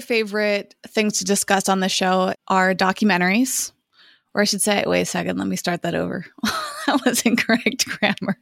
Favorite 0.00 0.74
things 0.86 1.18
to 1.18 1.24
discuss 1.24 1.68
on 1.68 1.80
the 1.80 1.88
show 1.88 2.34
are 2.48 2.74
documentaries. 2.74 3.72
Or 4.34 4.42
I 4.42 4.44
should 4.44 4.62
say, 4.62 4.84
wait 4.86 5.02
a 5.02 5.06
second, 5.06 5.38
let 5.38 5.48
me 5.48 5.56
start 5.56 5.82
that 5.82 5.94
over. 5.94 6.26
that 6.86 7.00
was 7.04 7.22
incorrect 7.22 7.86
grammar. 7.86 8.38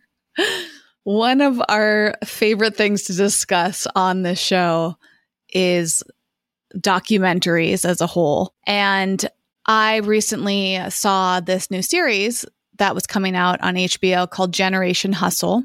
One 1.04 1.40
of 1.40 1.62
our 1.68 2.16
favorite 2.24 2.76
things 2.76 3.04
to 3.04 3.12
discuss 3.12 3.86
on 3.94 4.22
this 4.22 4.40
show 4.40 4.96
is 5.52 6.02
documentaries 6.76 7.84
as 7.84 8.00
a 8.00 8.06
whole. 8.06 8.54
And 8.66 9.24
I 9.66 9.98
recently 9.98 10.80
saw 10.90 11.40
this 11.40 11.70
new 11.70 11.82
series 11.82 12.44
that 12.78 12.94
was 12.94 13.06
coming 13.06 13.36
out 13.36 13.60
on 13.60 13.74
HBO 13.74 14.28
called 14.28 14.52
Generation 14.52 15.12
Hustle, 15.12 15.64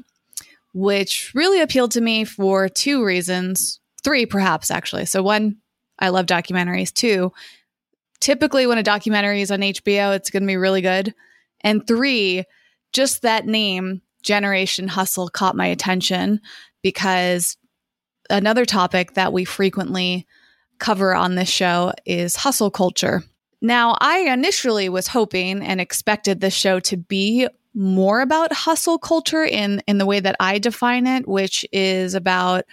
which 0.72 1.32
really 1.34 1.60
appealed 1.60 1.90
to 1.92 2.00
me 2.00 2.24
for 2.24 2.68
two 2.68 3.04
reasons 3.04 3.80
three 4.02 4.26
perhaps 4.26 4.70
actually. 4.70 5.06
So 5.06 5.22
one, 5.22 5.56
I 6.00 6.08
love 6.08 6.26
documentaries. 6.26 6.92
too. 6.92 7.32
typically 8.20 8.66
when 8.66 8.78
a 8.78 8.82
documentary 8.82 9.40
is 9.42 9.50
on 9.50 9.60
HBO, 9.60 10.14
it's 10.14 10.30
going 10.30 10.42
to 10.42 10.46
be 10.46 10.56
really 10.56 10.82
good. 10.82 11.14
And 11.62 11.86
three, 11.86 12.44
just 12.92 13.22
that 13.22 13.46
name, 13.46 14.02
Generation 14.22 14.88
Hustle, 14.88 15.28
caught 15.28 15.56
my 15.56 15.66
attention 15.66 16.40
because 16.82 17.56
another 18.28 18.64
topic 18.64 19.14
that 19.14 19.32
we 19.32 19.44
frequently 19.44 20.26
cover 20.78 21.14
on 21.14 21.34
this 21.34 21.48
show 21.48 21.92
is 22.06 22.36
hustle 22.36 22.70
culture. 22.70 23.22
Now, 23.62 23.96
I 24.00 24.20
initially 24.20 24.88
was 24.88 25.06
hoping 25.06 25.62
and 25.62 25.80
expected 25.80 26.40
this 26.40 26.54
show 26.54 26.80
to 26.80 26.96
be 26.96 27.46
more 27.74 28.20
about 28.20 28.52
hustle 28.52 28.98
culture 28.98 29.44
in 29.44 29.80
in 29.86 29.98
the 29.98 30.06
way 30.06 30.18
that 30.20 30.36
I 30.40 30.58
define 30.58 31.06
it, 31.06 31.28
which 31.28 31.64
is 31.72 32.14
about 32.14 32.64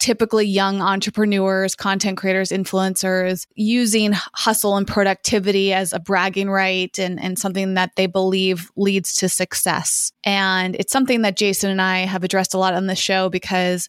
typically 0.00 0.46
young 0.46 0.80
entrepreneurs, 0.80 1.76
content 1.76 2.16
creators, 2.16 2.48
influencers 2.48 3.46
using 3.54 4.12
hustle 4.34 4.76
and 4.76 4.86
productivity 4.86 5.72
as 5.72 5.92
a 5.92 6.00
bragging 6.00 6.50
right 6.50 6.98
and, 6.98 7.22
and 7.22 7.38
something 7.38 7.74
that 7.74 7.92
they 7.96 8.06
believe 8.06 8.70
leads 8.76 9.14
to 9.14 9.28
success. 9.28 10.10
And 10.24 10.74
it's 10.76 10.92
something 10.92 11.22
that 11.22 11.36
Jason 11.36 11.70
and 11.70 11.82
I 11.82 11.98
have 12.00 12.24
addressed 12.24 12.54
a 12.54 12.58
lot 12.58 12.74
on 12.74 12.86
the 12.86 12.96
show 12.96 13.28
because 13.28 13.88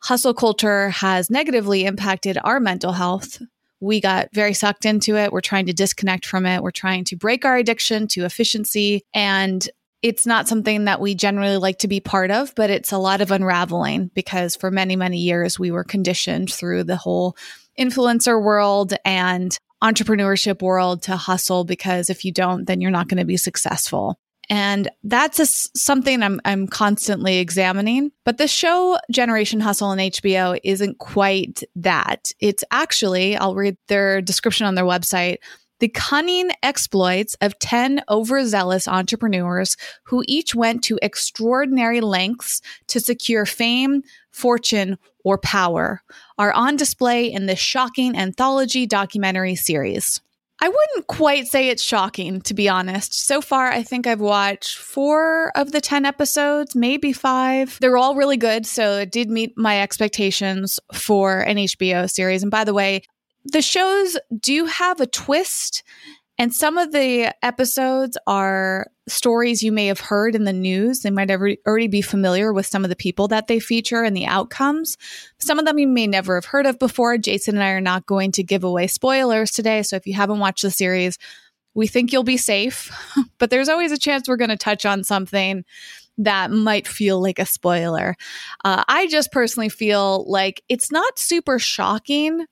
hustle 0.00 0.34
culture 0.34 0.90
has 0.90 1.30
negatively 1.30 1.84
impacted 1.84 2.36
our 2.44 2.60
mental 2.60 2.92
health. 2.92 3.40
We 3.80 4.00
got 4.00 4.28
very 4.32 4.54
sucked 4.54 4.84
into 4.84 5.16
it. 5.16 5.32
We're 5.32 5.40
trying 5.40 5.66
to 5.66 5.72
disconnect 5.72 6.26
from 6.26 6.46
it. 6.46 6.62
We're 6.62 6.70
trying 6.72 7.04
to 7.04 7.16
break 7.16 7.44
our 7.44 7.56
addiction 7.56 8.08
to 8.08 8.24
efficiency. 8.24 9.02
And 9.14 9.68
it's 10.04 10.26
not 10.26 10.46
something 10.46 10.84
that 10.84 11.00
we 11.00 11.14
generally 11.14 11.56
like 11.56 11.78
to 11.78 11.88
be 11.88 11.98
part 11.98 12.30
of, 12.30 12.54
but 12.54 12.68
it's 12.68 12.92
a 12.92 12.98
lot 12.98 13.22
of 13.22 13.30
unraveling 13.30 14.10
because 14.12 14.54
for 14.54 14.70
many, 14.70 14.96
many 14.96 15.16
years 15.16 15.58
we 15.58 15.70
were 15.70 15.82
conditioned 15.82 16.52
through 16.52 16.84
the 16.84 16.94
whole 16.94 17.38
influencer 17.80 18.40
world 18.40 18.92
and 19.06 19.58
entrepreneurship 19.82 20.60
world 20.60 21.00
to 21.04 21.16
hustle 21.16 21.64
because 21.64 22.10
if 22.10 22.22
you 22.22 22.32
don't, 22.32 22.66
then 22.66 22.82
you're 22.82 22.90
not 22.90 23.08
going 23.08 23.16
to 23.16 23.24
be 23.24 23.38
successful. 23.38 24.18
And 24.50 24.90
that's 25.04 25.40
a, 25.40 25.46
something 25.46 26.22
I'm, 26.22 26.38
I'm 26.44 26.68
constantly 26.68 27.38
examining. 27.38 28.12
But 28.26 28.36
the 28.36 28.46
show 28.46 28.98
Generation 29.10 29.60
Hustle 29.60 29.88
on 29.88 29.96
HBO 29.96 30.60
isn't 30.62 30.98
quite 30.98 31.62
that. 31.76 32.30
It's 32.40 32.62
actually, 32.70 33.38
I'll 33.38 33.54
read 33.54 33.78
their 33.88 34.20
description 34.20 34.66
on 34.66 34.74
their 34.74 34.84
website 34.84 35.38
the 35.80 35.88
cunning 35.88 36.50
exploits 36.62 37.34
of 37.40 37.58
10 37.58 38.02
overzealous 38.08 38.86
entrepreneurs 38.88 39.76
who 40.04 40.22
each 40.26 40.54
went 40.54 40.82
to 40.84 40.98
extraordinary 41.02 42.00
lengths 42.00 42.60
to 42.88 43.00
secure 43.00 43.46
fame, 43.46 44.02
fortune, 44.30 44.98
or 45.24 45.38
power 45.38 46.02
are 46.38 46.52
on 46.52 46.76
display 46.76 47.32
in 47.32 47.46
this 47.46 47.58
shocking 47.58 48.16
anthology 48.16 48.86
documentary 48.86 49.54
series. 49.54 50.20
I 50.60 50.68
wouldn't 50.68 51.08
quite 51.08 51.48
say 51.48 51.68
it's 51.68 51.82
shocking, 51.82 52.40
to 52.42 52.54
be 52.54 52.68
honest. 52.68 53.12
So 53.26 53.40
far, 53.40 53.70
I 53.70 53.82
think 53.82 54.06
I've 54.06 54.20
watched 54.20 54.78
four 54.78 55.50
of 55.56 55.72
the 55.72 55.80
10 55.80 56.06
episodes, 56.06 56.76
maybe 56.76 57.12
five. 57.12 57.76
They're 57.80 57.96
all 57.96 58.14
really 58.14 58.36
good, 58.36 58.64
so 58.64 58.98
it 58.98 59.10
did 59.10 59.30
meet 59.30 59.58
my 59.58 59.82
expectations 59.82 60.78
for 60.92 61.40
an 61.40 61.56
HBO 61.56 62.08
series. 62.08 62.42
And 62.42 62.50
by 62.52 62.64
the 62.64 62.72
way, 62.72 63.02
the 63.44 63.62
shows 63.62 64.16
do 64.40 64.66
have 64.66 65.00
a 65.00 65.06
twist, 65.06 65.82
and 66.38 66.52
some 66.52 66.78
of 66.78 66.92
the 66.92 67.34
episodes 67.44 68.18
are 68.26 68.88
stories 69.06 69.62
you 69.62 69.70
may 69.70 69.86
have 69.86 70.00
heard 70.00 70.34
in 70.34 70.44
the 70.44 70.52
news. 70.52 71.00
They 71.00 71.10
might 71.10 71.30
already 71.30 71.88
be 71.88 72.02
familiar 72.02 72.52
with 72.52 72.66
some 72.66 72.84
of 72.84 72.90
the 72.90 72.96
people 72.96 73.28
that 73.28 73.46
they 73.46 73.60
feature 73.60 74.02
and 74.02 74.16
the 74.16 74.26
outcomes. 74.26 74.96
Some 75.38 75.58
of 75.58 75.66
them 75.66 75.78
you 75.78 75.86
may 75.86 76.06
never 76.06 76.36
have 76.36 76.46
heard 76.46 76.66
of 76.66 76.78
before. 76.78 77.18
Jason 77.18 77.56
and 77.56 77.62
I 77.62 77.70
are 77.70 77.80
not 77.80 78.06
going 78.06 78.32
to 78.32 78.42
give 78.42 78.64
away 78.64 78.86
spoilers 78.86 79.52
today. 79.52 79.82
So 79.82 79.96
if 79.96 80.06
you 80.06 80.14
haven't 80.14 80.40
watched 80.40 80.62
the 80.62 80.70
series, 80.70 81.18
we 81.74 81.86
think 81.86 82.12
you'll 82.12 82.24
be 82.24 82.36
safe, 82.36 82.90
but 83.38 83.50
there's 83.50 83.68
always 83.68 83.92
a 83.92 83.98
chance 83.98 84.28
we're 84.28 84.36
going 84.36 84.50
to 84.50 84.56
touch 84.56 84.86
on 84.86 85.04
something 85.04 85.64
that 86.18 86.50
might 86.50 86.86
feel 86.86 87.20
like 87.20 87.38
a 87.38 87.46
spoiler. 87.46 88.16
Uh, 88.64 88.84
I 88.88 89.08
just 89.08 89.32
personally 89.32 89.68
feel 89.68 90.24
like 90.30 90.62
it's 90.68 90.92
not 90.92 91.18
super 91.18 91.58
shocking 91.58 92.46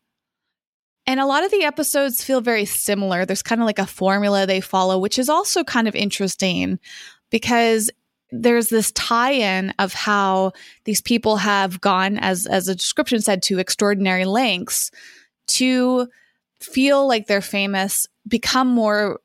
and 1.07 1.21
a 1.21 1.27
lot 1.27 1.45
of 1.45 1.51
the 1.51 1.65
episodes 1.65 2.23
feel 2.23 2.41
very 2.41 2.65
similar. 2.65 3.25
There's 3.25 3.43
kind 3.43 3.61
of 3.61 3.67
like 3.67 3.79
a 3.79 3.87
formula 3.87 4.47
they 4.47 4.61
follow, 4.61 4.99
which 4.99 5.19
is 5.19 5.29
also 5.29 5.65
kind 5.65 5.89
of 5.89 5.95
interesting 5.95 6.79
because 7.31 7.91
there's 8.31 8.69
this 8.69 8.93
tie-in 8.93 9.75
of 9.79 9.93
how 9.93 10.53
these 10.85 11.03
people 11.03 11.37
have 11.37 11.81
gone 11.81 12.19
as 12.19 12.47
as 12.47 12.69
a 12.69 12.75
description 12.75 13.21
said 13.21 13.43
to 13.43 13.59
extraordinary 13.59 14.25
lengths 14.25 14.91
to 15.49 16.09
feel 16.61 17.07
like 17.07 17.27
they're 17.27 17.41
famous, 17.41 18.07
become 18.27 18.69
more 18.69 19.21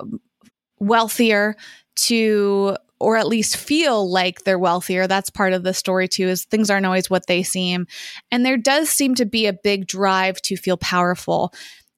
wealthier, 0.79 1.55
to 1.95 2.75
or 2.99 3.17
at 3.17 3.27
least 3.27 3.57
feel 3.57 4.09
like 4.09 4.43
they're 4.43 4.59
wealthier. 4.59 5.07
That's 5.07 5.29
part 5.29 5.53
of 5.53 5.63
the 5.63 5.73
story 5.73 6.07
too, 6.07 6.27
is 6.27 6.45
things 6.45 6.69
aren't 6.69 6.85
always 6.85 7.09
what 7.09 7.27
they 7.27 7.43
seem. 7.43 7.87
And 8.31 8.45
there 8.45 8.57
does 8.57 8.89
seem 8.89 9.15
to 9.15 9.25
be 9.25 9.45
a 9.45 9.53
big 9.53 9.87
drive 9.87 10.41
to 10.43 10.57
feel 10.57 10.77
powerful. 10.77 11.53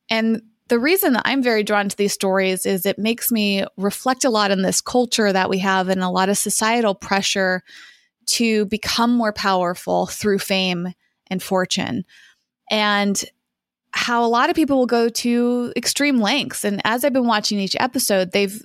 And 0.10 0.42
the 0.68 0.80
reason 0.80 1.14
that 1.14 1.24
I'm 1.26 1.42
very 1.42 1.64
drawn 1.64 1.90
to 1.90 1.98
these 1.98 2.14
stories 2.14 2.66
is 2.66 2.86
it 2.86 3.00
makes 3.00 3.32
me 3.32 3.66
reflect 3.78 4.24
a 4.24 4.30
lot 4.30 4.52
on 4.52 4.62
this 4.62 4.82
culture 4.82 5.32
that 5.32 5.50
we 5.50 5.60
have 5.60 5.90
and 5.90 6.02
a 6.02 6.10
lot 6.10 6.30
of 6.30 6.38
societal 6.38 6.94
pressure 6.94 7.64
to 8.28 8.66
become 8.66 9.12
more 9.12 9.34
powerful 9.34 10.06
through 10.06 10.40
fame 10.40 10.94
and 11.28 11.42
fortune. 11.42 12.04
And 12.70 13.24
how 13.92 14.24
a 14.24 14.28
lot 14.28 14.52
of 14.52 14.56
people 14.56 14.78
will 14.78 14.86
go 14.86 15.10
to 15.10 15.74
extreme 15.76 16.20
lengths. 16.20 16.64
And 16.64 16.80
as 16.84 17.04
I've 17.04 17.14
been 17.14 17.26
watching 17.26 17.60
each 17.60 17.76
episode, 17.80 18.32
they've 18.32 18.64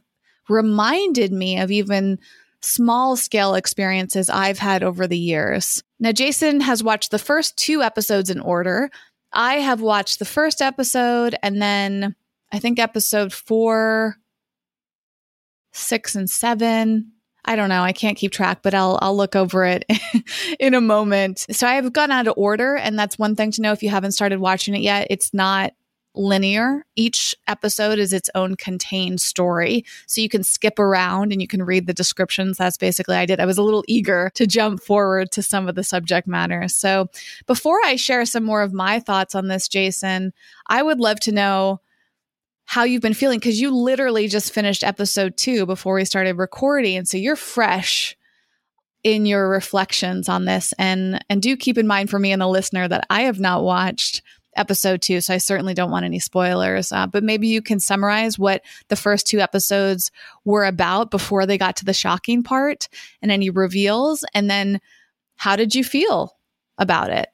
reminded 0.48 1.32
me 1.32 1.58
of 1.58 1.70
even 1.70 2.18
small 2.60 3.16
scale 3.16 3.54
experiences 3.54 4.30
I've 4.30 4.58
had 4.58 4.82
over 4.82 5.06
the 5.06 5.18
years. 5.18 5.82
Now, 6.00 6.12
Jason 6.12 6.60
has 6.60 6.82
watched 6.82 7.10
the 7.10 7.18
first 7.18 7.56
two 7.56 7.82
episodes 7.82 8.30
in 8.30 8.40
order. 8.40 8.90
I 9.32 9.54
have 9.56 9.80
watched 9.80 10.18
the 10.18 10.24
first 10.24 10.62
episode 10.62 11.36
and 11.42 11.60
then 11.60 12.14
I 12.52 12.60
think 12.60 12.78
episode 12.78 13.32
four, 13.32 14.16
six, 15.72 16.14
and 16.14 16.30
seven. 16.30 17.12
I 17.44 17.56
don't 17.56 17.68
know. 17.68 17.82
I 17.82 17.92
can't 17.92 18.16
keep 18.16 18.32
track, 18.32 18.60
but 18.62 18.74
I'll 18.74 18.98
I'll 19.02 19.16
look 19.16 19.36
over 19.36 19.64
it 19.64 19.84
in 20.60 20.72
a 20.72 20.80
moment. 20.80 21.44
So 21.50 21.66
I 21.66 21.74
have 21.74 21.92
gone 21.92 22.10
out 22.10 22.28
of 22.28 22.34
order, 22.36 22.76
and 22.76 22.98
that's 22.98 23.18
one 23.18 23.34
thing 23.36 23.50
to 23.52 23.60
know 23.60 23.72
if 23.72 23.82
you 23.82 23.90
haven't 23.90 24.12
started 24.12 24.38
watching 24.38 24.74
it 24.74 24.82
yet. 24.82 25.08
It's 25.10 25.34
not 25.34 25.72
linear. 26.14 26.86
Each 26.96 27.34
episode 27.46 27.98
is 27.98 28.12
its 28.12 28.30
own 28.34 28.56
contained 28.56 29.20
story. 29.20 29.84
So 30.06 30.20
you 30.20 30.28
can 30.28 30.44
skip 30.44 30.78
around 30.78 31.32
and 31.32 31.40
you 31.40 31.48
can 31.48 31.62
read 31.62 31.86
the 31.86 31.94
descriptions. 31.94 32.58
That's 32.58 32.76
basically 32.76 33.16
I 33.16 33.26
did. 33.26 33.40
I 33.40 33.46
was 33.46 33.58
a 33.58 33.62
little 33.62 33.84
eager 33.88 34.30
to 34.34 34.46
jump 34.46 34.82
forward 34.82 35.30
to 35.32 35.42
some 35.42 35.68
of 35.68 35.74
the 35.74 35.84
subject 35.84 36.26
matter. 36.26 36.68
So 36.68 37.08
before 37.46 37.78
I 37.84 37.96
share 37.96 38.24
some 38.24 38.44
more 38.44 38.62
of 38.62 38.72
my 38.72 39.00
thoughts 39.00 39.34
on 39.34 39.48
this, 39.48 39.68
Jason, 39.68 40.32
I 40.68 40.82
would 40.82 41.00
love 41.00 41.20
to 41.20 41.32
know 41.32 41.80
how 42.66 42.84
you've 42.84 43.02
been 43.02 43.14
feeling 43.14 43.38
because 43.38 43.60
you 43.60 43.74
literally 43.74 44.28
just 44.28 44.52
finished 44.52 44.82
episode 44.82 45.36
two 45.36 45.66
before 45.66 45.94
we 45.94 46.04
started 46.04 46.38
recording. 46.38 46.96
And 46.96 47.08
so 47.08 47.16
you're 47.16 47.36
fresh 47.36 48.16
in 49.02 49.26
your 49.26 49.48
reflections 49.50 50.30
on 50.30 50.46
this 50.46 50.72
and 50.78 51.22
and 51.28 51.42
do 51.42 51.58
keep 51.58 51.76
in 51.76 51.86
mind 51.86 52.08
for 52.08 52.18
me 52.18 52.32
and 52.32 52.40
the 52.40 52.48
listener 52.48 52.88
that 52.88 53.06
I 53.10 53.22
have 53.22 53.38
not 53.38 53.62
watched 53.62 54.22
episode 54.56 55.02
two, 55.02 55.20
so 55.20 55.34
I 55.34 55.38
certainly 55.38 55.74
don't 55.74 55.90
want 55.90 56.04
any 56.04 56.18
spoilers. 56.18 56.92
Uh, 56.92 57.06
but 57.06 57.24
maybe 57.24 57.48
you 57.48 57.62
can 57.62 57.80
summarize 57.80 58.38
what 58.38 58.62
the 58.88 58.96
first 58.96 59.26
two 59.26 59.40
episodes 59.40 60.10
were 60.44 60.64
about 60.64 61.10
before 61.10 61.46
they 61.46 61.58
got 61.58 61.76
to 61.76 61.84
the 61.84 61.92
shocking 61.92 62.42
part 62.42 62.88
and 63.22 63.30
any 63.30 63.50
reveals, 63.50 64.24
and 64.34 64.50
then 64.50 64.80
how 65.36 65.56
did 65.56 65.74
you 65.74 65.84
feel 65.84 66.36
about 66.78 67.10
it? 67.10 67.28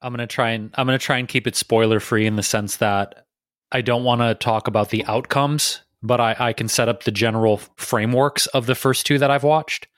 I'm 0.00 0.12
gonna 0.12 0.26
try 0.26 0.50
and 0.50 0.70
I'm 0.74 0.86
gonna 0.86 0.98
try 0.98 1.18
and 1.18 1.28
keep 1.28 1.46
it 1.46 1.56
spoiler 1.56 2.00
free 2.00 2.26
in 2.26 2.36
the 2.36 2.42
sense 2.42 2.76
that 2.76 3.26
I 3.72 3.80
don't 3.80 4.04
want 4.04 4.20
to 4.20 4.34
talk 4.34 4.68
about 4.68 4.90
the 4.90 5.04
outcomes, 5.06 5.82
but 6.02 6.20
I, 6.20 6.36
I 6.38 6.52
can 6.52 6.68
set 6.68 6.88
up 6.88 7.04
the 7.04 7.10
general 7.10 7.58
frameworks 7.76 8.46
of 8.48 8.66
the 8.66 8.74
first 8.74 9.06
two 9.06 9.18
that 9.18 9.30
I've 9.30 9.44
watched. 9.44 9.88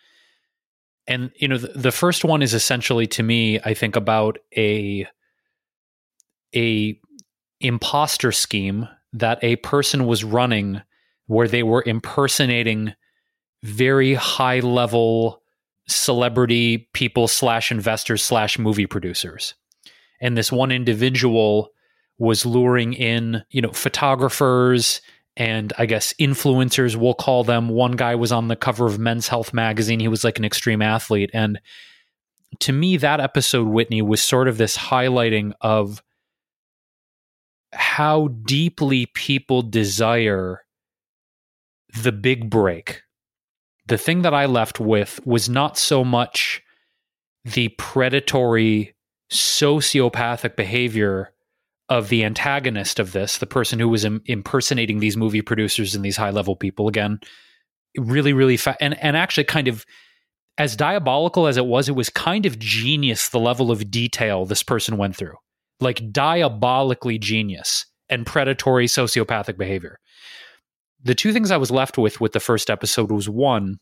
And 1.06 1.30
you 1.36 1.48
know, 1.48 1.58
the, 1.58 1.68
the 1.68 1.92
first 1.92 2.24
one 2.24 2.42
is 2.42 2.54
essentially 2.54 3.06
to 3.08 3.22
me, 3.22 3.60
I 3.60 3.74
think 3.74 3.96
about 3.96 4.38
a 4.56 5.06
a 6.54 6.98
imposter 7.60 8.32
scheme 8.32 8.88
that 9.12 9.42
a 9.42 9.56
person 9.56 10.06
was 10.06 10.24
running 10.24 10.80
where 11.26 11.48
they 11.48 11.62
were 11.62 11.82
impersonating 11.86 12.94
very 13.62 14.14
high 14.14 14.60
level 14.60 15.42
celebrity 15.86 16.88
people 16.92 17.28
slash 17.28 17.70
investors 17.70 18.22
slash 18.22 18.58
movie 18.58 18.86
producers. 18.86 19.54
And 20.20 20.36
this 20.36 20.52
one 20.52 20.70
individual 20.70 21.70
was 22.18 22.44
luring 22.44 22.92
in 22.92 23.42
you 23.50 23.62
know 23.62 23.72
photographers 23.72 25.00
and 25.38 25.72
i 25.78 25.86
guess 25.86 26.12
influencers 26.20 26.94
we'll 26.94 27.14
call 27.14 27.44
them. 27.44 27.68
One 27.68 27.92
guy 27.92 28.14
was 28.14 28.30
on 28.30 28.48
the 28.48 28.56
cover 28.56 28.86
of 28.86 28.98
men's 28.98 29.26
health 29.26 29.54
magazine. 29.54 30.00
He 30.00 30.08
was 30.08 30.22
like 30.22 30.38
an 30.38 30.44
extreme 30.44 30.82
athlete. 30.82 31.30
And 31.32 31.60
to 32.60 32.72
me 32.72 32.96
that 32.98 33.20
episode 33.20 33.68
whitney 33.68 34.02
was 34.02 34.20
sort 34.20 34.48
of 34.48 34.58
this 34.58 34.76
highlighting 34.76 35.52
of 35.60 36.02
how 37.72 38.28
deeply 38.28 39.06
people 39.06 39.62
desire 39.62 40.62
the 42.02 42.12
big 42.12 42.50
break. 42.50 43.02
The 43.86 43.98
thing 43.98 44.22
that 44.22 44.34
I 44.34 44.46
left 44.46 44.80
with 44.80 45.24
was 45.26 45.48
not 45.48 45.76
so 45.76 46.04
much 46.04 46.62
the 47.44 47.68
predatory 47.70 48.94
sociopathic 49.32 50.56
behavior 50.56 51.32
of 51.88 52.08
the 52.08 52.24
antagonist 52.24 53.00
of 53.00 53.12
this, 53.12 53.38
the 53.38 53.46
person 53.46 53.78
who 53.78 53.88
was 53.88 54.04
Im- 54.04 54.22
impersonating 54.26 55.00
these 55.00 55.16
movie 55.16 55.42
producers 55.42 55.94
and 55.94 56.04
these 56.04 56.16
high 56.16 56.30
level 56.30 56.54
people. 56.54 56.86
Again, 56.86 57.18
really, 57.96 58.32
really 58.32 58.56
fast, 58.56 58.78
and 58.80 58.96
and 59.02 59.16
actually 59.16 59.44
kind 59.44 59.66
of 59.66 59.84
as 60.58 60.76
diabolical 60.76 61.46
as 61.46 61.56
it 61.56 61.66
was, 61.66 61.88
it 61.88 61.96
was 61.96 62.10
kind 62.10 62.46
of 62.46 62.58
genius 62.58 63.28
the 63.30 63.40
level 63.40 63.70
of 63.70 63.90
detail 63.90 64.44
this 64.44 64.62
person 64.62 64.96
went 64.98 65.16
through 65.16 65.36
like 65.80 66.12
diabolically 66.12 67.18
genius 67.18 67.86
and 68.08 68.26
predatory 68.26 68.86
sociopathic 68.86 69.56
behavior. 69.56 69.98
The 71.02 71.14
two 71.14 71.32
things 71.32 71.50
I 71.50 71.56
was 71.56 71.70
left 71.70 71.96
with 71.96 72.20
with 72.20 72.32
the 72.32 72.40
first 72.40 72.68
episode 72.68 73.10
was 73.10 73.28
one, 73.28 73.78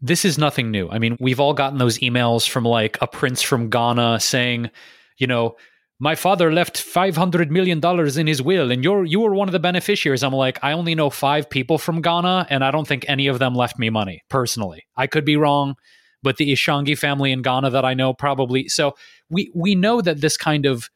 this 0.00 0.24
is 0.24 0.38
nothing 0.38 0.70
new. 0.70 0.88
I 0.90 0.98
mean, 0.98 1.16
we've 1.20 1.40
all 1.40 1.54
gotten 1.54 1.78
those 1.78 1.98
emails 1.98 2.48
from 2.48 2.64
like 2.64 2.98
a 3.00 3.06
prince 3.06 3.42
from 3.42 3.70
Ghana 3.70 4.20
saying, 4.20 4.70
you 5.18 5.26
know, 5.26 5.56
my 6.00 6.16
father 6.16 6.52
left 6.52 6.80
500 6.80 7.52
million 7.52 7.78
dollars 7.78 8.16
in 8.16 8.26
his 8.26 8.42
will 8.42 8.72
and 8.72 8.82
you're 8.82 9.04
you 9.04 9.20
were 9.20 9.34
one 9.34 9.48
of 9.48 9.52
the 9.52 9.60
beneficiaries. 9.60 10.24
I'm 10.24 10.32
like, 10.32 10.58
I 10.60 10.72
only 10.72 10.96
know 10.96 11.10
5 11.10 11.48
people 11.48 11.78
from 11.78 12.02
Ghana 12.02 12.48
and 12.50 12.64
I 12.64 12.72
don't 12.72 12.88
think 12.88 13.04
any 13.06 13.28
of 13.28 13.38
them 13.38 13.54
left 13.54 13.78
me 13.78 13.90
money 13.90 14.22
personally. 14.28 14.84
I 14.96 15.06
could 15.06 15.24
be 15.24 15.36
wrong, 15.36 15.76
but 16.20 16.38
the 16.38 16.52
Ishangi 16.52 16.98
family 16.98 17.30
in 17.30 17.42
Ghana 17.42 17.70
that 17.70 17.84
I 17.84 17.94
know 17.94 18.14
probably. 18.14 18.68
So 18.68 18.96
we 19.30 19.52
we 19.54 19.76
know 19.76 20.00
that 20.00 20.20
this 20.20 20.36
kind 20.36 20.66
of 20.66 20.90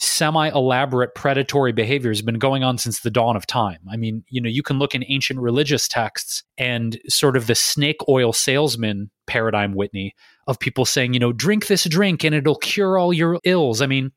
semi 0.00 0.48
elaborate 0.48 1.14
predatory 1.14 1.72
behavior 1.72 2.10
has 2.10 2.22
been 2.22 2.38
going 2.38 2.64
on 2.64 2.78
since 2.78 3.00
the 3.00 3.10
dawn 3.10 3.36
of 3.36 3.46
time. 3.46 3.78
I 3.90 3.96
mean, 3.96 4.24
you 4.28 4.40
know, 4.40 4.48
you 4.48 4.62
can 4.62 4.78
look 4.78 4.94
in 4.94 5.04
ancient 5.08 5.38
religious 5.40 5.86
texts 5.86 6.42
and 6.56 6.98
sort 7.08 7.36
of 7.36 7.46
the 7.46 7.54
snake 7.54 7.98
oil 8.08 8.32
salesman 8.32 9.10
paradigm, 9.26 9.74
Whitney, 9.74 10.14
of 10.46 10.58
people 10.58 10.86
saying, 10.86 11.12
you 11.12 11.20
know, 11.20 11.32
drink 11.32 11.66
this 11.66 11.84
drink 11.84 12.24
and 12.24 12.34
it'll 12.34 12.56
cure 12.56 12.98
all 12.98 13.12
your 13.12 13.38
ills. 13.44 13.82
I 13.82 13.86
mean, 13.86 14.10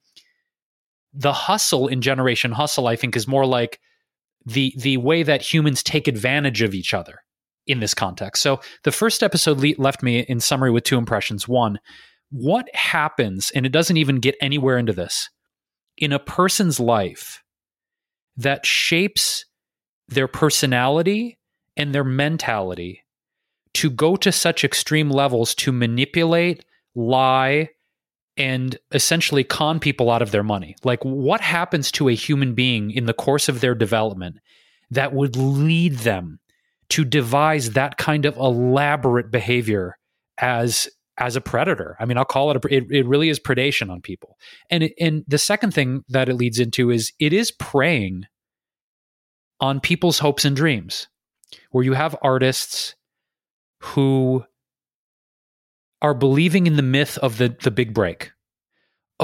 the 1.14 1.34
hustle 1.34 1.90
in 1.90 2.02
Generation 2.02 2.54
Hustle, 2.54 2.88
I 2.88 2.96
think, 2.96 3.16
is 3.16 3.28
more 3.28 3.46
like 3.46 3.80
the 4.46 4.74
the 4.78 4.98
way 4.98 5.24
that 5.24 5.42
humans 5.42 5.84
take 5.84 6.08
advantage 6.08 6.62
of 6.62 6.74
each 6.74 6.94
other 6.94 7.20
in 7.68 7.82
this 7.82 7.94
context. 7.94 8.42
So 8.42 8.62
the 8.84 8.92
first 8.92 9.22
episode 9.22 9.60
le- 9.60 9.76
left 9.78 10.02
me 10.02 10.20
in 10.20 10.40
summary 10.40 10.72
with 10.72 10.84
two 10.86 10.98
impressions. 10.98 11.48
One, 11.48 11.80
what 12.30 12.74
happens, 12.74 13.52
and 13.52 13.66
it 13.66 13.72
doesn't 13.72 13.98
even 13.98 14.20
get 14.20 14.36
anywhere 14.42 14.78
into 14.78 14.94
this 14.94 15.30
in 16.04 16.12
a 16.12 16.20
person's 16.20 16.80
life 16.80 17.42
that 18.36 18.66
shapes 18.66 19.46
their 20.10 20.28
personality 20.28 21.40
and 21.78 21.96
their 21.96 22.04
mentality 22.04 23.04
to 23.74 23.90
go 23.90 24.16
to 24.18 24.32
such 24.32 24.64
extreme 24.64 25.10
levels 25.10 25.56
to 25.56 25.72
manipulate, 25.72 26.66
lie, 26.94 27.70
and 28.36 28.78
essentially 28.92 29.44
con 29.44 29.80
people 29.80 30.12
out 30.12 30.22
of 30.22 30.32
their 30.32 30.44
money. 30.44 30.76
Like, 30.84 31.04
what 31.04 31.42
happens 31.42 31.92
to 31.94 32.10
a 32.10 32.16
human 32.16 32.54
being 32.54 32.92
in 32.92 33.06
the 33.06 33.14
course 33.14 33.48
of 33.48 33.62
their 33.62 33.74
development 33.74 34.38
that 34.92 35.14
would 35.14 35.38
lead 35.38 36.00
them 36.00 36.40
to 36.90 37.06
devise 37.06 37.72
that 37.72 37.98
kind 37.98 38.26
of 38.26 38.36
elaborate 38.36 39.32
behavior 39.32 39.98
as 40.38 40.90
as 41.18 41.36
a 41.36 41.42
predator. 41.42 41.96
I 42.00 42.06
mean, 42.06 42.18
I'll 42.18 42.26
call 42.26 42.52
it 42.52 42.64
a, 42.64 42.76
it, 42.76 42.86
it 42.90 43.06
really 43.06 43.30
is 43.30 43.40
predation 43.40 43.90
on 43.90 44.02
people. 44.02 44.38
And 44.70 44.84
it, 44.84 44.94
and 45.00 45.24
the 45.28 45.38
second 45.38 45.74
thing 45.74 46.04
that 46.10 46.30
it 46.30 46.36
leads 46.36 46.60
into 46.60 46.90
is 46.90 47.14
it 47.20 47.34
is 47.34 47.52
preying 47.52 48.26
on 49.60 49.80
people's 49.80 50.20
hopes 50.20 50.46
and 50.46 50.56
dreams. 50.56 51.08
Where 51.70 51.84
you 51.84 51.94
have 51.94 52.16
artists 52.22 52.96
who 53.80 54.44
are 56.02 56.14
believing 56.14 56.68
in 56.68 56.76
the 56.76 56.82
myth 56.82 57.18
of 57.20 57.38
the 57.38 57.56
the 57.62 57.72
big 57.72 57.94
break 57.94 58.33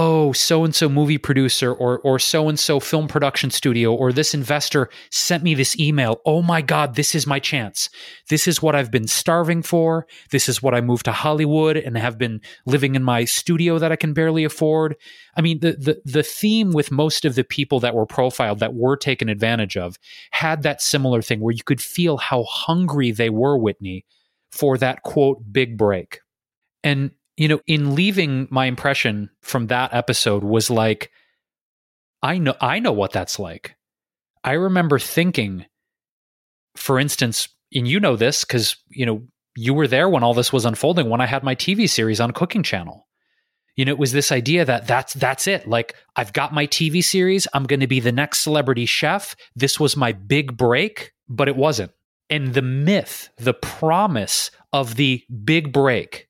oh, 0.02 0.32
so 0.32 0.64
and 0.64 0.74
so 0.74 0.88
movie 0.88 1.18
producer 1.18 1.74
or 1.74 2.00
or 2.00 2.18
so 2.20 2.48
and 2.48 2.58
so 2.58 2.80
film 2.80 3.06
production 3.06 3.52
studio 3.52 3.94
or 3.94 4.14
this 4.14 4.34
investor 4.34 4.90
sent 5.12 5.44
me 5.44 5.54
this 5.54 5.78
email. 5.78 6.22
Oh 6.26 6.42
my 6.42 6.62
god, 6.62 6.96
this 6.96 7.14
is 7.14 7.28
my 7.28 7.38
chance. 7.38 7.90
This 8.30 8.48
is 8.48 8.62
what 8.62 8.76
I've 8.76 8.92
been 8.92 9.10
starving 9.10 9.62
for. 9.62 10.08
This 10.32 10.48
is 10.48 10.64
what 10.64 10.74
I 10.74 10.80
moved 10.80 11.04
to 11.06 11.12
Hollywood 11.12 11.76
and 11.76 11.98
have 11.98 12.18
been 12.18 12.40
living 12.66 12.96
in 12.96 13.04
my 13.04 13.26
studio 13.26 13.78
that 13.78 13.92
I 13.92 13.98
can 13.98 14.14
barely 14.14 14.46
afford. 14.46 14.96
I 15.36 15.42
mean, 15.42 15.60
the 15.60 15.74
the 15.74 16.02
the 16.06 16.24
theme 16.24 16.72
with 16.72 16.92
most 16.92 17.26
of 17.26 17.36
the 17.36 17.44
people 17.44 17.82
that 17.82 17.94
were 17.94 18.06
profiled 18.06 18.60
that 18.60 18.74
were 18.74 18.96
taken 18.96 19.28
advantage 19.28 19.76
of 19.76 19.98
had 20.32 20.64
that 20.64 20.82
similar 20.82 21.22
thing 21.22 21.42
where 21.42 21.54
you 21.54 21.64
could 21.66 21.82
feel 21.82 22.16
how 22.16 22.44
hungry 22.44 23.12
they 23.12 23.30
were, 23.30 23.58
Whitney, 23.58 24.06
for 24.50 24.78
that 24.78 25.04
quote 25.04 25.40
big 25.52 25.78
break. 25.78 26.22
And 26.86 27.12
you 27.40 27.48
know, 27.48 27.62
in 27.68 27.96
leaving, 27.96 28.50
my 28.52 28.66
impression 28.66 29.30
from 29.42 29.68
that 29.68 29.94
episode 29.94 30.44
was 30.44 30.70
like, 30.70 31.10
I 32.22 32.38
know, 32.38 32.54
I 32.60 32.80
know 32.80 32.92
what 32.92 33.14
that's 33.14 33.40
like. 33.40 33.78
I 34.44 34.54
remember 34.54 35.00
thinking, 35.00 35.66
for 36.76 37.00
instance, 37.00 37.48
and 37.74 37.88
you 37.88 38.02
know 38.02 38.18
this 38.18 38.44
because 38.44 38.76
you 38.90 39.06
know 39.06 39.24
you 39.56 39.74
were 39.74 39.88
there 39.88 40.10
when 40.10 40.22
all 40.22 40.34
this 40.34 40.52
was 40.52 40.66
unfolding. 40.66 41.10
When 41.10 41.22
I 41.22 41.28
had 41.28 41.44
my 41.44 41.56
TV 41.56 41.90
series 41.90 42.20
on 42.20 42.32
Cooking 42.32 42.62
Channel, 42.62 43.08
you 43.78 43.86
know, 43.86 43.94
it 43.94 44.00
was 44.00 44.12
this 44.12 44.34
idea 44.34 44.66
that 44.66 44.86
that's 44.86 45.14
that's 45.14 45.48
it. 45.48 45.66
Like 45.66 45.96
I've 46.18 46.34
got 46.34 46.54
my 46.54 46.68
TV 46.68 47.02
series. 47.02 47.48
I'm 47.54 47.64
going 47.64 47.80
to 47.80 47.88
be 47.88 48.02
the 48.02 48.12
next 48.12 48.40
celebrity 48.40 48.86
chef. 48.86 49.38
This 49.56 49.80
was 49.80 49.96
my 49.96 50.12
big 50.12 50.58
break, 50.58 51.14
but 51.30 51.48
it 51.48 51.56
wasn't. 51.56 51.92
And 52.30 52.54
the 52.54 52.62
myth, 52.62 53.30
the 53.38 53.54
promise 53.54 54.52
of 54.74 54.96
the 54.96 55.24
big 55.46 55.72
break 55.72 56.29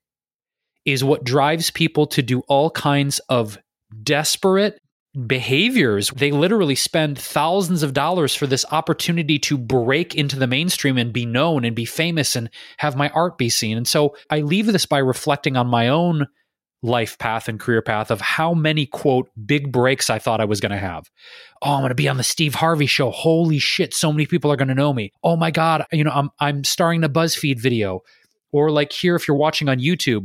is 0.84 1.04
what 1.04 1.24
drives 1.24 1.70
people 1.70 2.06
to 2.06 2.22
do 2.22 2.40
all 2.48 2.70
kinds 2.70 3.18
of 3.28 3.58
desperate 4.02 4.80
behaviors. 5.26 6.10
They 6.10 6.30
literally 6.30 6.76
spend 6.76 7.18
thousands 7.18 7.82
of 7.82 7.92
dollars 7.92 8.34
for 8.34 8.46
this 8.46 8.64
opportunity 8.70 9.38
to 9.40 9.58
break 9.58 10.14
into 10.14 10.38
the 10.38 10.46
mainstream 10.46 10.96
and 10.96 11.12
be 11.12 11.26
known 11.26 11.64
and 11.64 11.74
be 11.74 11.84
famous 11.84 12.36
and 12.36 12.48
have 12.78 12.96
my 12.96 13.08
art 13.10 13.36
be 13.36 13.48
seen. 13.48 13.76
And 13.76 13.88
so 13.88 14.16
I 14.30 14.40
leave 14.40 14.66
this 14.66 14.86
by 14.86 14.98
reflecting 14.98 15.56
on 15.56 15.66
my 15.66 15.88
own 15.88 16.26
life 16.82 17.18
path 17.18 17.48
and 17.48 17.60
career 17.60 17.82
path 17.82 18.10
of 18.10 18.20
how 18.20 18.54
many 18.54 18.86
quote 18.86 19.28
big 19.44 19.70
breaks 19.70 20.08
I 20.08 20.18
thought 20.18 20.40
I 20.40 20.46
was 20.46 20.60
going 20.60 20.72
to 20.72 20.78
have. 20.78 21.10
Oh, 21.60 21.72
I'm 21.72 21.80
going 21.80 21.90
to 21.90 21.94
be 21.94 22.08
on 22.08 22.16
the 22.16 22.22
Steve 22.22 22.54
Harvey 22.54 22.86
show. 22.86 23.10
Holy 23.10 23.58
shit, 23.58 23.92
so 23.92 24.12
many 24.12 24.26
people 24.26 24.50
are 24.50 24.56
going 24.56 24.68
to 24.68 24.74
know 24.74 24.92
me. 24.92 25.12
Oh 25.22 25.36
my 25.36 25.50
god, 25.50 25.84
you 25.92 26.04
know, 26.04 26.12
I'm 26.12 26.30
I'm 26.38 26.64
starring 26.64 27.00
in 27.00 27.04
a 27.04 27.08
BuzzFeed 27.08 27.60
video. 27.60 28.00
Or 28.52 28.70
like 28.70 28.92
here 28.92 29.14
if 29.14 29.28
you're 29.28 29.36
watching 29.36 29.68
on 29.68 29.78
YouTube, 29.78 30.24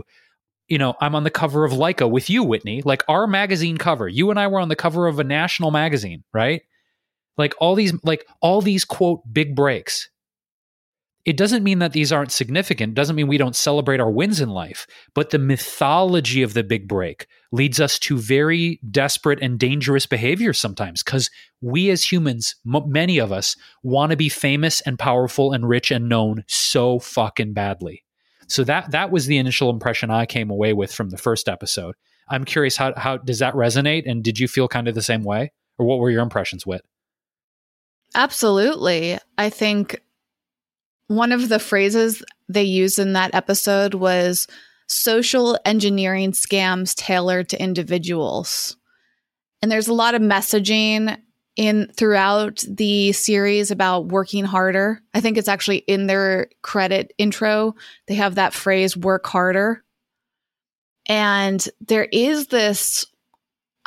you 0.68 0.78
know, 0.78 0.96
I'm 1.02 1.16
on 1.16 1.24
the 1.24 1.30
cover 1.30 1.66
of 1.66 1.74
Leica 1.74 2.10
with 2.10 2.30
you, 2.30 2.44
Whitney, 2.44 2.82
like 2.84 3.04
our 3.08 3.28
magazine 3.28 3.78
cover. 3.78 4.08
You 4.08 4.32
and 4.32 4.40
I 4.40 4.48
were 4.48 4.60
on 4.60 4.70
the 4.70 4.76
cover 4.76 5.08
of 5.08 5.20
a 5.20 5.24
national 5.24 5.72
magazine, 5.72 6.24
right? 6.34 6.62
Like 7.38 7.54
all 7.60 7.76
these, 7.76 7.94
like 8.04 8.26
all 8.42 8.62
these 8.62 8.86
quote 8.86 9.22
big 9.32 9.56
breaks. 9.56 10.10
it 11.26 11.38
doesn't 11.38 11.64
mean 11.64 11.80
that 11.80 11.94
these 11.94 12.12
aren't 12.12 12.32
significant. 12.32 12.92
It 12.92 12.96
doesn't 12.96 13.16
mean 13.16 13.28
we 13.28 13.40
don't 13.40 13.56
celebrate 13.56 14.00
our 14.00 14.12
wins 14.12 14.40
in 14.40 14.50
life. 14.50 14.86
But 15.16 15.32
the 15.32 15.40
mythology 15.40 16.44
of 16.44 16.54
the 16.54 16.64
big 16.64 16.88
break 16.88 17.28
leads 17.52 17.80
us 17.82 17.98
to 18.00 18.18
very 18.18 18.80
desperate 18.92 19.40
and 19.42 19.58
dangerous 19.60 20.06
behavior 20.06 20.54
sometimes 20.54 21.04
because 21.04 21.32
we 21.62 21.90
as 21.90 22.12
humans, 22.12 22.56
m- 22.72 22.84
many 22.92 23.18
of 23.18 23.32
us, 23.32 23.56
want 23.82 24.12
to 24.12 24.18
be 24.18 24.30
famous 24.30 24.82
and 24.82 25.00
powerful 25.00 25.52
and 25.52 25.68
rich 25.68 25.90
and 25.92 26.08
known 26.08 26.44
so 26.48 27.00
fucking 27.00 27.54
badly. 27.54 28.05
So 28.48 28.64
that 28.64 28.92
that 28.92 29.12
was 29.12 29.25
the 29.25 29.38
initial 29.38 29.70
impression 29.70 30.12
I 30.12 30.25
came 30.25 30.50
away 30.50 30.74
with 30.74 30.94
from 30.94 31.10
the 31.10 31.18
first 31.18 31.50
episode. 31.50 31.96
I'm 32.30 32.46
curious 32.46 32.78
how 32.78 32.94
how 32.98 33.18
does 33.18 33.40
that 33.40 33.54
resonate 33.54 34.04
and 34.10 34.24
did 34.24 34.40
you 34.40 34.48
feel 34.48 34.68
kind 34.68 34.88
of 34.88 34.96
the 34.96 35.02
same 35.02 35.24
way 35.24 35.52
or 35.78 35.86
what 35.86 36.00
were 36.00 36.10
your 36.10 36.22
impressions 36.22 36.66
with? 36.66 36.82
Absolutely. 38.14 39.18
I 39.38 39.50
think 39.50 40.02
one 41.08 41.32
of 41.32 41.50
the 41.50 41.60
phrases 41.60 42.24
they 42.50 42.64
used 42.64 42.98
in 42.98 43.14
that 43.14 43.36
episode 43.36 43.94
was 43.94 44.48
social 44.88 45.60
engineering 45.66 46.32
scams 46.32 46.96
tailored 46.96 47.50
to 47.50 47.62
individuals. 47.62 48.78
And 49.62 49.72
there's 49.72 49.88
a 49.88 49.94
lot 49.94 50.16
of 50.16 50.22
messaging 50.22 51.18
in 51.56 51.90
throughout 51.96 52.64
the 52.68 53.12
series 53.14 53.72
about 53.72 54.08
working 54.08 54.44
harder. 54.44 55.02
I 55.14 55.22
think 55.22 55.38
it's 55.38 55.48
actually 55.48 55.78
in 55.78 56.08
their 56.08 56.50
credit 56.62 57.14
intro. 57.18 57.76
They 58.08 58.16
have 58.16 58.36
that 58.36 58.54
phrase 58.54 58.98
work 58.98 59.26
harder. 59.26 59.84
And 61.08 61.66
there 61.88 62.08
is 62.12 62.48
this 62.48 63.06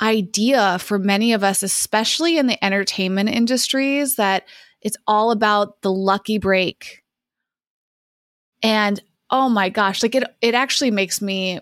idea 0.01 0.79
for 0.79 0.99
many 0.99 1.33
of 1.33 1.43
us, 1.43 1.63
especially 1.63 2.39
in 2.39 2.47
the 2.47 2.63
entertainment 2.65 3.29
industries, 3.29 4.17
that 4.17 4.45
it's 4.81 4.97
all 5.07 5.31
about 5.31 5.83
the 5.83 5.93
lucky 5.93 6.39
break. 6.39 7.03
And 8.63 9.01
oh 9.31 9.49
my 9.49 9.69
gosh, 9.69 10.03
like 10.03 10.15
it 10.15 10.25
it 10.41 10.55
actually 10.55 10.91
makes 10.91 11.21
me 11.21 11.61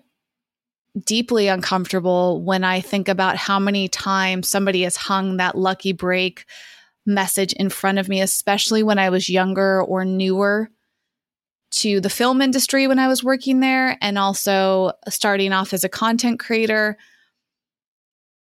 deeply 1.05 1.49
uncomfortable 1.49 2.43
when 2.43 2.65
I 2.65 2.81
think 2.81 3.09
about 3.09 3.37
how 3.37 3.59
many 3.59 3.89
times 3.89 4.49
somebody 4.49 4.83
has 4.83 4.97
hung 4.97 5.37
that 5.37 5.57
lucky 5.57 5.93
break 5.93 6.47
message 7.05 7.53
in 7.53 7.69
front 7.69 7.99
of 7.99 8.09
me, 8.09 8.21
especially 8.21 8.83
when 8.83 8.99
I 8.99 9.11
was 9.11 9.29
younger 9.29 9.83
or 9.83 10.05
newer 10.05 10.71
to 11.73 12.01
the 12.01 12.11
film 12.11 12.41
industry 12.41 12.87
when 12.87 12.99
I 12.99 13.09
was 13.09 13.23
working 13.23 13.61
there 13.61 13.99
and 14.01 14.19
also 14.19 14.93
starting 15.09 15.53
off 15.53 15.73
as 15.73 15.85
a 15.85 15.89
content 15.89 16.39
creator 16.41 16.97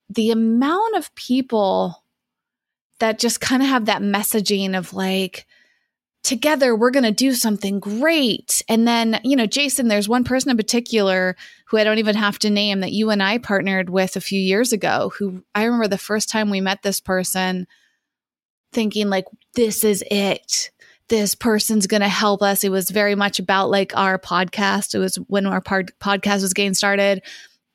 the 0.09 0.31
amount 0.31 0.95
of 0.95 1.13
people 1.15 2.03
that 2.99 3.19
just 3.19 3.41
kind 3.41 3.61
of 3.61 3.67
have 3.67 3.85
that 3.85 4.01
messaging 4.01 4.77
of 4.77 4.93
like, 4.93 5.45
together 6.23 6.75
we're 6.75 6.91
going 6.91 7.03
to 7.03 7.11
do 7.11 7.33
something 7.33 7.79
great. 7.79 8.61
And 8.69 8.87
then, 8.87 9.19
you 9.23 9.35
know, 9.35 9.47
Jason, 9.47 9.87
there's 9.87 10.07
one 10.07 10.23
person 10.23 10.51
in 10.51 10.57
particular 10.57 11.35
who 11.65 11.77
I 11.77 11.83
don't 11.83 11.97
even 11.97 12.15
have 12.15 12.39
to 12.39 12.49
name 12.49 12.81
that 12.81 12.91
you 12.91 13.09
and 13.09 13.21
I 13.21 13.37
partnered 13.37 13.89
with 13.89 14.15
a 14.15 14.21
few 14.21 14.39
years 14.39 14.71
ago, 14.71 15.11
who 15.17 15.43
I 15.53 15.63
remember 15.63 15.87
the 15.87 15.97
first 15.97 16.29
time 16.29 16.49
we 16.49 16.61
met 16.61 16.83
this 16.83 16.99
person 16.99 17.67
thinking, 18.71 19.09
like, 19.09 19.25
this 19.55 19.83
is 19.83 20.03
it. 20.11 20.71
This 21.07 21.35
person's 21.35 21.87
going 21.87 22.01
to 22.01 22.07
help 22.07 22.41
us. 22.41 22.63
It 22.63 22.69
was 22.69 22.89
very 22.89 23.15
much 23.15 23.39
about 23.39 23.69
like 23.69 23.95
our 23.95 24.17
podcast. 24.17 24.95
It 24.95 24.99
was 24.99 25.15
when 25.27 25.45
our 25.45 25.61
pod- 25.61 25.91
podcast 25.99 26.41
was 26.41 26.53
getting 26.53 26.73
started 26.73 27.21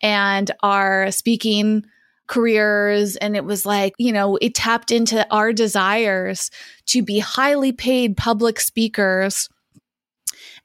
and 0.00 0.50
our 0.62 1.10
speaking 1.10 1.84
careers 2.26 3.16
and 3.16 3.34
it 3.34 3.44
was 3.44 3.66
like 3.66 3.92
you 3.98 4.12
know 4.12 4.36
it 4.40 4.54
tapped 4.54 4.92
into 4.92 5.26
our 5.34 5.52
desires 5.52 6.48
to 6.86 7.02
be 7.02 7.18
highly 7.18 7.72
paid 7.72 8.16
public 8.16 8.60
speakers 8.60 9.48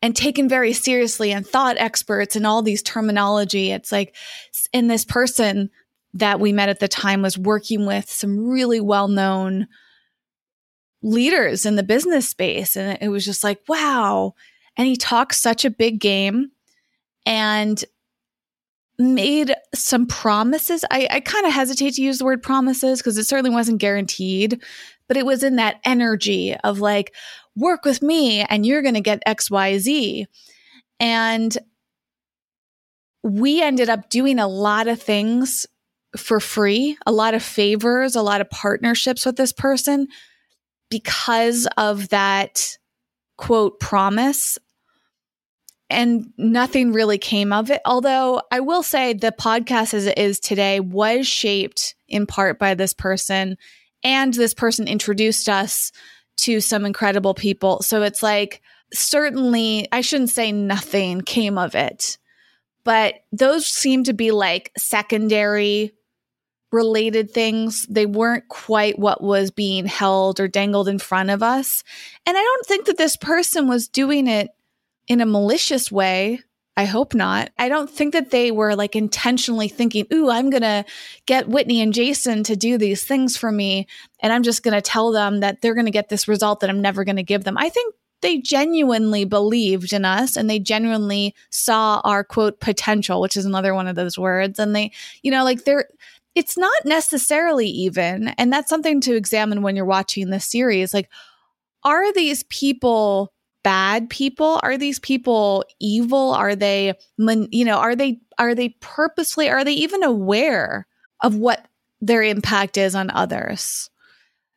and 0.01 0.15
taken 0.15 0.49
very 0.49 0.73
seriously 0.73 1.31
and 1.31 1.45
thought 1.45 1.77
experts 1.77 2.35
and 2.35 2.45
all 2.45 2.61
these 2.61 2.81
terminology. 2.81 3.71
It's 3.71 3.91
like 3.91 4.15
and 4.73 4.89
this 4.89 5.05
person 5.05 5.69
that 6.13 6.39
we 6.39 6.53
met 6.53 6.69
at 6.69 6.79
the 6.79 6.87
time 6.87 7.21
was 7.21 7.37
working 7.37 7.85
with 7.85 8.09
some 8.09 8.47
really 8.47 8.79
well-known 8.79 9.67
leaders 11.01 11.65
in 11.65 11.75
the 11.75 11.83
business 11.83 12.29
space. 12.29 12.75
And 12.77 12.97
it 13.01 13.09
was 13.09 13.25
just 13.25 13.43
like 13.43 13.59
wow. 13.67 14.33
And 14.77 14.87
he 14.87 14.95
talks 14.95 15.39
such 15.39 15.65
a 15.65 15.69
big 15.69 15.99
game 15.99 16.51
and 17.25 17.83
made 18.97 19.53
some 19.73 20.05
promises. 20.05 20.85
I, 20.89 21.07
I 21.11 21.19
kind 21.19 21.45
of 21.45 21.53
hesitate 21.53 21.95
to 21.95 22.01
use 22.01 22.19
the 22.19 22.25
word 22.25 22.41
promises 22.41 22.99
because 22.99 23.17
it 23.17 23.25
certainly 23.25 23.51
wasn't 23.51 23.81
guaranteed, 23.81 24.61
but 25.07 25.17
it 25.17 25.25
was 25.25 25.43
in 25.43 25.57
that 25.57 25.79
energy 25.85 26.55
of 26.63 26.79
like, 26.79 27.13
work 27.55 27.85
with 27.85 28.01
me 28.01 28.41
and 28.41 28.65
you're 28.65 28.81
going 28.81 28.95
to 28.95 29.01
get 29.01 29.23
XYZ. 29.25 30.25
And 30.99 31.57
we 33.23 33.61
ended 33.61 33.89
up 33.89 34.09
doing 34.09 34.39
a 34.39 34.47
lot 34.47 34.87
of 34.87 35.01
things 35.01 35.65
for 36.17 36.39
free, 36.39 36.97
a 37.05 37.11
lot 37.11 37.33
of 37.33 37.43
favors, 37.43 38.15
a 38.15 38.21
lot 38.21 38.41
of 38.41 38.49
partnerships 38.49 39.25
with 39.25 39.35
this 39.35 39.51
person 39.51 40.07
because 40.89 41.67
of 41.77 42.09
that 42.09 42.77
quote 43.37 43.79
promise 43.79 44.57
and 45.89 46.31
nothing 46.37 46.93
really 46.93 47.17
came 47.17 47.53
of 47.53 47.69
it. 47.69 47.81
Although 47.85 48.41
I 48.51 48.59
will 48.59 48.83
say 48.83 49.13
the 49.13 49.31
podcast 49.31 49.93
as 49.93 50.05
it 50.05 50.17
is 50.17 50.39
today 50.39 50.79
was 50.79 51.27
shaped 51.27 51.95
in 52.07 52.25
part 52.25 52.59
by 52.59 52.73
this 52.73 52.93
person, 52.93 53.57
and 54.05 54.33
this 54.33 54.53
person 54.53 54.87
introduced 54.87 55.49
us 55.49 55.91
to 56.37 56.61
some 56.61 56.85
incredible 56.85 57.33
people. 57.33 57.81
So 57.81 58.03
it's 58.03 58.21
like, 58.21 58.61
certainly, 58.93 59.87
I 59.91 60.01
shouldn't 60.01 60.29
say 60.29 60.51
nothing 60.51 61.21
came 61.21 61.57
of 61.57 61.73
it, 61.75 62.17
but 62.83 63.15
those 63.31 63.65
seem 63.65 64.03
to 64.03 64.13
be 64.13 64.31
like 64.31 64.71
secondary 64.77 65.93
related 66.71 67.31
things. 67.31 67.87
They 67.89 68.05
weren't 68.05 68.47
quite 68.47 68.99
what 68.99 69.23
was 69.23 69.49
being 69.49 69.87
held 69.87 70.39
or 70.39 70.47
dangled 70.47 70.87
in 70.87 70.99
front 70.99 71.31
of 71.31 71.41
us. 71.41 71.83
And 72.27 72.37
I 72.37 72.41
don't 72.41 72.65
think 72.65 72.85
that 72.85 72.97
this 72.97 73.17
person 73.17 73.67
was 73.67 73.87
doing 73.87 74.27
it 74.27 74.49
in 75.07 75.19
a 75.19 75.25
malicious 75.25 75.91
way. 75.91 76.41
I 76.77 76.85
hope 76.85 77.13
not. 77.13 77.51
I 77.57 77.69
don't 77.69 77.89
think 77.89 78.13
that 78.13 78.31
they 78.31 78.51
were 78.51 78.75
like 78.75 78.95
intentionally 78.95 79.69
thinking, 79.69 80.07
ooh, 80.11 80.29
I'm 80.29 80.49
going 80.49 80.61
to 80.61 80.83
get 81.25 81.47
Whitney 81.47 81.81
and 81.81 81.93
Jason 81.93 82.43
to 82.43 82.55
do 82.55 82.77
these 82.77 83.03
things 83.05 83.37
for 83.37 83.51
me. 83.51 83.87
And 84.19 84.33
I'm 84.33 84.43
just 84.43 84.61
going 84.61 84.73
to 84.73 84.81
tell 84.81 85.11
them 85.11 85.39
that 85.39 85.61
they're 85.61 85.73
going 85.73 85.85
to 85.85 85.91
get 85.91 86.09
this 86.09 86.27
result 86.27 86.59
that 86.59 86.69
I'm 86.69 86.81
never 86.81 87.05
going 87.05 87.15
to 87.15 87.23
give 87.23 87.45
them. 87.45 87.57
I 87.57 87.69
think 87.69 87.95
they 88.21 88.39
genuinely 88.39 89.23
believed 89.23 89.93
in 89.93 90.03
us 90.03 90.35
and 90.35 90.49
they 90.49 90.59
genuinely 90.59 91.33
saw 91.49 92.01
our 92.03 92.23
quote 92.23 92.59
potential, 92.59 93.21
which 93.21 93.37
is 93.37 93.45
another 93.45 93.73
one 93.73 93.87
of 93.87 93.95
those 93.95 94.17
words. 94.17 94.59
And 94.59 94.75
they, 94.75 94.91
you 95.21 95.31
know, 95.31 95.43
like 95.43 95.63
they're, 95.63 95.87
it's 96.33 96.57
not 96.57 96.73
necessarily 96.83 97.67
even. 97.67 98.29
And 98.29 98.51
that's 98.51 98.69
something 98.69 98.99
to 99.01 99.15
examine 99.15 99.61
when 99.61 99.77
you're 99.77 99.85
watching 99.85 100.29
this 100.29 100.45
series. 100.45 100.93
Like, 100.93 101.09
are 101.83 102.11
these 102.11 102.43
people 102.43 103.31
bad 103.65 104.11
people? 104.11 104.59
Are 104.61 104.77
these 104.77 104.99
people 104.99 105.65
evil? 105.79 106.35
Are 106.35 106.55
they, 106.55 106.93
you 107.17 107.65
know, 107.65 107.77
are 107.79 107.95
they, 107.95 108.21
are 108.37 108.53
they 108.53 108.69
purposely, 108.79 109.49
are 109.49 109.65
they 109.65 109.73
even 109.73 110.03
aware 110.03 110.85
of 111.23 111.35
what 111.35 111.67
their 111.99 112.21
impact 112.21 112.77
is 112.77 112.93
on 112.93 113.09
others? 113.09 113.89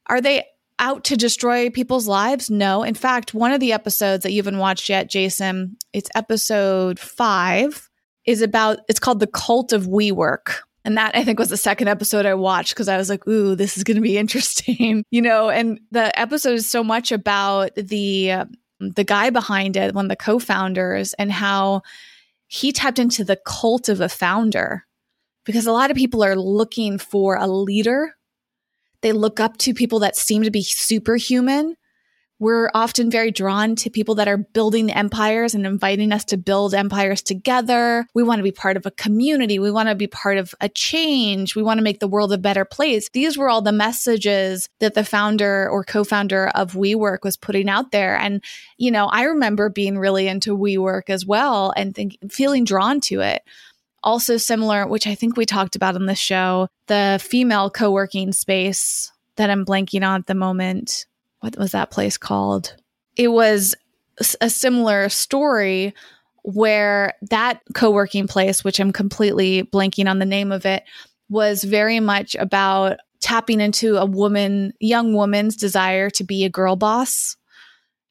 Are 0.08 0.20
they 0.20 0.44
out 0.78 1.04
to 1.04 1.16
destroy 1.16 1.70
people's 1.70 2.06
lives? 2.06 2.50
No. 2.50 2.82
In 2.82 2.94
fact, 2.94 3.32
one 3.32 3.50
of 3.52 3.60
the 3.60 3.72
episodes 3.72 4.24
that 4.24 4.32
you 4.32 4.40
haven't 4.40 4.58
watched 4.58 4.90
yet, 4.90 5.08
Jason, 5.08 5.78
it's 5.94 6.10
episode 6.14 6.98
five, 6.98 7.88
is 8.26 8.42
about, 8.42 8.80
it's 8.90 9.00
called 9.00 9.20
The 9.20 9.26
Cult 9.26 9.72
of 9.72 9.86
WeWork. 9.86 10.56
And 10.84 10.98
that 10.98 11.16
I 11.16 11.24
think 11.24 11.38
was 11.38 11.48
the 11.48 11.56
second 11.56 11.88
episode 11.88 12.26
I 12.26 12.34
watched 12.34 12.74
because 12.74 12.88
I 12.88 12.98
was 12.98 13.08
like, 13.08 13.26
ooh, 13.26 13.54
this 13.54 13.78
is 13.78 13.84
going 13.84 13.96
to 13.96 14.02
be 14.02 14.18
interesting, 14.18 15.02
you 15.10 15.22
know. 15.22 15.48
And 15.48 15.80
the 15.92 16.16
episode 16.18 16.54
is 16.54 16.70
so 16.70 16.84
much 16.84 17.10
about 17.10 17.74
the 17.74 18.44
the 18.80 19.04
guy 19.04 19.30
behind 19.30 19.76
it, 19.76 19.94
one 19.94 20.06
of 20.06 20.08
the 20.10 20.16
co 20.16 20.38
founders, 20.38 21.14
and 21.14 21.32
how 21.32 21.82
he 22.46 22.72
tapped 22.72 22.98
into 22.98 23.24
the 23.24 23.38
cult 23.44 23.88
of 23.88 24.00
a 24.00 24.08
founder 24.08 24.86
because 25.44 25.66
a 25.66 25.72
lot 25.72 25.90
of 25.90 25.96
people 25.96 26.22
are 26.22 26.36
looking 26.36 26.98
for 26.98 27.36
a 27.36 27.46
leader. 27.46 28.14
They 29.00 29.12
look 29.12 29.40
up 29.40 29.56
to 29.58 29.74
people 29.74 30.00
that 30.00 30.16
seem 30.16 30.42
to 30.42 30.50
be 30.50 30.62
superhuman 30.62 31.76
we're 32.40 32.70
often 32.72 33.10
very 33.10 33.30
drawn 33.30 33.74
to 33.76 33.90
people 33.90 34.14
that 34.14 34.28
are 34.28 34.36
building 34.38 34.92
empires 34.92 35.54
and 35.54 35.66
inviting 35.66 36.12
us 36.12 36.24
to 36.26 36.36
build 36.36 36.72
empires 36.72 37.20
together. 37.20 38.06
We 38.14 38.22
want 38.22 38.38
to 38.38 38.44
be 38.44 38.52
part 38.52 38.76
of 38.76 38.86
a 38.86 38.92
community. 38.92 39.58
We 39.58 39.72
want 39.72 39.88
to 39.88 39.94
be 39.94 40.06
part 40.06 40.38
of 40.38 40.54
a 40.60 40.68
change. 40.68 41.56
We 41.56 41.62
want 41.62 41.78
to 41.78 41.84
make 41.84 41.98
the 41.98 42.08
world 42.08 42.32
a 42.32 42.38
better 42.38 42.64
place. 42.64 43.08
These 43.10 43.36
were 43.36 43.48
all 43.48 43.60
the 43.60 43.72
messages 43.72 44.68
that 44.78 44.94
the 44.94 45.04
founder 45.04 45.68
or 45.68 45.82
co-founder 45.82 46.48
of 46.48 46.74
WeWork 46.74 47.24
was 47.24 47.36
putting 47.36 47.68
out 47.68 47.90
there. 47.90 48.16
And, 48.16 48.42
you 48.76 48.90
know, 48.90 49.06
I 49.06 49.24
remember 49.24 49.68
being 49.68 49.98
really 49.98 50.28
into 50.28 50.56
WeWork 50.56 51.10
as 51.10 51.26
well 51.26 51.72
and 51.76 51.94
think, 51.94 52.18
feeling 52.30 52.64
drawn 52.64 53.00
to 53.02 53.20
it. 53.20 53.42
Also 54.04 54.36
similar, 54.36 54.86
which 54.86 55.08
I 55.08 55.16
think 55.16 55.36
we 55.36 55.44
talked 55.44 55.74
about 55.74 55.96
on 55.96 56.06
the 56.06 56.14
show, 56.14 56.68
the 56.86 57.18
female 57.20 57.68
co-working 57.68 58.30
space 58.30 59.10
that 59.34 59.50
I'm 59.50 59.64
blanking 59.64 60.06
on 60.06 60.20
at 60.20 60.26
the 60.28 60.36
moment 60.36 61.06
what 61.40 61.56
was 61.58 61.72
that 61.72 61.90
place 61.90 62.16
called? 62.16 62.74
It 63.16 63.28
was 63.28 63.74
a 64.40 64.50
similar 64.50 65.08
story 65.08 65.94
where 66.42 67.14
that 67.30 67.60
co-working 67.74 68.26
place 68.26 68.64
which 68.64 68.80
i'm 68.80 68.92
completely 68.92 69.64
blanking 69.64 70.08
on 70.08 70.18
the 70.18 70.24
name 70.24 70.50
of 70.50 70.64
it 70.64 70.82
was 71.28 71.62
very 71.62 72.00
much 72.00 72.34
about 72.36 72.98
tapping 73.20 73.60
into 73.60 73.96
a 73.96 74.06
woman 74.06 74.72
young 74.80 75.14
woman's 75.14 75.56
desire 75.56 76.08
to 76.08 76.24
be 76.24 76.44
a 76.44 76.48
girl 76.48 76.74
boss 76.74 77.36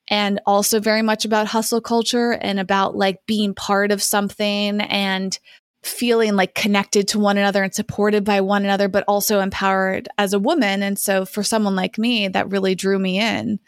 and 0.10 0.39
also 0.46 0.79
very 0.79 1.01
much 1.01 1.25
about 1.25 1.48
hustle 1.48 1.81
culture 1.81 2.31
and 2.34 2.60
about 2.60 2.96
like 2.96 3.25
being 3.25 3.53
part 3.53 3.91
of 3.91 4.03
something 4.03 4.81
and 4.81 5.39
feeling 5.88 6.36
like 6.36 6.53
connected 6.53 7.08
to 7.08 7.20
one 7.20 7.38
another 7.38 7.63
and 7.63 7.74
supported 7.74 8.24
by 8.24 8.41
one 8.41 8.63
another 8.63 8.88
but 8.88 9.03
also 9.08 9.39
empowered 9.39 10.08
as 10.17 10.34
a 10.34 10.39
woman 10.39 10.84
and 10.84 11.00
so 11.00 11.25
for 11.25 11.44
someone 11.44 11.75
like 11.75 11.98
me 11.98 12.27
that 12.27 12.51
really 12.51 12.75
drew 12.75 13.00
me 13.00 13.20
in 13.20 13.60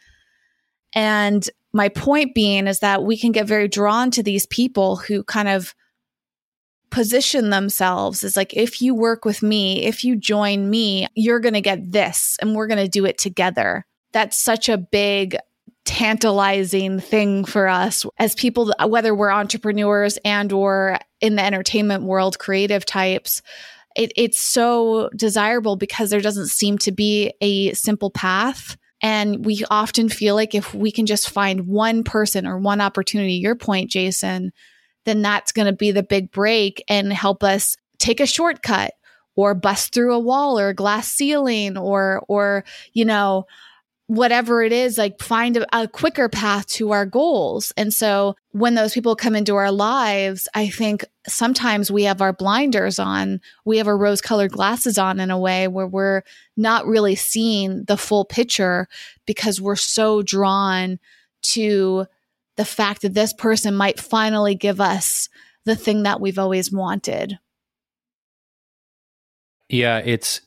and 0.93 1.49
my 1.73 1.89
point 1.89 2.33
being 2.33 2.67
is 2.67 2.79
that 2.79 3.03
we 3.03 3.17
can 3.17 3.31
get 3.31 3.47
very 3.47 3.67
drawn 3.67 4.11
to 4.11 4.23
these 4.23 4.45
people 4.47 4.95
who 4.95 5.23
kind 5.23 5.47
of 5.47 5.75
position 6.89 7.49
themselves 7.49 8.23
as 8.23 8.35
like, 8.35 8.53
if 8.55 8.81
you 8.81 8.95
work 8.95 9.25
with 9.25 9.43
me, 9.43 9.85
if 9.85 10.03
you 10.03 10.15
join 10.15 10.69
me, 10.69 11.07
you're 11.15 11.39
going 11.39 11.53
to 11.53 11.61
get 11.61 11.91
this 11.91 12.37
and 12.41 12.55
we're 12.55 12.67
going 12.67 12.83
to 12.83 12.89
do 12.89 13.05
it 13.05 13.17
together. 13.17 13.85
That's 14.11 14.37
such 14.37 14.69
a 14.69 14.77
big, 14.77 15.37
tantalizing 15.89 16.99
thing 16.99 17.43
for 17.43 17.67
us 17.67 18.05
as 18.19 18.35
people, 18.35 18.71
whether 18.85 19.15
we're 19.15 19.31
entrepreneurs 19.31 20.19
and 20.23 20.53
or 20.53 20.99
in 21.19 21.35
the 21.35 21.43
entertainment 21.43 22.03
world, 22.03 22.37
creative 22.37 22.85
types. 22.85 23.41
It, 23.95 24.13
it's 24.15 24.37
so 24.37 25.09
desirable 25.15 25.77
because 25.77 26.11
there 26.11 26.21
doesn't 26.21 26.49
seem 26.49 26.77
to 26.79 26.91
be 26.91 27.33
a 27.41 27.73
simple 27.73 28.11
path 28.11 28.77
and 29.01 29.43
we 29.43 29.65
often 29.71 30.09
feel 30.09 30.35
like 30.35 30.53
if 30.53 30.75
we 30.75 30.91
can 30.91 31.07
just 31.07 31.31
find 31.31 31.65
one 31.65 32.03
person 32.03 32.45
or 32.45 32.59
one 32.59 32.81
opportunity, 32.81 33.33
your 33.33 33.55
point, 33.55 33.89
Jason, 33.89 34.51
then 35.05 35.23
that's 35.23 35.51
going 35.51 35.65
to 35.65 35.73
be 35.73 35.89
the 35.89 36.03
big 36.03 36.29
break 36.29 36.83
and 36.87 37.11
help 37.11 37.43
us 37.43 37.75
take 37.97 38.19
a 38.19 38.27
shortcut 38.27 38.93
or 39.35 39.55
bust 39.55 39.91
through 39.91 40.13
a 40.13 40.19
wall 40.19 40.59
or 40.59 40.69
a 40.69 40.75
glass 40.75 41.07
ceiling 41.07 41.79
or, 41.79 42.23
or, 42.27 42.63
you 42.93 43.05
know, 43.05 43.47
whatever 44.09 44.63
it 44.63 44.71
is, 44.71 44.97
like 44.97 45.21
find 45.21 45.55
a, 45.55 45.81
a, 45.83 45.87
quicker 45.87 46.27
path 46.27 46.65
to 46.65 46.89
our 46.89 47.05
goals. 47.05 47.71
And 47.77 47.93
so 47.93 48.35
when 48.53 48.73
those 48.73 48.91
people 48.91 49.15
come 49.15 49.35
into 49.35 49.55
our 49.55 49.71
lives, 49.71 50.47
I 50.55 50.67
think 50.67 51.05
sometimes 51.27 51.91
we 51.91 52.05
have 52.05 52.19
our 52.19 52.33
blinders 52.33 52.97
on, 52.97 53.39
we 53.65 53.77
have 53.77 53.87
our 53.87 53.95
rose 53.95 54.19
colored 54.19 54.51
glasses 54.51 54.97
on 54.97 55.19
in 55.19 55.29
a 55.29 55.37
way 55.37 55.67
where 55.67 55.85
we're 55.85 56.23
not 56.57 56.87
really 56.87 57.13
seeing 57.13 57.83
the 57.83 57.97
full 57.97 58.25
picture 58.25 58.87
because 59.27 59.61
we're 59.61 59.75
so 59.75 60.23
drawn 60.23 60.97
to 61.43 62.07
the 62.57 62.65
fact 62.65 63.03
that 63.03 63.13
this 63.13 63.31
person 63.31 63.75
might 63.75 63.99
finally 63.99 64.55
give 64.55 64.81
us 64.81 65.29
the 65.65 65.75
thing 65.75 66.01
that 66.01 66.19
we've 66.19 66.39
always 66.39 66.71
wanted. 66.71 67.37
Yeah, 69.69 69.99
it's 69.99 70.41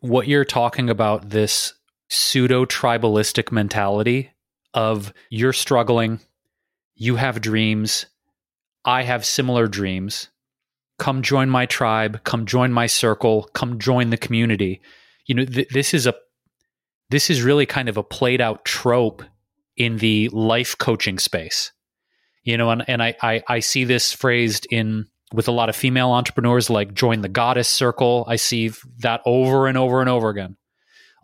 what 0.00 0.26
you're 0.26 0.46
talking 0.46 0.88
about 0.88 1.28
this 1.28 1.74
pseudo 2.08 2.64
tribalistic 2.64 3.52
mentality 3.52 4.30
of 4.74 5.12
you're 5.30 5.52
struggling, 5.52 6.20
you 6.94 7.16
have 7.16 7.40
dreams, 7.40 8.06
I 8.84 9.02
have 9.02 9.24
similar 9.24 9.66
dreams. 9.66 10.28
Come 10.98 11.22
join 11.22 11.48
my 11.48 11.66
tribe, 11.66 12.24
come 12.24 12.44
join 12.44 12.72
my 12.72 12.86
circle, 12.86 13.48
come 13.54 13.78
join 13.78 14.10
the 14.10 14.16
community. 14.16 14.80
You 15.26 15.36
know, 15.36 15.44
th- 15.44 15.68
this 15.68 15.94
is 15.94 16.06
a 16.06 16.14
this 17.10 17.30
is 17.30 17.42
really 17.42 17.66
kind 17.66 17.88
of 17.88 17.96
a 17.96 18.02
played 18.02 18.40
out 18.40 18.64
trope 18.64 19.22
in 19.76 19.98
the 19.98 20.28
life 20.30 20.76
coaching 20.76 21.18
space. 21.18 21.72
You 22.42 22.56
know, 22.56 22.70
and, 22.70 22.84
and 22.88 23.02
I, 23.02 23.14
I 23.22 23.42
I 23.48 23.60
see 23.60 23.84
this 23.84 24.12
phrased 24.12 24.66
in 24.70 25.06
with 25.32 25.46
a 25.46 25.52
lot 25.52 25.68
of 25.68 25.76
female 25.76 26.10
entrepreneurs 26.10 26.70
like 26.70 26.94
join 26.94 27.20
the 27.20 27.28
goddess 27.28 27.68
circle. 27.68 28.24
I 28.26 28.36
see 28.36 28.72
that 28.98 29.20
over 29.24 29.68
and 29.68 29.78
over 29.78 30.00
and 30.00 30.08
over 30.08 30.30
again 30.30 30.56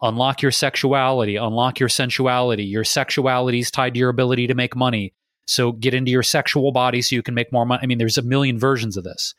unlock 0.05 0.43
your 0.43 0.53
sexuality, 0.53 1.37
unlock 1.37 1.81
your 1.81 1.89
sensuality. 1.89 2.65
Your 2.65 2.85
sexuality 2.85 3.59
is 3.59 3.71
tied 3.71 3.95
to 3.95 3.99
your 3.99 4.11
ability 4.11 4.47
to 4.47 4.55
make 4.55 4.77
money. 4.77 5.15
So 5.47 5.73
get 5.73 5.95
into 5.95 6.11
your 6.11 6.23
sexual 6.23 6.71
body 6.73 7.03
so 7.03 7.17
you 7.17 7.23
can 7.23 7.35
make 7.35 7.51
more 7.51 7.67
money. 7.67 7.81
I 7.83 7.87
mean, 7.87 7.99
there's 7.99 8.19
a 8.19 8.23
million 8.23 8.59
versions 8.59 8.97
of 8.97 9.05
this. 9.05 9.35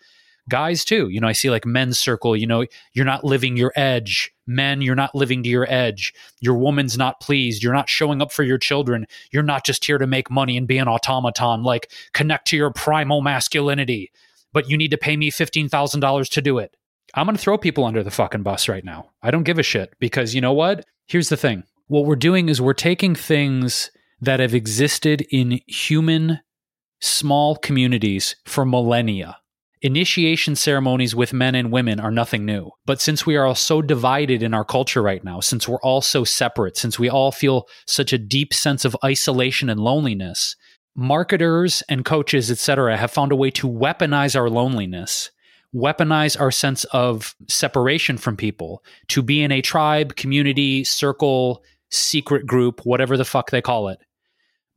Guys, 0.50 0.86
too, 0.86 1.10
you 1.10 1.20
know, 1.20 1.28
I 1.28 1.32
see 1.32 1.50
like 1.50 1.66
men's 1.66 1.98
circle, 1.98 2.36
you 2.36 2.46
know, 2.46 2.66
you're 2.94 3.06
not 3.06 3.24
living 3.24 3.58
your 3.58 3.74
edge. 3.76 4.32
Men, 4.46 4.82
you're 4.82 4.94
not 4.94 5.16
living 5.16 5.42
to 5.42 5.50
your 5.50 5.66
edge. 5.72 6.14
Your 6.40 6.56
woman's 6.56 6.98
not 6.98 7.20
pleased. 7.20 7.64
You're 7.64 7.74
not 7.74 7.90
showing 7.90 8.22
up 8.22 8.32
for 8.32 8.44
your 8.44 8.60
children. 8.60 9.08
You're 9.32 9.42
not 9.42 9.66
just 9.66 9.84
here 9.86 9.98
to 9.98 10.06
make 10.06 10.30
money 10.30 10.56
and 10.56 10.68
be 10.68 10.78
an 10.78 10.88
automaton. 10.88 11.64
Like, 11.64 11.92
connect 12.14 12.48
to 12.50 12.58
your 12.58 12.70
primal 12.70 13.22
masculinity, 13.22 14.12
but 14.54 14.70
you 14.70 14.78
need 14.78 14.92
to 14.92 15.00
pay 15.00 15.18
me 15.18 15.32
$15,000 15.32 16.30
to 16.30 16.42
do 16.44 16.60
it. 16.60 16.76
I'm 17.16 17.26
going 17.26 17.38
to 17.38 17.42
throw 17.42 17.58
people 17.58 17.86
under 17.86 18.04
the 18.04 18.12
fucking 18.12 18.44
bus 18.44 18.68
right 18.68 18.84
now. 18.84 19.12
I 19.24 19.32
don't 19.32 19.44
give 19.44 19.58
a 19.58 19.64
shit 19.64 19.94
because 20.00 20.36
you 20.36 20.42
know 20.42 20.52
what? 20.52 20.86
Here's 21.08 21.30
the 21.30 21.38
thing. 21.38 21.64
What 21.88 22.06
we're 22.06 22.18
doing 22.18 22.50
is 22.50 22.62
we're 22.62 22.74
taking 22.74 23.16
things 23.16 23.90
that 24.20 24.42
have 24.42 24.54
existed 24.54 25.26
in 25.32 25.62
human 25.66 26.42
small 27.00 27.56
communities 27.56 28.36
for 28.46 28.66
millennia. 28.66 29.38
Initiation 29.82 30.56
ceremonies 30.56 31.16
with 31.16 31.32
men 31.32 31.56
and 31.56 31.72
women 31.72 32.00
are 32.00 32.12
nothing 32.12 32.44
new. 32.44 32.72
But 32.86 33.00
since 33.00 33.26
we 33.26 33.38
are 33.38 33.46
all 33.46 33.56
so 33.56 33.82
divided 33.82 34.44
in 34.44 34.54
our 34.54 34.66
culture 34.66 35.02
right 35.02 35.24
now, 35.24 35.40
since 35.40 35.68
we're 35.68 35.82
all 35.82 36.02
so 36.02 36.24
separate, 36.24 36.76
since 36.76 36.98
we 37.00 37.10
all 37.10 37.32
feel 37.32 37.68
such 37.86 38.12
a 38.12 38.18
deep 38.18 38.54
sense 38.54 38.84
of 38.84 38.98
isolation 39.06 39.70
and 39.70 39.80
loneliness, 39.80 40.56
marketers 40.96 41.82
and 41.88 42.04
coaches, 42.04 42.50
etc., 42.50 42.98
have 42.98 43.12
found 43.12 43.32
a 43.32 43.36
way 43.36 43.52
to 43.52 43.70
weaponize 43.70 44.36
our 44.36 44.50
loneliness 44.50 45.30
weaponize 45.76 46.40
our 46.40 46.52
sense 46.52 46.86
of 46.86 47.36
separation 47.50 48.18
from 48.18 48.38
people 48.38 48.84
to 49.10 49.22
be 49.22 49.42
in 49.42 49.52
a 49.52 49.62
tribe, 49.62 50.16
community, 50.16 50.84
circle, 50.84 51.64
secret 51.92 52.46
group, 52.46 52.82
whatever 52.86 53.18
the 53.18 53.26
fuck 53.26 53.52
they 53.52 53.62
call 53.62 53.90
it. 53.90 54.00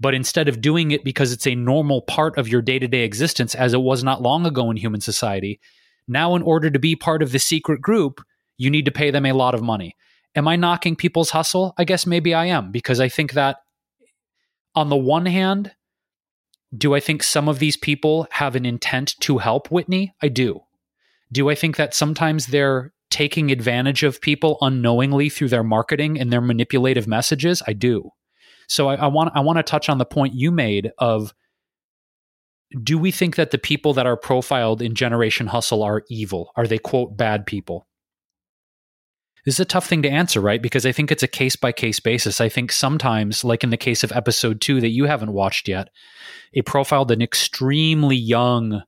But 0.01 0.15
instead 0.15 0.49
of 0.49 0.61
doing 0.61 0.91
it 0.91 1.05
because 1.05 1.33
it's 1.33 1.47
a 1.47 1.55
normal 1.55 2.03
part 2.03 2.37
of 2.37 2.49
your 2.49 2.63
day 2.63 2.79
to 2.79 2.89
day 2.89 3.05
existence, 3.05 3.55
as 3.55 3.75
it 3.75 3.81
was 3.81 4.03
not 4.03 4.23
long 4.23 4.47
ago 4.47 4.71
in 4.71 4.77
human 4.77 5.01
society, 5.01 5.61
now 6.09 6.35
in 6.35 6.43
order 6.43 6.71
to 6.71 6.79
be 6.79 6.97
part 6.97 7.23
of 7.23 7.33
the 7.33 7.39
secret 7.39 7.81
group, 7.81 8.21
you 8.57 8.71
need 8.71 8.85
to 8.85 8.91
pay 8.91 9.11
them 9.11 9.27
a 9.27 9.33
lot 9.33 9.55
of 9.55 9.63
money. 9.63 9.95
Am 10.35 10.49
I 10.49 10.57
knocking 10.57 10.97
people's 10.97 11.31
hustle? 11.31 11.75
I 11.79 11.85
guess 11.85 12.07
maybe 12.07 12.35
I 12.35 12.47
am, 12.47 12.71
because 12.71 13.01
I 13.01 13.09
think 13.09 13.33
that 13.33 13.59
on 14.75 14.89
the 14.89 14.97
one 14.97 15.27
hand, 15.27 15.73
do 16.77 16.95
I 16.95 17.01
think 17.01 17.23
some 17.23 17.49
of 17.49 17.59
these 17.59 17.77
people 17.77 18.27
have 18.33 18.55
an 18.55 18.67
intent 18.67 19.15
to 19.21 19.39
help 19.39 19.71
Whitney? 19.71 20.13
I 20.23 20.29
do. 20.29 20.61
Do 21.31 21.51
I 21.51 21.55
think 21.55 21.77
that 21.77 21.95
sometimes 21.95 22.47
they're 22.47 22.93
taking 23.11 23.51
advantage 23.51 24.03
of 24.03 24.21
people 24.21 24.59
unknowingly 24.61 25.29
through 25.29 25.49
their 25.49 25.65
marketing 25.65 26.19
and 26.19 26.33
their 26.33 26.41
manipulative 26.41 27.07
messages? 27.07 27.63
I 27.67 27.73
do. 27.73 28.11
So 28.69 28.89
I, 28.89 28.97
I 28.97 29.07
want 29.07 29.33
I 29.35 29.41
want 29.41 29.59
to 29.59 29.63
touch 29.63 29.89
on 29.89 29.99
the 29.99 30.05
point 30.05 30.35
you 30.35 30.51
made 30.51 30.93
of 30.99 31.35
do 32.83 32.99
we 32.99 33.11
think 33.11 33.37
that 33.37 33.51
the 33.51 33.59
people 33.59 33.95
that 33.95 34.07
are 34.07 34.17
profiled 34.17 34.83
in 34.83 34.95
Generation 34.95 35.47
Hustle 35.47 35.83
are 35.83 36.03
evil? 36.11 36.53
Are 36.57 36.67
they 36.67 36.79
quote 36.79 37.17
bad 37.17 37.47
people? 37.47 37.87
This 39.45 39.55
is 39.55 39.61
a 39.61 39.65
tough 39.65 39.87
thing 39.87 40.03
to 40.03 40.11
answer, 40.11 40.43
right? 40.43 40.61
Because 40.61 40.85
I 40.85 40.93
think 40.93 41.11
it's 41.11 41.23
a 41.23 41.29
case 41.29 41.57
by 41.57 41.73
case 41.73 42.01
basis. 42.01 42.41
I 42.41 42.51
think 42.51 42.71
sometimes, 42.71 43.45
like 43.45 43.65
in 43.65 43.71
the 43.71 43.79
case 43.79 44.05
of 44.05 44.13
episode 44.13 44.61
two 44.61 44.81
that 44.83 44.91
you 44.91 45.07
haven't 45.07 45.33
watched 45.33 45.69
yet, 45.69 45.89
it 46.53 46.67
profiled 46.67 47.11
an 47.11 47.23
extremely 47.23 48.17
young 48.17 48.83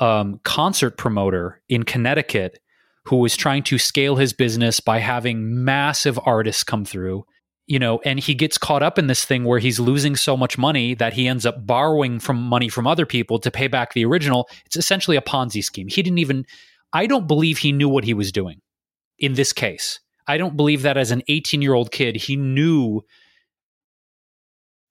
um, 0.00 0.40
concert 0.44 0.96
promoter 0.96 1.62
in 1.68 1.84
Connecticut 1.84 2.58
who 3.06 3.16
was 3.16 3.36
trying 3.36 3.62
to 3.62 3.78
scale 3.78 4.16
his 4.16 4.32
business 4.32 4.80
by 4.80 4.98
having 4.98 5.64
massive 5.64 6.18
artists 6.24 6.64
come 6.64 6.84
through 6.84 7.24
you 7.70 7.78
know 7.78 8.00
and 8.04 8.18
he 8.18 8.34
gets 8.34 8.58
caught 8.58 8.82
up 8.82 8.98
in 8.98 9.06
this 9.06 9.24
thing 9.24 9.44
where 9.44 9.60
he's 9.60 9.78
losing 9.78 10.16
so 10.16 10.36
much 10.36 10.58
money 10.58 10.92
that 10.94 11.12
he 11.12 11.28
ends 11.28 11.46
up 11.46 11.64
borrowing 11.64 12.18
from 12.18 12.36
money 12.36 12.68
from 12.68 12.86
other 12.86 13.06
people 13.06 13.38
to 13.38 13.50
pay 13.50 13.68
back 13.68 13.94
the 13.94 14.04
original. 14.04 14.48
It's 14.66 14.76
essentially 14.76 15.16
a 15.16 15.22
ponzi 15.22 15.62
scheme. 15.62 15.86
He 15.88 16.02
didn't 16.02 16.18
even 16.18 16.44
i 16.92 17.06
don't 17.06 17.28
believe 17.28 17.58
he 17.58 17.70
knew 17.70 17.88
what 17.88 18.02
he 18.02 18.12
was 18.12 18.32
doing 18.32 18.60
in 19.18 19.34
this 19.34 19.52
case. 19.52 20.00
I 20.26 20.36
don't 20.36 20.56
believe 20.56 20.82
that 20.82 20.96
as 20.96 21.12
an 21.12 21.22
18 21.28 21.62
year 21.62 21.74
old 21.74 21.92
kid 21.92 22.16
he 22.16 22.34
knew 22.34 23.02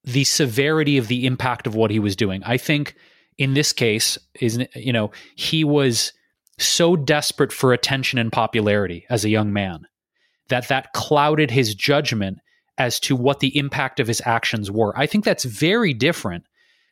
the 0.02 0.24
severity 0.24 0.96
of 0.96 1.08
the 1.08 1.26
impact 1.26 1.66
of 1.66 1.74
what 1.74 1.90
he 1.90 1.98
was 1.98 2.16
doing. 2.16 2.42
I 2.44 2.56
think 2.56 2.94
in 3.40 3.54
this 3.54 3.72
case 3.72 4.18
is 4.38 4.64
you 4.76 4.92
know 4.92 5.10
he 5.34 5.64
was 5.64 6.12
so 6.58 6.94
desperate 6.94 7.52
for 7.52 7.72
attention 7.72 8.18
and 8.18 8.30
popularity 8.30 9.06
as 9.08 9.24
a 9.24 9.30
young 9.30 9.52
man 9.52 9.86
that 10.50 10.68
that 10.68 10.92
clouded 10.92 11.50
his 11.50 11.74
judgment 11.74 12.38
as 12.76 13.00
to 13.00 13.16
what 13.16 13.40
the 13.40 13.56
impact 13.56 13.98
of 13.98 14.06
his 14.06 14.22
actions 14.24 14.70
were. 14.70 14.96
I 14.96 15.06
think 15.06 15.24
that's 15.24 15.44
very 15.44 15.94
different 15.94 16.44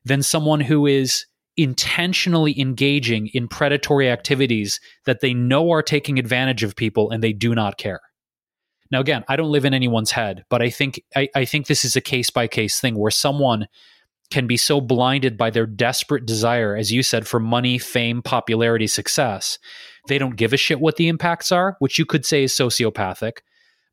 than 0.04 0.22
someone 0.22 0.60
who 0.60 0.86
is 0.86 1.26
intentionally 1.56 2.58
engaging 2.58 3.28
in 3.34 3.48
predatory 3.48 4.08
activities 4.08 4.80
that 5.06 5.20
they 5.20 5.34
know 5.34 5.70
are 5.70 5.82
taking 5.82 6.18
advantage 6.18 6.62
of 6.62 6.76
people 6.76 7.10
and 7.10 7.22
they 7.22 7.32
do 7.32 7.54
not 7.54 7.78
care. 7.78 8.00
Now 8.90 9.00
again 9.00 9.22
i 9.28 9.36
don't 9.36 9.52
live 9.52 9.66
in 9.66 9.74
anyone's 9.74 10.12
head 10.12 10.44
but 10.48 10.62
i 10.62 10.70
think 10.70 11.02
i, 11.14 11.28
I 11.34 11.44
think 11.44 11.66
this 11.66 11.84
is 11.84 11.94
a 11.94 12.00
case 12.00 12.30
by 12.30 12.46
case 12.46 12.80
thing 12.80 12.98
where 12.98 13.10
someone 13.10 13.66
can 14.30 14.46
be 14.46 14.56
so 14.56 14.80
blinded 14.80 15.36
by 15.36 15.50
their 15.50 15.66
desperate 15.66 16.26
desire, 16.26 16.76
as 16.76 16.92
you 16.92 17.02
said, 17.02 17.26
for 17.26 17.40
money, 17.40 17.78
fame, 17.78 18.22
popularity, 18.22 18.86
success. 18.86 19.58
They 20.06 20.18
don't 20.18 20.36
give 20.36 20.52
a 20.52 20.58
shit 20.58 20.80
what 20.80 20.96
the 20.96 21.08
impacts 21.08 21.50
are, 21.50 21.76
which 21.78 21.98
you 21.98 22.04
could 22.04 22.26
say 22.26 22.44
is 22.44 22.52
sociopathic. 22.52 23.38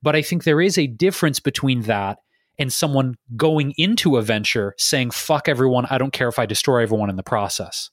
But 0.02 0.16
I 0.16 0.22
think 0.22 0.44
there 0.44 0.62
is 0.62 0.78
a 0.78 0.88
difference 0.88 1.40
between 1.40 1.82
that 1.84 2.20
and 2.60 2.72
someone 2.72 3.16
going 3.36 3.74
into 3.78 4.18
a 4.18 4.22
venture 4.22 4.76
saying, 4.78 5.12
fuck 5.12 5.48
everyone, 5.48 5.88
I 5.90 5.98
don't 5.98 6.14
care 6.14 6.30
if 6.30 6.40
I 6.40 6.46
destroy 6.46 6.82
everyone 6.82 7.10
in 7.10 7.16
the 7.16 7.24
process. 7.24 7.90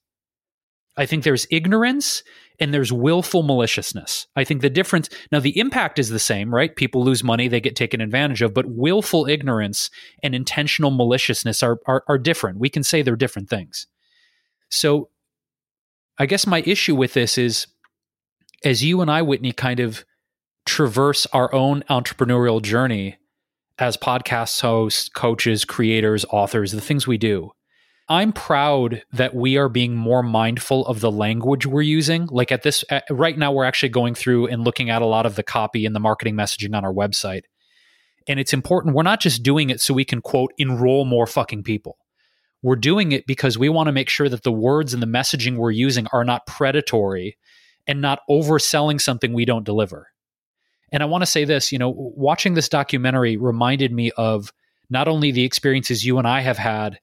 I 0.96 1.06
think 1.06 1.24
there's 1.24 1.46
ignorance 1.50 2.22
and 2.60 2.72
there's 2.72 2.92
willful 2.92 3.42
maliciousness. 3.42 4.26
I 4.36 4.44
think 4.44 4.60
the 4.60 4.70
difference 4.70 5.08
now 5.30 5.40
the 5.40 5.58
impact 5.58 5.98
is 5.98 6.10
the 6.10 6.18
same, 6.18 6.54
right? 6.54 6.74
People 6.74 7.04
lose 7.04 7.24
money, 7.24 7.48
they 7.48 7.60
get 7.60 7.76
taken 7.76 8.00
advantage 8.00 8.42
of, 8.42 8.54
but 8.54 8.66
willful 8.66 9.26
ignorance 9.26 9.90
and 10.22 10.34
intentional 10.34 10.90
maliciousness 10.90 11.62
are 11.62 11.80
are, 11.86 12.04
are 12.08 12.18
different. 12.18 12.58
We 12.58 12.68
can 12.68 12.82
say 12.82 13.02
they're 13.02 13.16
different 13.16 13.48
things. 13.48 13.86
So 14.68 15.10
I 16.18 16.26
guess 16.26 16.46
my 16.46 16.62
issue 16.66 16.94
with 16.94 17.14
this 17.14 17.38
is 17.38 17.66
as 18.64 18.84
you 18.84 19.00
and 19.00 19.10
I, 19.10 19.22
Whitney, 19.22 19.52
kind 19.52 19.80
of 19.80 20.04
traverse 20.64 21.26
our 21.32 21.52
own 21.54 21.82
entrepreneurial 21.90 22.62
journey 22.62 23.16
as 23.78 23.96
podcast 23.96 24.60
hosts, 24.60 25.08
coaches, 25.08 25.64
creators, 25.64 26.24
authors, 26.30 26.72
the 26.72 26.80
things 26.80 27.06
we 27.06 27.18
do. 27.18 27.50
I'm 28.08 28.32
proud 28.32 29.02
that 29.12 29.34
we 29.34 29.56
are 29.56 29.68
being 29.68 29.94
more 29.94 30.22
mindful 30.22 30.86
of 30.86 31.00
the 31.00 31.10
language 31.10 31.66
we're 31.66 31.82
using. 31.82 32.26
Like 32.26 32.52
at 32.52 32.62
this, 32.62 32.84
at, 32.90 33.04
right 33.10 33.38
now, 33.38 33.52
we're 33.52 33.64
actually 33.64 33.90
going 33.90 34.14
through 34.14 34.48
and 34.48 34.64
looking 34.64 34.90
at 34.90 35.02
a 35.02 35.06
lot 35.06 35.24
of 35.24 35.36
the 35.36 35.42
copy 35.42 35.86
and 35.86 35.94
the 35.94 36.00
marketing 36.00 36.34
messaging 36.34 36.76
on 36.76 36.84
our 36.84 36.92
website. 36.92 37.42
And 38.28 38.38
it's 38.38 38.52
important. 38.52 38.94
We're 38.94 39.02
not 39.02 39.20
just 39.20 39.42
doing 39.42 39.70
it 39.70 39.80
so 39.80 39.94
we 39.94 40.04
can, 40.04 40.20
quote, 40.20 40.52
enroll 40.58 41.04
more 41.04 41.26
fucking 41.26 41.62
people. 41.62 41.96
We're 42.62 42.76
doing 42.76 43.12
it 43.12 43.26
because 43.26 43.58
we 43.58 43.68
want 43.68 43.88
to 43.88 43.92
make 43.92 44.08
sure 44.08 44.28
that 44.28 44.44
the 44.44 44.52
words 44.52 44.94
and 44.94 45.02
the 45.02 45.06
messaging 45.06 45.56
we're 45.56 45.72
using 45.72 46.06
are 46.12 46.24
not 46.24 46.46
predatory 46.46 47.36
and 47.86 48.00
not 48.00 48.20
overselling 48.30 49.00
something 49.00 49.32
we 49.32 49.44
don't 49.44 49.64
deliver. 49.64 50.08
And 50.92 51.02
I 51.02 51.06
want 51.06 51.22
to 51.22 51.26
say 51.26 51.44
this, 51.44 51.72
you 51.72 51.78
know, 51.78 51.92
watching 51.96 52.54
this 52.54 52.68
documentary 52.68 53.36
reminded 53.36 53.92
me 53.92 54.12
of 54.16 54.52
not 54.90 55.08
only 55.08 55.32
the 55.32 55.44
experiences 55.44 56.04
you 56.04 56.18
and 56.18 56.28
I 56.28 56.40
have 56.40 56.58
had 56.58 57.00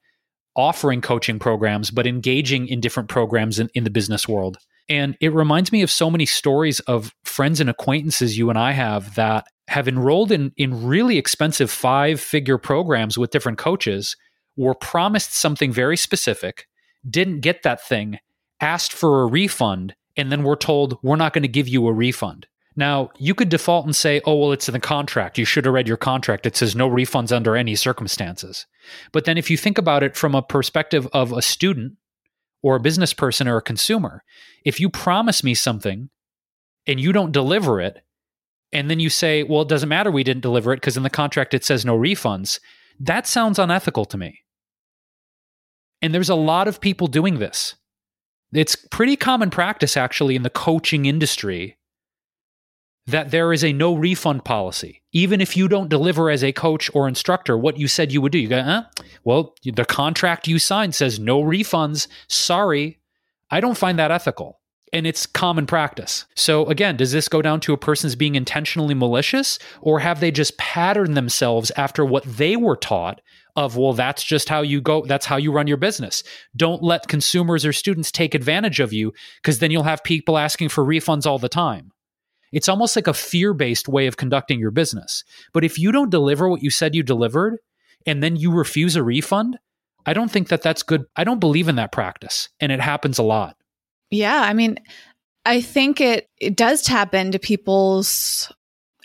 offering 0.60 1.02
coaching 1.02 1.40
programs, 1.40 1.90
but 1.90 2.06
engaging 2.06 2.68
in 2.68 2.82
different 2.82 3.10
programs 3.10 3.60
in, 3.60 3.70
in 3.74 3.86
the 3.86 3.90
business 3.90 4.28
world. 4.28 4.58
And 4.90 5.16
it 5.22 5.34
reminds 5.34 5.72
me 5.72 5.82
of 5.82 5.92
so 5.92 6.10
many 6.10 6.26
stories 6.26 6.80
of 6.82 7.14
friends 7.24 7.62
and 7.62 7.70
acquaintances 7.70 8.38
you 8.38 8.50
and 8.50 8.60
I 8.60 8.72
have 8.72 9.16
that 9.16 9.46
have 9.68 9.88
enrolled 9.88 10.32
in, 10.32 10.52
in 10.58 10.86
really 10.86 11.18
expensive 11.18 11.70
five 11.70 12.20
figure 12.20 12.58
programs 12.58 13.18
with 13.18 13.30
different 13.30 13.60
coaches, 13.60 14.18
were 14.58 14.76
promised 14.76 15.36
something 15.36 15.72
very 15.72 15.96
specific, 15.96 16.68
didn't 17.10 17.40
get 17.42 17.64
that 17.64 17.86
thing, 17.88 18.20
asked 18.60 18.92
for 18.92 19.22
a 19.22 19.28
refund, 19.28 19.96
and 20.18 20.32
then 20.32 20.44
we're 20.44 20.56
told 20.56 20.98
we're 21.02 21.16
not 21.16 21.34
going 21.34 21.44
to 21.44 21.48
give 21.48 21.68
you 21.68 21.88
a 21.88 21.94
refund. 21.94 22.48
Now, 22.80 23.12
you 23.18 23.36
could 23.36 23.50
default 23.50 23.86
and 23.86 23.94
say, 23.94 24.22
oh, 24.24 24.36
well, 24.36 24.54
it's 24.54 24.70
in 24.70 24.74
the 24.74 24.80
contract. 24.80 25.38
You 25.38 25.44
should 25.44 25.66
have 25.66 25.74
read 25.74 25.86
your 25.86 25.98
contract. 25.98 26.46
It 26.46 26.56
says 26.56 26.78
no 26.78 26.90
refunds 26.90 27.36
under 27.36 27.58
any 27.58 27.76
circumstances. 27.76 28.66
But 29.12 29.26
then 29.26 29.38
if 29.38 29.52
you 29.52 29.58
think 29.58 29.78
about 29.78 30.02
it 30.02 30.16
from 30.16 30.34
a 30.34 30.42
perspective 30.42 31.06
of 31.12 31.34
a 31.34 31.42
student 31.42 31.98
or 32.64 32.78
a 32.78 32.80
business 32.80 33.12
person 33.12 33.50
or 33.50 33.58
a 33.58 33.62
consumer, 33.62 34.24
if 34.64 34.80
you 34.80 34.90
promise 34.90 35.44
me 35.44 35.54
something 35.56 36.10
and 36.88 37.02
you 37.02 37.12
don't 37.12 37.34
deliver 37.34 37.82
it, 37.82 38.02
and 38.72 38.90
then 38.90 39.02
you 39.02 39.10
say, 39.10 39.44
well, 39.44 39.64
it 39.64 39.68
doesn't 39.68 39.90
matter, 39.90 40.10
we 40.10 40.24
didn't 40.24 40.44
deliver 40.44 40.72
it 40.72 40.78
because 40.78 40.96
in 40.96 41.04
the 41.04 41.10
contract 41.10 41.54
it 41.54 41.66
says 41.66 41.84
no 41.84 41.98
refunds, 41.98 42.62
that 42.98 43.28
sounds 43.28 43.60
unethical 43.60 44.06
to 44.06 44.18
me. 44.18 44.40
And 46.02 46.14
there's 46.14 46.30
a 46.30 46.36
lot 46.36 46.70
of 46.70 46.80
people 46.80 47.08
doing 47.08 47.40
this. 47.40 47.76
It's 48.54 48.78
pretty 48.78 49.18
common 49.18 49.50
practice, 49.50 49.98
actually, 49.98 50.38
in 50.38 50.44
the 50.44 50.50
coaching 50.50 51.08
industry 51.08 51.76
that 53.12 53.32
there 53.32 53.54
is 53.54 53.64
a 53.64 53.74
no 53.74 53.94
refund 53.94 54.46
policy. 54.46 55.02
Even 55.12 55.42
if 55.42 55.58
you 55.58 55.68
don't 55.68 55.90
deliver 55.90 56.30
as 56.30 56.44
a 56.44 56.52
coach 56.52 56.90
or 56.94 57.08
instructor 57.08 57.58
what 57.58 57.78
you 57.78 57.88
said 57.88 58.12
you 58.12 58.22
would 58.22 58.32
do, 58.32 58.40
you 58.40 58.48
go, 58.48 58.62
huh? 58.62 58.84
Well, 59.24 59.56
the 59.64 59.86
contract 59.86 60.48
you 60.48 60.60
signed 60.60 60.96
says 60.96 61.20
no 61.20 61.42
refunds. 61.42 62.08
Sorry. 62.28 63.00
I 63.52 63.60
don't 63.60 63.78
find 63.78 63.98
that 64.00 64.12
ethical. 64.12 64.60
And 64.92 65.06
it's 65.06 65.28
common 65.28 65.68
practice. 65.68 66.26
So, 66.36 66.66
again, 66.66 66.98
does 66.98 67.12
this 67.12 67.28
go 67.28 67.44
down 67.44 67.60
to 67.62 67.74
a 67.74 67.78
person's 67.78 68.16
being 68.16 68.34
intentionally 68.34 68.96
malicious, 68.96 69.60
or 69.82 70.00
have 70.00 70.20
they 70.20 70.32
just 70.32 70.58
patterned 70.58 71.16
themselves 71.16 71.72
after 71.78 72.04
what 72.04 72.24
they 72.24 72.56
were 72.56 72.76
taught 72.76 73.22
of, 73.56 73.78
well, 73.78 73.94
that's 73.94 74.24
just 74.24 74.50
how 74.50 74.62
you 74.62 74.82
go, 74.82 75.06
that's 75.06 75.28
how 75.28 75.38
you 75.38 75.52
run 75.52 75.68
your 75.68 75.78
business. 75.78 76.24
Don't 76.56 76.82
let 76.82 77.08
consumers 77.08 77.66
or 77.66 77.74
students 77.74 78.12
take 78.12 78.34
advantage 78.34 78.80
of 78.80 78.92
you 78.92 79.14
because 79.42 79.60
then 79.60 79.70
you'll 79.70 79.84
have 79.84 80.04
people 80.04 80.38
asking 80.38 80.70
for 80.70 80.84
refunds 80.84 81.28
all 81.28 81.38
the 81.38 81.50
time. 81.50 81.92
It's 82.52 82.70
almost 82.70 82.96
like 82.96 83.08
a 83.08 83.14
fear 83.14 83.54
based 83.54 83.88
way 83.88 84.08
of 84.08 84.18
conducting 84.18 84.60
your 84.60 84.72
business. 84.72 85.24
But 85.54 85.64
if 85.64 85.78
you 85.78 85.92
don't 85.92 86.10
deliver 86.10 86.50
what 86.50 86.64
you 86.64 86.70
said 86.70 86.96
you 86.96 87.04
delivered 87.04 87.58
and 88.06 88.24
then 88.24 88.36
you 88.36 88.52
refuse 88.52 88.96
a 88.96 89.04
refund, 89.04 89.58
I 90.06 90.14
don't 90.14 90.32
think 90.32 90.50
that 90.50 90.62
that's 90.62 90.84
good. 90.84 91.06
I 91.16 91.24
don't 91.24 91.40
believe 91.40 91.68
in 91.68 91.76
that 91.76 91.92
practice. 91.92 92.50
And 92.60 92.72
it 92.72 92.80
happens 92.80 93.20
a 93.20 93.24
lot. 93.24 93.56
Yeah. 94.10 94.42
I 94.42 94.54
mean, 94.54 94.78
I 95.46 95.62
think 95.62 96.02
it, 96.02 96.28
it 96.38 96.56
does 96.56 96.82
tap 96.82 97.14
into 97.14 97.40
people's 97.40 98.52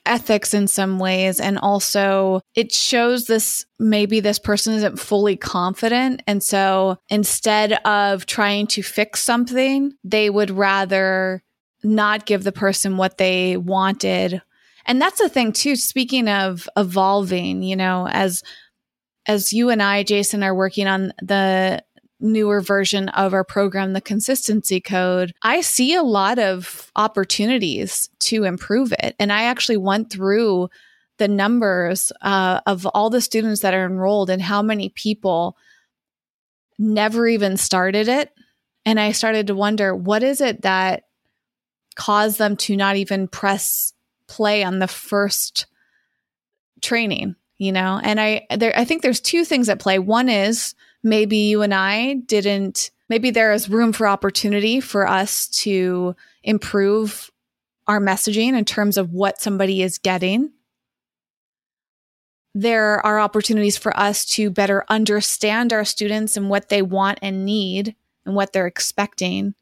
ethics 0.06 0.54
in 0.54 0.66
some 0.66 0.98
ways. 0.98 1.40
And 1.40 1.58
also, 1.58 2.40
it 2.54 2.72
shows 2.72 3.26
this 3.26 3.64
maybe 3.78 4.20
this 4.20 4.38
person 4.38 4.74
isn't 4.74 4.98
fully 4.98 5.36
confident. 5.36 6.22
And 6.26 6.42
so 6.42 6.98
instead 7.08 7.72
of 7.84 8.26
trying 8.26 8.66
to 8.68 8.82
fix 8.82 9.22
something, 9.22 9.92
they 10.04 10.30
would 10.30 10.50
rather 10.50 11.42
not 11.84 12.26
give 12.26 12.42
the 12.44 12.52
person 12.52 12.96
what 12.96 13.18
they 13.18 13.56
wanted. 13.56 14.42
And 14.86 15.00
that's 15.00 15.20
the 15.20 15.28
thing 15.28 15.52
too, 15.52 15.76
speaking 15.76 16.28
of 16.28 16.68
evolving, 16.76 17.62
you 17.62 17.76
know, 17.76 18.08
as 18.08 18.42
as 19.26 19.52
you 19.52 19.70
and 19.70 19.82
I, 19.82 20.02
Jason, 20.02 20.42
are 20.42 20.54
working 20.54 20.86
on 20.86 21.12
the 21.22 21.82
newer 22.20 22.60
version 22.60 23.08
of 23.10 23.34
our 23.34 23.44
program, 23.44 23.92
the 23.92 24.00
consistency 24.00 24.80
code, 24.80 25.32
I 25.42 25.60
see 25.60 25.94
a 25.94 26.02
lot 26.02 26.38
of 26.38 26.90
opportunities 26.96 28.08
to 28.20 28.44
improve 28.44 28.92
it. 28.98 29.14
And 29.18 29.32
I 29.32 29.44
actually 29.44 29.76
went 29.76 30.10
through 30.10 30.68
the 31.18 31.28
numbers 31.28 32.12
uh, 32.22 32.60
of 32.66 32.86
all 32.86 33.10
the 33.10 33.20
students 33.20 33.60
that 33.60 33.74
are 33.74 33.86
enrolled 33.86 34.30
and 34.30 34.42
how 34.42 34.62
many 34.62 34.88
people 34.88 35.56
never 36.78 37.26
even 37.26 37.56
started 37.56 38.08
it. 38.08 38.30
And 38.84 38.98
I 38.98 39.12
started 39.12 39.46
to 39.46 39.54
wonder 39.54 39.94
what 39.94 40.22
is 40.22 40.40
it 40.40 40.62
that 40.62 41.04
cause 41.94 42.36
them 42.36 42.56
to 42.56 42.76
not 42.76 42.96
even 42.96 43.28
press 43.28 43.92
play 44.26 44.64
on 44.64 44.78
the 44.78 44.88
first 44.88 45.66
training 46.80 47.36
you 47.58 47.72
know? 47.72 48.00
And 48.02 48.20
i 48.20 48.46
there 48.56 48.76
i 48.76 48.84
think 48.84 49.02
there's 49.02 49.20
two 49.20 49.44
things 49.44 49.68
at 49.68 49.80
play. 49.80 49.98
One 49.98 50.28
is 50.28 50.74
maybe 51.02 51.36
you 51.36 51.62
and 51.62 51.74
i 51.74 52.14
didn't 52.14 52.90
maybe 53.08 53.30
there 53.30 53.52
is 53.52 53.68
room 53.68 53.92
for 53.92 54.06
opportunity 54.06 54.80
for 54.80 55.06
us 55.06 55.48
to 55.48 56.14
improve 56.42 57.30
our 57.86 58.00
messaging 58.00 58.56
in 58.56 58.64
terms 58.64 58.96
of 58.96 59.12
what 59.12 59.40
somebody 59.40 59.82
is 59.82 59.98
getting. 59.98 60.50
There 62.54 63.04
are 63.04 63.20
opportunities 63.20 63.76
for 63.76 63.94
us 63.94 64.24
to 64.36 64.48
better 64.48 64.86
understand 64.88 65.72
our 65.72 65.84
students 65.84 66.36
and 66.36 66.48
what 66.48 66.70
they 66.70 66.80
want 66.80 67.18
and 67.20 67.44
need 67.44 67.94
and 68.24 68.34
what 68.34 68.52
they're 68.52 68.66
expecting 68.66 69.54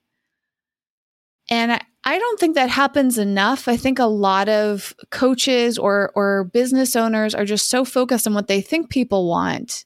and 1.53 1.79
I 2.03 2.19
don't 2.19 2.41
think 2.41 2.55
that 2.55 2.71
happens 2.71 3.19
enough. 3.19 3.69
I 3.69 3.77
think 3.77 3.99
a 3.99 4.07
lot 4.07 4.49
of 4.49 4.95
coaches 5.11 5.77
or 5.77 6.11
or 6.15 6.45
business 6.45 6.97
owners 6.97 7.35
are 7.35 7.45
just 7.45 7.69
so 7.69 7.85
focused 7.85 8.27
on 8.27 8.33
what 8.33 8.49
they 8.49 8.63
think 8.63 8.89
people 8.89 9.29
want 9.29 9.85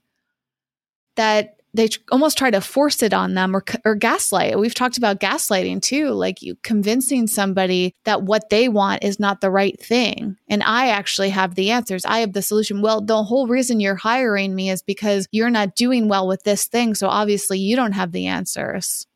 that 1.17 1.57
they 1.75 1.89
almost 2.13 2.39
try 2.39 2.53
to 2.53 2.61
force 2.61 3.03
it 3.03 3.13
on 3.13 3.35
them 3.35 3.55
or 3.55 3.65
or 3.85 3.97
gaslight. 3.97 4.57
We've 4.57 4.77
talked 4.77 4.97
about 4.97 5.19
gaslighting 5.19 5.83
too, 5.83 6.11
like 6.11 6.41
you 6.41 6.55
convincing 6.63 7.27
somebody 7.27 7.97
that 8.05 8.23
what 8.23 8.49
they 8.49 8.69
want 8.69 9.03
is 9.03 9.19
not 9.19 9.41
the 9.41 9.51
right 9.51 9.79
thing. 9.81 10.37
And 10.49 10.63
I 10.63 10.91
actually 10.91 11.31
have 11.31 11.57
the 11.57 11.73
answers. 11.73 12.05
I 12.05 12.21
have 12.21 12.33
the 12.33 12.43
solution. 12.43 12.81
Well, 12.81 13.01
the 13.01 13.25
whole 13.25 13.49
reason 13.49 13.81
you're 13.81 13.97
hiring 13.97 14.55
me 14.55 14.71
is 14.71 14.83
because 14.83 15.27
you're 15.33 15.51
not 15.51 15.75
doing 15.75 16.07
well 16.07 16.29
with 16.29 16.45
this 16.45 16.67
thing, 16.67 16.95
so 16.95 17.09
obviously 17.09 17.59
you 17.59 17.75
don't 17.75 17.93
have 17.93 18.13
the 18.13 18.27
answers 18.27 19.09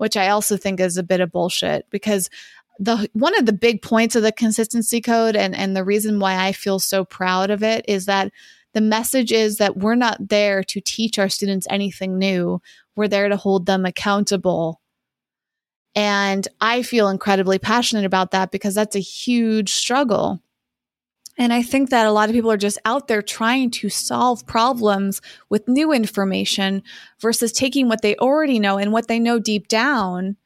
which 0.00 0.16
I 0.16 0.28
also 0.28 0.56
think 0.56 0.80
is 0.80 0.96
a 0.96 1.02
bit 1.02 1.20
of 1.20 1.30
bullshit 1.30 1.84
because 1.90 2.30
the 2.78 3.06
one 3.12 3.38
of 3.38 3.44
the 3.44 3.52
big 3.52 3.82
points 3.82 4.16
of 4.16 4.22
the 4.22 4.32
consistency 4.32 5.02
code 5.02 5.36
and 5.36 5.54
and 5.54 5.76
the 5.76 5.84
reason 5.84 6.18
why 6.18 6.42
I 6.42 6.52
feel 6.52 6.78
so 6.78 7.04
proud 7.04 7.50
of 7.50 7.62
it 7.62 7.84
is 7.86 8.06
that 8.06 8.32
the 8.72 8.80
message 8.80 9.30
is 9.30 9.58
that 9.58 9.76
we're 9.76 9.96
not 9.96 10.30
there 10.30 10.64
to 10.64 10.80
teach 10.80 11.18
our 11.18 11.28
students 11.28 11.66
anything 11.68 12.16
new. 12.16 12.62
We're 12.96 13.08
there 13.08 13.28
to 13.28 13.36
hold 13.36 13.66
them 13.66 13.84
accountable. 13.84 14.80
And 15.94 16.48
I 16.62 16.80
feel 16.80 17.10
incredibly 17.10 17.58
passionate 17.58 18.06
about 18.06 18.30
that 18.30 18.52
because 18.52 18.74
that's 18.74 18.96
a 18.96 19.00
huge 19.00 19.70
struggle. 19.70 20.42
And 21.40 21.54
I 21.54 21.62
think 21.62 21.88
that 21.88 22.04
a 22.04 22.12
lot 22.12 22.28
of 22.28 22.34
people 22.34 22.52
are 22.52 22.58
just 22.58 22.78
out 22.84 23.08
there 23.08 23.22
trying 23.22 23.70
to 23.70 23.88
solve 23.88 24.46
problems 24.46 25.22
with 25.48 25.66
new 25.66 25.90
information 25.90 26.82
versus 27.18 27.50
taking 27.50 27.88
what 27.88 28.02
they 28.02 28.14
already 28.16 28.58
know 28.58 28.76
and 28.76 28.92
what 28.92 29.08
they 29.08 29.18
know 29.18 29.38
deep 29.38 29.66
down 29.66 30.36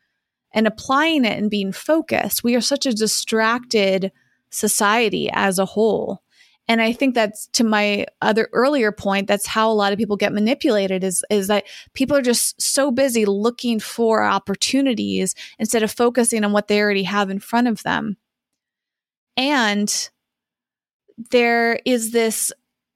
and 0.53 0.69
applying 0.69 1.25
it 1.25 1.37
and 1.37 1.51
being 1.51 1.73
focused. 1.73 2.45
We 2.45 2.55
are 2.55 2.61
such 2.61 2.87
a 2.87 2.93
distracted 2.93 4.13
society 4.51 5.29
as 5.33 5.59
a 5.59 5.65
whole. 5.65 6.23
And 6.69 6.81
I 6.81 6.93
think 6.93 7.17
that's 7.17 7.49
to 7.55 7.65
my 7.65 8.07
other 8.23 8.49
earlier 8.53 8.93
point, 8.93 9.27
that's 9.27 9.49
how 9.49 9.69
a 9.69 9.75
lot 9.75 9.93
of 9.93 9.99
people 9.99 10.17
get 10.17 10.33
manipulated 10.33 11.03
is, 11.03 11.25
is 11.29 11.49
that 11.49 11.65
people 11.95 12.17
are 12.17 12.23
just 12.23 12.63
so 12.63 12.93
busy 12.93 13.27
looking 13.27 13.81
for 13.81 14.23
opportunities 14.23 15.35
instead 15.59 15.83
of 15.83 15.91
focusing 15.91 16.45
on 16.45 16.53
what 16.53 16.69
they 16.69 16.81
already 16.81 17.03
have 17.03 17.31
in 17.31 17.41
front 17.41 17.67
of 17.67 17.83
them. 17.83 18.17
And 19.37 20.09
there 21.31 21.79
is 21.85 22.13
this 22.13 22.53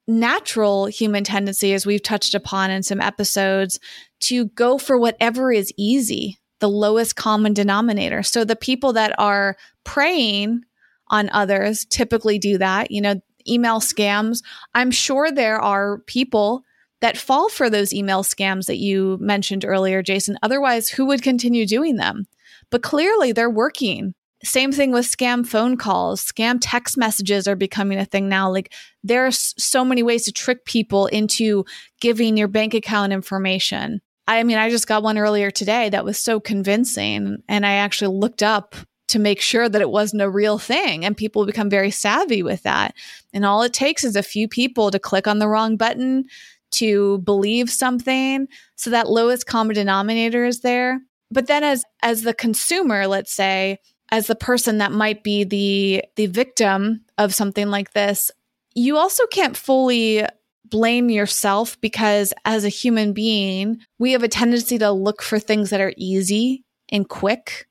natural 0.06 0.86
human 0.86 1.22
tendency, 1.22 1.74
as 1.74 1.84
we've 1.86 2.02
touched 2.02 2.34
upon 2.34 2.70
in 2.70 2.82
some 2.82 3.00
episodes, 3.00 3.78
to 4.20 4.46
go 4.46 4.78
for 4.78 4.98
whatever 4.98 5.52
is 5.52 5.72
easy, 5.76 6.38
the 6.60 6.68
lowest 6.68 7.14
common 7.14 7.52
denominator. 7.52 8.22
So 8.22 8.44
the 8.44 8.56
people 8.56 8.94
that 8.94 9.14
are 9.18 9.56
preying 9.84 10.62
on 11.08 11.30
others 11.30 11.84
typically 11.84 12.38
do 12.38 12.58
that, 12.58 12.90
you 12.90 13.00
know, 13.00 13.20
email 13.46 13.80
scams. 13.80 14.42
I'm 14.74 14.90
sure 14.90 15.30
there 15.30 15.60
are 15.60 15.98
people 16.06 16.64
that 17.00 17.16
fall 17.16 17.48
for 17.48 17.70
those 17.70 17.94
email 17.94 18.22
scams 18.22 18.66
that 18.66 18.78
you 18.78 19.18
mentioned 19.20 19.64
earlier, 19.64 20.02
Jason. 20.02 20.36
Otherwise, 20.42 20.88
who 20.88 21.06
would 21.06 21.22
continue 21.22 21.66
doing 21.66 21.96
them? 21.96 22.26
But 22.70 22.82
clearly 22.82 23.32
they're 23.32 23.48
working. 23.48 24.14
Same 24.44 24.70
thing 24.70 24.92
with 24.92 25.06
scam 25.06 25.46
phone 25.46 25.76
calls. 25.76 26.24
Scam 26.24 26.58
text 26.60 26.96
messages 26.96 27.48
are 27.48 27.56
becoming 27.56 27.98
a 27.98 28.04
thing 28.04 28.28
now. 28.28 28.50
Like 28.50 28.72
there 29.02 29.26
are 29.26 29.32
so 29.32 29.84
many 29.84 30.02
ways 30.02 30.24
to 30.24 30.32
trick 30.32 30.64
people 30.64 31.06
into 31.06 31.64
giving 32.00 32.36
your 32.36 32.48
bank 32.48 32.74
account 32.74 33.12
information. 33.12 34.00
I 34.28 34.42
mean, 34.44 34.58
I 34.58 34.70
just 34.70 34.86
got 34.86 35.02
one 35.02 35.18
earlier 35.18 35.50
today 35.50 35.88
that 35.88 36.04
was 36.04 36.18
so 36.18 36.38
convincing. 36.38 37.38
And 37.48 37.66
I 37.66 37.74
actually 37.74 38.16
looked 38.16 38.42
up 38.42 38.76
to 39.08 39.18
make 39.18 39.40
sure 39.40 39.68
that 39.68 39.80
it 39.80 39.90
wasn't 39.90 40.22
a 40.22 40.30
real 40.30 40.58
thing. 40.58 41.04
And 41.04 41.16
people 41.16 41.46
become 41.46 41.70
very 41.70 41.90
savvy 41.90 42.42
with 42.42 42.62
that. 42.62 42.94
And 43.32 43.44
all 43.44 43.62
it 43.62 43.72
takes 43.72 44.04
is 44.04 44.16
a 44.16 44.22
few 44.22 44.46
people 44.46 44.90
to 44.90 44.98
click 44.98 45.26
on 45.26 45.38
the 45.38 45.48
wrong 45.48 45.76
button 45.76 46.26
to 46.72 47.18
believe 47.18 47.70
something. 47.70 48.46
So 48.76 48.90
that 48.90 49.08
lowest 49.08 49.46
common 49.46 49.74
denominator 49.74 50.44
is 50.44 50.60
there. 50.60 51.00
But 51.30 51.46
then 51.46 51.64
as 51.64 51.84
as 52.02 52.22
the 52.22 52.34
consumer, 52.34 53.06
let's 53.06 53.32
say, 53.32 53.78
as 54.10 54.26
the 54.26 54.34
person 54.34 54.78
that 54.78 54.92
might 54.92 55.22
be 55.22 55.44
the 55.44 56.04
the 56.16 56.26
victim 56.26 57.04
of 57.18 57.34
something 57.34 57.68
like 57.68 57.92
this 57.92 58.30
you 58.74 58.96
also 58.96 59.26
can't 59.26 59.56
fully 59.56 60.24
blame 60.64 61.10
yourself 61.10 61.80
because 61.80 62.32
as 62.44 62.64
a 62.64 62.68
human 62.68 63.12
being 63.12 63.80
we 63.98 64.12
have 64.12 64.22
a 64.22 64.28
tendency 64.28 64.78
to 64.78 64.90
look 64.90 65.22
for 65.22 65.38
things 65.38 65.70
that 65.70 65.80
are 65.80 65.94
easy 65.96 66.64
and 66.90 67.08
quick. 67.08 67.68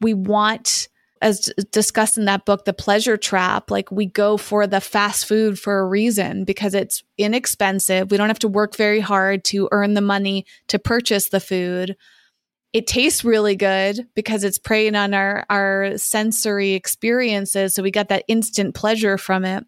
We 0.00 0.14
want 0.14 0.88
as 1.22 1.50
discussed 1.70 2.18
in 2.18 2.26
that 2.26 2.44
book 2.44 2.64
the 2.64 2.74
pleasure 2.74 3.16
trap. 3.16 3.70
Like 3.70 3.90
we 3.90 4.06
go 4.06 4.36
for 4.36 4.66
the 4.66 4.80
fast 4.80 5.26
food 5.26 5.58
for 5.58 5.78
a 5.78 5.86
reason 5.86 6.44
because 6.44 6.74
it's 6.74 7.02
inexpensive. 7.16 8.10
We 8.10 8.16
don't 8.16 8.28
have 8.28 8.38
to 8.40 8.48
work 8.48 8.76
very 8.76 9.00
hard 9.00 9.44
to 9.44 9.68
earn 9.72 9.94
the 9.94 10.00
money 10.00 10.44
to 10.68 10.78
purchase 10.78 11.30
the 11.30 11.40
food 11.40 11.96
it 12.74 12.88
tastes 12.88 13.24
really 13.24 13.54
good 13.54 14.06
because 14.14 14.42
it's 14.42 14.58
preying 14.58 14.96
on 14.96 15.14
our 15.14 15.46
our 15.48 15.96
sensory 15.96 16.72
experiences. 16.72 17.74
So 17.74 17.82
we 17.82 17.92
got 17.92 18.08
that 18.08 18.24
instant 18.28 18.74
pleasure 18.74 19.16
from 19.16 19.44
it. 19.44 19.64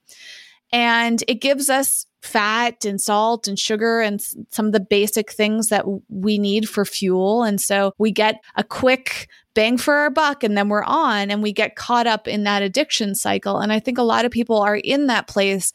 And 0.73 1.23
it 1.29 1.37
gives 1.37 1.71
us 1.71 2.07
fat 2.21 2.85
and 2.85 3.01
salt 3.01 3.47
and 3.47 3.57
sugar 3.57 4.01
and 4.01 4.21
some 4.51 4.67
of 4.67 4.73
the 4.73 4.81
basic 4.81 5.31
things 5.31 5.69
that 5.69 5.85
we 6.09 6.39
need 6.39 6.69
for 6.69 6.85
fuel. 6.85 7.45
And 7.45 7.61
so 7.61 7.93
we 7.99 8.11
get 8.11 8.43
a 8.57 8.65
quick 8.65 9.29
bang 9.55 9.79
for 9.79 9.95
our 9.95 10.11
buck 10.11 10.43
and 10.43 10.59
then 10.59 10.69
we're 10.69 10.83
on 10.83 11.31
and 11.31 11.41
we 11.41 11.53
get 11.53 11.77
caught 11.77 12.09
up 12.09 12.27
in 12.27 12.43
that 12.43 12.63
addiction 12.63 13.15
cycle. 13.15 13.59
And 13.59 13.73
i 13.73 13.79
think 13.79 13.97
a 13.97 14.03
lot 14.03 14.25
of 14.25 14.33
people 14.33 14.59
are 14.59 14.77
in 14.77 15.07
that 15.07 15.29
place 15.29 15.73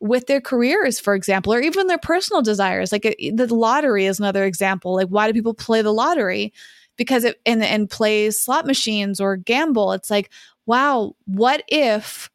with 0.00 0.26
their 0.26 0.40
careers, 0.40 0.98
for 0.98 1.14
example, 1.14 1.52
or 1.52 1.60
even 1.60 1.86
their 1.86 1.98
personal 1.98 2.42
desires. 2.42 2.92
Like 2.92 3.04
it, 3.04 3.36
the 3.36 3.52
lottery 3.54 4.06
is 4.06 4.18
another 4.18 4.44
example. 4.44 4.94
Like 4.94 5.08
why 5.08 5.26
do 5.26 5.32
people 5.32 5.54
play 5.54 5.82
the 5.82 5.92
lottery? 5.92 6.52
Because 6.96 7.24
it 7.24 7.40
and 7.44 7.62
and 7.62 7.90
play 7.90 8.30
slot 8.30 8.66
machines 8.66 9.20
or 9.20 9.36
gamble. 9.36 9.92
It's 9.92 10.10
like, 10.10 10.30
wow, 10.66 11.14
what 11.26 11.62
if 11.68 12.30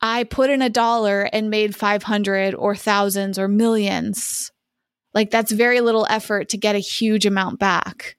I 0.00 0.24
put 0.24 0.50
in 0.50 0.62
a 0.62 0.70
dollar 0.70 1.22
and 1.32 1.50
made 1.50 1.76
500 1.76 2.54
or 2.54 2.76
thousands 2.76 3.38
or 3.38 3.48
millions? 3.48 4.52
Like 5.14 5.30
that's 5.30 5.52
very 5.52 5.80
little 5.80 6.06
effort 6.08 6.50
to 6.50 6.56
get 6.56 6.76
a 6.76 6.80
huge 6.80 7.26
amount 7.26 7.58
back. 7.58 8.16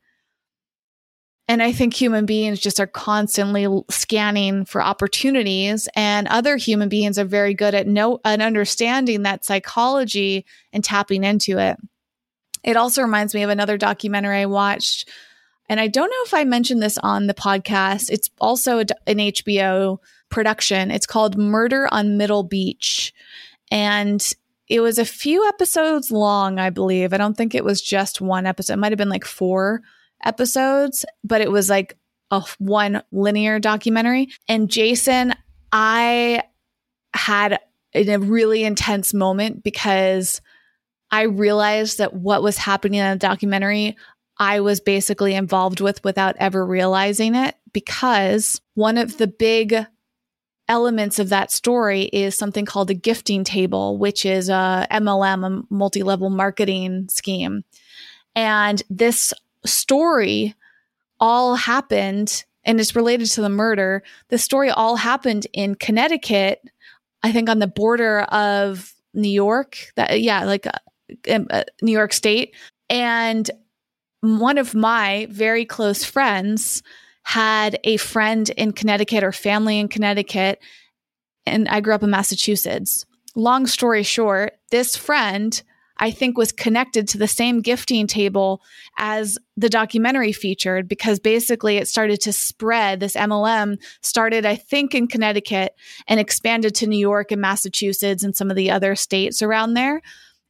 And 1.51 1.61
I 1.61 1.73
think 1.73 1.93
human 1.93 2.25
beings 2.25 2.61
just 2.61 2.79
are 2.79 2.87
constantly 2.87 3.67
scanning 3.89 4.63
for 4.63 4.81
opportunities 4.81 5.89
and 5.97 6.25
other 6.29 6.55
human 6.55 6.87
beings 6.87 7.19
are 7.19 7.25
very 7.25 7.53
good 7.53 7.75
at 7.75 7.87
know 7.87 8.21
and 8.23 8.41
understanding 8.41 9.23
that 9.23 9.43
psychology 9.43 10.45
and 10.71 10.81
tapping 10.81 11.25
into 11.25 11.57
it. 11.57 11.75
It 12.63 12.77
also 12.77 13.01
reminds 13.01 13.35
me 13.35 13.43
of 13.43 13.49
another 13.49 13.77
documentary 13.77 14.37
I 14.37 14.45
watched 14.45 15.09
and 15.67 15.81
I 15.81 15.89
don't 15.89 16.09
know 16.09 16.23
if 16.23 16.33
I 16.33 16.45
mentioned 16.45 16.81
this 16.81 16.97
on 16.99 17.27
the 17.27 17.33
podcast. 17.33 18.09
It's 18.09 18.29
also 18.39 18.79
an 18.79 18.87
HBO 19.05 19.97
production. 20.29 20.89
It's 20.89 21.05
called 21.05 21.37
Murder 21.37 21.89
on 21.91 22.15
Middle 22.15 22.43
Beach. 22.43 23.13
And 23.69 24.25
it 24.69 24.79
was 24.79 24.97
a 24.97 25.03
few 25.03 25.45
episodes 25.49 26.13
long, 26.13 26.59
I 26.59 26.69
believe. 26.69 27.11
I 27.11 27.17
don't 27.17 27.35
think 27.35 27.53
it 27.53 27.65
was 27.65 27.81
just 27.81 28.21
one 28.21 28.45
episode. 28.45 28.75
It 28.75 28.77
might 28.77 28.93
have 28.93 28.97
been 28.97 29.09
like 29.09 29.25
four 29.25 29.81
episodes, 30.23 31.05
but 31.23 31.41
it 31.41 31.51
was 31.51 31.69
like 31.69 31.97
a 32.31 32.43
one 32.59 33.03
linear 33.11 33.59
documentary. 33.59 34.29
And 34.47 34.69
Jason, 34.69 35.33
I 35.71 36.43
had 37.13 37.59
a 37.93 38.17
really 38.17 38.63
intense 38.63 39.13
moment 39.13 39.63
because 39.63 40.41
I 41.11 41.23
realized 41.23 41.97
that 41.97 42.13
what 42.13 42.41
was 42.41 42.57
happening 42.57 42.99
in 42.99 43.11
the 43.11 43.17
documentary, 43.17 43.97
I 44.37 44.61
was 44.61 44.79
basically 44.79 45.35
involved 45.35 45.81
with 45.81 46.03
without 46.03 46.35
ever 46.39 46.65
realizing 46.65 47.35
it 47.35 47.55
because 47.73 48.61
one 48.75 48.97
of 48.97 49.17
the 49.17 49.27
big 49.27 49.75
elements 50.67 51.19
of 51.19 51.29
that 51.29 51.51
story 51.51 52.03
is 52.03 52.37
something 52.37 52.65
called 52.65 52.89
a 52.89 52.93
gifting 52.95 53.43
table, 53.43 53.97
which 53.97 54.25
is 54.25 54.47
a 54.47 54.87
MLM, 54.89 55.45
a 55.45 55.73
multi 55.73 56.01
level 56.01 56.29
marketing 56.29 57.07
scheme. 57.09 57.63
And 58.35 58.81
this 58.89 59.33
story 59.65 60.55
all 61.19 61.55
happened 61.55 62.43
and 62.63 62.79
it's 62.79 62.95
related 62.95 63.27
to 63.27 63.41
the 63.41 63.49
murder. 63.49 64.03
The 64.29 64.37
story 64.37 64.69
all 64.69 64.95
happened 64.95 65.47
in 65.53 65.75
Connecticut, 65.75 66.61
I 67.23 67.31
think 67.31 67.49
on 67.49 67.59
the 67.59 67.67
border 67.67 68.21
of 68.21 68.93
New 69.13 69.29
York. 69.29 69.91
That 69.95 70.21
yeah, 70.21 70.45
like 70.45 70.67
uh, 70.67 70.71
um, 71.33 71.47
uh, 71.49 71.63
New 71.81 71.91
York 71.91 72.13
State. 72.13 72.55
And 72.89 73.49
one 74.21 74.57
of 74.57 74.75
my 74.75 75.27
very 75.29 75.65
close 75.65 76.03
friends 76.03 76.83
had 77.23 77.79
a 77.83 77.97
friend 77.97 78.49
in 78.51 78.73
Connecticut 78.73 79.23
or 79.23 79.31
family 79.31 79.79
in 79.79 79.87
Connecticut, 79.87 80.59
and 81.45 81.67
I 81.69 81.81
grew 81.81 81.93
up 81.93 82.03
in 82.03 82.09
Massachusetts. 82.09 83.05
Long 83.35 83.65
story 83.65 84.03
short, 84.03 84.53
this 84.71 84.95
friend 84.95 85.61
I 86.01 86.09
think 86.09 86.35
was 86.35 86.51
connected 86.51 87.07
to 87.09 87.19
the 87.19 87.27
same 87.27 87.61
gifting 87.61 88.07
table 88.07 88.63
as 88.97 89.37
the 89.55 89.69
documentary 89.69 90.31
featured 90.31 90.87
because 90.87 91.19
basically 91.19 91.77
it 91.77 91.87
started 91.87 92.19
to 92.21 92.33
spread. 92.33 92.99
This 92.99 93.13
MLM 93.13 93.79
started, 94.01 94.43
I 94.43 94.55
think, 94.55 94.95
in 94.95 95.07
Connecticut 95.07 95.75
and 96.07 96.19
expanded 96.19 96.73
to 96.75 96.87
New 96.87 96.97
York 96.97 97.31
and 97.31 97.39
Massachusetts 97.39 98.23
and 98.23 98.35
some 98.35 98.49
of 98.49 98.55
the 98.55 98.71
other 98.71 98.95
states 98.95 99.43
around 99.43 99.75
there. 99.75 100.01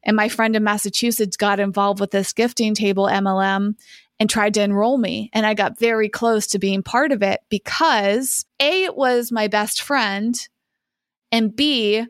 And 0.04 0.16
my 0.16 0.30
friend 0.30 0.56
in 0.56 0.64
Massachusetts 0.64 1.36
got 1.36 1.60
involved 1.60 2.00
with 2.00 2.12
this 2.12 2.32
gifting 2.32 2.74
table 2.74 3.06
MLM 3.06 3.76
and 4.22 4.30
tried 4.30 4.54
to 4.54 4.62
enroll 4.62 4.98
me. 4.98 5.30
And 5.34 5.46
I 5.46 5.54
got 5.54 5.78
very 5.78 6.08
close 6.08 6.48
to 6.48 6.60
being 6.60 6.82
part 6.82 7.12
of 7.12 7.22
it 7.22 7.42
because 7.50 8.46
A, 8.62 8.86
it 8.86 8.96
was 8.96 9.34
my 9.34 9.48
best 9.48 9.82
friend, 9.82 10.34
and 11.32 11.56
B, 11.56 12.06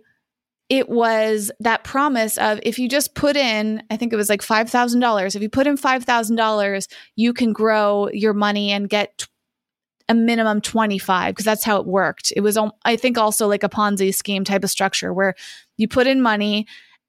it 0.71 0.88
was 0.88 1.51
that 1.60 1.84
promise 1.84 2.38
of 2.38 2.57
if 2.63 2.79
you 2.79 2.88
just 2.88 3.13
put 3.13 3.36
in, 3.36 3.84
I 3.91 3.97
think 3.97 4.13
it 4.13 4.15
was 4.15 4.29
like 4.29 4.41
$5,000. 4.41 5.36
If 5.36 5.41
you 5.41 5.49
put 5.49 5.67
in 5.67 5.75
$5,000, 5.75 6.88
you 7.17 7.34
can 7.34 7.51
grow 7.51 8.07
your 8.13 8.34
money 8.34 8.71
and 8.71 8.88
get 8.88 9.27
a 10.07 10.13
minimum 10.13 10.62
25 10.62 11.36
because 11.36 11.43
that's 11.43 11.65
how 11.65 11.75
it 11.81 11.86
worked. 11.86 12.31
It 12.38 12.39
was, 12.39 12.57
I 12.86 12.95
think, 12.95 13.17
also 13.17 13.49
like 13.49 13.63
a 13.63 13.69
Ponzi 13.69 14.15
scheme 14.15 14.45
type 14.45 14.63
of 14.63 14.69
structure 14.69 15.13
where 15.13 15.36
you 15.75 15.89
put 15.89 16.07
in 16.07 16.21
money, 16.21 16.67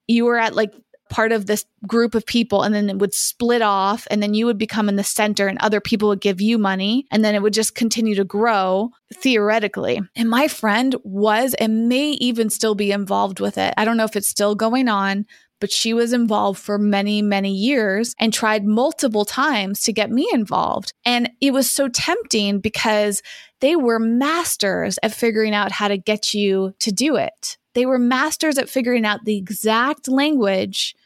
you 0.09 0.25
were 0.25 0.39
at 0.39 0.57
like 0.57 0.75
part 1.13 1.31
of 1.31 1.45
this 1.45 1.67
group 1.87 2.15
of 2.15 2.25
people 2.25 2.63
and 2.63 2.75
then 2.75 2.89
it 2.89 2.99
would 2.99 3.13
split 3.13 3.61
off 3.61 4.09
and 4.11 4.23
then 4.23 4.33
you 4.33 4.47
would 4.47 4.57
become 4.57 4.89
in 4.89 4.97
the 4.97 5.05
center 5.05 5.47
and 5.47 5.59
other 5.59 5.81
people 5.81 6.09
would 6.09 6.23
give 6.23 6.41
you 6.41 6.57
money 6.57 7.07
and 7.11 7.23
then 7.23 7.35
it 7.35 7.43
would 7.43 7.53
just 7.53 7.75
continue 7.75 8.15
to 8.15 8.25
grow 8.25 8.91
theoretically. 9.15 10.01
And 10.17 10.31
my 10.31 10.49
friend 10.49 10.97
was 11.05 11.53
and 11.55 11.87
may 11.87 12.13
even 12.13 12.49
still 12.49 12.75
be 12.75 12.93
involved 12.93 13.41
with 13.41 13.59
it. 13.59 13.75
I 13.77 13.85
don't 13.85 13.99
know 13.99 14.05
if 14.05 14.17
it's 14.17 14.29
still 14.29 14.55
going 14.55 14.89
on, 14.89 15.27
but 15.61 15.71
she 15.71 15.93
was 15.93 16.15
involved 16.15 16.59
for 16.59 16.79
many, 16.79 17.21
many 17.21 17.53
years 17.53 18.17
and 18.19 18.33
tried 18.33 18.65
multiple 18.65 19.27
times 19.27 19.83
to 19.83 19.93
get 19.93 20.11
me 20.11 20.29
involved. 20.33 20.95
And 21.05 21.31
it 21.43 21.53
was 21.53 21.71
so 21.71 21.89
tempting 21.89 22.59
because 22.59 23.23
they 23.61 23.77
were 23.77 23.99
masters 23.99 24.99
at 25.03 25.13
figuring 25.13 25.55
out 25.55 25.73
how 25.73 25.89
to 25.89 25.99
get 25.99 26.33
you 26.33 26.75
to 26.81 26.91
do 26.91 27.17
it. 27.17 27.59
They 27.75 27.87
were 27.87 27.99
masters 27.99 28.59
at 28.59 28.69
figuring 28.69 29.05
out 29.05 29.25
the 29.25 29.37
exact 29.37 30.09
language 30.09 30.97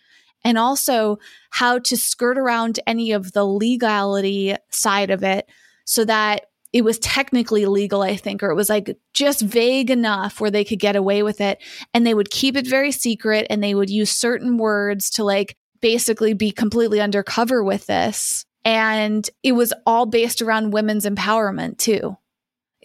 and 0.46 0.58
also 0.58 1.18
how 1.50 1.76
to 1.80 1.96
skirt 1.96 2.38
around 2.38 2.78
any 2.86 3.10
of 3.10 3.32
the 3.32 3.44
legality 3.44 4.54
side 4.70 5.10
of 5.10 5.24
it 5.24 5.50
so 5.84 6.04
that 6.04 6.46
it 6.72 6.84
was 6.84 7.00
technically 7.00 7.66
legal, 7.66 8.00
I 8.02 8.14
think, 8.14 8.44
or 8.44 8.50
it 8.50 8.54
was 8.54 8.68
like 8.68 8.96
just 9.12 9.40
vague 9.40 9.90
enough 9.90 10.40
where 10.40 10.50
they 10.50 10.64
could 10.64 10.78
get 10.78 10.94
away 10.94 11.24
with 11.24 11.40
it. 11.40 11.60
And 11.92 12.06
they 12.06 12.14
would 12.14 12.30
keep 12.30 12.56
it 12.56 12.64
very 12.64 12.92
secret 12.92 13.48
and 13.50 13.60
they 13.62 13.74
would 13.74 13.90
use 13.90 14.10
certain 14.12 14.56
words 14.56 15.10
to 15.10 15.24
like 15.24 15.56
basically 15.80 16.32
be 16.32 16.52
completely 16.52 17.00
undercover 17.00 17.64
with 17.64 17.86
this. 17.86 18.44
And 18.64 19.28
it 19.42 19.52
was 19.52 19.72
all 19.84 20.06
based 20.06 20.42
around 20.42 20.72
women's 20.72 21.06
empowerment 21.06 21.78
too 21.78 22.16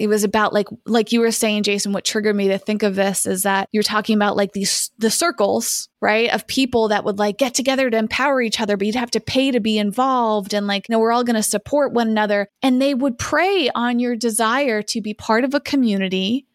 it 0.02 0.08
was 0.08 0.24
about 0.24 0.54
like 0.54 0.68
like 0.86 1.12
you 1.12 1.20
were 1.20 1.32
saying 1.32 1.64
jason 1.64 1.94
what 1.94 2.04
triggered 2.04 2.36
me 2.36 2.48
to 2.48 2.58
think 2.58 2.84
of 2.84 2.96
this 2.96 3.26
is 3.26 3.44
that 3.44 3.70
you're 3.72 3.84
talking 3.84 4.16
about 4.16 4.36
like 4.36 4.54
these 4.54 4.92
the 4.98 5.12
circles 5.12 5.90
right 6.02 6.34
of 6.34 6.48
people 6.48 6.88
that 6.88 7.04
would 7.04 7.20
like 7.20 7.38
get 7.38 7.54
together 7.54 7.90
to 7.90 7.98
empower 7.98 8.42
each 8.42 8.60
other 8.60 8.78
but 8.78 8.88
you'd 8.88 8.96
have 8.96 9.12
to 9.12 9.20
pay 9.20 9.52
to 9.52 9.60
be 9.60 9.78
involved 9.78 10.54
and 10.54 10.68
like 10.68 10.88
you 10.90 10.94
know 10.94 11.00
we're 11.00 11.12
all 11.12 11.24
going 11.24 11.36
to 11.36 11.44
support 11.44 11.94
one 11.94 12.10
another. 12.10 12.48
And 12.64 12.82
they 12.82 12.94
would 12.94 13.18
prey 13.18 13.70
on 13.76 14.00
your 14.00 14.16
desire 14.16 14.82
to 14.84 15.02
be 15.02 15.14
part 15.14 15.44
of 15.44 15.54
a 15.54 15.60
community 15.60 16.48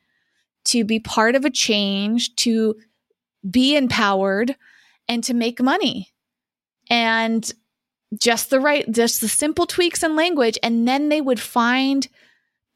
to 0.64 0.84
be 0.84 0.98
part 0.98 1.36
of 1.36 1.44
a 1.44 1.50
change 1.50 2.34
to 2.36 2.74
be 3.48 3.76
empowered 3.76 4.56
and 5.08 5.22
to 5.22 5.34
make 5.34 5.60
money. 5.60 6.12
And 6.90 7.48
just 8.20 8.50
the 8.50 8.60
right 8.60 8.90
just 8.90 9.20
the 9.20 9.28
simple 9.28 9.66
tweaks 9.66 10.02
in 10.02 10.16
language 10.16 10.58
and 10.62 10.86
then 10.86 11.08
they 11.08 11.20
would 11.20 11.40
find 11.40 12.08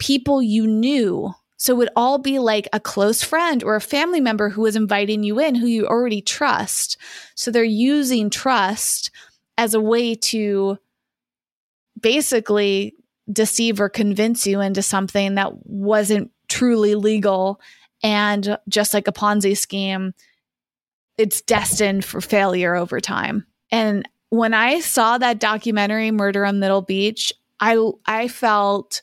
people 0.00 0.42
you 0.42 0.66
knew. 0.66 1.32
So 1.56 1.74
it 1.74 1.76
would 1.76 1.90
all 1.94 2.18
be 2.18 2.38
like 2.40 2.68
a 2.72 2.80
close 2.80 3.22
friend 3.22 3.62
or 3.62 3.76
a 3.76 3.80
family 3.80 4.20
member 4.20 4.48
who 4.48 4.62
was 4.62 4.74
inviting 4.74 5.22
you 5.22 5.38
in 5.38 5.54
who 5.54 5.66
you 5.66 5.86
already 5.86 6.22
trust. 6.22 6.96
So 7.36 7.50
they're 7.50 7.62
using 7.62 8.30
trust 8.30 9.10
as 9.58 9.74
a 9.74 9.80
way 9.80 10.14
to 10.14 10.78
basically 12.00 12.94
deceive 13.30 13.78
or 13.78 13.90
convince 13.90 14.46
you 14.46 14.60
into 14.60 14.82
something 14.82 15.34
that 15.34 15.66
wasn't 15.66 16.30
truly 16.48 16.94
legal. 16.94 17.60
And 18.02 18.58
just 18.68 18.94
like 18.94 19.06
a 19.06 19.12
Ponzi 19.12 19.56
scheme, 19.56 20.14
it's 21.18 21.42
destined 21.42 22.06
for 22.06 22.22
failure 22.22 22.74
over 22.74 23.00
time. 23.00 23.46
And 23.70 24.08
when 24.30 24.54
I 24.54 24.80
saw 24.80 25.18
that 25.18 25.40
documentary, 25.40 26.10
Murder 26.10 26.46
on 26.46 26.58
Middle 26.58 26.80
Beach, 26.80 27.32
I 27.60 27.78
I 28.06 28.28
felt 28.28 29.02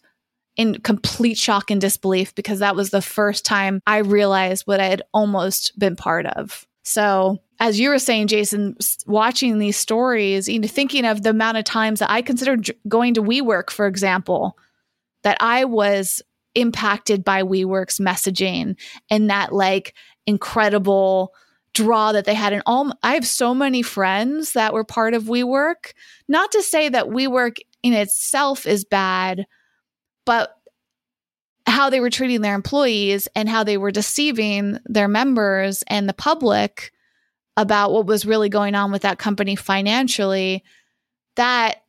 in 0.58 0.82
complete 0.82 1.38
shock 1.38 1.72
and 1.72 1.80
disbelief 1.80 2.34
because 2.36 2.60
that 2.60 2.76
was 2.76 2.90
the 2.90 3.02
first 3.02 3.46
time 3.46 3.82
I 3.86 4.00
realized 4.00 4.66
what 4.66 4.80
I 4.80 4.88
had 4.88 5.04
almost 5.14 5.78
been 5.78 5.96
part 5.96 6.26
of. 6.26 6.68
So, 6.84 7.38
as 7.60 7.80
you 7.80 7.90
were 7.90 8.00
saying, 8.00 8.28
Jason, 8.28 8.78
watching 9.06 9.60
these 9.60 9.78
stories, 9.78 10.48
you 10.48 10.60
know, 10.60 10.68
thinking 10.68 11.06
of 11.06 11.24
the 11.24 11.32
amount 11.32 11.58
of 11.58 11.66
times 11.66 12.00
that 12.00 12.10
I 12.10 12.22
considered 12.22 12.70
going 12.88 13.14
to 13.16 13.24
WeWork, 13.24 13.72
for 13.72 13.88
example, 13.88 14.58
that 15.24 15.38
I 15.40 15.66
was 15.66 16.22
impacted 16.56 17.24
by 17.24 17.44
WeWork's 17.44 18.00
messaging 18.00 18.76
and 19.12 19.30
that 19.30 19.54
like 19.54 19.94
incredible 20.26 21.34
draw 21.74 22.12
that 22.12 22.26
they 22.26 22.34
had 22.34 22.54
in 22.54 22.64
all 22.66 22.92
I 23.04 23.14
have 23.14 23.28
so 23.28 23.54
many 23.54 23.82
friends 23.82 24.54
that 24.54 24.74
were 24.74 24.84
part 24.84 25.14
of 25.14 25.26
WeWork. 25.26 25.94
Not 26.28 26.52
to 26.54 26.64
say 26.64 26.90
that 26.90 27.08
WeWork 27.08 27.58
in 27.84 27.94
itself 27.94 28.66
is 28.66 28.84
bad, 28.84 29.46
but 30.28 30.58
how 31.66 31.90
they 31.90 32.02
were 32.02 32.10
treating 32.10 32.42
their 32.42 32.54
employees 32.54 33.30
and 33.34 33.48
how 33.48 33.64
they 33.64 33.78
were 33.78 33.92
deceiving 33.92 34.78
their 34.86 35.08
members 35.08 35.84
and 35.88 36.08
the 36.08 36.14
public 36.14 36.92
about 37.56 37.94
what 37.94 38.06
was 38.06 38.26
really 38.26 38.50
going 38.50 38.76
on 38.76 38.92
with 38.92 39.04
that 39.04 39.18
company 39.18 39.56
financially, 39.56 40.66
that 41.38 41.82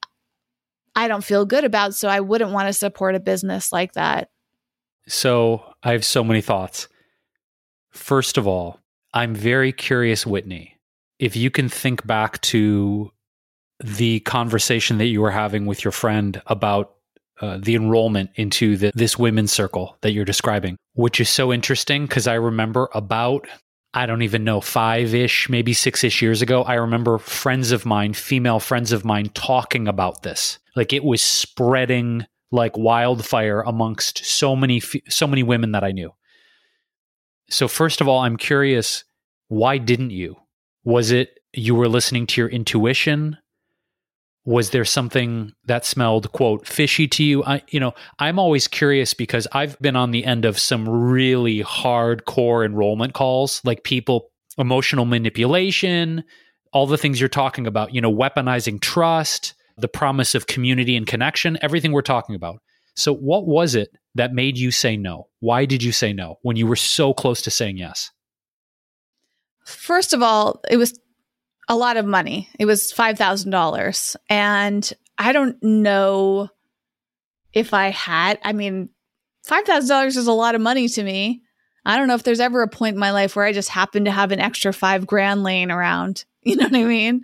I 0.94 1.08
don't 1.08 1.24
feel 1.24 1.44
good 1.44 1.64
about. 1.64 1.94
So 1.94 2.08
I 2.08 2.20
wouldn't 2.20 2.52
want 2.52 2.68
to 2.68 2.72
support 2.72 3.16
a 3.16 3.20
business 3.20 3.72
like 3.72 3.94
that. 3.94 4.30
So 5.08 5.74
I 5.82 5.92
have 5.92 6.04
so 6.04 6.22
many 6.22 6.40
thoughts. 6.40 6.86
First 7.90 8.38
of 8.38 8.46
all, 8.46 8.78
I'm 9.12 9.34
very 9.34 9.72
curious, 9.72 10.24
Whitney, 10.24 10.78
if 11.18 11.34
you 11.34 11.50
can 11.50 11.68
think 11.68 12.06
back 12.06 12.40
to 12.42 13.10
the 13.82 14.20
conversation 14.20 14.98
that 14.98 15.06
you 15.06 15.22
were 15.22 15.32
having 15.32 15.66
with 15.66 15.84
your 15.84 15.92
friend 15.92 16.40
about 16.46 16.94
uh, 17.40 17.58
the 17.60 17.74
enrollment 17.74 18.30
into 18.34 18.76
the, 18.76 18.92
this 18.94 19.18
women's 19.18 19.52
circle 19.52 19.96
that 20.00 20.12
you're 20.12 20.24
describing, 20.24 20.76
which 20.94 21.20
is 21.20 21.28
so 21.28 21.52
interesting 21.52 22.06
because 22.06 22.26
I 22.26 22.34
remember 22.34 22.88
about, 22.94 23.46
I 23.94 24.06
don't 24.06 24.22
even 24.22 24.44
know, 24.44 24.60
five 24.60 25.14
ish, 25.14 25.48
maybe 25.48 25.72
six 25.72 26.02
ish 26.04 26.20
years 26.20 26.42
ago, 26.42 26.62
I 26.62 26.74
remember 26.74 27.18
friends 27.18 27.72
of 27.72 27.86
mine, 27.86 28.12
female 28.14 28.60
friends 28.60 28.92
of 28.92 29.04
mine, 29.04 29.30
talking 29.34 29.88
about 29.88 30.22
this. 30.22 30.58
Like 30.74 30.92
it 30.92 31.04
was 31.04 31.22
spreading 31.22 32.26
like 32.50 32.76
wildfire 32.76 33.60
amongst 33.60 34.24
so 34.24 34.56
many, 34.56 34.80
so 34.80 35.26
many 35.26 35.42
women 35.42 35.72
that 35.72 35.84
I 35.84 35.92
knew. 35.92 36.12
So, 37.50 37.66
first 37.66 38.00
of 38.00 38.08
all, 38.08 38.20
I'm 38.20 38.36
curious 38.36 39.04
why 39.48 39.78
didn't 39.78 40.10
you? 40.10 40.36
Was 40.84 41.10
it 41.10 41.40
you 41.54 41.74
were 41.74 41.88
listening 41.88 42.26
to 42.28 42.40
your 42.40 42.48
intuition? 42.48 43.38
Was 44.48 44.70
there 44.70 44.84
something 44.84 45.52
that 45.66 45.84
smelled 45.84 46.32
quote 46.32 46.66
fishy 46.66 47.06
to 47.06 47.22
you? 47.22 47.44
I 47.44 47.62
you 47.68 47.78
know 47.78 47.94
i'm 48.18 48.38
always 48.38 48.66
curious 48.66 49.12
because 49.12 49.46
i've 49.52 49.78
been 49.80 49.96
on 49.96 50.10
the 50.10 50.24
end 50.24 50.44
of 50.44 50.58
some 50.58 50.88
really 50.88 51.62
hardcore 51.62 52.64
enrollment 52.64 53.12
calls 53.12 53.60
like 53.64 53.84
people 53.84 54.30
emotional 54.56 55.04
manipulation 55.04 56.24
all 56.72 56.86
the 56.86 56.98
things 56.98 57.20
you're 57.20 57.28
talking 57.28 57.66
about 57.66 57.94
you 57.94 58.00
know 58.00 58.12
weaponizing 58.12 58.80
trust 58.80 59.54
the 59.78 59.88
promise 59.88 60.34
of 60.34 60.46
community 60.46 60.96
and 60.96 61.06
connection 61.06 61.56
everything 61.62 61.92
we're 61.92 62.02
talking 62.02 62.34
about. 62.34 62.60
So 62.94 63.14
what 63.14 63.46
was 63.46 63.74
it 63.76 63.90
that 64.16 64.32
made 64.34 64.58
you 64.58 64.72
say 64.72 64.96
no? 64.96 65.28
Why 65.38 65.64
did 65.64 65.82
you 65.82 65.92
say 65.92 66.12
no 66.12 66.38
when 66.42 66.56
you 66.56 66.66
were 66.66 66.76
so 66.76 67.14
close 67.14 67.40
to 67.42 67.50
saying 67.50 67.78
yes? 67.78 68.10
First 69.64 70.12
of 70.12 70.22
all 70.22 70.60
it 70.68 70.76
was 70.76 70.98
a 71.68 71.76
lot 71.76 71.96
of 71.96 72.06
money. 72.06 72.48
It 72.58 72.64
was 72.64 72.92
$5,000. 72.92 74.16
And 74.28 74.92
I 75.18 75.32
don't 75.32 75.62
know 75.62 76.48
if 77.52 77.74
I 77.74 77.90
had, 77.90 78.38
I 78.42 78.52
mean, 78.52 78.88
$5,000 79.46 80.06
is 80.08 80.26
a 80.26 80.32
lot 80.32 80.54
of 80.54 80.60
money 80.60 80.88
to 80.88 81.02
me. 81.02 81.42
I 81.84 81.96
don't 81.96 82.08
know 82.08 82.14
if 82.14 82.22
there's 82.22 82.40
ever 82.40 82.62
a 82.62 82.68
point 82.68 82.94
in 82.94 83.00
my 83.00 83.12
life 83.12 83.36
where 83.36 83.44
I 83.44 83.52
just 83.52 83.70
happen 83.70 84.04
to 84.04 84.10
have 84.10 84.32
an 84.32 84.40
extra 84.40 84.72
five 84.72 85.06
grand 85.06 85.42
laying 85.42 85.70
around. 85.70 86.24
You 86.44 86.56
know 86.56 86.64
what 86.64 86.76
I 86.76 86.84
mean? 86.84 87.22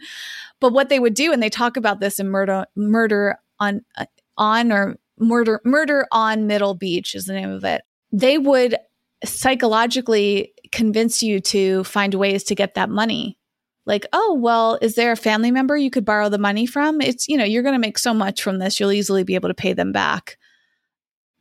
But 0.61 0.75
what 0.75 0.91
they 0.91 0.99
would 0.99 1.15
do, 1.15 1.33
and 1.33 1.43
they 1.43 1.49
talk 1.49 1.79
about 1.79 1.99
this 1.99 2.19
in 2.19 2.29
murder, 2.29 2.67
murder 2.77 3.39
on, 3.59 3.83
uh, 3.97 4.05
on 4.37 4.71
or 4.71 4.97
murder, 5.19 5.63
murder 5.65 6.07
on 6.13 6.47
Middle 6.47 6.75
Beach 6.75 7.15
is 7.15 7.25
the 7.25 7.33
name 7.33 7.49
of 7.51 7.65
it. 7.65 7.83
They 8.13 8.37
would 8.37 8.77
psychologically 9.25 10.53
convince 10.73 11.23
you 11.23 11.41
to 11.41 11.85
find 11.85 12.13
ways 12.13 12.45
to 12.45 12.55
get 12.55 12.75
that 12.75 12.91
money 12.91 13.39
like, 13.87 14.07
oh, 14.13 14.39
well, 14.41 14.79
is 14.81 14.95
there 14.95 15.13
a 15.13 15.17
family 15.17 15.51
member 15.51 15.77
you 15.77 15.91
could 15.91 16.05
borrow 16.05 16.29
the 16.29 16.39
money 16.39 16.67
from? 16.67 17.01
It's, 17.01 17.29
you 17.29 17.37
know, 17.37 17.45
you're 17.45 17.63
going 17.63 17.75
to 17.75 17.79
make 17.79 17.99
so 17.99 18.15
much 18.15 18.43
from 18.43 18.59
this, 18.59 18.81
you'll 18.81 18.93
easily 18.93 19.25
be 19.25 19.35
able 19.35 19.49
to 19.49 19.55
pay 19.55 19.73
them 19.73 19.93
back. 19.93 20.39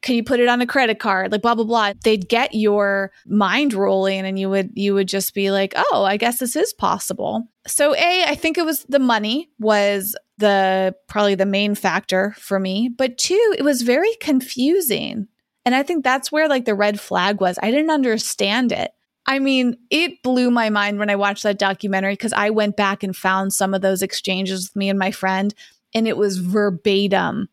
Can 0.01 0.15
you 0.15 0.23
put 0.23 0.41
it 0.41 0.49
on 0.49 0.59
a 0.59 0.67
credit 0.67 0.99
card? 0.99 1.31
Like 1.31 1.41
blah 1.41 1.55
blah 1.55 1.63
blah. 1.63 1.93
They'd 2.03 2.27
get 2.27 2.53
your 2.53 3.13
mind 3.25 3.73
rolling 3.73 4.25
and 4.25 4.37
you 4.37 4.49
would 4.49 4.71
you 4.73 4.93
would 4.93 5.07
just 5.07 5.33
be 5.33 5.49
like, 5.49 5.73
"Oh, 5.77 6.03
I 6.03 6.17
guess 6.17 6.39
this 6.39 6.57
is 6.57 6.73
possible." 6.73 7.47
So, 7.67 7.95
A, 7.95 8.25
I 8.27 8.35
think 8.35 8.57
it 8.57 8.65
was 8.65 8.83
the 8.89 8.99
money 8.99 9.49
was 9.59 10.13
the 10.39 10.93
probably 11.07 11.35
the 11.35 11.45
main 11.45 11.73
factor 11.73 12.35
for 12.37 12.59
me, 12.59 12.89
but 12.89 13.17
two, 13.17 13.55
it 13.57 13.63
was 13.63 13.81
very 13.81 14.13
confusing. 14.19 15.29
And 15.65 15.73
I 15.73 15.83
think 15.83 16.03
that's 16.03 16.33
where 16.33 16.49
like 16.49 16.65
the 16.65 16.75
red 16.75 16.99
flag 16.99 17.39
was. 17.39 17.57
I 17.63 17.71
didn't 17.71 17.89
understand 17.89 18.73
it. 18.73 18.91
I 19.25 19.39
mean, 19.39 19.77
it 19.89 20.21
blew 20.21 20.51
my 20.51 20.69
mind 20.69 20.99
when 20.99 21.09
I 21.09 21.15
watched 21.15 21.43
that 21.43 21.59
documentary 21.59 22.13
because 22.13 22.33
I 22.33 22.49
went 22.49 22.75
back 22.75 23.03
and 23.03 23.15
found 23.15 23.53
some 23.53 23.73
of 23.73 23.81
those 23.81 24.01
exchanges 24.01 24.69
with 24.69 24.75
me 24.75 24.89
and 24.89 24.99
my 24.99 25.11
friend, 25.11 25.53
and 25.93 26.07
it 26.07 26.17
was 26.17 26.37
verbatim 26.37 27.49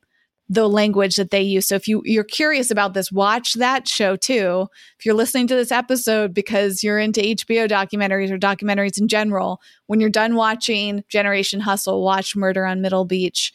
the 0.50 0.68
language 0.68 1.14
that 1.14 1.30
they 1.30 1.40
use. 1.40 1.68
So 1.68 1.76
if 1.76 1.86
you 1.86 2.02
you're 2.04 2.24
curious 2.24 2.72
about 2.72 2.92
this, 2.92 3.12
watch 3.12 3.54
that 3.54 3.86
show 3.86 4.16
too. 4.16 4.66
If 4.98 5.06
you're 5.06 5.14
listening 5.14 5.46
to 5.46 5.54
this 5.54 5.70
episode 5.70 6.34
because 6.34 6.82
you're 6.82 6.98
into 6.98 7.20
HBO 7.20 7.68
documentaries 7.68 8.32
or 8.32 8.38
documentaries 8.38 9.00
in 9.00 9.06
general, 9.06 9.62
when 9.86 10.00
you're 10.00 10.10
done 10.10 10.34
watching 10.34 11.04
Generation 11.08 11.60
Hustle, 11.60 12.02
watch 12.02 12.34
Murder 12.34 12.66
on 12.66 12.80
Middle 12.80 13.04
Beach 13.04 13.52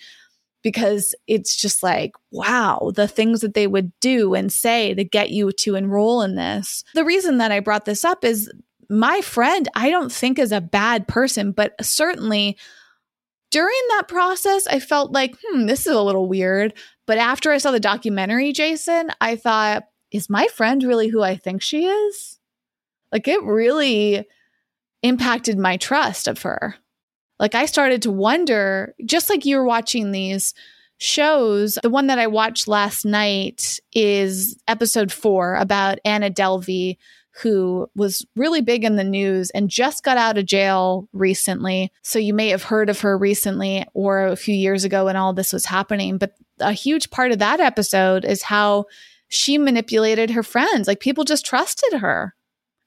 because 0.66 1.14
it's 1.28 1.56
just 1.56 1.84
like, 1.84 2.14
wow, 2.32 2.92
the 2.96 3.08
things 3.08 3.42
that 3.42 3.54
they 3.54 3.68
would 3.68 3.92
do 4.00 4.34
and 4.34 4.52
say 4.52 4.96
to 4.96 5.04
get 5.04 5.30
you 5.30 5.52
to 5.52 5.76
enroll 5.76 6.24
in 6.24 6.34
this. 6.34 6.84
The 6.96 7.06
reason 7.06 7.38
that 7.38 7.52
I 7.52 7.60
brought 7.60 7.86
this 7.86 8.04
up 8.04 8.26
is 8.26 8.52
my 8.90 9.22
friend, 9.22 9.70
I 9.76 9.92
don't 9.92 10.12
think 10.12 10.40
is 10.40 10.52
a 10.52 10.60
bad 10.60 11.08
person, 11.08 11.52
but 11.52 11.76
certainly 11.86 12.58
during 13.52 13.78
that 13.90 14.08
process, 14.08 14.66
I 14.66 14.80
felt 14.80 15.12
like, 15.12 15.36
hmm, 15.46 15.68
this 15.68 15.86
is 15.86 15.94
a 15.94 16.02
little 16.02 16.28
weird. 16.28 16.74
But 17.06 17.20
after 17.20 17.52
I 17.52 17.60
saw 17.60 17.70
the 17.70 17.80
documentary, 17.80 18.52
Jason, 18.52 19.12
I 19.22 19.36
thought, 19.36 19.84
is 20.10 20.32
my 20.32 20.48
friend 20.48 20.84
really 20.84 21.10
who 21.10 21.22
I 21.22 21.36
think 21.36 21.62
she 21.62 21.86
is? 21.86 22.40
Like, 23.12 23.28
it 23.28 23.44
really 23.44 24.28
impacted 25.04 25.60
my 25.60 25.78
trust 25.78 26.28
of 26.28 26.42
her. 26.42 26.74
Like, 27.40 27.56
I 27.56 27.66
started 27.66 28.02
to 28.04 28.12
wonder, 28.12 28.96
just 29.06 29.30
like 29.30 29.46
you 29.46 29.58
were 29.58 29.66
watching 29.66 30.12
these 30.12 30.54
shows, 30.98 31.78
the 31.84 31.90
one 31.90 32.08
that 32.08 32.20
I 32.20 32.28
watched 32.28 32.68
last 32.68 33.06
night 33.06 33.80
is 33.94 34.58
episode 34.68 35.12
four 35.12 35.56
about 35.56 36.00
Anna 36.06 36.30
Delvey, 36.30 36.98
who 37.42 37.90
was 37.96 38.26
really 38.38 38.62
big 38.62 38.86
in 38.86 38.96
the 38.96 39.04
news 39.04 39.50
and 39.50 39.70
just 39.70 40.06
got 40.06 40.18
out 40.18 40.38
of 40.38 40.46
jail 40.46 41.10
recently. 41.12 41.92
So 42.02 42.18
you 42.18 42.34
may 42.34 42.48
have 42.48 42.64
heard 42.64 42.90
of 42.90 43.02
her 43.02 43.18
recently 43.18 43.86
or 43.94 44.28
a 44.28 44.38
few 44.38 44.56
years 44.56 44.86
ago 44.86 45.06
when 45.06 45.18
all 45.18 45.34
this 45.34 45.52
was 45.52 45.66
happening. 45.66 46.18
But 46.18 46.32
a 46.62 46.72
huge 46.72 47.10
part 47.10 47.34
of 47.34 47.40
that 47.40 47.60
episode 47.60 48.24
is 48.24 48.42
how 48.42 48.86
she 49.28 49.58
manipulated 49.58 50.30
her 50.30 50.44
friends. 50.44 50.88
Like 50.88 51.02
people 51.02 51.26
just 51.26 51.46
trusted 51.46 52.00
her. 52.00 52.34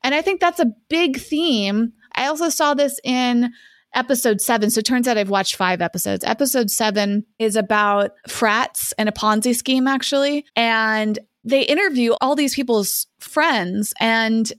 And 0.03 0.15
I 0.15 0.23
think 0.23 0.41
that's 0.41 0.61
a 0.61 0.73
big 0.89 1.19
theme. 1.19 1.93
I 2.15 2.29
also 2.29 2.49
saw 2.49 2.73
this 2.73 2.99
in 3.05 3.53
episode 3.99 4.41
seven. 4.41 4.71
So 4.71 4.79
it 4.79 4.87
turns 4.87 5.09
out 5.09 5.19
I've 5.19 5.29
watched 5.29 5.57
five 5.57 5.83
episodes. 5.83 6.25
Episode 6.25 6.71
seven 6.71 7.27
is 7.39 7.57
about 7.57 8.13
frats 8.29 8.93
and 8.97 9.09
a 9.09 9.13
Ponzi 9.13 9.55
scheme, 9.55 9.89
actually. 9.89 10.47
And 10.55 11.19
they 11.43 11.63
interview 11.63 12.15
all 12.21 12.37
these 12.37 12.55
people's 12.55 13.07
friends 13.19 13.93
and 13.99 14.51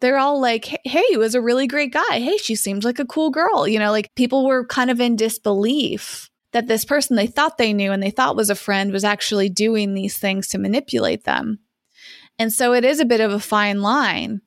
they're 0.00 0.18
all 0.18 0.40
like, 0.40 0.64
hey, 0.84 1.04
he 1.08 1.16
was 1.16 1.34
a 1.34 1.40
really 1.40 1.66
great 1.66 1.92
guy. 1.92 2.20
Hey, 2.20 2.36
she 2.38 2.54
seems 2.54 2.84
like 2.84 2.98
a 2.98 3.04
cool 3.04 3.30
girl. 3.30 3.68
You 3.68 3.78
know, 3.78 3.92
like 3.92 4.14
people 4.16 4.46
were 4.46 4.66
kind 4.66 4.90
of 4.90 5.00
in 5.00 5.16
disbelief 5.16 6.28
that 6.52 6.66
this 6.66 6.84
person 6.84 7.16
they 7.16 7.26
thought 7.26 7.58
they 7.58 7.72
knew 7.72 7.92
and 7.92 8.02
they 8.02 8.10
thought 8.10 8.36
was 8.36 8.50
a 8.50 8.54
friend 8.54 8.92
was 8.92 9.04
actually 9.04 9.48
doing 9.48 9.94
these 9.94 10.18
things 10.18 10.48
to 10.48 10.58
manipulate 10.58 11.24
them. 11.24 11.60
And 12.38 12.52
so 12.52 12.72
it 12.72 12.84
is 12.84 13.00
a 13.00 13.04
bit 13.04 13.20
of 13.20 13.32
a 13.32 13.40
fine 13.40 13.82
line 13.82 14.40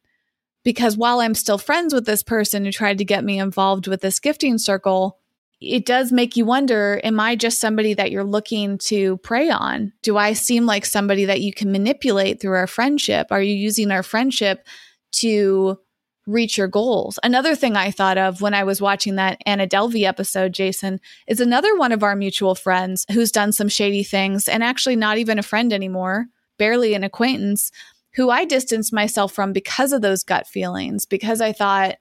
because 0.63 0.97
while 0.97 1.19
I'm 1.19 1.33
still 1.33 1.57
friends 1.57 1.93
with 1.93 2.05
this 2.05 2.23
person 2.23 2.65
who 2.65 2.71
tried 2.71 2.99
to 2.99 3.05
get 3.05 3.23
me 3.23 3.39
involved 3.39 3.87
with 3.87 4.01
this 4.01 4.19
gifting 4.19 4.57
circle, 4.57 5.17
it 5.61 5.85
does 5.85 6.11
make 6.11 6.35
you 6.35 6.45
wonder 6.45 6.99
am 7.03 7.19
I 7.19 7.35
just 7.35 7.59
somebody 7.59 7.93
that 7.93 8.11
you're 8.11 8.23
looking 8.23 8.79
to 8.79 9.17
prey 9.17 9.49
on? 9.49 9.93
Do 10.01 10.17
I 10.17 10.33
seem 10.33 10.65
like 10.65 10.85
somebody 10.85 11.25
that 11.25 11.41
you 11.41 11.53
can 11.53 11.71
manipulate 11.71 12.41
through 12.41 12.55
our 12.55 12.67
friendship? 12.67 13.27
Are 13.31 13.41
you 13.41 13.53
using 13.53 13.91
our 13.91 14.03
friendship 14.03 14.65
to 15.13 15.79
reach 16.25 16.57
your 16.57 16.67
goals? 16.67 17.19
Another 17.23 17.55
thing 17.55 17.75
I 17.75 17.91
thought 17.91 18.17
of 18.17 18.41
when 18.41 18.55
I 18.55 18.63
was 18.63 18.81
watching 18.81 19.15
that 19.15 19.39
Anna 19.45 19.67
Delvey 19.67 20.03
episode, 20.03 20.53
Jason, 20.53 20.99
is 21.27 21.39
another 21.39 21.75
one 21.75 21.91
of 21.91 22.03
our 22.03 22.15
mutual 22.15 22.55
friends 22.55 23.05
who's 23.11 23.31
done 23.31 23.51
some 23.51 23.69
shady 23.69 24.03
things 24.03 24.47
and 24.47 24.63
actually 24.63 24.95
not 24.95 25.19
even 25.19 25.37
a 25.37 25.43
friend 25.43 25.71
anymore, 25.71 26.25
barely 26.57 26.95
an 26.95 27.03
acquaintance, 27.03 27.71
who 28.13 28.29
I 28.29 28.45
distanced 28.45 28.91
myself 28.91 29.31
from 29.31 29.53
because 29.53 29.93
of 29.93 30.01
those 30.01 30.23
gut 30.23 30.47
feelings, 30.47 31.05
because 31.05 31.41
I 31.41 31.53
thought, 31.53 31.97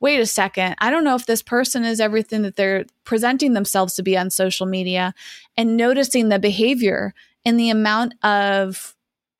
wait 0.00 0.20
a 0.20 0.26
second, 0.26 0.74
I 0.78 0.90
don't 0.90 1.04
know 1.04 1.14
if 1.14 1.26
this 1.26 1.42
person 1.42 1.84
is 1.84 2.00
everything 2.00 2.42
that 2.42 2.56
they're 2.56 2.84
presenting 3.04 3.52
themselves 3.52 3.94
to 3.94 4.02
be 4.02 4.16
on 4.16 4.30
social 4.30 4.66
media 4.66 5.14
and 5.56 5.76
noticing 5.76 6.28
the 6.28 6.38
behavior 6.38 7.14
and 7.44 7.58
the 7.58 7.70
amount 7.70 8.14
of 8.24 8.94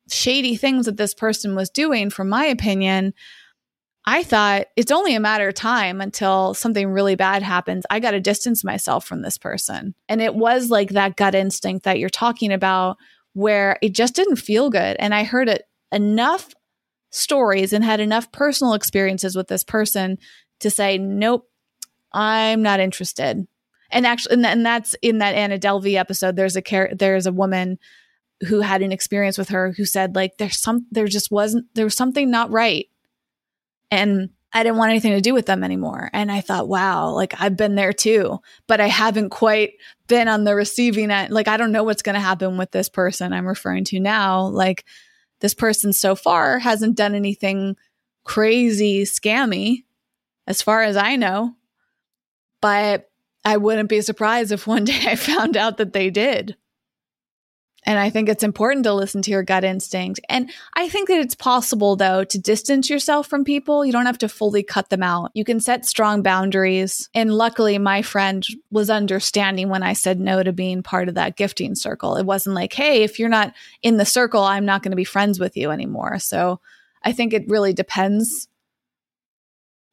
shady 0.09 0.57
things 0.57 0.87
that 0.87 0.97
this 0.97 1.15
person 1.15 1.55
was 1.55 1.69
doing, 1.69 2.11
from 2.11 2.29
my 2.29 2.45
opinion, 2.45 3.13
I 4.05 4.23
thought 4.23 4.67
it's 4.77 4.91
only 4.91 5.15
a 5.15 5.21
matter 5.21 5.49
of 5.49 5.55
time 5.55 6.01
until 6.01 6.55
something 6.55 6.89
really 6.89 7.15
bad 7.15 7.43
happens. 7.43 7.85
I 7.89 8.01
got 8.01 8.13
to 8.13 8.21
distance 8.21 8.65
myself 8.65 9.05
from 9.05 9.23
this 9.23 9.39
person. 9.39 9.95
And 10.09 10.21
it 10.21 10.35
was 10.35 10.71
like 10.71 10.91
that 10.91 11.17
gut 11.17 11.35
instinct 11.35 11.85
that 11.85 11.99
you're 11.99 12.09
talking 12.09 12.53
about 12.53 12.97
where 13.35 13.79
it 13.81 13.95
just 13.95 14.15
didn't 14.15 14.37
feel 14.37 14.71
good. 14.71 14.97
And 14.99 15.15
I 15.15 15.23
heard 15.25 15.49
it 15.49 15.63
enough 15.93 16.55
stories 17.11 17.73
and 17.73 17.85
had 17.85 18.01
enough 18.01 18.33
personal 18.33 18.75
experiences 18.75 19.37
with 19.37 19.49
this 19.49 19.63
person 19.63 20.19
to 20.61 20.71
say, 20.71 20.99
nope, 20.99 21.49
I'm 22.13 22.63
not 22.63 22.81
interested. 22.81 23.47
And 23.91 24.07
actually, 24.07 24.35
and, 24.35 24.47
and 24.47 24.67
that's 24.67 24.95
in 25.03 25.19
that 25.19 25.35
Anna 25.35 25.59
Delvey 25.59 25.95
episode. 25.95 26.35
There's 26.35 26.57
a 26.57 26.63
there's 26.95 27.27
a 27.27 27.33
woman 27.33 27.79
who 28.49 28.61
had 28.61 28.83
an 28.83 28.91
experience 28.91 29.39
with 29.39 29.51
her 29.51 29.73
who 29.73 29.85
said 29.85 30.17
like 30.17 30.39
there's 30.39 30.59
some 30.59 30.87
there 30.91 31.07
just 31.07 31.31
wasn't 31.31 31.67
there 31.75 31.85
was 31.85 31.95
something 31.95 32.31
not 32.31 32.51
right, 32.51 32.87
and 33.91 34.31
I 34.55 34.63
didn't 34.63 34.79
want 34.79 34.91
anything 34.91 35.13
to 35.13 35.21
do 35.21 35.35
with 35.35 35.47
them 35.47 35.63
anymore. 35.63 36.11
And 36.13 36.33
I 36.33 36.41
thought, 36.41 36.69
wow, 36.69 37.11
like 37.11 37.35
I've 37.39 37.57
been 37.57 37.75
there 37.75 37.93
too, 37.93 38.39
but 38.67 38.81
I 38.81 38.89
haven't 38.89 39.31
quite 39.31 39.75
been 40.09 40.29
on 40.29 40.45
the 40.45 40.55
receiving 40.55 41.11
end. 41.11 41.33
Like 41.33 41.49
I 41.49 41.59
don't 41.59 41.73
know 41.73 41.85
what's 41.85 42.03
going 42.03 42.15
to 42.15 42.21
happen 42.21 42.57
with 42.57 42.71
this 42.71 42.89
person 42.89 43.33
I'm 43.33 43.47
referring 43.47 43.85
to 43.87 44.01
now. 44.01 44.47
Like 44.47 44.85
this 45.43 45.55
person 45.55 45.93
so 45.93 46.15
far 46.15 46.61
hasn't 46.61 46.97
done 46.97 47.15
anything 47.15 47.77
crazy 48.25 49.03
scammy 49.03 49.85
as 50.47 50.63
far 50.63 50.83
as 50.83 50.97
I 50.97 51.17
know. 51.17 51.57
But 52.61 53.11
I 53.45 53.57
wouldn't 53.57 53.89
be 53.89 54.01
surprised 54.01 54.53
if 54.53 54.67
one 54.67 54.85
day 54.87 55.01
I 55.05 55.17
found 55.17 55.57
out 55.57 55.77
that 55.77 55.93
they 55.93 56.11
did. 56.11 56.57
And 57.85 57.99
I 57.99 58.11
think 58.11 58.29
it's 58.29 58.45
important 58.45 58.85
to 58.85 58.95
listen 58.95 59.23
to 59.23 59.31
your 59.31 59.43
gut 59.43 59.65
instinct. 59.65 60.21
And 60.29 60.51
I 60.75 60.89
think 60.89 61.09
that 61.09 61.19
it's 61.19 61.35
possible, 61.35 61.97
though, 61.97 62.23
to 62.23 62.39
distance 62.39 62.89
yourself 62.89 63.27
from 63.27 63.45
people. 63.45 63.85
You 63.85 63.93
don't 63.93 64.07
have 64.07 64.19
to 64.19 64.29
fully 64.29 64.63
cut 64.63 64.91
them 64.91 65.03
out. 65.03 65.33
You 65.35 65.45
can 65.45 65.59
set 65.59 65.85
strong 65.85 66.23
boundaries. 66.23 67.09
And 67.13 67.35
luckily, 67.35 67.79
my 67.79 68.03
friend 68.03 68.47
was 68.71 68.89
understanding 68.89 69.69
when 69.69 69.83
I 69.83 69.95
said 69.95 70.21
no 70.21 70.43
to 70.43 70.53
being 70.53 70.83
part 70.83 71.09
of 71.09 71.17
that 71.17 71.37
gifting 71.37 71.75
circle. 71.75 72.17
It 72.17 72.27
wasn't 72.27 72.55
like, 72.55 72.73
hey, 72.73 73.03
if 73.03 73.19
you're 73.19 73.29
not 73.29 73.53
in 73.83 73.97
the 73.97 74.05
circle, 74.05 74.45
I'm 74.45 74.65
not 74.65 74.83
going 74.83 74.93
to 74.93 74.97
be 74.97 75.05
friends 75.05 75.41
with 75.41 75.57
you 75.57 75.71
anymore. 75.71 76.21
So 76.21 76.61
I 77.03 77.13
think 77.13 77.33
it 77.33 77.49
really 77.49 77.73
depends 77.73 78.49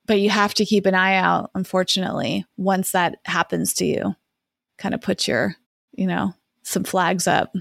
but 0.05 0.19
you 0.19 0.31
have 0.31 0.55
to 0.55 0.65
keep 0.65 0.87
an 0.87 0.95
eye 0.95 1.13
out 1.15 1.51
unfortunately 1.53 2.43
once 2.57 2.93
that 2.93 3.17
happens 3.25 3.75
to 3.75 3.85
you 3.85 4.15
kind 4.79 4.95
of 4.95 5.01
put 5.01 5.27
your 5.27 5.55
you 5.93 6.07
know 6.07 6.33
some 6.63 6.83
flags 6.83 7.27
up 7.27 7.53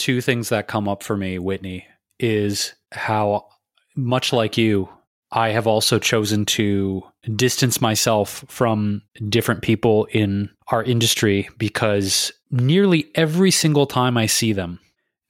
two 0.00 0.20
things 0.20 0.48
that 0.48 0.68
come 0.68 0.88
up 0.88 1.02
for 1.02 1.16
me 1.16 1.38
whitney 1.38 1.86
is 2.18 2.74
how 2.92 3.46
much 3.96 4.32
like 4.32 4.56
you 4.56 4.88
i 5.30 5.50
have 5.50 5.66
also 5.66 5.98
chosen 5.98 6.44
to 6.44 7.02
distance 7.36 7.80
myself 7.80 8.44
from 8.48 9.02
different 9.28 9.62
people 9.62 10.06
in 10.06 10.50
our 10.68 10.82
industry 10.82 11.48
because 11.58 12.32
nearly 12.50 13.10
every 13.14 13.50
single 13.50 13.86
time 13.86 14.16
i 14.16 14.26
see 14.26 14.52
them 14.52 14.80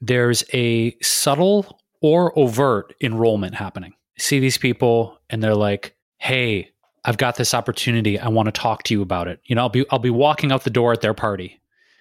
there's 0.00 0.42
a 0.54 0.96
subtle 1.02 1.80
or 2.00 2.36
overt 2.38 2.94
enrollment 3.02 3.54
happening 3.54 3.92
see 4.20 4.38
these 4.38 4.58
people 4.58 5.18
and 5.30 5.42
they're 5.42 5.54
like, 5.54 5.96
"Hey, 6.18 6.70
I've 7.04 7.16
got 7.16 7.36
this 7.36 7.54
opportunity. 7.54 8.18
I 8.18 8.28
want 8.28 8.46
to 8.46 8.52
talk 8.52 8.82
to 8.84 8.94
you 8.94 9.02
about 9.02 9.28
it." 9.28 9.40
You 9.44 9.54
know, 9.54 9.62
I'll 9.62 9.68
be 9.68 9.84
I'll 9.90 9.98
be 9.98 10.10
walking 10.10 10.52
out 10.52 10.64
the 10.64 10.70
door 10.70 10.92
at 10.92 11.00
their 11.00 11.14
party. 11.14 11.59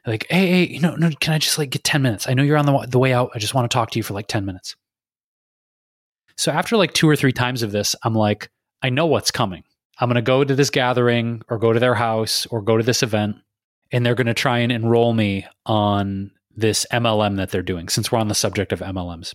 Like, 0.09 0.25
"Hey, 0.29 0.47
hey, 0.47 0.67
you 0.67 0.79
know, 0.79 0.95
no, 0.95 1.11
can 1.19 1.33
I 1.33 1.37
just 1.37 1.57
like 1.57 1.69
get 1.69 1.83
10 1.83 2.01
minutes? 2.01 2.27
I 2.27 2.33
know 2.33 2.43
you're 2.43 2.57
on 2.57 2.65
the 2.65 2.87
the 2.89 2.99
way 2.99 3.13
out. 3.13 3.31
I 3.35 3.39
just 3.39 3.53
want 3.53 3.69
to 3.69 3.73
talk 3.73 3.91
to 3.91 3.99
you 3.99 4.03
for 4.03 4.13
like 4.13 4.27
10 4.27 4.45
minutes." 4.45 4.75
So 6.35 6.51
after 6.51 6.77
like 6.77 6.93
two 6.93 7.07
or 7.07 7.15
three 7.15 7.33
times 7.33 7.63
of 7.63 7.71
this, 7.71 7.95
I'm 8.03 8.15
like, 8.15 8.49
I 8.81 8.89
know 8.89 9.05
what's 9.05 9.29
coming. 9.29 9.63
I'm 9.99 10.07
going 10.07 10.15
to 10.15 10.21
go 10.21 10.43
to 10.43 10.55
this 10.55 10.69
gathering 10.69 11.41
or 11.49 11.57
go 11.57 11.73
to 11.73 11.79
their 11.79 11.95
house 11.95 12.45
or 12.45 12.61
go 12.61 12.77
to 12.77 12.83
this 12.83 13.03
event 13.03 13.35
and 13.91 14.05
they're 14.05 14.15
going 14.15 14.27
to 14.27 14.33
try 14.33 14.59
and 14.59 14.71
enroll 14.71 15.13
me 15.13 15.45
on 15.65 16.31
this 16.55 16.85
MLM 16.91 17.37
that 17.37 17.51
they're 17.51 17.61
doing 17.61 17.89
since 17.89 18.11
we're 18.11 18.19
on 18.19 18.29
the 18.29 18.35
subject 18.35 18.71
of 18.71 18.79
MLMs. 18.79 19.33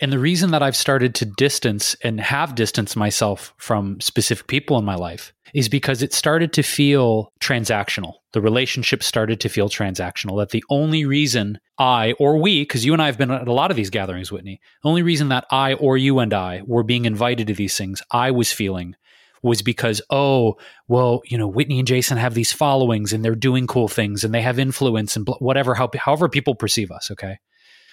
And 0.00 0.10
the 0.10 0.18
reason 0.18 0.50
that 0.52 0.62
I've 0.62 0.76
started 0.76 1.14
to 1.16 1.26
distance 1.26 1.94
and 2.02 2.20
have 2.20 2.54
distanced 2.54 2.96
myself 2.96 3.52
from 3.58 4.00
specific 4.00 4.46
people 4.46 4.78
in 4.78 4.84
my 4.84 4.94
life 4.94 5.34
is 5.52 5.68
because 5.68 6.02
it 6.02 6.14
started 6.14 6.54
to 6.54 6.62
feel 6.62 7.32
transactional. 7.40 8.14
The 8.32 8.40
relationship 8.40 9.02
started 9.02 9.40
to 9.40 9.48
feel 9.50 9.68
transactional. 9.68 10.38
That 10.38 10.50
the 10.50 10.64
only 10.70 11.04
reason 11.04 11.58
I 11.78 12.12
or 12.12 12.38
we, 12.40 12.62
because 12.62 12.84
you 12.84 12.94
and 12.94 13.02
I 13.02 13.06
have 13.06 13.18
been 13.18 13.30
at 13.30 13.48
a 13.48 13.52
lot 13.52 13.70
of 13.70 13.76
these 13.76 13.90
gatherings, 13.90 14.32
Whitney, 14.32 14.60
the 14.82 14.88
only 14.88 15.02
reason 15.02 15.28
that 15.28 15.44
I 15.50 15.74
or 15.74 15.98
you 15.98 16.20
and 16.20 16.32
I 16.32 16.62
were 16.64 16.82
being 16.82 17.04
invited 17.04 17.48
to 17.48 17.54
these 17.54 17.76
things, 17.76 18.02
I 18.10 18.30
was 18.30 18.52
feeling 18.52 18.94
was 19.42 19.60
because, 19.62 20.00
oh, 20.10 20.56
well, 20.88 21.22
you 21.26 21.36
know, 21.36 21.48
Whitney 21.48 21.78
and 21.78 21.88
Jason 21.88 22.18
have 22.18 22.34
these 22.34 22.52
followings 22.52 23.12
and 23.12 23.24
they're 23.24 23.34
doing 23.34 23.66
cool 23.66 23.88
things 23.88 24.22
and 24.24 24.32
they 24.32 24.42
have 24.42 24.58
influence 24.58 25.16
and 25.16 25.28
whatever, 25.40 25.74
however 25.74 26.28
people 26.28 26.54
perceive 26.54 26.90
us. 26.90 27.10
Okay. 27.10 27.38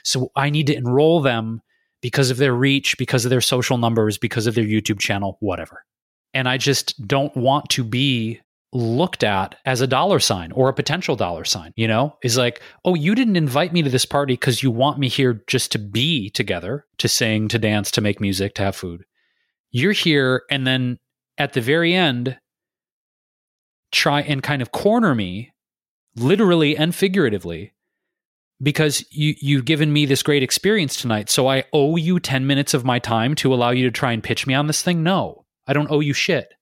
So 0.03 0.31
I 0.35 0.49
need 0.49 0.67
to 0.67 0.75
enroll 0.75 1.21
them 1.21 1.61
because 2.01 2.29
of 2.29 2.37
their 2.37 2.53
reach, 2.53 2.97
because 2.97 3.25
of 3.25 3.29
their 3.29 3.41
social 3.41 3.77
numbers, 3.77 4.17
because 4.17 4.47
of 4.47 4.55
their 4.55 4.65
YouTube 4.65 4.99
channel, 4.99 5.37
whatever. 5.39 5.83
And 6.33 6.47
I 6.47 6.57
just 6.57 7.07
don't 7.07 7.35
want 7.35 7.69
to 7.71 7.83
be 7.83 8.41
looked 8.73 9.23
at 9.23 9.55
as 9.65 9.81
a 9.81 9.87
dollar 9.87 10.19
sign 10.19 10.51
or 10.51 10.69
a 10.69 10.73
potential 10.73 11.15
dollar 11.15 11.45
sign, 11.45 11.71
you 11.75 11.87
know, 11.87 12.15
is 12.23 12.37
like, 12.37 12.61
oh, 12.85 12.95
you 12.95 13.15
didn't 13.15 13.37
invite 13.37 13.73
me 13.73 13.81
to 13.81 13.89
this 13.89 14.05
party 14.05 14.33
because 14.33 14.61
you 14.61 14.69
want 14.69 14.99
me 14.99 15.07
here 15.07 15.41
just 15.47 15.71
to 15.71 15.79
be 15.79 16.29
together, 16.29 16.85
to 16.97 17.07
sing, 17.07 17.47
to 17.47 17.57
dance, 17.57 17.89
to 17.91 18.01
make 18.01 18.19
music, 18.19 18.53
to 18.55 18.63
have 18.63 18.75
food. 18.75 19.05
You're 19.71 19.93
here. 19.93 20.43
And 20.51 20.67
then 20.67 20.99
at 21.37 21.53
the 21.53 21.61
very 21.61 21.93
end, 21.93 22.37
try 23.91 24.21
and 24.21 24.43
kind 24.43 24.61
of 24.61 24.71
corner 24.71 25.15
me, 25.15 25.53
literally 26.15 26.75
and 26.75 26.93
figuratively, 26.93 27.73
because 28.61 29.05
you, 29.11 29.35
you've 29.39 29.65
given 29.65 29.93
me 29.93 30.05
this 30.05 30.23
great 30.23 30.43
experience 30.43 30.99
tonight. 30.99 31.29
So 31.29 31.47
I 31.47 31.65
owe 31.73 31.95
you 31.95 32.19
10 32.19 32.47
minutes 32.47 32.73
of 32.73 32.85
my 32.85 32.99
time 32.99 33.35
to 33.35 33.53
allow 33.53 33.69
you 33.69 33.83
to 33.85 33.91
try 33.91 34.11
and 34.11 34.23
pitch 34.23 34.47
me 34.47 34.53
on 34.53 34.67
this 34.67 34.81
thing? 34.81 35.03
No, 35.03 35.45
I 35.67 35.73
don't 35.73 35.91
owe 35.91 35.99
you 35.99 36.13
shit. 36.13 36.53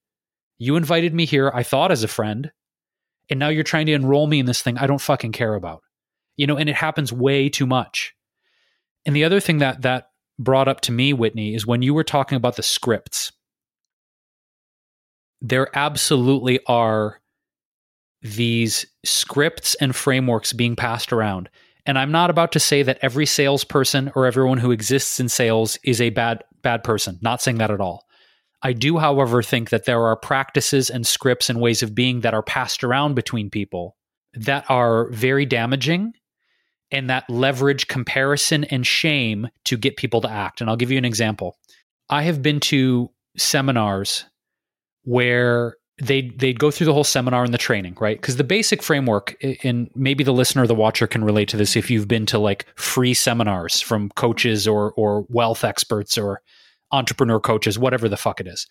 You 0.57 0.75
invited 0.75 1.13
me 1.13 1.25
here, 1.25 1.51
I 1.53 1.63
thought 1.63 1.91
as 1.91 2.03
a 2.03 2.07
friend, 2.07 2.51
and 3.29 3.39
now 3.39 3.49
you're 3.49 3.63
trying 3.63 3.85
to 3.87 3.93
enroll 3.93 4.27
me 4.27 4.39
in 4.39 4.45
this 4.45 4.61
thing 4.61 4.77
I 4.77 4.87
don't 4.87 5.01
fucking 5.01 5.31
care 5.31 5.55
about. 5.55 5.81
You 6.37 6.47
know, 6.47 6.57
and 6.57 6.69
it 6.69 6.75
happens 6.75 7.13
way 7.13 7.49
too 7.49 7.65
much. 7.65 8.13
And 9.05 9.15
the 9.15 9.23
other 9.23 9.39
thing 9.39 9.59
that 9.59 9.83
that 9.83 10.09
brought 10.37 10.67
up 10.67 10.81
to 10.81 10.91
me, 10.91 11.13
Whitney, 11.13 11.55
is 11.55 11.65
when 11.65 11.81
you 11.81 11.93
were 11.93 12.03
talking 12.03 12.35
about 12.35 12.55
the 12.55 12.63
scripts. 12.63 13.31
There 15.41 15.69
absolutely 15.77 16.59
are 16.67 17.21
these 18.21 18.85
scripts 19.05 19.75
and 19.75 19.95
frameworks 19.95 20.53
being 20.53 20.75
passed 20.75 21.13
around. 21.13 21.49
And 21.85 21.99
I'm 21.99 22.11
not 22.11 22.29
about 22.29 22.51
to 22.53 22.59
say 22.59 22.83
that 22.83 22.97
every 23.01 23.25
salesperson 23.25 24.11
or 24.15 24.25
everyone 24.25 24.57
who 24.57 24.71
exists 24.71 25.19
in 25.19 25.29
sales 25.29 25.77
is 25.83 26.01
a 26.01 26.09
bad 26.09 26.43
bad 26.61 26.83
person. 26.83 27.19
Not 27.21 27.41
saying 27.41 27.59
that 27.59 27.71
at 27.71 27.79
all. 27.79 28.05
I 28.63 28.73
do, 28.73 28.97
however, 28.97 29.43
think 29.43 29.69
that 29.69 29.85
there 29.85 30.03
are 30.07 30.15
practices 30.15 30.89
and 30.89 31.05
scripts 31.05 31.49
and 31.49 31.61
ways 31.61 31.83
of 31.83 31.93
being 31.93 32.21
that 32.21 32.33
are 32.33 32.41
passed 32.41 32.83
around 32.83 33.13
between 33.13 33.51
people 33.51 33.95
that 34.33 34.65
are 34.69 35.09
very 35.11 35.45
damaging 35.45 36.13
and 36.89 37.09
that 37.09 37.29
leverage 37.29 37.87
comparison 37.87 38.63
and 38.65 38.85
shame 38.85 39.47
to 39.65 39.77
get 39.77 39.97
people 39.97 40.21
to 40.21 40.29
act. 40.29 40.61
And 40.61 40.69
I'll 40.69 40.75
give 40.75 40.91
you 40.91 40.97
an 40.97 41.05
example. 41.05 41.57
I 42.09 42.23
have 42.23 42.41
been 42.41 42.59
to 42.61 43.11
seminars 43.37 44.25
where 45.03 45.75
they 46.01 46.29
they'd 46.29 46.59
go 46.59 46.71
through 46.71 46.85
the 46.85 46.93
whole 46.93 47.05
seminar 47.05 47.43
and 47.43 47.53
the 47.53 47.57
training, 47.57 47.95
right? 47.99 48.19
Because 48.19 48.35
the 48.35 48.43
basic 48.43 48.83
framework, 48.83 49.35
and 49.63 49.89
maybe 49.95 50.23
the 50.23 50.33
listener 50.33 50.67
the 50.67 50.75
watcher 50.75 51.07
can 51.07 51.23
relate 51.23 51.47
to 51.49 51.57
this 51.57 51.75
if 51.75 51.89
you've 51.89 52.07
been 52.07 52.25
to 52.27 52.37
like 52.37 52.65
free 52.75 53.13
seminars 53.13 53.79
from 53.79 54.09
coaches 54.11 54.67
or 54.67 54.91
or 54.93 55.25
wealth 55.29 55.63
experts 55.63 56.17
or 56.17 56.41
entrepreneur 56.91 57.39
coaches, 57.39 57.79
whatever 57.79 58.09
the 58.09 58.17
fuck 58.17 58.41
it 58.41 58.47
is. 58.47 58.67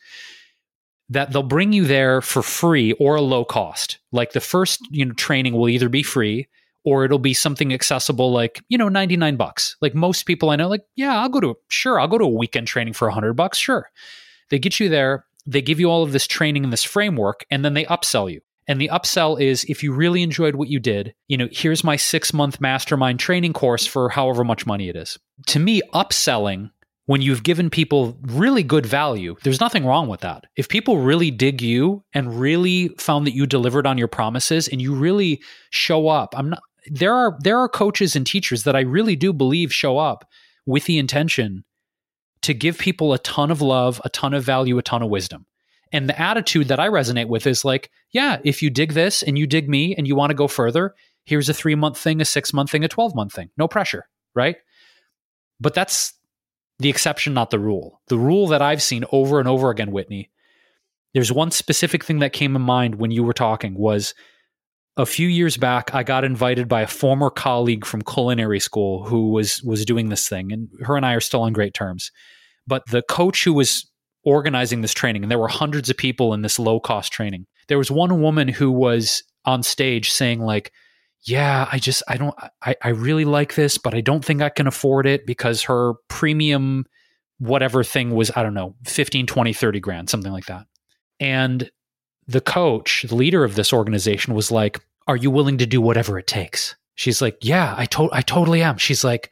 That 1.10 1.32
they'll 1.32 1.42
bring 1.42 1.72
you 1.72 1.84
there 1.84 2.20
for 2.20 2.42
free 2.42 2.92
or 2.94 3.16
a 3.16 3.22
low 3.22 3.44
cost. 3.44 3.98
Like 4.12 4.32
the 4.32 4.40
first, 4.40 4.80
you 4.90 5.04
know, 5.04 5.12
training 5.14 5.54
will 5.54 5.68
either 5.68 5.88
be 5.88 6.02
free 6.02 6.48
or 6.84 7.04
it'll 7.04 7.18
be 7.18 7.34
something 7.34 7.72
accessible 7.72 8.32
like, 8.32 8.62
you 8.68 8.78
know, 8.78 8.88
99 8.88 9.36
bucks. 9.36 9.76
Like 9.80 9.94
most 9.94 10.24
people 10.24 10.50
I 10.50 10.56
know 10.56 10.68
like, 10.68 10.84
yeah, 10.96 11.18
I'll 11.18 11.28
go 11.28 11.40
to 11.40 11.54
sure, 11.68 11.98
I'll 11.98 12.08
go 12.08 12.18
to 12.18 12.24
a 12.24 12.28
weekend 12.28 12.68
training 12.68 12.94
for 12.94 13.08
100 13.08 13.34
bucks, 13.34 13.58
sure. 13.58 13.90
They 14.50 14.58
get 14.58 14.78
you 14.78 14.88
there, 14.90 15.24
they 15.46 15.62
give 15.62 15.80
you 15.80 15.90
all 15.90 16.02
of 16.02 16.12
this 16.12 16.26
training 16.26 16.64
and 16.64 16.72
this 16.72 16.84
framework 16.84 17.44
and 17.50 17.64
then 17.64 17.74
they 17.74 17.84
upsell 17.84 18.30
you. 18.30 18.40
And 18.66 18.80
the 18.80 18.88
upsell 18.88 19.38
is 19.40 19.64
if 19.64 19.82
you 19.82 19.92
really 19.92 20.22
enjoyed 20.22 20.56
what 20.56 20.68
you 20.68 20.80
did, 20.80 21.14
you 21.28 21.36
know, 21.36 21.48
here's 21.52 21.84
my 21.84 21.96
6-month 21.96 22.60
mastermind 22.60 23.20
training 23.20 23.52
course 23.52 23.86
for 23.86 24.08
however 24.08 24.42
much 24.42 24.66
money 24.66 24.88
it 24.88 24.96
is. 24.96 25.18
To 25.48 25.58
me, 25.58 25.82
upselling 25.92 26.70
when 27.06 27.20
you've 27.20 27.42
given 27.42 27.68
people 27.68 28.16
really 28.22 28.62
good 28.62 28.86
value, 28.86 29.36
there's 29.42 29.60
nothing 29.60 29.84
wrong 29.84 30.08
with 30.08 30.20
that. 30.20 30.44
If 30.56 30.70
people 30.70 30.98
really 30.98 31.30
dig 31.30 31.60
you 31.60 32.02
and 32.14 32.40
really 32.40 32.88
found 32.98 33.26
that 33.26 33.34
you 33.34 33.46
delivered 33.46 33.86
on 33.86 33.98
your 33.98 34.08
promises 34.08 34.68
and 34.68 34.80
you 34.80 34.94
really 34.94 35.42
show 35.68 36.08
up, 36.08 36.34
I'm 36.34 36.48
not 36.50 36.62
there 36.90 37.14
are 37.14 37.36
there 37.40 37.58
are 37.58 37.68
coaches 37.68 38.14
and 38.14 38.26
teachers 38.26 38.64
that 38.64 38.76
I 38.76 38.80
really 38.80 39.16
do 39.16 39.32
believe 39.32 39.72
show 39.72 39.98
up 39.98 40.28
with 40.66 40.84
the 40.84 40.98
intention 40.98 41.64
to 42.44 42.54
give 42.54 42.78
people 42.78 43.12
a 43.12 43.18
ton 43.18 43.50
of 43.50 43.60
love, 43.60 44.00
a 44.04 44.08
ton 44.08 44.34
of 44.34 44.44
value, 44.44 44.78
a 44.78 44.82
ton 44.82 45.02
of 45.02 45.10
wisdom. 45.10 45.46
And 45.92 46.08
the 46.08 46.20
attitude 46.20 46.68
that 46.68 46.80
I 46.80 46.88
resonate 46.88 47.28
with 47.28 47.46
is 47.46 47.64
like, 47.64 47.90
yeah, 48.10 48.40
if 48.44 48.62
you 48.62 48.70
dig 48.70 48.92
this 48.92 49.22
and 49.22 49.38
you 49.38 49.46
dig 49.46 49.68
me 49.68 49.94
and 49.96 50.06
you 50.06 50.16
want 50.16 50.30
to 50.30 50.34
go 50.34 50.48
further, 50.48 50.94
here's 51.24 51.48
a 51.48 51.54
3 51.54 51.74
month 51.74 51.98
thing, 51.98 52.20
a 52.20 52.24
6 52.24 52.52
month 52.52 52.70
thing, 52.70 52.84
a 52.84 52.88
12 52.88 53.14
month 53.14 53.32
thing. 53.32 53.50
No 53.56 53.68
pressure, 53.68 54.08
right? 54.34 54.56
But 55.60 55.74
that's 55.74 56.12
the 56.80 56.88
exception, 56.88 57.34
not 57.34 57.50
the 57.50 57.58
rule. 57.58 58.00
The 58.08 58.18
rule 58.18 58.48
that 58.48 58.62
I've 58.62 58.82
seen 58.82 59.04
over 59.12 59.38
and 59.38 59.48
over 59.48 59.70
again, 59.70 59.92
Whitney, 59.92 60.30
there's 61.12 61.30
one 61.30 61.52
specific 61.52 62.04
thing 62.04 62.18
that 62.18 62.32
came 62.32 62.56
in 62.56 62.62
mind 62.62 62.96
when 62.96 63.12
you 63.12 63.22
were 63.22 63.32
talking 63.32 63.74
was 63.74 64.14
a 64.96 65.06
few 65.06 65.28
years 65.28 65.56
back, 65.56 65.94
I 65.94 66.02
got 66.02 66.24
invited 66.24 66.68
by 66.68 66.82
a 66.82 66.86
former 66.86 67.30
colleague 67.30 67.84
from 67.84 68.02
culinary 68.02 68.60
school 68.60 69.04
who 69.04 69.30
was 69.30 69.62
was 69.62 69.84
doing 69.84 70.08
this 70.08 70.28
thing, 70.28 70.52
and 70.52 70.68
her 70.82 70.96
and 70.96 71.04
I 71.06 71.14
are 71.14 71.20
still 71.20 71.42
on 71.42 71.52
great 71.52 71.74
terms. 71.74 72.12
But 72.66 72.86
the 72.86 73.02
coach 73.02 73.44
who 73.44 73.52
was 73.52 73.90
organizing 74.24 74.80
this 74.80 74.94
training, 74.94 75.22
and 75.22 75.30
there 75.30 75.38
were 75.38 75.48
hundreds 75.48 75.90
of 75.90 75.96
people 75.96 76.32
in 76.34 76.42
this 76.42 76.58
low 76.58 76.80
cost 76.80 77.12
training. 77.12 77.46
There 77.68 77.78
was 77.78 77.90
one 77.90 78.20
woman 78.22 78.48
who 78.48 78.70
was 78.70 79.22
on 79.44 79.62
stage 79.62 80.10
saying 80.10 80.40
like, 80.40 80.72
yeah, 81.22 81.68
I 81.70 81.78
just 81.78 82.02
I 82.08 82.16
don't 82.16 82.34
I, 82.62 82.76
I 82.82 82.88
really 82.90 83.24
like 83.24 83.54
this, 83.54 83.78
but 83.78 83.94
I 83.94 84.00
don't 84.00 84.24
think 84.24 84.42
I 84.42 84.50
can 84.50 84.66
afford 84.66 85.06
it 85.06 85.26
because 85.26 85.62
her 85.62 85.94
premium 86.08 86.84
whatever 87.38 87.82
thing 87.82 88.10
was, 88.10 88.30
I 88.36 88.42
don't 88.42 88.54
know, 88.54 88.74
15, 88.86 89.26
20, 89.26 89.52
30 89.52 89.80
grand, 89.80 90.10
something 90.10 90.32
like 90.32 90.46
that. 90.46 90.66
And 91.20 91.70
the 92.26 92.40
coach, 92.40 93.04
the 93.08 93.14
leader 93.14 93.44
of 93.44 93.54
this 93.54 93.72
organization 93.72 94.34
was 94.34 94.50
like, 94.50 94.80
Are 95.06 95.16
you 95.16 95.30
willing 95.30 95.58
to 95.58 95.66
do 95.66 95.80
whatever 95.80 96.18
it 96.18 96.26
takes? 96.26 96.76
She's 96.94 97.20
like, 97.20 97.38
Yeah, 97.42 97.74
I 97.76 97.86
to- 97.86 98.12
I 98.12 98.20
totally 98.22 98.62
am. 98.62 98.78
She's 98.78 99.04
like, 99.04 99.30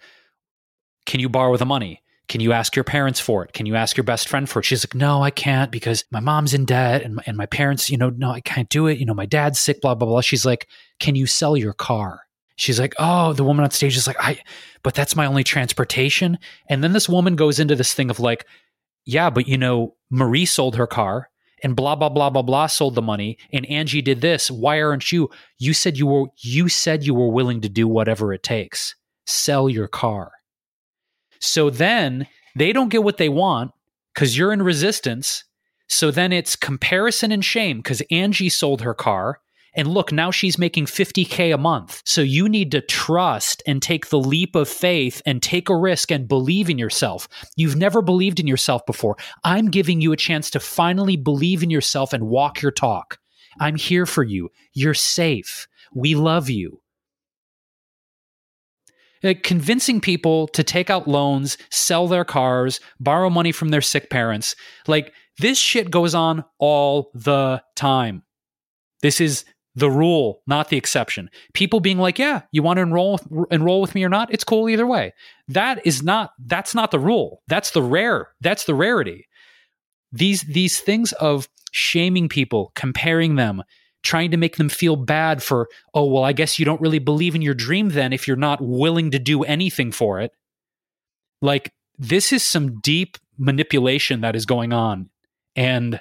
Can 1.07 1.20
you 1.20 1.28
borrow 1.28 1.57
the 1.57 1.66
money? 1.66 2.03
Can 2.33 2.41
you 2.41 2.55
ask 2.55 2.74
your 2.74 2.83
parents 2.83 3.20
for 3.20 3.45
it? 3.45 3.53
Can 3.53 3.66
you 3.66 3.76
ask 3.76 3.95
your 3.95 4.05
best 4.05 4.26
friend 4.26 4.49
for 4.49 4.61
it? 4.61 4.64
She's 4.64 4.87
like, 4.87 4.95
no, 4.95 5.22
I 5.22 5.28
can't 5.28 5.70
because 5.70 6.07
my 6.11 6.18
mom's 6.18 6.55
in 6.55 6.64
debt 6.64 7.03
and 7.03 7.16
my, 7.16 7.22
and 7.26 7.37
my 7.37 7.45
parents, 7.45 7.91
you 7.91 7.99
know, 7.99 8.09
no, 8.09 8.30
I 8.30 8.41
can't 8.41 8.70
do 8.70 8.87
it. 8.87 8.97
You 8.97 9.05
know, 9.05 9.12
my 9.12 9.26
dad's 9.26 9.61
sick, 9.61 9.83
blah, 9.83 9.95
blah, 9.95 10.09
blah. 10.09 10.22
She's 10.22 10.47
like, 10.47 10.66
can 10.99 11.14
you 11.14 11.26
sell 11.26 11.59
your 11.59 11.74
car? 11.74 12.22
She's 12.57 12.80
like, 12.80 12.95
oh, 12.99 13.35
the 13.35 13.45
woman 13.45 13.64
on 13.64 13.70
stage 13.70 13.99
is 13.99 14.07
like, 14.07 14.16
I, 14.18 14.41
but 14.83 14.95
that's 14.95 15.14
my 15.14 15.26
only 15.26 15.45
transportation. 15.45 16.39
And 16.70 16.83
then 16.83 16.95
this 16.95 17.07
woman 17.07 17.37
goes 17.37 17.61
into 17.61 17.74
this 17.76 17.93
thing 17.93 18.09
of 18.09 18.18
like, 18.18 18.47
yeah, 19.05 19.28
but 19.28 19.47
you 19.47 19.59
know, 19.59 19.97
Marie 20.09 20.47
sold 20.47 20.76
her 20.76 20.87
car 20.87 21.28
and 21.62 21.76
blah 21.76 21.97
blah 21.97 22.09
blah 22.09 22.30
blah 22.30 22.41
blah 22.41 22.66
sold 22.66 22.95
the 22.95 23.03
money 23.03 23.37
and 23.53 23.66
Angie 23.66 24.01
did 24.01 24.22
this. 24.22 24.51
Why 24.51 24.80
aren't 24.80 25.12
you? 25.12 25.28
You 25.59 25.74
said 25.74 25.99
you 25.99 26.07
were 26.07 26.28
you 26.39 26.70
said 26.70 27.05
you 27.05 27.12
were 27.12 27.30
willing 27.30 27.61
to 27.61 27.68
do 27.68 27.87
whatever 27.87 28.33
it 28.33 28.43
takes. 28.43 28.95
Sell 29.26 29.68
your 29.68 29.87
car. 29.87 30.33
So 31.43 31.70
then 31.70 32.28
they 32.55 32.72
don't 32.72 32.88
get 32.88 33.03
what 33.03 33.16
they 33.16 33.28
want 33.28 33.72
because 34.14 34.38
you're 34.38 34.53
in 34.53 34.62
resistance. 34.62 35.45
So 35.88 36.11
then 36.11 36.32
it's 36.32 36.57
comparison 36.57 37.32
and 37.32 37.45
shame 37.45 37.78
because 37.78 38.01
Angie 38.11 38.49
sold 38.49 38.82
her 38.82 38.95
car. 38.95 39.40
And 39.74 39.88
look, 39.88 40.12
now 40.12 40.30
she's 40.30 40.59
making 40.59 40.86
50K 40.86 41.53
a 41.53 41.59
month. 41.59 42.03
So 42.05 42.20
you 42.20 42.49
need 42.49 42.70
to 42.72 42.80
trust 42.82 43.62
and 43.66 43.82
take 43.82 44.09
the 44.09 44.18
leap 44.20 44.55
of 44.55 44.68
faith 44.68 45.20
and 45.26 45.43
take 45.43 45.68
a 45.68 45.76
risk 45.76 46.12
and 46.12 46.28
believe 46.28 46.70
in 46.70 46.78
yourself. 46.78 47.26
You've 47.57 47.76
never 47.76 48.03
believed 48.03 48.38
in 48.38 48.47
yourself 48.47 48.84
before. 48.86 49.16
I'm 49.45 49.70
giving 49.70 50.01
you 50.01 50.12
a 50.12 50.16
chance 50.16 50.51
to 50.51 50.61
finally 50.61 51.16
believe 51.16 51.62
in 51.62 51.70
yourself 51.70 52.12
and 52.12 52.28
walk 52.28 52.62
your 52.62 52.70
talk. 52.70 53.18
I'm 53.59 53.76
here 53.76 54.07
for 54.07 54.22
you. 54.22 54.51
You're 54.74 54.95
safe. 54.95 55.66
We 55.95 56.14
love 56.14 56.49
you 56.51 56.82
Uh, 59.25 59.35
convincing 59.43 60.01
people 60.01 60.49
to 60.49 60.64
take 60.64 60.91
out 60.91 61.09
loans, 61.09 61.57
sell 61.70 62.09
their 62.09 62.25
cars, 62.25 62.81
borrow 62.99 63.31
money 63.31 63.53
from 63.53 63.68
their 63.68 63.81
sick 63.81 64.11
parents. 64.11 64.57
Like 64.87 65.12
this 65.39 65.59
shit 65.59 65.91
goes 65.91 66.14
on 66.14 66.45
all 66.59 67.11
the 67.14 67.62
time. 67.77 68.23
This 69.03 69.20
is 69.20 69.45
the 69.75 69.91
rule, 69.91 70.43
not 70.47 70.68
the 70.68 70.77
exception. 70.77 71.31
People 71.55 71.81
being 71.81 71.99
like, 71.99 72.18
"Yeah, 72.18 72.43
you 72.53 72.62
want 72.62 72.77
to 72.77 72.83
enroll 72.83 73.18
enroll 73.51 73.81
with 73.81 73.95
me 73.95 74.05
or 74.05 74.09
not? 74.09 74.33
It's 74.33 74.45
cool 74.45 74.68
either 74.68 74.87
way." 74.87 75.12
That 75.49 75.81
is 75.87 76.03
not 76.03 76.33
that's 76.47 76.75
not 76.75 76.91
the 76.91 76.99
rule. 76.99 77.43
That's 77.49 77.70
the 77.70 77.83
rare. 77.83 78.29
That's 78.41 78.64
the 78.64 78.75
rarity. 78.75 79.27
These 80.12 80.43
these 80.43 80.81
things 80.81 81.12
of 81.12 81.49
shaming 81.73 82.29
people, 82.29 82.73
comparing 82.75 83.37
them, 83.37 83.62
trying 84.03 84.30
to 84.30 84.36
make 84.36 84.57
them 84.57 84.68
feel 84.68 84.96
bad 84.96 85.42
for, 85.42 85.68
oh, 85.94 86.07
well, 86.07 86.24
I 86.24 86.32
guess 86.32 86.59
you 86.59 86.64
don't 86.64 86.80
really 86.80 86.98
believe 86.98 87.34
in 87.34 87.42
your 87.42 87.55
dream 87.55 87.90
then 87.90 88.12
if 88.12 88.26
you're 88.26 88.36
not 88.36 88.61
willing 88.61 89.11
to 89.12 89.18
do 89.18 89.44
anything 89.44 89.92
for 89.92 90.20
it. 90.20 90.32
Like, 91.40 91.72
this 91.98 92.32
is 92.32 92.42
some 92.42 92.80
deep 92.80 93.16
manipulation 93.38 94.20
that 94.22 94.36
is 94.36 94.46
going 94.46 94.72
on. 94.72 95.11
And 95.55 96.00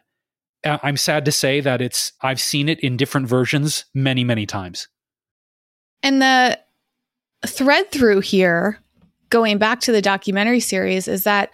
uh, 0.63 0.77
I'm 0.83 0.97
sad 0.97 1.25
to 1.25 1.31
say 1.31 1.61
that 1.61 1.81
it's 1.81 2.13
I've 2.21 2.41
seen 2.41 2.69
it 2.69 2.79
in 2.79 2.97
different 2.97 3.27
versions 3.27 3.85
many, 3.93 4.23
many 4.23 4.45
times. 4.45 4.87
And 6.03 6.21
the 6.21 6.59
thread 7.45 7.91
through 7.91 8.21
here, 8.21 8.79
going 9.29 9.57
back 9.57 9.79
to 9.81 9.91
the 9.91 10.01
documentary 10.01 10.59
series, 10.59 11.07
is 11.07 11.23
that 11.23 11.51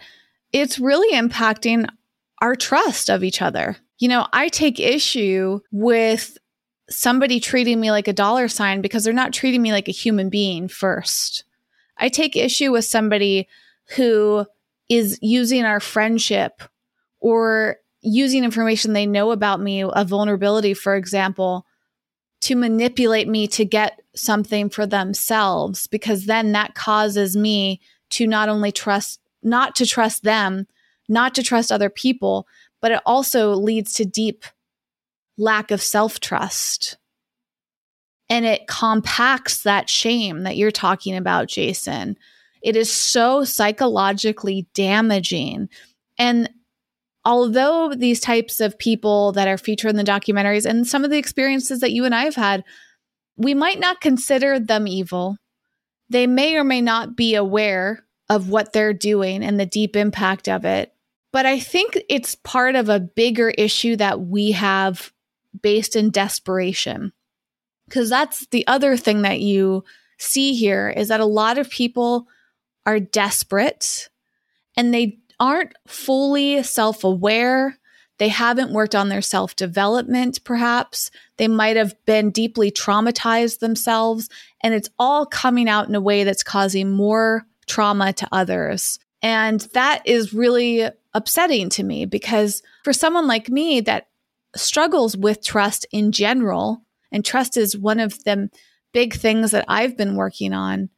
it's 0.52 0.78
really 0.78 1.14
impacting 1.18 1.88
our 2.40 2.54
trust 2.54 3.10
of 3.10 3.24
each 3.24 3.42
other. 3.42 3.76
You 3.98 4.08
know, 4.08 4.26
I 4.32 4.48
take 4.48 4.78
issue 4.78 5.60
with 5.72 6.38
somebody 6.88 7.40
treating 7.40 7.80
me 7.80 7.90
like 7.90 8.08
a 8.08 8.12
dollar 8.12 8.48
sign 8.48 8.80
because 8.80 9.04
they're 9.04 9.12
not 9.12 9.32
treating 9.32 9.60
me 9.60 9.72
like 9.72 9.88
a 9.88 9.92
human 9.92 10.30
being 10.30 10.68
first. 10.68 11.44
I 11.98 12.08
take 12.08 12.36
issue 12.36 12.72
with 12.72 12.84
somebody 12.84 13.48
who 13.96 14.46
is 14.88 15.18
using 15.20 15.64
our 15.64 15.80
friendship 15.80 16.62
or 17.20 17.76
using 18.00 18.44
information 18.44 18.92
they 18.92 19.06
know 19.06 19.32
about 19.32 19.60
me, 19.60 19.82
a 19.82 20.04
vulnerability, 20.04 20.72
for 20.72 20.94
example, 20.94 21.66
to 22.40 22.54
manipulate 22.54 23.26
me 23.26 23.48
to 23.48 23.64
get 23.64 24.00
something 24.14 24.70
for 24.70 24.86
themselves, 24.86 25.88
because 25.88 26.26
then 26.26 26.52
that 26.52 26.74
causes 26.74 27.36
me 27.36 27.80
to 28.10 28.26
not 28.26 28.48
only 28.48 28.70
trust, 28.70 29.20
not 29.42 29.74
to 29.74 29.84
trust 29.84 30.22
them, 30.22 30.66
not 31.08 31.34
to 31.34 31.42
trust 31.42 31.72
other 31.72 31.90
people, 31.90 32.46
but 32.80 32.92
it 32.92 33.00
also 33.06 33.54
leads 33.54 33.92
to 33.94 34.04
deep 34.04 34.44
lack 35.36 35.70
of 35.70 35.82
self 35.82 36.20
trust. 36.20 36.96
And 38.30 38.44
it 38.44 38.66
compacts 38.66 39.62
that 39.62 39.88
shame 39.88 40.42
that 40.42 40.56
you're 40.56 40.70
talking 40.70 41.16
about, 41.16 41.48
Jason. 41.48 42.16
It 42.62 42.76
is 42.76 42.92
so 42.92 43.44
psychologically 43.44 44.66
damaging. 44.74 45.68
And 46.18 46.50
although 47.24 47.94
these 47.94 48.20
types 48.20 48.60
of 48.60 48.78
people 48.78 49.32
that 49.32 49.48
are 49.48 49.56
featured 49.58 49.90
in 49.90 49.96
the 49.96 50.04
documentaries 50.04 50.66
and 50.66 50.86
some 50.86 51.04
of 51.04 51.10
the 51.10 51.18
experiences 51.18 51.80
that 51.80 51.92
you 51.92 52.04
and 52.04 52.14
I 52.14 52.24
have 52.24 52.34
had, 52.34 52.64
we 53.36 53.54
might 53.54 53.78
not 53.78 54.00
consider 54.00 54.58
them 54.58 54.86
evil. 54.86 55.38
They 56.10 56.26
may 56.26 56.56
or 56.56 56.64
may 56.64 56.80
not 56.80 57.16
be 57.16 57.34
aware 57.34 58.04
of 58.28 58.50
what 58.50 58.72
they're 58.72 58.92
doing 58.92 59.42
and 59.42 59.58
the 59.58 59.66
deep 59.66 59.96
impact 59.96 60.48
of 60.48 60.64
it. 60.64 60.92
But 61.32 61.46
I 61.46 61.60
think 61.60 61.98
it's 62.08 62.34
part 62.36 62.74
of 62.74 62.88
a 62.88 63.00
bigger 63.00 63.50
issue 63.50 63.96
that 63.96 64.20
we 64.20 64.52
have 64.52 65.12
based 65.60 65.96
in 65.96 66.10
desperation. 66.10 67.12
Because 67.86 68.10
that's 68.10 68.46
the 68.46 68.66
other 68.66 68.96
thing 68.96 69.22
that 69.22 69.40
you 69.40 69.84
see 70.18 70.54
here 70.54 70.92
is 70.94 71.08
that 71.08 71.20
a 71.20 71.26
lot 71.26 71.58
of 71.58 71.70
people 71.70 72.26
are 72.84 73.00
desperate 73.00 74.08
and 74.76 74.92
they 74.92 75.18
aren't 75.40 75.74
fully 75.86 76.62
self 76.62 77.04
aware. 77.04 77.78
They 78.18 78.28
haven't 78.28 78.72
worked 78.72 78.94
on 78.94 79.08
their 79.08 79.22
self 79.22 79.54
development, 79.56 80.42
perhaps. 80.44 81.10
They 81.36 81.48
might 81.48 81.76
have 81.76 81.94
been 82.04 82.30
deeply 82.30 82.70
traumatized 82.70 83.60
themselves, 83.60 84.28
and 84.62 84.74
it's 84.74 84.90
all 84.98 85.24
coming 85.24 85.68
out 85.68 85.88
in 85.88 85.94
a 85.94 86.00
way 86.00 86.24
that's 86.24 86.42
causing 86.42 86.90
more 86.90 87.46
trauma 87.66 88.12
to 88.14 88.28
others. 88.32 88.98
And 89.22 89.60
that 89.72 90.02
is 90.06 90.32
really 90.32 90.88
upsetting 91.14 91.68
to 91.70 91.82
me 91.82 92.04
because 92.04 92.62
for 92.84 92.92
someone 92.92 93.26
like 93.26 93.48
me 93.48 93.80
that 93.80 94.08
struggles 94.54 95.16
with 95.16 95.44
trust 95.44 95.86
in 95.92 96.12
general, 96.12 96.82
and 97.10 97.24
trust 97.24 97.56
is 97.56 97.76
one 97.76 98.00
of 98.00 98.22
the 98.24 98.50
big 98.92 99.14
things 99.14 99.50
that 99.50 99.64
I've 99.68 99.96
been 99.96 100.16
working 100.16 100.52
on, 100.52 100.90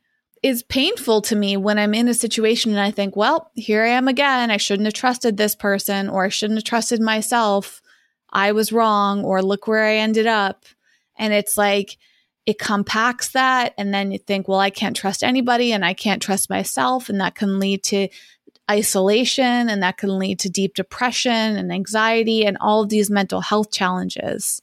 is 0.43 0.62
painful 0.62 1.21
to 1.23 1.37
me 1.37 1.57
when 1.57 1.79
I'm 1.79 1.95
in 1.95 2.09
a 2.09 2.14
situation 2.14 2.71
and 2.71 2.81
I 2.81 2.91
think, 2.91 3.14
well, 3.14 3.51
here 3.55 3.85
I 3.85 3.89
am 3.89 4.09
again. 4.09 4.51
I 4.51 4.57
shouldn't 4.57 4.87
have 4.87 4.95
trusted 4.95 5.37
this 5.37 5.55
person 5.55 6.09
or 6.09 6.25
I 6.25 6.29
shouldn't 6.29 6.59
have 6.59 6.64
trusted 6.64 7.01
myself. 7.01 7.83
I 8.31 8.53
was 8.53 8.73
wrong 8.73 9.25
or 9.25 9.43
look 9.43 9.66
where 9.66 9.85
I 9.85 9.97
ended 9.97 10.27
up. 10.27 10.64
And 11.18 11.35
it's 11.35 11.59
like, 11.59 11.99
it 12.47 12.59
compacts 12.59 13.30
that. 13.30 13.74
And 13.78 13.93
then 13.93 14.11
you 14.12 14.18
think, 14.18 14.49
well, 14.49 14.61
I 14.61 14.70
can't 14.70 14.97
trust 14.97 15.22
anybody 15.22 15.72
and 15.72 15.84
I 15.84 15.95
can't 15.95 16.22
trust 16.22 16.51
myself. 16.51 17.09
And 17.09 17.20
that 17.20 17.34
can 17.34 17.59
lead 17.59 17.82
to 17.84 18.09
isolation 18.70 19.68
and 19.68 19.82
that 19.82 19.99
can 19.99 20.18
lead 20.18 20.38
to 20.41 20.51
deep 20.51 20.74
depression 20.74 21.32
and 21.32 21.72
anxiety 21.72 22.45
and 22.45 22.57
all 22.61 22.82
of 22.82 22.88
these 22.88 23.11
mental 23.11 23.41
health 23.41 23.72
challenges. 23.72 24.62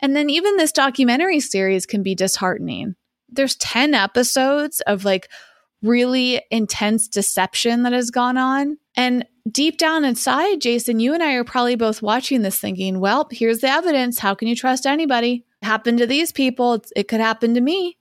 And 0.00 0.16
then 0.16 0.30
even 0.30 0.56
this 0.56 0.72
documentary 0.72 1.40
series 1.40 1.86
can 1.86 2.02
be 2.02 2.14
disheartening 2.14 2.96
there's 3.32 3.56
10 3.56 3.94
episodes 3.94 4.80
of 4.82 5.04
like 5.04 5.28
really 5.82 6.40
intense 6.50 7.08
deception 7.08 7.82
that 7.82 7.92
has 7.92 8.10
gone 8.10 8.38
on. 8.38 8.78
And 8.94 9.26
deep 9.50 9.78
down 9.78 10.04
inside, 10.04 10.60
Jason, 10.60 11.00
you 11.00 11.14
and 11.14 11.22
I 11.22 11.32
are 11.34 11.44
probably 11.44 11.74
both 11.74 12.02
watching 12.02 12.42
this 12.42 12.60
thinking, 12.60 13.00
well, 13.00 13.26
here's 13.32 13.60
the 13.60 13.68
evidence. 13.68 14.18
How 14.18 14.34
can 14.34 14.46
you 14.46 14.54
trust 14.54 14.86
anybody? 14.86 15.44
Happened 15.62 15.98
to 15.98 16.06
these 16.06 16.32
people. 16.32 16.84
It 16.96 17.08
could 17.08 17.20
happen 17.20 17.54
to 17.54 17.60
me. 17.60 17.96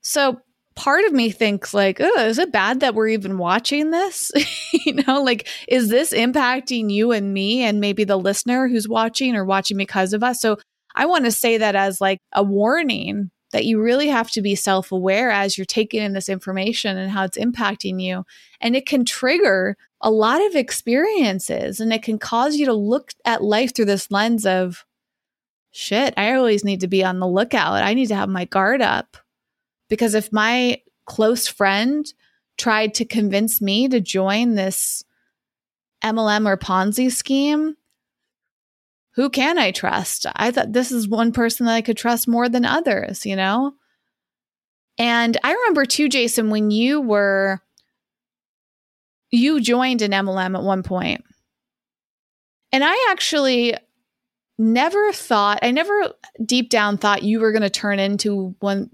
So 0.00 0.40
part 0.76 1.04
of 1.04 1.12
me 1.12 1.30
thinks 1.30 1.74
like, 1.74 2.00
oh, 2.00 2.26
is 2.26 2.38
it 2.38 2.52
bad 2.52 2.80
that 2.80 2.94
we're 2.94 3.08
even 3.08 3.38
watching 3.38 3.90
this? 3.90 4.30
you 4.72 4.94
know, 4.94 5.22
like, 5.22 5.48
is 5.66 5.88
this 5.88 6.12
impacting 6.12 6.90
you 6.90 7.12
and 7.12 7.34
me 7.34 7.62
and 7.62 7.80
maybe 7.80 8.04
the 8.04 8.18
listener 8.18 8.68
who's 8.68 8.88
watching 8.88 9.34
or 9.34 9.44
watching 9.44 9.76
because 9.76 10.12
of 10.12 10.22
us? 10.22 10.40
So 10.40 10.58
I 10.94 11.06
want 11.06 11.24
to 11.24 11.32
say 11.32 11.58
that 11.58 11.74
as 11.74 12.00
like 12.00 12.20
a 12.32 12.42
warning 12.42 13.30
that 13.52 13.64
you 13.64 13.80
really 13.80 14.08
have 14.08 14.30
to 14.32 14.42
be 14.42 14.54
self 14.54 14.92
aware 14.92 15.30
as 15.30 15.56
you're 15.56 15.64
taking 15.64 16.02
in 16.02 16.12
this 16.12 16.28
information 16.28 16.96
and 16.96 17.10
how 17.10 17.24
it's 17.24 17.38
impacting 17.38 18.00
you. 18.00 18.24
And 18.60 18.76
it 18.76 18.86
can 18.86 19.04
trigger 19.04 19.76
a 20.00 20.10
lot 20.10 20.44
of 20.44 20.54
experiences 20.54 21.80
and 21.80 21.92
it 21.92 22.02
can 22.02 22.18
cause 22.18 22.56
you 22.56 22.66
to 22.66 22.74
look 22.74 23.12
at 23.24 23.42
life 23.42 23.74
through 23.74 23.86
this 23.86 24.10
lens 24.10 24.46
of 24.46 24.84
shit, 25.76 26.14
I 26.16 26.34
always 26.34 26.64
need 26.64 26.80
to 26.80 26.88
be 26.88 27.04
on 27.04 27.20
the 27.20 27.28
lookout. 27.28 27.82
I 27.82 27.92
need 27.92 28.06
to 28.06 28.14
have 28.14 28.30
my 28.30 28.46
guard 28.46 28.80
up. 28.80 29.18
Because 29.88 30.14
if 30.14 30.32
my 30.32 30.80
close 31.04 31.46
friend 31.46 32.10
tried 32.56 32.94
to 32.94 33.04
convince 33.04 33.60
me 33.60 33.86
to 33.88 34.00
join 34.00 34.54
this 34.54 35.04
MLM 36.02 36.46
or 36.46 36.56
Ponzi 36.56 37.12
scheme, 37.12 37.76
who 39.14 39.28
can 39.28 39.58
I 39.58 39.70
trust? 39.70 40.24
I 40.34 40.50
thought 40.50 40.72
this 40.72 40.90
is 40.90 41.08
one 41.08 41.30
person 41.30 41.66
that 41.66 41.74
I 41.74 41.82
could 41.82 41.96
trust 41.96 42.26
more 42.26 42.48
than 42.48 42.64
others, 42.64 43.26
you 43.26 43.36
know? 43.36 43.74
And 44.98 45.36
I 45.44 45.52
remember 45.52 45.84
too, 45.84 46.08
Jason, 46.08 46.48
when 46.48 46.70
you 46.70 47.02
were, 47.02 47.60
you 49.30 49.60
joined 49.60 50.00
an 50.00 50.12
MLM 50.12 50.56
at 50.56 50.64
one 50.64 50.82
point. 50.82 51.22
And 52.72 52.82
I 52.82 53.08
actually 53.10 53.74
never 54.58 55.12
thought, 55.12 55.58
I 55.62 55.70
never 55.70 56.12
deep 56.44 56.70
down 56.70 56.98
thought 56.98 57.22
you 57.22 57.40
were 57.40 57.52
going 57.52 57.62
to 57.62 57.70
turn 57.70 57.98
into 57.98 58.54
one, 58.60 58.90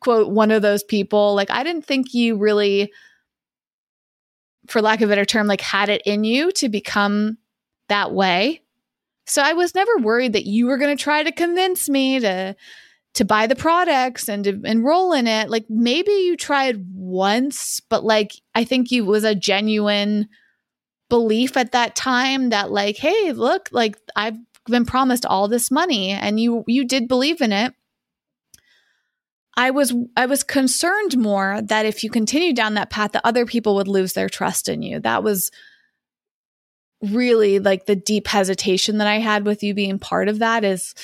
quote, 0.00 0.30
one 0.30 0.50
of 0.50 0.62
those 0.62 0.82
people. 0.82 1.34
Like, 1.34 1.50
I 1.50 1.62
didn't 1.62 1.84
think 1.84 2.14
you 2.14 2.36
really, 2.36 2.92
for 4.66 4.82
lack 4.82 5.00
of 5.00 5.08
a 5.08 5.12
better 5.12 5.24
term, 5.24 5.46
like 5.46 5.60
had 5.60 5.88
it 5.88 6.02
in 6.04 6.24
you 6.24 6.52
to 6.52 6.68
become 6.68 7.38
that 7.88 8.12
way. 8.12 8.62
So 9.26 9.42
I 9.42 9.52
was 9.52 9.74
never 9.74 9.96
worried 9.98 10.32
that 10.32 10.46
you 10.46 10.66
were 10.66 10.78
going 10.78 10.96
to 10.96 11.02
try 11.02 11.22
to 11.22 11.32
convince 11.32 11.88
me 11.88 12.20
to 12.20 12.56
to 13.12 13.24
buy 13.24 13.46
the 13.46 13.56
products 13.56 14.28
and 14.28 14.44
to 14.44 14.60
enroll 14.64 15.12
in 15.12 15.26
it. 15.26 15.50
Like 15.50 15.66
maybe 15.68 16.12
you 16.12 16.36
tried 16.36 16.84
once, 16.94 17.80
but 17.88 18.04
like 18.04 18.32
I 18.54 18.64
think 18.64 18.90
you 18.90 19.04
was 19.04 19.24
a 19.24 19.34
genuine 19.34 20.28
belief 21.08 21.56
at 21.56 21.72
that 21.72 21.96
time 21.96 22.50
that 22.50 22.70
like, 22.70 22.96
hey, 22.96 23.32
look, 23.32 23.68
like 23.72 23.96
I've 24.14 24.38
been 24.66 24.84
promised 24.84 25.26
all 25.26 25.48
this 25.48 25.70
money 25.70 26.10
and 26.10 26.38
you 26.38 26.64
you 26.66 26.84
did 26.84 27.08
believe 27.08 27.40
in 27.40 27.52
it. 27.52 27.74
I 29.56 29.70
was 29.70 29.94
I 30.16 30.26
was 30.26 30.42
concerned 30.42 31.18
more 31.18 31.60
that 31.62 31.86
if 31.86 32.02
you 32.04 32.10
continue 32.10 32.52
down 32.52 32.74
that 32.74 32.90
path 32.90 33.12
that 33.12 33.26
other 33.26 33.46
people 33.46 33.74
would 33.76 33.88
lose 33.88 34.12
their 34.12 34.28
trust 34.28 34.68
in 34.68 34.82
you. 34.82 35.00
That 35.00 35.22
was 35.22 35.50
really 37.02 37.58
like 37.58 37.86
the 37.86 37.96
deep 37.96 38.26
hesitation 38.26 38.98
that 38.98 39.06
I 39.06 39.18
had 39.18 39.44
with 39.44 39.62
you 39.62 39.74
being 39.74 39.98
part 39.98 40.28
of 40.28 40.38
that 40.38 40.64
is 40.64 40.94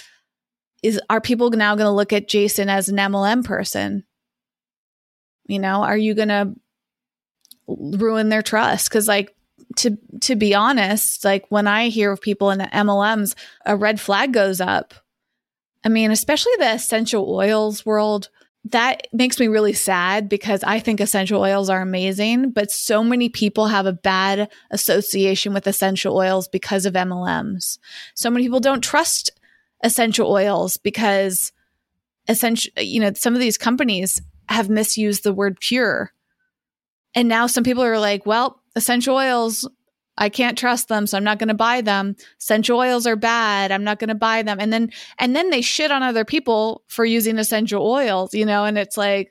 is 0.83 1.01
are 1.11 1.21
people 1.21 1.51
now 1.51 1.75
going 1.75 1.87
to 1.87 1.91
look 1.91 2.13
at 2.13 2.29
Jason 2.29 2.69
as 2.69 2.89
an 2.89 2.97
MLM 2.97 3.45
person? 3.45 4.05
You 5.47 5.59
know, 5.59 5.83
are 5.83 5.97
you 5.97 6.15
going 6.15 6.29
to 6.29 6.55
ruin 7.67 8.29
their 8.29 8.43
trust 8.43 8.91
cuz 8.91 9.09
like 9.09 9.36
to 9.77 9.99
to 10.21 10.37
be 10.37 10.55
honest, 10.55 11.25
like 11.25 11.47
when 11.49 11.67
I 11.67 11.89
hear 11.89 12.13
of 12.13 12.21
people 12.21 12.51
in 12.51 12.59
the 12.59 12.65
MLMs, 12.67 13.35
a 13.65 13.77
red 13.77 14.01
flag 14.01 14.33
goes 14.33 14.61
up. 14.61 14.95
I 15.85 15.89
mean, 15.89 16.11
especially 16.11 16.53
the 16.59 16.73
essential 16.73 17.33
oils 17.33 17.87
world 17.87 18.29
that 18.73 19.07
makes 19.13 19.39
me 19.39 19.47
really 19.47 19.73
sad 19.73 20.29
because 20.29 20.65
I 20.65 20.81
think 20.81 21.01
essential 21.01 21.41
oils 21.41 21.71
are 21.71 21.81
amazing, 21.81 22.51
but 22.51 22.71
so 22.71 23.05
many 23.05 23.29
people 23.29 23.67
have 23.69 23.87
a 23.87 23.93
bad 23.93 24.51
association 24.71 25.55
with 25.55 25.67
essential 25.69 26.17
oils 26.17 26.49
because 26.49 26.85
of 26.85 26.95
MLMs. 26.95 27.79
So 28.15 28.29
many 28.29 28.45
people 28.45 28.61
don't 28.61 28.83
trust 28.83 29.31
essential 29.85 30.31
oils 30.31 30.79
because 30.79 31.53
essential, 32.27 32.73
you 32.79 33.01
know, 33.01 33.13
some 33.15 33.35
of 33.35 33.41
these 33.41 33.59
companies 33.59 34.21
have 34.49 34.69
misused 34.69 35.23
the 35.23 35.35
word 35.35 35.61
pure. 35.61 36.13
And 37.15 37.29
now 37.29 37.47
some 37.47 37.63
people 37.63 37.85
are 37.85 38.01
like, 38.01 38.27
well, 38.27 38.61
essential 38.77 39.17
oils 39.17 39.69
I 40.19 40.29
can't 40.29 40.57
trust 40.57 40.89
them, 40.89 41.07
so 41.07 41.17
I'm 41.17 41.25
not 41.25 41.39
going 41.39 41.49
to 41.49 41.55
buy 41.55 41.83
them. 41.83 42.17
Essential 42.41 42.79
oils 42.79 43.07
are 43.07 43.17
bad. 43.17 43.71
I'm 43.71 43.85
not 43.85 43.99
going 43.99 44.09
to 44.09 44.15
buy 44.15 44.43
them. 44.43 44.59
And 44.59 44.73
then 44.73 44.91
and 45.19 45.37
then 45.37 45.51
they 45.51 45.61
shit 45.61 45.91
on 45.91 46.03
other 46.03 46.25
people 46.25 46.83
for 46.89 47.05
using 47.05 47.39
essential 47.39 47.87
oils, 47.87 48.33
you 48.33 48.47
know, 48.47 48.65
and 48.65 48.79
it's 48.79 48.97
like 48.97 49.31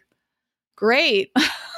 great. 0.76 1.32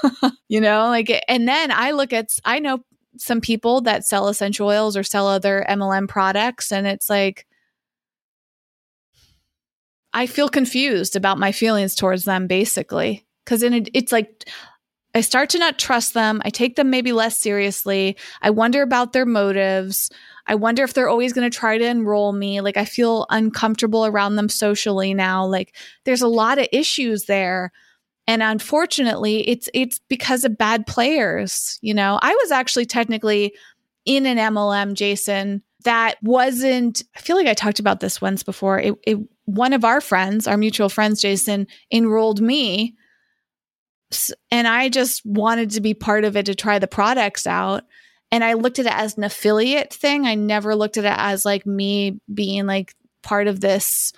you 0.49 0.59
know, 0.59 0.87
like 0.87 1.23
and 1.27 1.47
then 1.47 1.71
I 1.71 1.91
look 1.91 2.11
at 2.11 2.31
I 2.43 2.59
know 2.59 2.79
some 3.17 3.41
people 3.41 3.81
that 3.81 4.05
sell 4.05 4.27
essential 4.27 4.67
oils 4.67 4.97
or 4.97 5.03
sell 5.03 5.27
other 5.27 5.65
MLM 5.69 6.07
products 6.07 6.71
and 6.71 6.85
it's 6.85 7.09
like 7.09 7.47
I 10.13 10.27
feel 10.27 10.49
confused 10.49 11.15
about 11.15 11.39
my 11.39 11.51
feelings 11.51 11.95
towards 11.95 12.25
them 12.25 12.47
basically 12.47 13.25
cuz 13.45 13.63
it, 13.63 13.89
it's 13.93 14.11
like 14.11 14.47
I 15.17 15.21
start 15.21 15.49
to 15.49 15.59
not 15.59 15.79
trust 15.79 16.13
them. 16.13 16.41
I 16.45 16.49
take 16.49 16.75
them 16.75 16.89
maybe 16.89 17.11
less 17.11 17.39
seriously. 17.39 18.17
I 18.41 18.51
wonder 18.51 18.81
about 18.81 19.13
their 19.13 19.25
motives. 19.25 20.09
I 20.45 20.55
wonder 20.55 20.83
if 20.83 20.93
they're 20.93 21.09
always 21.09 21.33
going 21.33 21.49
to 21.49 21.57
try 21.57 21.77
to 21.77 21.85
enroll 21.85 22.31
me. 22.33 22.61
Like 22.61 22.77
I 22.77 22.85
feel 22.85 23.25
uncomfortable 23.29 24.05
around 24.05 24.35
them 24.35 24.49
socially 24.49 25.13
now. 25.13 25.45
Like 25.45 25.75
there's 26.05 26.21
a 26.21 26.27
lot 26.27 26.59
of 26.59 26.67
issues 26.71 27.25
there. 27.25 27.71
And 28.27 28.43
unfortunately, 28.43 29.47
it's 29.47 29.69
it's 29.73 29.99
because 30.09 30.43
of 30.43 30.57
bad 30.57 30.85
players, 30.85 31.79
you 31.81 31.93
know. 31.93 32.19
I 32.21 32.35
was 32.35 32.51
actually 32.51 32.85
technically 32.85 33.53
in 34.05 34.25
an 34.25 34.37
MLM, 34.37 34.93
Jason, 34.93 35.63
that 35.85 36.15
wasn't 36.21 37.03
I 37.15 37.19
feel 37.21 37.37
like 37.37 37.47
I 37.47 37.53
talked 37.53 37.79
about 37.79 38.01
this 38.01 38.21
once 38.21 38.43
before. 38.43 38.79
It, 38.79 38.95
it 39.05 39.17
one 39.45 39.71
of 39.71 39.85
our 39.85 40.01
friends, 40.01 40.45
our 40.45 40.57
mutual 40.57 40.89
friends, 40.89 41.21
Jason, 41.21 41.67
enrolled 41.91 42.41
me 42.41 42.95
and 44.51 44.67
I 44.67 44.89
just 44.89 45.25
wanted 45.25 45.71
to 45.71 45.81
be 45.81 45.93
part 45.93 46.23
of 46.23 46.35
it 46.37 46.45
to 46.45 46.55
try 46.55 46.79
the 46.79 46.87
products 46.87 47.45
out. 47.45 47.83
And 48.31 48.43
I 48.43 48.53
looked 48.53 48.79
at 48.79 48.85
it 48.85 48.93
as 48.93 49.17
an 49.17 49.23
affiliate 49.23 49.93
thing. 49.93 50.25
I 50.25 50.35
never 50.35 50.75
looked 50.75 50.97
at 50.97 51.05
it 51.05 51.15
as 51.17 51.45
like 51.45 51.65
me 51.65 52.19
being 52.33 52.65
like 52.65 52.93
part 53.23 53.47
of 53.47 53.61
this 53.61 54.13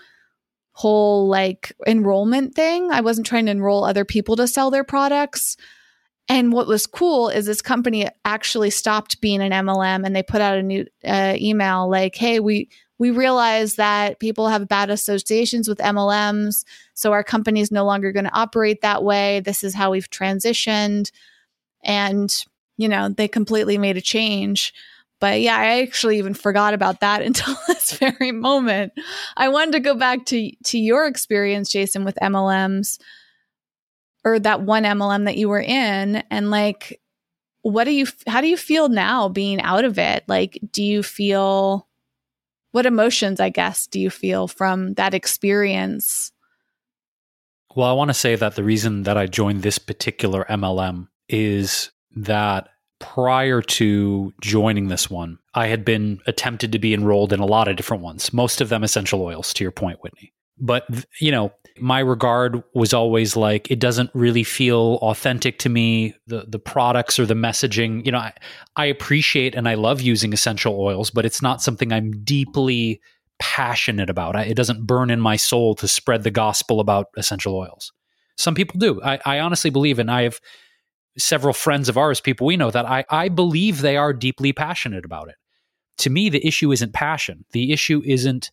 whole 0.72 1.28
like 1.28 1.74
enrollment 1.86 2.56
thing. 2.56 2.92
I 2.92 3.02
wasn't 3.02 3.28
trying 3.28 3.46
to 3.46 3.52
enroll 3.52 3.84
other 3.84 4.06
people 4.06 4.36
to 4.38 4.48
sell 4.48 4.72
their 4.72 4.84
products. 4.84 5.58
And 6.28 6.54
what 6.54 6.68
was 6.68 6.86
cool 6.86 7.30
is 7.30 7.46
this 7.46 7.62
company 7.62 8.08
actually 8.24 8.70
stopped 8.70 9.20
being 9.20 9.42
an 9.42 9.52
MLM 9.52 10.06
and 10.06 10.16
they 10.16 10.24
put 10.24 10.42
out 10.42 10.58
a 10.58 10.64
new 10.64 10.86
uh, 11.04 11.36
email 11.36 11.90
like, 11.90 12.16
"Hey, 12.16 12.40
we 12.40 12.70
we 13.00 13.12
realize 13.12 13.76
that 13.76 14.20
people 14.20 14.50
have 14.50 14.68
bad 14.68 14.90
associations 14.90 15.68
with 15.68 15.80
MLMs. 15.80 16.66
So 16.94 17.14
our 17.14 17.24
company 17.24 17.62
is 17.62 17.72
no 17.72 17.86
longer 17.86 18.12
going 18.12 18.26
to 18.26 18.38
operate 18.38 18.82
that 18.82 19.04
way. 19.04 19.40
This 19.40 19.64
is 19.64 19.74
how 19.74 19.92
we've 19.92 20.10
transitioned. 20.10 21.12
And, 21.84 22.32
you 22.78 22.90
know, 22.90 23.08
they 23.08 23.30
completely 23.30 23.78
made 23.78 23.96
a 23.96 24.02
change. 24.02 24.74
But 25.22 25.40
yeah, 25.42 25.58
I 25.58 25.82
actually 25.82 26.18
even 26.18 26.34
forgot 26.34 26.74
about 26.74 27.00
that 27.00 27.22
until 27.26 27.56
this 27.68 27.94
very 27.94 28.34
moment. 28.34 28.94
I 29.38 29.48
wanted 29.48 29.72
to 29.74 29.80
go 29.80 29.96
back 29.96 30.26
to 30.28 30.52
to 30.66 30.78
your 30.78 31.08
experience, 31.08 31.72
Jason, 31.72 32.04
with 32.06 32.18
MLMs 32.22 33.00
or 34.26 34.40
that 34.40 34.62
one 34.62 34.84
MLM 34.84 35.26
that 35.26 35.38
you 35.38 35.48
were 35.48 35.62
in 35.62 36.18
and 36.30 36.52
like 36.52 37.00
what 37.62 37.86
do 37.86 37.92
you 37.92 38.06
how 38.28 38.42
do 38.42 38.48
you 38.48 38.58
feel 38.58 38.90
now 38.90 39.30
being 39.30 39.62
out 39.62 39.86
of 39.86 39.98
it? 39.98 40.24
Like 40.28 40.60
do 40.72 40.84
you 40.84 41.04
feel 41.04 41.89
what 42.72 42.86
emotions, 42.86 43.40
I 43.40 43.50
guess, 43.50 43.88
do 43.88 44.00
you 44.00 44.10
feel 44.10 44.48
from 44.48 44.94
that 44.94 45.14
experience? 45.14 46.32
Well, 47.76 47.88
I 47.88 47.94
want 47.94 48.10
to 48.10 48.16
say 48.16 48.36
that 48.36 48.56
the 48.56 48.64
reason 48.64 49.04
that 49.04 49.18
I 49.18 49.28
joined 49.28 49.62
this 49.62 49.78
particular 49.78 50.46
MLM 50.50 51.08
is 51.28 51.92
that 52.16 52.70
prior 53.00 53.62
to 53.62 54.34
joining 54.42 54.88
this 54.88 55.10
one, 55.10 55.40
I 55.54 55.68
had 55.68 55.86
been 55.86 56.20
attempted 56.28 56.72
to 56.72 56.80
be 56.80 56.94
enrolled 56.94 57.32
in 57.32 57.40
a 57.40 57.46
lot 57.46 57.68
of 57.68 57.78
different 57.78 58.04
ones, 58.04 58.34
most 58.34 58.62
of 58.62 58.70
them 58.70 58.84
essential 58.84 59.22
oils, 59.22 59.54
to 59.54 59.64
your 59.64 59.72
point, 59.72 60.00
Whitney. 60.02 60.34
But, 60.60 60.86
you 61.20 61.32
know, 61.32 61.54
my 61.80 62.00
regard 62.00 62.62
was 62.74 62.94
always 62.94 63.36
like 63.36 63.72
it 63.72 63.80
doesn't 63.80 64.10
really 64.14 64.44
feel 64.44 65.00
authentic 65.02 65.60
to 65.60 65.70
me. 65.70 66.14
The 66.28 66.46
the 66.48 66.60
products 66.60 67.18
or 67.18 67.26
the 67.26 67.36
messaging 67.36 68.06
you 68.06 68.12
know 68.12 68.18
I, 68.18 68.34
I 68.76 68.86
appreciate 68.86 69.56
and 69.56 69.68
i 69.68 69.76
love 69.76 70.02
using 70.02 70.34
essential 70.34 70.78
oils 70.80 71.10
but 71.10 71.26
it's 71.26 71.42
not 71.42 71.62
something 71.62 71.94
i'm 71.94 72.12
deeply 72.24 73.00
passionate 73.40 74.10
about. 74.10 74.36
It 74.36 74.56
doesn't 74.56 74.86
burn 74.86 75.10
in 75.10 75.20
my 75.20 75.38
soul 75.38 75.74
to 75.76 75.88
spread 75.88 76.24
the 76.24 76.32
gospel 76.32 76.80
about 76.80 77.08
essential 77.18 77.56
oils. 77.56 77.92
Some 78.38 78.54
people 78.54 78.78
do. 78.78 79.02
I, 79.02 79.20
I 79.26 79.40
honestly 79.40 79.70
believe 79.70 79.98
and 79.98 80.12
i 80.12 80.24
have 80.24 80.40
several 81.18 81.54
friends 81.54 81.90
of 81.90 81.98
ours 81.98 82.22
people 82.22 82.48
we 82.48 82.56
know 82.56 82.72
that 82.72 82.86
I, 82.86 83.04
I 83.10 83.28
believe 83.28 83.82
they 83.82 83.98
are 83.98 84.14
deeply 84.14 84.54
passionate 84.54 85.04
about 85.04 85.28
it. 85.28 85.36
To 86.00 86.10
me 86.10 86.30
the 86.30 86.46
issue 86.46 86.72
isn't 86.72 86.94
passion. 86.94 87.46
The 87.52 87.74
issue 87.74 88.02
isn't 88.06 88.52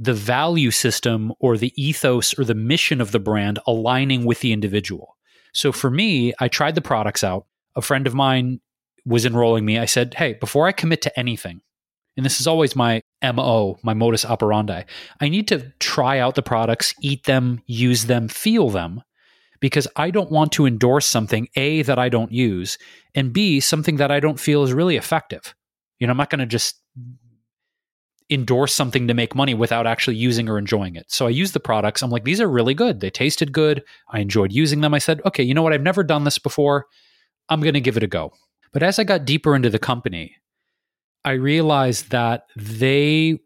the 0.00 0.14
value 0.14 0.70
system 0.70 1.30
or 1.38 1.58
the 1.58 1.72
ethos 1.76 2.36
or 2.38 2.44
the 2.44 2.54
mission 2.54 3.02
of 3.02 3.12
the 3.12 3.20
brand 3.20 3.58
aligning 3.66 4.24
with 4.24 4.40
the 4.40 4.52
individual. 4.52 5.16
So 5.52 5.72
for 5.72 5.90
me, 5.90 6.32
I 6.40 6.48
tried 6.48 6.74
the 6.74 6.80
products 6.80 7.22
out. 7.22 7.46
A 7.76 7.82
friend 7.82 8.06
of 8.06 8.14
mine 8.14 8.60
was 9.04 9.26
enrolling 9.26 9.66
me. 9.66 9.78
I 9.78 9.84
said, 9.84 10.14
Hey, 10.14 10.32
before 10.34 10.66
I 10.66 10.72
commit 10.72 11.02
to 11.02 11.18
anything, 11.18 11.60
and 12.16 12.24
this 12.24 12.40
is 12.40 12.46
always 12.46 12.74
my 12.74 13.02
MO, 13.22 13.78
my 13.82 13.92
modus 13.92 14.24
operandi, 14.24 14.82
I 15.20 15.28
need 15.28 15.46
to 15.48 15.72
try 15.78 16.18
out 16.18 16.34
the 16.34 16.42
products, 16.42 16.94
eat 17.02 17.24
them, 17.24 17.62
use 17.66 18.06
them, 18.06 18.28
feel 18.28 18.70
them, 18.70 19.02
because 19.60 19.86
I 19.96 20.10
don't 20.10 20.30
want 20.30 20.52
to 20.52 20.66
endorse 20.66 21.06
something, 21.06 21.48
A, 21.56 21.82
that 21.82 21.98
I 21.98 22.08
don't 22.08 22.32
use, 22.32 22.78
and 23.14 23.32
B, 23.32 23.60
something 23.60 23.96
that 23.96 24.10
I 24.10 24.18
don't 24.18 24.40
feel 24.40 24.64
is 24.64 24.72
really 24.72 24.96
effective. 24.96 25.54
You 25.98 26.06
know, 26.06 26.12
I'm 26.12 26.16
not 26.16 26.30
going 26.30 26.40
to 26.40 26.46
just 26.46 26.80
endorse 28.30 28.72
something 28.72 29.08
to 29.08 29.14
make 29.14 29.34
money 29.34 29.54
without 29.54 29.86
actually 29.86 30.16
using 30.16 30.48
or 30.48 30.58
enjoying 30.58 30.94
it. 30.94 31.10
So 31.10 31.26
I 31.26 31.30
used 31.30 31.52
the 31.52 31.60
products. 31.60 32.02
I'm 32.02 32.10
like, 32.10 32.24
these 32.24 32.40
are 32.40 32.48
really 32.48 32.74
good. 32.74 33.00
They 33.00 33.10
tasted 33.10 33.52
good. 33.52 33.82
I 34.10 34.20
enjoyed 34.20 34.52
using 34.52 34.80
them. 34.80 34.94
I 34.94 34.98
said, 34.98 35.20
okay, 35.26 35.42
you 35.42 35.54
know 35.54 35.62
what? 35.62 35.72
I've 35.72 35.82
never 35.82 36.04
done 36.04 36.24
this 36.24 36.38
before. 36.38 36.86
I'm 37.48 37.60
going 37.60 37.74
to 37.74 37.80
give 37.80 37.96
it 37.96 38.02
a 38.02 38.06
go. 38.08 38.32
But 38.72 38.82
as 38.82 38.98
I 38.98 39.04
got 39.04 39.24
deeper 39.24 39.56
into 39.56 39.70
the 39.70 39.80
company, 39.80 40.36
I 41.24 41.32
realized 41.32 42.10
that 42.10 42.46
they, 42.56 43.40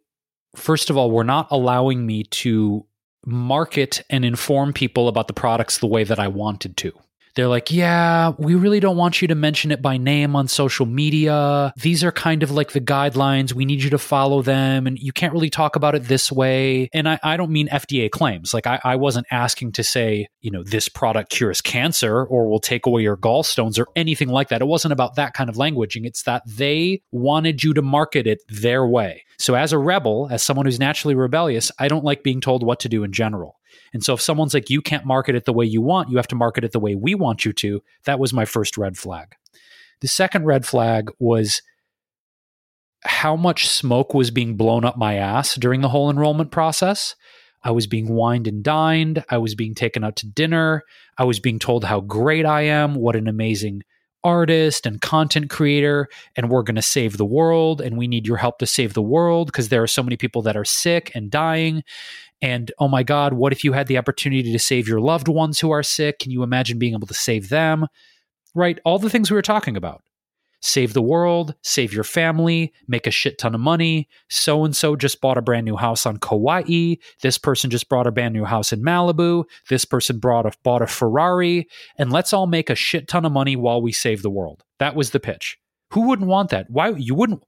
first 0.55 0.91
of 0.91 0.97
all, 0.97 1.11
were 1.11 1.24
not 1.24 1.49
allowing 1.51 2.07
me 2.07 2.24
to 2.24 2.87
market 3.26 4.03
and 4.11 4.24
inform 4.24 4.74
people 4.74 5.09
about 5.09 5.28
the 5.28 5.32
products 5.32 5.78
the 5.78 5.87
way 5.87 6.05
that 6.05 6.18
I 6.18 6.28
wanted 6.28 6.76
to. 6.78 6.93
They're 7.35 7.49
like, 7.49 7.72
yeah, 7.72 8.32
we 8.39 8.55
really 8.55 8.78
don't 8.78 8.97
want 8.97 9.20
you 9.20 9.28
to 9.28 9.35
mention 9.35 9.72
it 9.72 9.82
by 9.82 9.97
name 9.97 10.37
on 10.37 10.47
social 10.47 10.87
media. 10.87 11.72
These 11.76 12.05
are 12.05 12.12
kind 12.12 12.43
of 12.43 12.51
like 12.51 12.72
the 12.72 12.80
guidelines. 12.80 13.53
We 13.53 13.64
need 13.64 13.82
you 13.82 13.91
to 13.91 13.99
follow 13.99 14.43
them. 14.43 14.87
And 14.87 14.99
you 14.99 15.12
can't 15.12 15.32
really 15.32 15.51
talk 15.51 15.74
about 15.74 15.95
it 15.95 16.05
this 16.05 16.30
way. 16.30 16.89
And 16.93 17.09
I, 17.09 17.18
I 17.22 17.37
don't 17.37 17.51
mean 17.51 17.68
FDA 17.68 18.11
claims. 18.11 18.55
Like, 18.55 18.66
I, 18.66 18.80
I 18.85 18.97
wasn't 18.97 19.26
asking 19.32 19.72
to 19.72 19.82
say, 19.85 20.28
you 20.41 20.51
know, 20.51 20.62
this 20.62 20.89
product 20.89 21.30
cures 21.30 21.61
cancer 21.61 22.24
or 22.24 22.49
will 22.49 22.61
take 22.61 22.87
away 22.87 23.03
your 23.03 23.16
gallstones 23.16 23.78
or 23.78 23.89
anything 23.97 24.28
like 24.28 24.49
that. 24.51 24.62
It 24.62 24.66
wasn't 24.66 24.93
about 24.93 25.16
that 25.16 25.35
kind 25.35 25.51
of 25.51 25.57
languaging. 25.57 26.07
It's 26.07 26.22
that 26.22 26.43
they 26.47 27.03
wanted 27.11 27.64
you 27.64 27.74
to 27.74 27.82
market 27.82 28.26
it 28.26 28.43
their 28.49 28.87
way. 28.87 29.24
So, 29.39 29.55
as 29.55 29.72
a 29.72 29.78
rebel, 29.78 30.28
as 30.30 30.43
someone 30.43 30.66
who's 30.66 30.78
naturally 30.78 31.14
rebellious, 31.14 31.72
I 31.78 31.89
don't 31.89 32.05
like 32.05 32.22
being 32.22 32.41
told 32.41 32.62
what 32.62 32.80
to 32.80 32.89
do 32.89 33.03
in 33.03 33.12
general. 33.12 33.57
And 33.95 34.05
so 34.05 34.12
if 34.12 34.20
someone's 34.20 34.53
like, 34.53 34.68
you 34.68 34.82
can't 34.82 35.07
market 35.07 35.34
it 35.36 35.47
the 35.47 35.53
way 35.53 35.64
you 35.64 35.80
want, 35.80 36.11
you 36.11 36.16
have 36.16 36.28
to 36.28 36.34
market 36.34 36.64
it 36.64 36.72
the 36.72 36.80
way 36.80 36.95
we 36.95 37.14
want 37.14 37.45
you 37.45 37.53
to, 37.55 37.80
that 38.05 38.18
was 38.18 38.32
my 38.32 38.45
first 38.45 38.76
red 38.76 38.99
flag. 38.99 39.36
The 40.01 40.09
second 40.09 40.45
red 40.45 40.66
flag 40.66 41.11
was 41.18 41.62
how 43.05 43.36
much 43.36 43.68
smoke 43.68 44.12
was 44.12 44.30
being 44.30 44.57
blown 44.57 44.84
up 44.84 44.99
my 44.99 45.14
ass 45.14 45.55
during 45.55 45.80
the 45.80 45.88
whole 45.88 46.11
enrollment 46.11 46.51
process. 46.51 47.14
I 47.62 47.70
was 47.70 47.86
being 47.86 48.12
wined 48.12 48.47
and 48.47 48.62
dined. 48.62 49.24
I 49.30 49.38
was 49.38 49.55
being 49.55 49.74
taken 49.74 50.05
out 50.05 50.16
to 50.16 50.26
dinner. 50.26 50.82
I 51.16 51.24
was 51.24 51.40
being 51.40 51.59
told 51.59 51.84
how 51.84 52.01
great 52.01 52.45
I 52.45 52.62
am, 52.62 52.95
what 52.95 53.16
an 53.16 53.28
amazing 53.28 53.82
artist 54.24 54.86
and 54.86 55.01
content 55.03 55.51
creator, 55.51 56.09
and 56.34 56.51
we're 56.51 56.62
going 56.62 56.74
to 56.76 56.82
save 56.82 57.18
the 57.18 57.24
world. 57.26 57.80
And 57.80 57.97
we 57.97 58.09
need 58.09 58.26
your 58.26 58.38
help 58.38 58.59
to 58.59 58.66
save 58.66 58.95
the 58.95 59.03
world 59.03 59.49
because 59.49 59.68
there 59.68 59.82
are 59.82 59.86
so 59.86 60.03
many 60.03 60.16
people 60.16 60.42
that 60.42 60.57
are 60.57 60.64
sick 60.64 61.12
and 61.14 61.30
dying. 61.30 61.84
And 62.45 62.70
oh 62.78 62.88
my 62.88 63.03
God, 63.03 63.32
what 63.32 63.55
if 63.55 63.64
you 63.64 63.72
had 63.72 63.86
the 63.86 63.97
opportunity 63.97 64.53
to 64.53 64.59
save 64.59 64.86
your 64.86 65.01
loved 65.01 65.28
ones 65.28 65.61
who 65.61 65.70
are 65.70 65.82
sick? 65.82 66.18
Can 66.18 66.30
you 66.30 66.42
imagine 66.42 66.78
being 66.78 66.92
able 66.92 67.07
to 67.07 67.14
save 67.14 67.49
them? 67.49 67.86
Right? 68.55 68.78
All 68.84 68.99
the 68.99 69.09
things 69.09 69.30
we 69.30 69.34
were 69.34 69.40
talking 69.40 69.78
about. 69.78 70.03
Save 70.61 70.92
the 70.92 71.01
world, 71.01 71.55
save 71.62 71.95
your 71.95 72.05
family, 72.05 72.70
make 72.86 73.07
a 73.07 73.11
shit 73.11 73.38
ton 73.38 73.55
of 73.55 73.62
money. 73.62 74.11
So 74.28 74.62
and 74.62 74.76
so 74.76 74.95
just 74.95 75.22
bought 75.22 75.38
a 75.38 75.42
brand 75.42 75.64
new 75.64 75.76
house 75.76 76.05
on 76.05 76.18
Kauai. 76.18 76.97
This 77.22 77.38
person 77.38 77.70
just 77.70 77.88
bought 77.88 78.07
a 78.07 78.12
brand 78.12 78.34
new 78.34 78.45
house 78.45 78.74
in 78.74 78.82
Malibu. 78.82 79.45
This 79.70 79.86
person 79.86 80.20
a, 80.22 80.53
bought 80.62 80.82
a 80.82 80.86
Ferrari. 80.86 81.66
And 81.97 82.12
let's 82.12 82.34
all 82.34 82.47
make 82.47 82.68
a 82.68 82.74
shit 82.74 83.09
ton 83.09 83.24
of 83.24 83.32
money 83.32 83.57
while 83.57 83.80
we 83.80 83.90
save 83.90 84.20
the 84.20 84.28
world. 84.28 84.64
That 84.78 84.95
was 84.95 85.12
the 85.12 85.20
pitch. 85.20 85.57
Who 85.92 86.09
wouldn't 86.09 86.28
want 86.28 86.51
that? 86.51 86.68
Why 86.68 86.90
you 86.90 87.14
wouldn't 87.14 87.42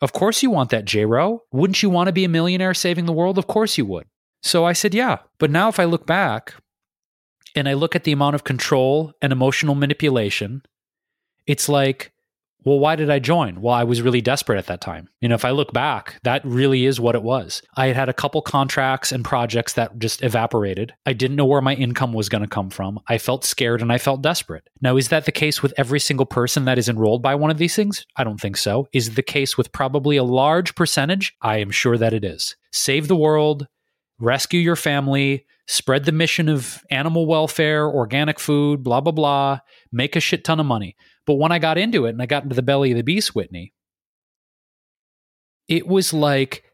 of 0.00 0.12
course 0.12 0.42
you 0.42 0.50
want 0.50 0.70
that, 0.70 0.84
J 0.84 1.04
Row. 1.04 1.42
Wouldn't 1.52 1.82
you 1.82 1.90
want 1.90 2.08
to 2.08 2.12
be 2.12 2.24
a 2.24 2.28
millionaire 2.28 2.74
saving 2.74 3.06
the 3.06 3.12
world? 3.12 3.38
Of 3.38 3.46
course 3.46 3.76
you 3.76 3.84
would. 3.86 4.06
So 4.42 4.64
I 4.64 4.72
said, 4.72 4.94
yeah. 4.94 5.18
But 5.38 5.50
now 5.50 5.68
if 5.68 5.78
I 5.78 5.84
look 5.84 6.06
back 6.06 6.54
and 7.54 7.68
I 7.68 7.74
look 7.74 7.94
at 7.94 8.04
the 8.04 8.12
amount 8.12 8.34
of 8.34 8.44
control 8.44 9.12
and 9.20 9.32
emotional 9.32 9.74
manipulation, 9.74 10.62
it's 11.46 11.68
like, 11.68 12.12
Well, 12.64 12.78
why 12.78 12.96
did 12.96 13.10
I 13.10 13.18
join? 13.18 13.60
Well, 13.60 13.74
I 13.74 13.84
was 13.84 14.02
really 14.02 14.20
desperate 14.20 14.58
at 14.58 14.66
that 14.66 14.80
time. 14.80 15.08
You 15.20 15.28
know, 15.28 15.34
if 15.34 15.44
I 15.44 15.50
look 15.50 15.72
back, 15.72 16.20
that 16.24 16.44
really 16.44 16.84
is 16.84 17.00
what 17.00 17.14
it 17.14 17.22
was. 17.22 17.62
I 17.76 17.86
had 17.86 17.96
had 17.96 18.08
a 18.08 18.14
couple 18.14 18.42
contracts 18.42 19.12
and 19.12 19.24
projects 19.24 19.74
that 19.74 19.98
just 19.98 20.22
evaporated. 20.22 20.94
I 21.06 21.12
didn't 21.12 21.36
know 21.36 21.46
where 21.46 21.60
my 21.60 21.74
income 21.74 22.12
was 22.12 22.28
going 22.28 22.42
to 22.42 22.48
come 22.48 22.70
from. 22.70 23.00
I 23.08 23.18
felt 23.18 23.44
scared 23.44 23.82
and 23.82 23.92
I 23.92 23.98
felt 23.98 24.22
desperate. 24.22 24.68
Now, 24.80 24.96
is 24.96 25.08
that 25.08 25.24
the 25.24 25.32
case 25.32 25.62
with 25.62 25.74
every 25.76 26.00
single 26.00 26.26
person 26.26 26.64
that 26.66 26.78
is 26.78 26.88
enrolled 26.88 27.22
by 27.22 27.34
one 27.34 27.50
of 27.50 27.58
these 27.58 27.76
things? 27.76 28.04
I 28.16 28.24
don't 28.24 28.40
think 28.40 28.56
so. 28.56 28.88
Is 28.92 29.08
it 29.08 29.16
the 29.16 29.22
case 29.22 29.56
with 29.56 29.72
probably 29.72 30.16
a 30.16 30.24
large 30.24 30.74
percentage? 30.74 31.34
I 31.42 31.58
am 31.58 31.70
sure 31.70 31.96
that 31.96 32.12
it 32.12 32.24
is. 32.24 32.56
Save 32.72 33.08
the 33.08 33.16
world, 33.16 33.66
rescue 34.20 34.60
your 34.60 34.76
family, 34.76 35.46
spread 35.66 36.04
the 36.04 36.12
mission 36.12 36.48
of 36.48 36.82
animal 36.90 37.26
welfare, 37.26 37.88
organic 37.88 38.38
food, 38.38 38.82
blah, 38.82 39.00
blah, 39.00 39.12
blah, 39.12 39.58
make 39.90 40.14
a 40.14 40.20
shit 40.20 40.44
ton 40.44 40.60
of 40.60 40.66
money. 40.66 40.96
But 41.26 41.34
when 41.34 41.52
I 41.52 41.58
got 41.58 41.78
into 41.78 42.06
it 42.06 42.10
and 42.10 42.22
I 42.22 42.26
got 42.26 42.42
into 42.42 42.54
the 42.54 42.62
belly 42.62 42.90
of 42.90 42.96
the 42.96 43.02
beast, 43.02 43.34
Whitney, 43.34 43.72
it 45.68 45.86
was 45.86 46.12
like 46.12 46.64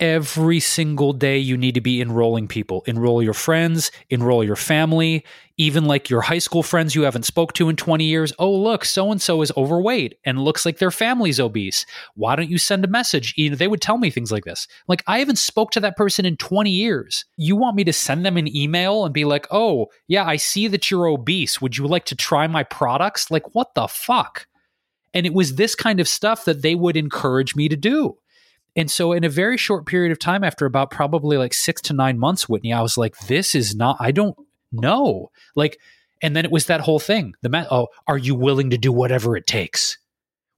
every 0.00 0.60
single 0.60 1.12
day 1.12 1.38
you 1.38 1.56
need 1.56 1.74
to 1.74 1.80
be 1.80 2.00
enrolling 2.00 2.48
people. 2.48 2.82
Enroll 2.86 3.22
your 3.22 3.34
friends 3.34 3.90
enroll 4.10 4.44
your 4.44 4.56
family 4.56 5.24
even 5.56 5.84
like 5.84 6.10
your 6.10 6.20
high 6.20 6.38
school 6.38 6.64
friends 6.64 6.94
you 6.94 7.02
haven't 7.02 7.24
spoke 7.24 7.52
to 7.52 7.68
in 7.68 7.76
20 7.76 8.04
years. 8.04 8.32
Oh 8.38 8.52
look 8.52 8.84
so 8.84 9.12
and 9.12 9.22
so 9.22 9.40
is 9.42 9.52
overweight 9.56 10.18
and 10.24 10.40
looks 10.40 10.66
like 10.66 10.78
their 10.78 10.90
family's 10.90 11.38
obese. 11.38 11.86
Why 12.14 12.34
don't 12.34 12.50
you 12.50 12.58
send 12.58 12.84
a 12.84 12.88
message? 12.88 13.34
You 13.36 13.50
know, 13.50 13.56
they 13.56 13.68
would 13.68 13.80
tell 13.80 13.98
me 13.98 14.10
things 14.10 14.32
like 14.32 14.44
this. 14.44 14.66
Like 14.88 15.04
i 15.06 15.18
haven't 15.18 15.38
spoke 15.38 15.70
to 15.72 15.80
that 15.80 15.96
person 15.96 16.24
in 16.24 16.36
20 16.36 16.70
years. 16.70 17.24
You 17.36 17.56
want 17.56 17.76
me 17.76 17.84
to 17.84 17.92
send 17.92 18.26
them 18.26 18.36
an 18.36 18.54
email 18.54 19.04
and 19.04 19.14
be 19.14 19.24
like 19.24 19.46
oh 19.50 19.86
yeah 20.08 20.24
i 20.24 20.36
see 20.36 20.68
that 20.68 20.90
you're 20.90 21.06
obese. 21.06 21.60
Would 21.60 21.78
you 21.78 21.86
like 21.86 22.06
to 22.06 22.16
try 22.16 22.46
my 22.46 22.64
products? 22.64 23.30
Like 23.30 23.54
what 23.54 23.74
the 23.74 23.86
fuck? 23.86 24.46
And 25.12 25.26
it 25.26 25.34
was 25.34 25.54
this 25.54 25.76
kind 25.76 26.00
of 26.00 26.08
stuff 26.08 26.44
that 26.44 26.62
they 26.62 26.74
would 26.74 26.96
encourage 26.96 27.54
me 27.54 27.68
to 27.68 27.76
do 27.76 28.16
and 28.76 28.90
so, 28.90 29.12
in 29.12 29.22
a 29.22 29.28
very 29.28 29.56
short 29.56 29.86
period 29.86 30.10
of 30.10 30.18
time, 30.18 30.42
after 30.42 30.66
about 30.66 30.90
probably 30.90 31.36
like 31.36 31.54
six 31.54 31.80
to 31.82 31.92
nine 31.92 32.18
months, 32.18 32.48
Whitney, 32.48 32.72
I 32.72 32.82
was 32.82 32.98
like, 32.98 33.16
this 33.26 33.54
is 33.54 33.74
not, 33.74 33.96
I 34.00 34.10
don't 34.10 34.36
know. 34.72 35.30
Like, 35.54 35.78
and 36.22 36.34
then 36.34 36.44
it 36.44 36.50
was 36.50 36.66
that 36.66 36.80
whole 36.80 36.98
thing. 36.98 37.34
The 37.42 37.48
ma- 37.48 37.66
oh, 37.70 37.88
are 38.08 38.18
you 38.18 38.34
willing 38.34 38.70
to 38.70 38.78
do 38.78 38.92
whatever 38.92 39.36
it 39.36 39.46
takes? 39.46 39.98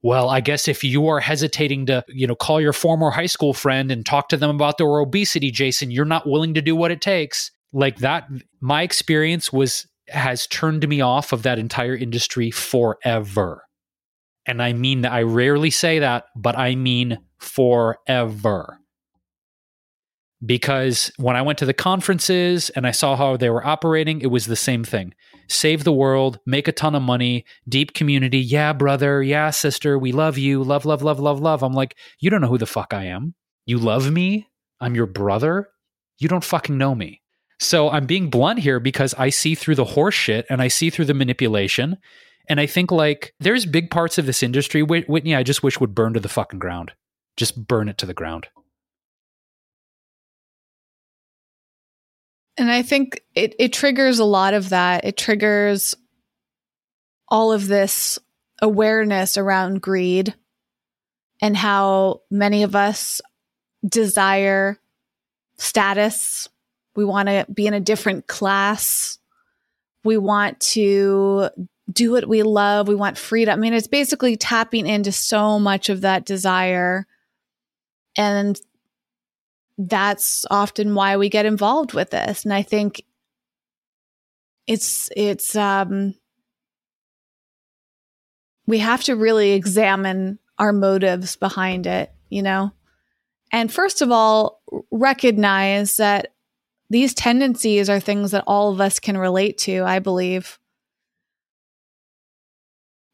Well, 0.01 0.29
I 0.29 0.39
guess 0.39 0.67
if 0.67 0.83
you 0.83 1.07
are 1.07 1.19
hesitating 1.19 1.87
to, 1.87 2.03
you 2.07 2.25
know, 2.25 2.35
call 2.35 2.61
your 2.61 2.73
former 2.73 3.11
high 3.11 3.25
school 3.25 3.53
friend 3.53 3.91
and 3.91 4.05
talk 4.05 4.29
to 4.29 4.37
them 4.37 4.55
about 4.55 4.77
their 4.77 4.99
obesity, 4.99 5.51
Jason, 5.51 5.91
you're 5.91 6.05
not 6.05 6.27
willing 6.27 6.53
to 6.53 6.61
do 6.61 6.75
what 6.75 6.91
it 6.91 7.01
takes. 7.01 7.51
Like 7.73 7.97
that, 7.97 8.27
my 8.61 8.81
experience 8.83 9.51
was 9.51 9.87
has 10.07 10.47
turned 10.47 10.87
me 10.87 11.01
off 11.01 11.33
of 11.33 11.43
that 11.43 11.59
entire 11.59 11.95
industry 11.95 12.49
forever. 12.49 13.65
And 14.45 14.61
I 14.61 14.71
mean 14.71 15.01
that 15.01 15.11
I 15.11 15.23
rarely 15.23 15.69
say 15.69 15.99
that, 15.99 16.25
but 16.35 16.57
I 16.57 16.75
mean 16.75 17.19
forever. 17.39 18.79
Because 20.45 21.11
when 21.17 21.35
I 21.35 21.41
went 21.41 21.57
to 21.59 21.65
the 21.65 21.73
conferences 21.73 22.69
and 22.71 22.85
I 22.85 22.91
saw 22.91 23.15
how 23.15 23.37
they 23.37 23.49
were 23.49 23.65
operating, 23.65 24.21
it 24.21 24.27
was 24.27 24.45
the 24.45 24.55
same 24.55 24.83
thing. 24.83 25.15
Save 25.47 25.83
the 25.83 25.91
world, 25.91 26.39
make 26.45 26.67
a 26.67 26.71
ton 26.71 26.93
of 26.93 27.01
money, 27.01 27.43
deep 27.67 27.93
community. 27.93 28.37
Yeah, 28.37 28.73
brother. 28.73 29.23
Yeah, 29.23 29.49
sister. 29.49 29.97
We 29.97 30.11
love 30.11 30.37
you. 30.37 30.63
Love, 30.63 30.85
love, 30.85 31.01
love, 31.01 31.19
love, 31.19 31.39
love. 31.39 31.63
I'm 31.63 31.73
like, 31.73 31.97
you 32.19 32.29
don't 32.29 32.41
know 32.41 32.47
who 32.47 32.59
the 32.59 32.67
fuck 32.67 32.93
I 32.93 33.05
am. 33.05 33.33
You 33.65 33.79
love 33.79 34.11
me. 34.11 34.47
I'm 34.79 34.93
your 34.93 35.07
brother. 35.07 35.69
You 36.19 36.27
don't 36.27 36.43
fucking 36.43 36.77
know 36.77 36.93
me. 36.93 37.21
So 37.59 37.89
I'm 37.89 38.05
being 38.05 38.29
blunt 38.29 38.59
here 38.59 38.79
because 38.79 39.15
I 39.17 39.29
see 39.29 39.55
through 39.55 39.75
the 39.75 39.85
horse 39.85 40.13
shit 40.13 40.45
and 40.49 40.61
I 40.61 40.67
see 40.67 40.91
through 40.91 41.05
the 41.05 41.15
manipulation. 41.15 41.97
And 42.47 42.59
I 42.59 42.67
think 42.67 42.91
like 42.91 43.33
there's 43.39 43.65
big 43.65 43.89
parts 43.89 44.19
of 44.19 44.27
this 44.27 44.43
industry, 44.43 44.83
Whitney, 44.83 45.35
I 45.35 45.41
just 45.41 45.63
wish 45.63 45.79
would 45.79 45.95
burn 45.95 46.13
to 46.13 46.19
the 46.19 46.29
fucking 46.29 46.59
ground 46.59 46.93
just 47.37 47.67
burn 47.67 47.87
it 47.87 47.99
to 47.99 48.05
the 48.05 48.13
ground. 48.13 48.47
And 52.57 52.71
I 52.71 52.81
think 52.81 53.21
it, 53.35 53.55
it 53.59 53.71
triggers 53.71 54.17
a 54.17 54.25
lot 54.25 54.55
of 54.55 54.69
that. 54.69 55.05
It 55.05 55.15
triggers 55.15 55.95
all 57.27 57.53
of 57.53 57.67
this 57.67 58.17
awareness 58.61 59.37
around 59.37 59.81
greed 59.81 60.33
and 61.39 61.55
how 61.55 62.21
many 62.31 62.63
of 62.63 62.75
us 62.75 63.21
desire 63.87 64.79
status. 65.57 66.49
We 66.95 67.05
want 67.05 67.29
to 67.29 67.45
be 67.53 67.67
in 67.67 67.75
a 67.75 67.79
different 67.79 68.25
class. 68.25 69.19
We 70.03 70.17
want 70.17 70.59
to 70.61 71.49
do 71.91 72.11
what 72.11 72.27
we 72.27 72.41
love. 72.41 72.87
We 72.87 72.95
want 72.95 73.19
freedom. 73.19 73.53
I 73.53 73.61
mean, 73.61 73.73
it's 73.73 73.87
basically 73.87 74.35
tapping 74.35 74.87
into 74.87 75.11
so 75.11 75.59
much 75.59 75.89
of 75.89 76.01
that 76.01 76.25
desire 76.25 77.05
and 78.17 78.59
that's 79.77 80.45
often 80.49 80.95
why 80.95 81.17
we 81.17 81.29
get 81.29 81.45
involved 81.45 81.93
with 81.93 82.09
this. 82.09 82.43
And 82.43 82.53
I 82.53 82.63
think 82.63 83.03
it's, 84.65 85.09
it's, 85.15 85.55
um, 85.55 86.15
we 88.65 88.79
have 88.79 89.03
to 89.03 89.15
really 89.15 89.51
examine 89.51 90.39
our 90.57 90.73
motives 90.73 91.35
behind 91.35 91.85
it, 91.85 92.11
you 92.29 92.41
know? 92.41 92.71
And 93.51 93.71
first 93.71 94.01
of 94.01 94.11
all, 94.11 94.61
recognize 94.91 95.97
that 95.97 96.33
these 96.89 97.13
tendencies 97.13 97.89
are 97.89 97.99
things 97.99 98.31
that 98.31 98.43
all 98.47 98.71
of 98.71 98.81
us 98.81 98.99
can 98.99 99.17
relate 99.17 99.57
to, 99.59 99.83
I 99.83 99.99
believe. 99.99 100.59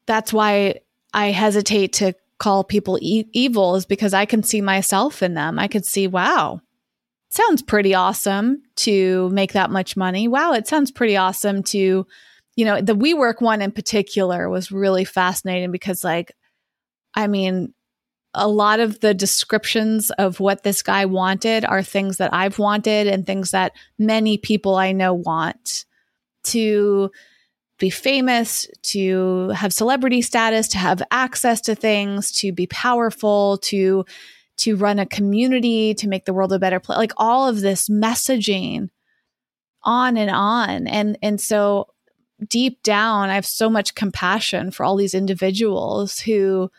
That's 0.06 0.32
why 0.32 0.80
I 1.12 1.26
hesitate 1.28 1.92
to 1.94 2.14
call 2.44 2.62
people 2.62 2.98
e- 3.00 3.24
evil 3.32 3.74
is 3.74 3.86
because 3.86 4.12
I 4.12 4.26
can 4.26 4.42
see 4.42 4.60
myself 4.60 5.22
in 5.22 5.32
them. 5.32 5.58
I 5.58 5.66
could 5.66 5.86
see, 5.86 6.06
wow, 6.06 6.60
sounds 7.30 7.62
pretty 7.62 7.94
awesome 7.94 8.62
to 8.76 9.30
make 9.30 9.54
that 9.54 9.70
much 9.70 9.96
money. 9.96 10.28
Wow, 10.28 10.52
it 10.52 10.68
sounds 10.68 10.90
pretty 10.90 11.16
awesome 11.16 11.62
to, 11.62 12.06
you 12.54 12.64
know, 12.66 12.82
the 12.82 12.94
WeWork 12.94 13.40
one 13.40 13.62
in 13.62 13.72
particular 13.72 14.50
was 14.50 14.70
really 14.70 15.06
fascinating 15.06 15.72
because, 15.72 16.04
like, 16.04 16.36
I 17.14 17.28
mean, 17.28 17.72
a 18.34 18.46
lot 18.46 18.78
of 18.78 19.00
the 19.00 19.14
descriptions 19.14 20.10
of 20.10 20.38
what 20.38 20.64
this 20.64 20.82
guy 20.82 21.06
wanted 21.06 21.64
are 21.64 21.82
things 21.82 22.18
that 22.18 22.34
I've 22.34 22.58
wanted 22.58 23.06
and 23.06 23.26
things 23.26 23.52
that 23.52 23.72
many 23.98 24.36
people 24.36 24.74
I 24.74 24.92
know 24.92 25.14
want 25.14 25.86
to 26.44 27.10
be 27.84 27.90
famous, 27.90 28.66
to 28.80 29.50
have 29.50 29.70
celebrity 29.70 30.22
status, 30.22 30.68
to 30.68 30.78
have 30.78 31.02
access 31.10 31.60
to 31.60 31.74
things, 31.74 32.32
to 32.32 32.50
be 32.50 32.66
powerful, 32.66 33.58
to 33.58 34.06
to 34.56 34.76
run 34.76 34.98
a 34.98 35.04
community, 35.04 35.92
to 35.92 36.08
make 36.08 36.24
the 36.24 36.32
world 36.32 36.50
a 36.54 36.58
better 36.58 36.80
place. 36.80 36.96
Like 36.96 37.12
all 37.18 37.46
of 37.46 37.60
this 37.60 37.90
messaging 37.90 38.88
on 39.82 40.16
and 40.16 40.30
on. 40.30 40.86
And 40.86 41.18
and 41.20 41.38
so 41.38 41.88
deep 42.48 42.82
down, 42.82 43.28
I 43.28 43.34
have 43.34 43.44
so 43.44 43.68
much 43.68 43.94
compassion 43.94 44.70
for 44.70 44.82
all 44.82 44.96
these 44.96 45.12
individuals 45.12 46.18
who 46.18 46.70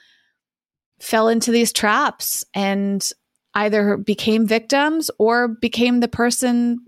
fell 0.99 1.28
into 1.28 1.51
these 1.51 1.72
traps 1.72 2.43
and 2.56 3.08
either 3.53 3.97
became 3.97 4.47
victims 4.47 5.12
or 5.20 5.49
became 5.49 5.99
the 5.99 6.08
person 6.08 6.80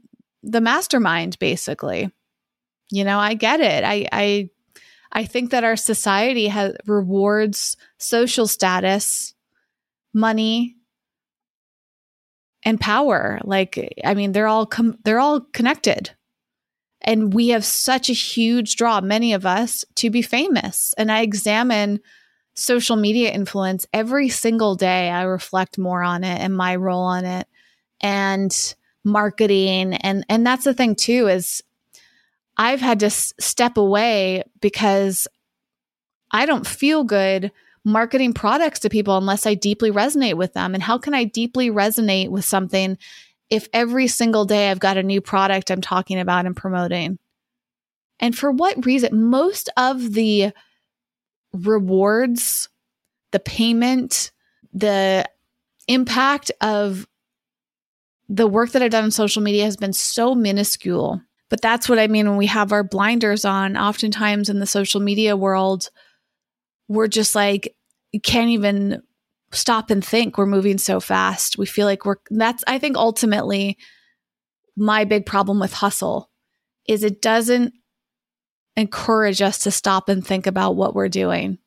the 0.41 0.61
mastermind 0.61 1.37
basically 1.37 2.11
you 2.91 3.03
know, 3.03 3.19
I 3.19 3.33
get 3.33 3.59
it. 3.59 3.83
I 3.83 4.07
I 4.11 4.49
I 5.11 5.25
think 5.25 5.51
that 5.51 5.63
our 5.63 5.75
society 5.75 6.47
has 6.47 6.75
rewards 6.85 7.77
social 7.97 8.47
status, 8.47 9.33
money, 10.13 10.75
and 12.63 12.79
power. 12.79 13.39
Like 13.43 13.93
I 14.03 14.13
mean, 14.13 14.31
they're 14.31 14.47
all 14.47 14.65
com- 14.65 14.97
they're 15.03 15.19
all 15.19 15.41
connected. 15.53 16.11
And 17.01 17.33
we 17.33 17.49
have 17.49 17.63
such 17.63 18.09
a 18.09 18.13
huge 18.13 18.75
draw, 18.75 18.99
many 19.01 19.31
of 19.33 19.45
us, 19.45 19.85
to 19.95 20.09
be 20.09 20.21
famous. 20.21 20.93
And 20.97 21.11
I 21.11 21.21
examine 21.21 21.99
social 22.55 22.95
media 22.95 23.31
influence 23.31 23.85
every 23.93 24.29
single 24.29 24.75
day. 24.75 25.09
I 25.09 25.21
reflect 25.23 25.77
more 25.77 26.01
on 26.01 26.23
it 26.23 26.39
and 26.41 26.57
my 26.57 26.75
role 26.75 27.03
on 27.03 27.23
it 27.23 27.47
and 28.01 28.75
marketing. 29.03 29.93
And 29.93 30.25
and 30.27 30.45
that's 30.45 30.65
the 30.65 30.73
thing 30.73 30.95
too, 30.95 31.27
is 31.27 31.61
I've 32.57 32.81
had 32.81 32.99
to 33.01 33.07
s- 33.07 33.33
step 33.39 33.77
away 33.77 34.43
because 34.61 35.27
I 36.31 36.45
don't 36.45 36.67
feel 36.67 37.03
good 37.03 37.51
marketing 37.85 38.33
products 38.33 38.79
to 38.79 38.89
people 38.89 39.17
unless 39.17 39.45
I 39.45 39.53
deeply 39.53 39.91
resonate 39.91 40.35
with 40.35 40.53
them. 40.53 40.73
And 40.73 40.83
how 40.83 40.97
can 40.97 41.13
I 41.13 41.23
deeply 41.23 41.69
resonate 41.69 42.29
with 42.29 42.43
something 42.43 42.97
if 43.49 43.67
every 43.71 44.07
single 44.07 44.43
day 44.43 44.69
I've 44.69 44.79
got 44.79 44.97
a 44.97 45.03
new 45.03 45.21
product 45.21 45.71
I'm 45.71 45.81
talking 45.81 46.19
about 46.19 46.45
and 46.45 46.55
promoting? 46.55 47.17
And 48.19 48.37
for 48.37 48.51
what 48.51 48.85
reason? 48.85 49.29
Most 49.29 49.69
of 49.77 50.13
the 50.13 50.51
rewards, 51.53 52.67
the 53.31 53.39
payment, 53.39 54.31
the 54.73 55.25
impact 55.87 56.51
of 56.61 57.07
the 58.27 58.47
work 58.47 58.71
that 58.71 58.81
I've 58.81 58.91
done 58.91 59.05
on 59.05 59.11
social 59.11 59.41
media 59.41 59.63
has 59.63 59.77
been 59.77 59.93
so 59.93 60.35
minuscule 60.35 61.21
but 61.49 61.61
that's 61.61 61.87
what 61.87 61.99
I 61.99 62.07
mean 62.07 62.27
when 62.27 62.37
we 62.37 62.47
have 62.47 62.71
our 62.71 62.83
blinders 62.83 63.45
on. 63.45 63.77
Oftentimes 63.77 64.49
in 64.49 64.59
the 64.59 64.65
social 64.65 64.99
media 65.01 65.35
world, 65.35 65.89
we're 66.87 67.07
just 67.07 67.35
like 67.35 67.75
can't 68.23 68.49
even 68.49 69.01
stop 69.51 69.89
and 69.89 70.03
think. 70.03 70.37
We're 70.37 70.45
moving 70.45 70.77
so 70.77 70.99
fast. 70.99 71.57
We 71.57 71.65
feel 71.65 71.85
like 71.85 72.05
we're 72.05 72.17
that's 72.29 72.63
I 72.67 72.79
think 72.79 72.97
ultimately 72.97 73.77
my 74.75 75.05
big 75.05 75.25
problem 75.25 75.59
with 75.59 75.73
hustle 75.73 76.29
is 76.87 77.03
it 77.03 77.21
doesn't 77.21 77.73
encourage 78.75 79.41
us 79.41 79.59
to 79.59 79.71
stop 79.71 80.07
and 80.07 80.25
think 80.25 80.47
about 80.47 80.75
what 80.75 80.93
we're 80.93 81.09
doing 81.09 81.57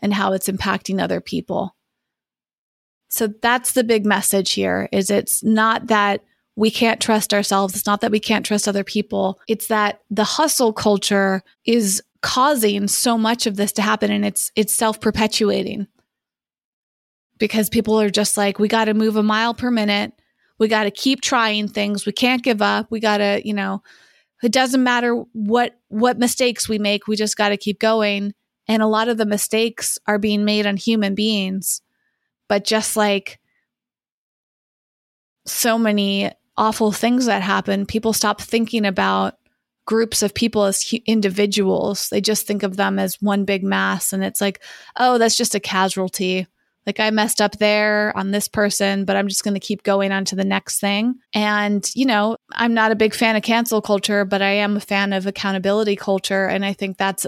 and 0.00 0.14
how 0.14 0.32
it's 0.32 0.48
impacting 0.48 1.00
other 1.00 1.20
people. 1.20 1.76
So 3.08 3.28
that's 3.28 3.72
the 3.72 3.84
big 3.84 4.04
message 4.04 4.52
here 4.52 4.88
is 4.90 5.10
it's 5.10 5.44
not 5.44 5.88
that 5.88 6.24
we 6.56 6.70
can't 6.70 7.00
trust 7.00 7.34
ourselves. 7.34 7.74
It's 7.74 7.86
not 7.86 8.00
that 8.00 8.12
we 8.12 8.20
can't 8.20 8.46
trust 8.46 8.68
other 8.68 8.84
people. 8.84 9.40
It's 9.48 9.66
that 9.68 10.00
the 10.10 10.24
hustle 10.24 10.72
culture 10.72 11.42
is 11.64 12.02
causing 12.22 12.88
so 12.88 13.18
much 13.18 13.46
of 13.46 13.56
this 13.56 13.72
to 13.72 13.82
happen 13.82 14.10
and 14.10 14.24
it's 14.24 14.50
it's 14.56 14.74
self-perpetuating. 14.74 15.86
Because 17.38 17.68
people 17.68 18.00
are 18.00 18.10
just 18.10 18.36
like 18.36 18.58
we 18.58 18.68
got 18.68 18.84
to 18.84 18.94
move 18.94 19.16
a 19.16 19.22
mile 19.22 19.54
per 19.54 19.70
minute. 19.70 20.12
We 20.58 20.68
got 20.68 20.84
to 20.84 20.90
keep 20.90 21.20
trying 21.20 21.66
things. 21.66 22.06
We 22.06 22.12
can't 22.12 22.44
give 22.44 22.62
up. 22.62 22.86
We 22.90 23.00
got 23.00 23.18
to, 23.18 23.42
you 23.44 23.52
know, 23.52 23.82
it 24.42 24.52
doesn't 24.52 24.84
matter 24.84 25.24
what 25.32 25.74
what 25.88 26.18
mistakes 26.18 26.68
we 26.68 26.78
make. 26.78 27.08
We 27.08 27.16
just 27.16 27.36
got 27.36 27.48
to 27.48 27.56
keep 27.56 27.80
going. 27.80 28.32
And 28.68 28.82
a 28.82 28.86
lot 28.86 29.08
of 29.08 29.18
the 29.18 29.26
mistakes 29.26 29.98
are 30.06 30.18
being 30.18 30.44
made 30.44 30.66
on 30.66 30.76
human 30.76 31.14
beings. 31.14 31.82
But 32.48 32.64
just 32.64 32.96
like 32.96 33.40
so 35.46 35.76
many 35.76 36.30
awful 36.56 36.92
things 36.92 37.26
that 37.26 37.42
happen, 37.42 37.86
people 37.86 38.12
stop 38.12 38.40
thinking 38.40 38.86
about 38.86 39.36
groups 39.86 40.22
of 40.22 40.34
people 40.34 40.64
as 40.64 40.94
individuals. 41.06 42.08
They 42.08 42.20
just 42.20 42.46
think 42.46 42.62
of 42.62 42.76
them 42.76 42.98
as 42.98 43.20
one 43.20 43.44
big 43.44 43.62
mass. 43.62 44.12
And 44.12 44.24
it's 44.24 44.40
like, 44.40 44.62
oh, 44.96 45.18
that's 45.18 45.36
just 45.36 45.54
a 45.54 45.60
casualty. 45.60 46.46
Like 46.86 47.00
I 47.00 47.10
messed 47.10 47.40
up 47.40 47.58
there 47.58 48.16
on 48.16 48.30
this 48.30 48.46
person, 48.46 49.04
but 49.04 49.16
I'm 49.16 49.28
just 49.28 49.42
going 49.42 49.54
to 49.54 49.60
keep 49.60 49.82
going 49.82 50.12
on 50.12 50.24
to 50.26 50.36
the 50.36 50.44
next 50.44 50.80
thing. 50.80 51.16
And, 51.32 51.88
you 51.94 52.04
know, 52.04 52.36
I'm 52.52 52.74
not 52.74 52.92
a 52.92 52.96
big 52.96 53.14
fan 53.14 53.36
of 53.36 53.42
cancel 53.42 53.80
culture, 53.80 54.24
but 54.24 54.42
I 54.42 54.50
am 54.50 54.76
a 54.76 54.80
fan 54.80 55.12
of 55.12 55.26
accountability 55.26 55.96
culture. 55.96 56.46
And 56.46 56.64
I 56.64 56.72
think 56.74 56.98
that's, 56.98 57.26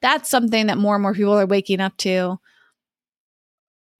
that's 0.00 0.30
something 0.30 0.66
that 0.66 0.78
more 0.78 0.94
and 0.94 1.02
more 1.02 1.14
people 1.14 1.34
are 1.34 1.46
waking 1.46 1.80
up 1.80 1.96
to. 1.98 2.38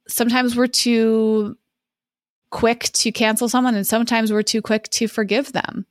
Sometimes 0.09 0.57
we're 0.57 0.66
too 0.66 1.57
quick 2.55 2.85
to 2.93 3.11
cancel 3.11 3.49
someone 3.49 3.75
and 3.75 3.85
sometimes 3.85 4.33
we're 4.33 4.41
too 4.41 4.63
quick 4.63 4.89
to 4.89 5.09
forgive 5.09 5.53
them. 5.53 5.85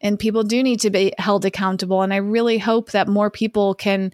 And 0.00 0.18
people 0.18 0.42
do 0.42 0.60
need 0.60 0.80
to 0.80 0.90
be 0.90 1.12
held 1.16 1.44
accountable. 1.44 2.02
And 2.02 2.12
I 2.12 2.16
really 2.16 2.58
hope 2.58 2.90
that 2.90 3.06
more 3.06 3.30
people 3.30 3.72
can 3.72 4.12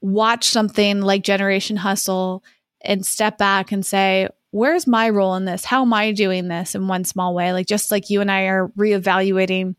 watch 0.00 0.48
something 0.48 1.02
like 1.02 1.22
Generation 1.22 1.76
Hustle 1.76 2.42
and 2.80 3.04
step 3.04 3.36
back 3.36 3.72
and 3.72 3.84
say, 3.84 4.26
where's 4.52 4.86
my 4.86 5.10
role 5.10 5.34
in 5.34 5.44
this? 5.44 5.66
How 5.66 5.82
am 5.82 5.92
I 5.92 6.12
doing 6.12 6.48
this 6.48 6.74
in 6.74 6.88
one 6.88 7.04
small 7.04 7.34
way? 7.34 7.52
Like, 7.52 7.66
just 7.66 7.90
like 7.90 8.08
you 8.08 8.22
and 8.22 8.30
I 8.30 8.44
are 8.44 8.68
reevaluating 8.68 9.76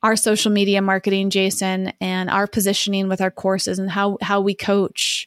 our 0.00 0.14
social 0.14 0.52
media 0.52 0.80
marketing, 0.80 1.30
Jason, 1.30 1.92
and 2.00 2.30
our 2.30 2.46
positioning 2.46 3.08
with 3.08 3.20
our 3.20 3.32
courses 3.32 3.80
and 3.80 3.90
how, 3.90 4.16
how 4.22 4.40
we 4.40 4.54
coach. 4.54 5.26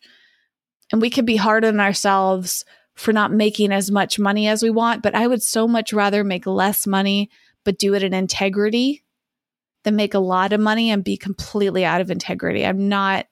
And 0.94 1.02
we 1.02 1.10
can 1.10 1.26
be 1.26 1.36
hard 1.36 1.66
on 1.66 1.82
ourselves 1.82 2.64
for 3.00 3.14
not 3.14 3.32
making 3.32 3.72
as 3.72 3.90
much 3.90 4.20
money 4.20 4.50
as 4.50 4.62
we 4.62 4.70
want, 4.70 5.02
but 5.02 5.16
I 5.16 5.26
would 5.26 5.42
so 5.42 5.70
much 5.70 5.94
rather 5.94 6.22
make 6.26 6.46
less 6.46 6.86
money, 6.86 7.30
but 7.64 7.80
do 7.80 7.94
it 7.94 8.04
in 8.04 8.14
integrity 8.14 9.06
than 9.86 9.96
make 9.96 10.14
a 10.14 10.20
lot 10.20 10.52
of 10.52 10.60
money 10.60 10.92
and 10.92 11.02
be 11.02 11.16
completely 11.16 11.86
out 11.86 12.02
of 12.02 12.12
integrity. 12.12 12.66
I'm 12.66 12.90
not 12.90 13.26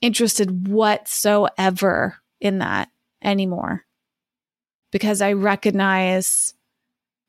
interested 0.00 0.68
whatsoever 0.68 2.16
in 2.40 2.60
that 2.60 2.88
anymore 3.22 3.84
because 4.90 5.20
I 5.20 5.34
recognize 5.34 6.54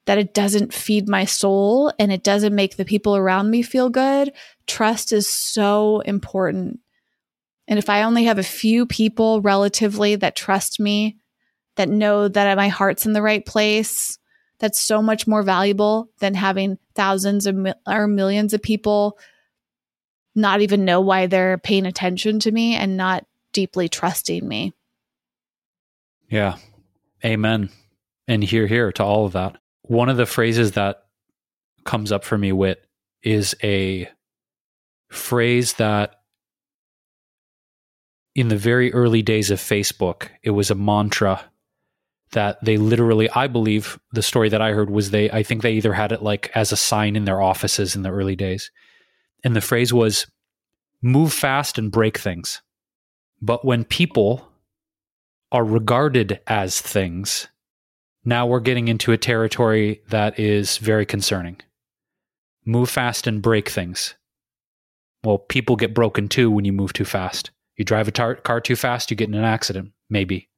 that 0.06 0.18
it 0.18 0.34
doesn't 0.34 0.74
feed 0.74 1.10
my 1.10 1.26
soul 1.26 1.92
and 2.00 2.10
it 2.10 2.24
doesn't 2.24 2.56
make 2.56 2.78
the 2.78 2.86
people 2.86 3.18
around 3.18 3.52
me 3.52 3.64
feel 3.64 3.90
good. 3.90 4.32
Trust 4.66 5.12
is 5.12 5.28
so 5.28 6.00
important. 6.00 6.80
And 7.68 7.80
if 7.80 7.90
I 7.90 8.04
only 8.04 8.26
have 8.26 8.38
a 8.38 8.44
few 8.44 8.86
people 8.86 9.42
relatively 9.42 10.16
that 10.16 10.36
trust 10.36 10.80
me, 10.80 11.18
that 11.78 11.90
know 11.90 12.28
that 12.28 12.58
my 12.58 12.68
heart's 12.68 13.06
in 13.06 13.14
the 13.14 13.22
right 13.22 13.46
place, 13.46 14.18
that's 14.60 14.82
so 14.82 15.02
much 15.02 15.26
more 15.26 15.42
valuable 15.42 16.10
than 16.20 16.34
having 16.34 16.78
thousands 16.96 17.48
of, 17.48 17.56
or 17.88 18.08
millions 18.08 18.54
of 18.54 18.62
people 18.62 19.18
not 20.36 20.62
even 20.62 20.86
know 20.86 21.02
why 21.02 21.28
they're 21.28 21.58
paying 21.58 21.86
attention 21.86 22.40
to 22.40 22.52
me 22.52 22.76
and 22.76 22.98
not 22.98 23.26
deeply 23.54 23.90
trusting 23.90 24.48
me. 24.48 24.74
Yeah. 26.30 26.56
Amen. 27.26 27.70
And 28.28 28.44
here, 28.44 28.68
here 28.68 28.92
to 28.94 29.04
all 29.04 29.26
of 29.26 29.34
that. 29.34 29.58
One 29.82 30.10
of 30.10 30.18
the 30.18 30.26
phrases 30.26 30.74
that 30.74 31.04
comes 31.84 32.12
up 32.12 32.24
for 32.24 32.38
me, 32.38 32.52
Whit, 32.52 32.86
is 33.24 33.56
a 33.62 34.10
phrase 35.10 35.74
that 35.74 36.21
in 38.36 38.48
the 38.48 38.58
very 38.58 38.94
early 38.94 39.22
days 39.22 39.52
of 39.52 39.60
Facebook, 39.60 40.30
it 40.44 40.52
was 40.52 40.72
a 40.72 40.76
mantra 40.76 41.44
that 42.32 42.64
they 42.64 42.78
literally, 42.78 43.30
I 43.30 43.48
believe 43.48 44.00
the 44.14 44.22
story 44.22 44.50
that 44.50 44.62
I 44.62 44.72
heard 44.72 44.90
was 44.90 45.12
they, 45.12 45.30
I 45.30 45.44
think 45.44 45.62
they 45.62 45.74
either 45.74 45.94
had 45.94 46.12
it 46.12 46.22
like 46.24 46.50
as 46.56 46.72
a 46.72 46.78
sign 46.78 47.16
in 47.16 47.26
their 47.26 47.42
offices 47.42 47.96
in 47.96 48.04
the 48.04 48.12
early 48.12 48.36
days. 48.36 48.72
And 49.44 49.56
the 49.56 49.62
phrase 49.62 49.92
was 49.92 50.28
move 51.02 51.34
fast 51.34 51.78
and 51.78 51.92
break 51.92 52.18
things. 52.18 52.62
But 53.42 53.66
when 53.66 53.84
people 53.84 54.48
are 55.52 55.66
regarded 55.66 56.40
as 56.48 56.80
things, 56.80 57.48
now 58.24 58.46
we're 58.46 58.60
getting 58.62 58.88
into 58.88 59.12
a 59.12 59.18
territory 59.18 60.02
that 60.10 60.40
is 60.40 60.78
very 60.78 61.06
concerning. 61.06 61.58
Move 62.66 62.90
fast 62.90 63.28
and 63.28 63.42
break 63.42 63.68
things. 63.68 64.16
Well, 65.24 65.40
people 65.40 65.76
get 65.76 65.94
broken 65.94 66.30
too 66.30 66.50
when 66.50 66.64
you 66.64 66.72
move 66.72 66.94
too 66.94 67.06
fast. 67.06 67.52
You 67.78 67.86
drive 67.86 68.08
a 68.08 68.12
tar- 68.12 68.36
car 68.36 68.62
too 68.62 68.76
fast, 68.76 69.10
you 69.10 69.18
get 69.18 69.30
in 69.30 69.36
an 69.36 69.44
accident, 69.44 69.92
maybe. 70.10 70.50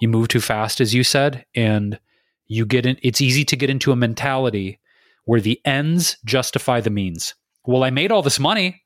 You 0.00 0.08
move 0.08 0.28
too 0.28 0.40
fast, 0.40 0.80
as 0.80 0.94
you 0.94 1.04
said, 1.04 1.44
and 1.54 1.98
you 2.46 2.66
get 2.66 2.86
in. 2.86 2.98
It's 3.02 3.20
easy 3.20 3.44
to 3.46 3.56
get 3.56 3.70
into 3.70 3.92
a 3.92 3.96
mentality 3.96 4.80
where 5.24 5.40
the 5.40 5.60
ends 5.64 6.16
justify 6.24 6.80
the 6.80 6.90
means. 6.90 7.34
Well, 7.66 7.84
I 7.84 7.90
made 7.90 8.12
all 8.12 8.22
this 8.22 8.38
money. 8.38 8.82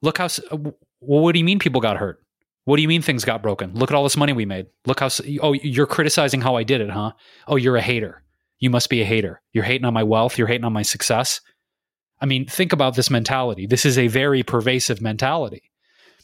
Look 0.00 0.18
how. 0.18 0.26
Uh, 0.50 0.56
well, 1.00 1.22
what 1.22 1.32
do 1.32 1.38
you 1.38 1.44
mean 1.44 1.58
people 1.58 1.80
got 1.80 1.96
hurt? 1.96 2.18
What 2.64 2.76
do 2.76 2.82
you 2.82 2.88
mean 2.88 3.02
things 3.02 3.24
got 3.24 3.42
broken? 3.42 3.74
Look 3.74 3.90
at 3.90 3.94
all 3.94 4.04
this 4.04 4.16
money 4.16 4.32
we 4.32 4.46
made. 4.46 4.66
Look 4.86 5.00
how. 5.00 5.10
Oh, 5.40 5.52
you're 5.52 5.86
criticizing 5.86 6.40
how 6.40 6.56
I 6.56 6.62
did 6.62 6.80
it, 6.80 6.90
huh? 6.90 7.12
Oh, 7.46 7.56
you're 7.56 7.76
a 7.76 7.82
hater. 7.82 8.22
You 8.58 8.70
must 8.70 8.88
be 8.88 9.02
a 9.02 9.04
hater. 9.04 9.42
You're 9.52 9.64
hating 9.64 9.84
on 9.84 9.94
my 9.94 10.04
wealth. 10.04 10.38
You're 10.38 10.46
hating 10.46 10.64
on 10.64 10.72
my 10.72 10.82
success. 10.82 11.40
I 12.22 12.26
mean, 12.26 12.46
think 12.46 12.72
about 12.72 12.94
this 12.94 13.10
mentality. 13.10 13.66
This 13.66 13.84
is 13.84 13.98
a 13.98 14.06
very 14.06 14.44
pervasive 14.44 15.02
mentality 15.02 15.64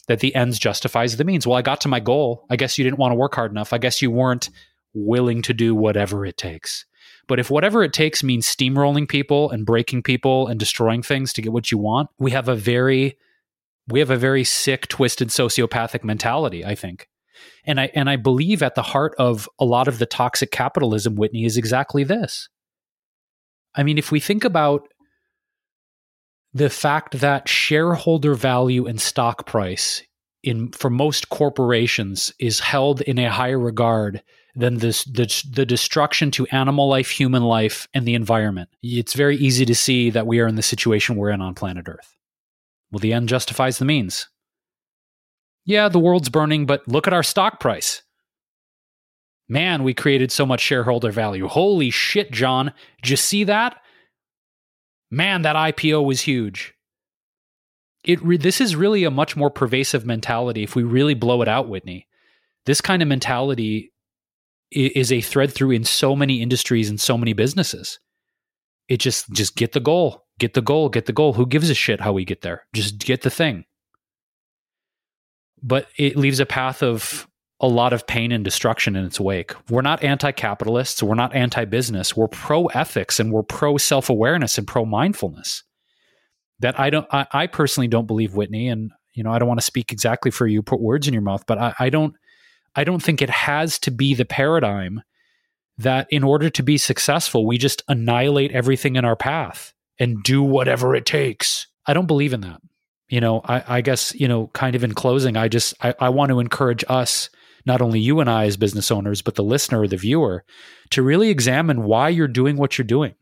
that 0.06 0.20
the 0.20 0.34
ends 0.34 0.58
justifies 0.58 1.16
the 1.16 1.24
means. 1.24 1.46
Well, 1.46 1.58
I 1.58 1.62
got 1.62 1.80
to 1.82 1.88
my 1.88 1.98
goal. 1.98 2.46
I 2.48 2.56
guess 2.56 2.78
you 2.78 2.84
didn't 2.84 2.98
want 2.98 3.10
to 3.12 3.16
work 3.16 3.34
hard 3.34 3.50
enough. 3.50 3.72
I 3.72 3.78
guess 3.78 4.00
you 4.00 4.10
weren't 4.10 4.48
willing 4.94 5.42
to 5.42 5.52
do 5.52 5.74
whatever 5.74 6.24
it 6.24 6.36
takes. 6.36 6.86
But 7.26 7.40
if 7.40 7.50
whatever 7.50 7.82
it 7.82 7.92
takes 7.92 8.22
means 8.22 8.46
steamrolling 8.46 9.08
people 9.08 9.50
and 9.50 9.66
breaking 9.66 10.04
people 10.04 10.46
and 10.46 10.58
destroying 10.58 11.02
things 11.02 11.32
to 11.34 11.42
get 11.42 11.52
what 11.52 11.70
you 11.70 11.78
want, 11.78 12.08
we 12.18 12.30
have 12.30 12.48
a 12.48 12.54
very 12.54 13.18
we 13.88 14.00
have 14.00 14.10
a 14.10 14.16
very 14.16 14.44
sick, 14.44 14.86
twisted 14.86 15.28
sociopathic 15.28 16.04
mentality, 16.04 16.64
I 16.64 16.74
think. 16.74 17.08
And 17.64 17.80
I 17.80 17.90
and 17.94 18.08
I 18.08 18.16
believe 18.16 18.62
at 18.62 18.76
the 18.76 18.82
heart 18.82 19.14
of 19.18 19.48
a 19.58 19.64
lot 19.64 19.88
of 19.88 19.98
the 19.98 20.06
toxic 20.06 20.50
capitalism, 20.52 21.16
Whitney, 21.16 21.44
is 21.44 21.56
exactly 21.56 22.04
this. 22.04 22.48
I 23.74 23.82
mean, 23.82 23.98
if 23.98 24.10
we 24.12 24.20
think 24.20 24.44
about 24.44 24.88
the 26.54 26.70
fact 26.70 27.20
that 27.20 27.48
shareholder 27.48 28.34
value 28.34 28.86
and 28.86 29.00
stock 29.00 29.46
price 29.46 30.02
in 30.42 30.70
for 30.72 30.90
most 30.90 31.28
corporations 31.28 32.32
is 32.38 32.60
held 32.60 33.00
in 33.02 33.18
a 33.18 33.30
higher 33.30 33.58
regard 33.58 34.22
than 34.54 34.78
this 34.78 35.04
the, 35.04 35.26
the 35.52 35.66
destruction 35.66 36.30
to 36.32 36.46
animal 36.48 36.88
life, 36.88 37.10
human 37.10 37.42
life, 37.42 37.86
and 37.94 38.06
the 38.06 38.14
environment. 38.14 38.68
It's 38.82 39.14
very 39.14 39.36
easy 39.36 39.64
to 39.66 39.74
see 39.74 40.10
that 40.10 40.26
we 40.26 40.40
are 40.40 40.46
in 40.46 40.56
the 40.56 40.62
situation 40.62 41.16
we're 41.16 41.30
in 41.30 41.40
on 41.40 41.54
planet 41.54 41.88
Earth. 41.88 42.16
Well, 42.90 43.00
the 43.00 43.12
end 43.12 43.28
justifies 43.28 43.78
the 43.78 43.84
means. 43.84 44.28
Yeah, 45.64 45.88
the 45.88 45.98
world's 45.98 46.30
burning, 46.30 46.64
but 46.64 46.88
look 46.88 47.06
at 47.06 47.12
our 47.12 47.22
stock 47.22 47.60
price. 47.60 48.02
Man, 49.48 49.82
we 49.82 49.94
created 49.94 50.32
so 50.32 50.44
much 50.44 50.60
shareholder 50.60 51.10
value. 51.10 51.46
Holy 51.46 51.90
shit, 51.90 52.30
John. 52.32 52.72
Did 53.02 53.10
you 53.10 53.16
see 53.16 53.44
that? 53.44 53.76
Man, 55.10 55.42
that 55.42 55.56
IPO 55.56 56.04
was 56.04 56.22
huge. 56.22 56.74
It 58.04 58.22
re- 58.22 58.36
this 58.38 58.60
is 58.60 58.76
really 58.76 59.04
a 59.04 59.10
much 59.10 59.36
more 59.36 59.50
pervasive 59.50 60.06
mentality 60.06 60.62
if 60.62 60.76
we 60.76 60.82
really 60.84 61.14
blow 61.14 61.42
it 61.42 61.48
out, 61.48 61.68
Whitney. 61.68 62.06
This 62.66 62.80
kind 62.80 63.02
of 63.02 63.08
mentality 63.08 63.92
is 64.70 65.12
a 65.12 65.20
thread 65.20 65.52
through 65.52 65.72
in 65.72 65.84
so 65.84 66.16
many 66.16 66.42
industries 66.42 66.90
and 66.90 67.00
so 67.00 67.18
many 67.18 67.32
businesses. 67.32 68.00
It 68.88 68.98
just 68.98 69.30
just 69.32 69.56
get 69.56 69.72
the 69.72 69.80
goal, 69.80 70.26
get 70.38 70.54
the 70.54 70.62
goal, 70.62 70.88
get 70.88 71.06
the 71.06 71.12
goal. 71.12 71.34
Who 71.34 71.46
gives 71.46 71.70
a 71.70 71.74
shit 71.74 72.00
how 72.00 72.12
we 72.12 72.24
get 72.24 72.42
there? 72.42 72.64
Just 72.74 72.98
get 73.00 73.22
the 73.22 73.30
thing. 73.30 73.64
but 75.62 75.88
it 75.96 76.16
leaves 76.16 76.40
a 76.40 76.46
path 76.46 76.82
of 76.82 77.27
a 77.60 77.66
lot 77.66 77.92
of 77.92 78.06
pain 78.06 78.30
and 78.30 78.44
destruction 78.44 78.94
in 78.94 79.04
its 79.04 79.18
wake. 79.18 79.52
We're 79.68 79.82
not 79.82 80.04
anti 80.04 80.32
capitalists. 80.32 81.02
We're 81.02 81.14
not 81.14 81.34
anti 81.34 81.64
business. 81.64 82.16
We're 82.16 82.28
pro 82.28 82.66
ethics 82.66 83.18
and 83.18 83.32
we're 83.32 83.42
pro 83.42 83.76
self 83.76 84.08
awareness 84.10 84.58
and 84.58 84.66
pro 84.66 84.84
mindfulness. 84.84 85.64
That 86.60 86.78
I 86.78 86.90
don't, 86.90 87.06
I, 87.12 87.26
I, 87.32 87.46
personally 87.46 87.86
don't 87.88 88.06
believe 88.06 88.34
Whitney, 88.34 88.68
and 88.68 88.90
you 89.14 89.22
know, 89.22 89.30
I 89.30 89.38
don't 89.38 89.46
want 89.46 89.60
to 89.60 89.66
speak 89.66 89.92
exactly 89.92 90.30
for 90.30 90.46
you, 90.46 90.62
put 90.62 90.80
words 90.80 91.06
in 91.06 91.14
your 91.14 91.22
mouth, 91.22 91.44
but 91.46 91.58
I, 91.58 91.74
I 91.78 91.90
don't, 91.90 92.14
I 92.74 92.84
don't 92.84 93.02
think 93.02 93.22
it 93.22 93.30
has 93.30 93.78
to 93.80 93.92
be 93.92 94.14
the 94.14 94.24
paradigm 94.24 95.02
that 95.78 96.08
in 96.10 96.24
order 96.24 96.50
to 96.50 96.62
be 96.62 96.76
successful, 96.76 97.46
we 97.46 97.58
just 97.58 97.82
annihilate 97.88 98.50
everything 98.52 98.96
in 98.96 99.04
our 99.04 99.14
path 99.16 99.72
and 99.98 100.22
do 100.24 100.42
whatever 100.42 100.94
it 100.94 101.06
takes. 101.06 101.68
I 101.86 101.94
don't 101.94 102.06
believe 102.06 102.32
in 102.32 102.40
that. 102.42 102.60
You 103.08 103.20
know, 103.20 103.40
I, 103.44 103.78
I 103.78 103.80
guess, 103.80 104.14
you 104.14 104.28
know, 104.28 104.48
kind 104.48 104.74
of 104.74 104.84
in 104.84 104.94
closing, 104.94 105.36
I 105.36 105.48
just, 105.48 105.74
I, 105.80 105.94
I 105.98 106.08
want 106.10 106.30
to 106.30 106.40
encourage 106.40 106.84
us 106.88 107.30
not 107.66 107.82
only 107.82 108.00
you 108.00 108.20
and 108.20 108.30
I 108.30 108.46
as 108.46 108.56
business 108.56 108.90
owners, 108.90 109.22
but 109.22 109.34
the 109.34 109.42
listener 109.42 109.82
or 109.82 109.88
the 109.88 109.96
viewer, 109.96 110.44
to 110.90 111.02
really 111.02 111.30
examine 111.30 111.84
why 111.84 112.08
you're 112.08 112.28
doing 112.28 112.56
what 112.56 112.78
you're 112.78 112.84
doing 112.84 113.14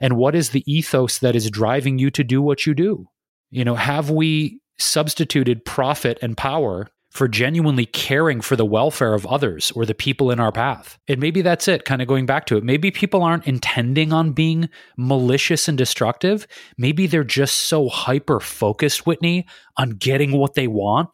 and 0.00 0.16
what 0.16 0.34
is 0.34 0.50
the 0.50 0.64
ethos 0.72 1.18
that 1.18 1.36
is 1.36 1.50
driving 1.50 1.98
you 1.98 2.10
to 2.10 2.24
do 2.24 2.42
what 2.42 2.66
you 2.66 2.74
do. 2.74 3.06
You 3.50 3.64
know, 3.64 3.74
have 3.74 4.10
we 4.10 4.60
substituted 4.78 5.64
profit 5.64 6.18
and 6.22 6.36
power 6.36 6.88
for 7.12 7.28
genuinely 7.28 7.84
caring 7.84 8.40
for 8.40 8.56
the 8.56 8.64
welfare 8.64 9.12
of 9.12 9.26
others 9.26 9.70
or 9.72 9.84
the 9.84 9.94
people 9.94 10.30
in 10.30 10.40
our 10.40 10.50
path. 10.50 10.98
And 11.08 11.20
maybe 11.20 11.42
that's 11.42 11.68
it, 11.68 11.84
kind 11.84 12.00
of 12.00 12.08
going 12.08 12.24
back 12.24 12.46
to 12.46 12.56
it. 12.56 12.64
Maybe 12.64 12.90
people 12.90 13.22
aren't 13.22 13.46
intending 13.46 14.14
on 14.14 14.32
being 14.32 14.70
malicious 14.96 15.68
and 15.68 15.76
destructive. 15.76 16.46
Maybe 16.78 17.06
they're 17.06 17.22
just 17.22 17.56
so 17.68 17.90
hyper 17.90 18.40
focused, 18.40 19.06
Whitney, 19.06 19.46
on 19.76 19.90
getting 19.90 20.32
what 20.32 20.54
they 20.54 20.66
want 20.66 21.10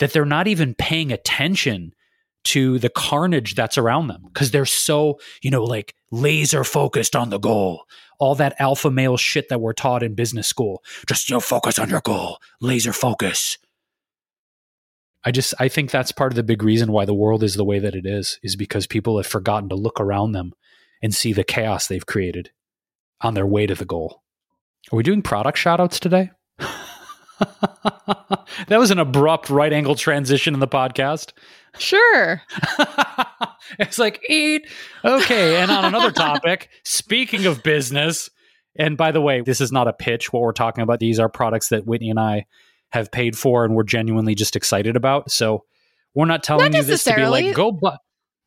that 0.00 0.12
they're 0.12 0.24
not 0.24 0.48
even 0.48 0.74
paying 0.74 1.12
attention 1.12 1.94
to 2.42 2.78
the 2.78 2.88
carnage 2.88 3.54
that's 3.54 3.78
around 3.78 4.08
them 4.08 4.22
because 4.24 4.50
they're 4.50 4.66
so, 4.66 5.20
you 5.42 5.50
know, 5.50 5.62
like 5.62 5.94
laser 6.10 6.64
focused 6.64 7.14
on 7.14 7.30
the 7.30 7.38
goal. 7.38 7.84
All 8.18 8.34
that 8.34 8.56
alpha 8.58 8.90
male 8.90 9.16
shit 9.16 9.48
that 9.50 9.60
we're 9.60 9.72
taught 9.72 10.02
in 10.02 10.14
business 10.14 10.48
school. 10.48 10.82
Just, 11.06 11.28
you 11.28 11.36
know, 11.36 11.40
focus 11.40 11.78
on 11.78 11.88
your 11.88 12.00
goal, 12.00 12.38
laser 12.60 12.92
focus. 12.92 13.56
I 15.22 15.30
just, 15.30 15.52
I 15.58 15.68
think 15.68 15.90
that's 15.90 16.12
part 16.12 16.32
of 16.32 16.36
the 16.36 16.42
big 16.42 16.62
reason 16.62 16.92
why 16.92 17.04
the 17.04 17.14
world 17.14 17.42
is 17.42 17.54
the 17.54 17.64
way 17.64 17.78
that 17.78 17.94
it 17.94 18.06
is, 18.06 18.38
is 18.42 18.56
because 18.56 18.86
people 18.86 19.18
have 19.18 19.26
forgotten 19.26 19.68
to 19.68 19.74
look 19.74 20.00
around 20.00 20.32
them 20.32 20.54
and 21.02 21.14
see 21.14 21.34
the 21.34 21.44
chaos 21.44 21.86
they've 21.86 22.06
created 22.06 22.50
on 23.20 23.34
their 23.34 23.46
way 23.46 23.66
to 23.66 23.74
the 23.74 23.84
goal. 23.84 24.22
Are 24.90 24.96
we 24.96 25.02
doing 25.02 25.20
product 25.20 25.58
shout 25.58 25.78
outs 25.78 26.00
today? 26.00 26.30
that 28.68 28.78
was 28.78 28.90
an 28.90 28.98
abrupt 28.98 29.50
right 29.50 29.72
angle 29.72 29.94
transition 29.94 30.54
in 30.54 30.60
the 30.60 30.68
podcast. 30.68 31.32
Sure. 31.78 32.42
it's 33.78 33.98
like, 33.98 34.20
eat. 34.28 34.66
Okay. 35.04 35.56
And 35.56 35.70
on 35.70 35.84
another 35.84 36.10
topic, 36.12 36.68
speaking 36.84 37.46
of 37.46 37.62
business, 37.62 38.30
and 38.76 38.96
by 38.96 39.12
the 39.12 39.20
way, 39.20 39.40
this 39.40 39.60
is 39.60 39.72
not 39.72 39.88
a 39.88 39.92
pitch. 39.92 40.32
What 40.32 40.42
we're 40.42 40.52
talking 40.52 40.82
about, 40.82 41.00
these 41.00 41.18
are 41.18 41.28
products 41.28 41.68
that 41.68 41.86
Whitney 41.86 42.10
and 42.10 42.20
I 42.20 42.46
have 42.90 43.10
paid 43.10 43.36
for 43.38 43.64
and 43.64 43.74
we're 43.74 43.84
genuinely 43.84 44.34
just 44.34 44.56
excited 44.56 44.96
about. 44.96 45.30
So 45.30 45.64
we're 46.14 46.26
not 46.26 46.42
telling 46.42 46.72
not 46.72 46.78
you 46.78 46.84
this 46.84 47.04
to 47.04 47.14
be 47.14 47.26
like, 47.26 47.54
go, 47.54 47.72
buy. 47.72 47.96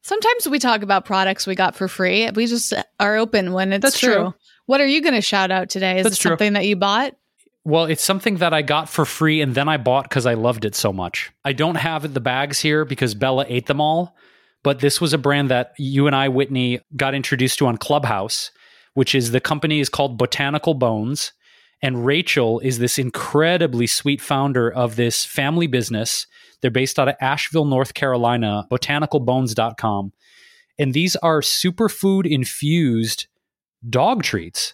Sometimes 0.01 0.49
we 0.49 0.59
talk 0.59 0.81
about 0.81 1.05
products 1.05 1.47
we 1.47 1.55
got 1.55 1.75
for 1.75 1.87
free. 1.87 2.29
We 2.31 2.45
just 2.45 2.73
are 2.99 3.15
open 3.15 3.53
when 3.53 3.71
it's 3.71 3.83
That's 3.83 3.99
true. 3.99 4.13
true. 4.13 4.33
What 4.65 4.81
are 4.81 4.85
you 4.85 5.01
going 5.01 5.13
to 5.13 5.21
shout 5.21 5.49
out 5.49 5.69
today? 5.69 5.99
Is 5.99 6.03
That's 6.03 6.17
it 6.17 6.21
something 6.21 6.51
true. 6.51 6.59
that 6.59 6.65
you 6.65 6.75
bought? 6.75 7.15
Well, 7.65 7.85
it's 7.85 8.03
something 8.03 8.37
that 8.37 8.53
I 8.53 8.61
got 8.61 8.89
for 8.89 9.05
free 9.05 9.39
and 9.41 9.55
then 9.55 9.69
I 9.69 9.77
bought 9.77 10.03
because 10.03 10.25
I 10.25 10.33
loved 10.33 10.65
it 10.65 10.75
so 10.75 10.91
much. 10.91 11.31
I 11.45 11.53
don't 11.53 11.75
have 11.75 12.13
the 12.13 12.19
bags 12.19 12.59
here 12.59 12.83
because 12.83 13.15
Bella 13.15 13.45
ate 13.47 13.67
them 13.67 13.79
all, 13.79 14.17
but 14.63 14.79
this 14.79 14.99
was 14.99 15.13
a 15.13 15.17
brand 15.17 15.49
that 15.49 15.73
you 15.77 16.05
and 16.05 16.15
I, 16.15 16.27
Whitney, 16.27 16.81
got 16.97 17.15
introduced 17.15 17.59
to 17.59 17.67
on 17.67 17.77
Clubhouse, 17.77 18.51
which 18.95 19.15
is 19.15 19.31
the 19.31 19.39
company 19.39 19.79
is 19.79 19.87
called 19.87 20.17
Botanical 20.17 20.73
Bones. 20.73 21.31
And 21.81 22.05
Rachel 22.05 22.59
is 22.59 22.79
this 22.79 22.97
incredibly 22.97 23.87
sweet 23.87 24.19
founder 24.19 24.69
of 24.69 24.97
this 24.97 25.23
family 25.23 25.67
business. 25.67 26.27
They're 26.61 26.71
based 26.71 26.99
out 26.99 27.07
of 27.07 27.15
Asheville, 27.21 27.65
North 27.65 27.93
Carolina, 27.93 28.67
botanicalbones.com. 28.69 30.11
And 30.79 30.93
these 30.93 31.15
are 31.17 31.39
superfood 31.39 32.29
infused 32.29 33.27
dog 33.89 34.23
treats 34.23 34.73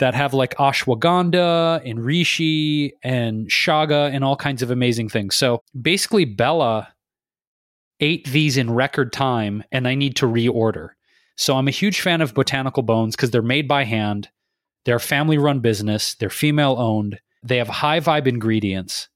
that 0.00 0.14
have 0.14 0.34
like 0.34 0.56
ashwagandha 0.56 1.88
and 1.88 2.00
reishi 2.00 2.92
and 3.02 3.48
chaga 3.48 4.12
and 4.12 4.24
all 4.24 4.34
kinds 4.34 4.62
of 4.62 4.70
amazing 4.70 5.08
things. 5.08 5.36
So 5.36 5.62
basically, 5.80 6.24
Bella 6.24 6.88
ate 8.00 8.26
these 8.28 8.56
in 8.56 8.72
record 8.72 9.12
time 9.12 9.62
and 9.70 9.86
I 9.86 9.94
need 9.94 10.16
to 10.16 10.26
reorder. 10.26 10.90
So 11.36 11.56
I'm 11.56 11.68
a 11.68 11.72
huge 11.72 12.00
fan 12.00 12.22
of 12.22 12.34
Botanical 12.34 12.82
Bones 12.82 13.14
because 13.14 13.30
they're 13.30 13.42
made 13.42 13.68
by 13.68 13.84
hand. 13.84 14.30
They're 14.84 14.96
a 14.96 15.00
family 15.00 15.36
run 15.36 15.60
business. 15.60 16.14
They're 16.14 16.30
female 16.30 16.76
owned. 16.78 17.20
They 17.42 17.58
have 17.58 17.68
high 17.68 18.00
vibe 18.00 18.26
ingredients. 18.26 19.08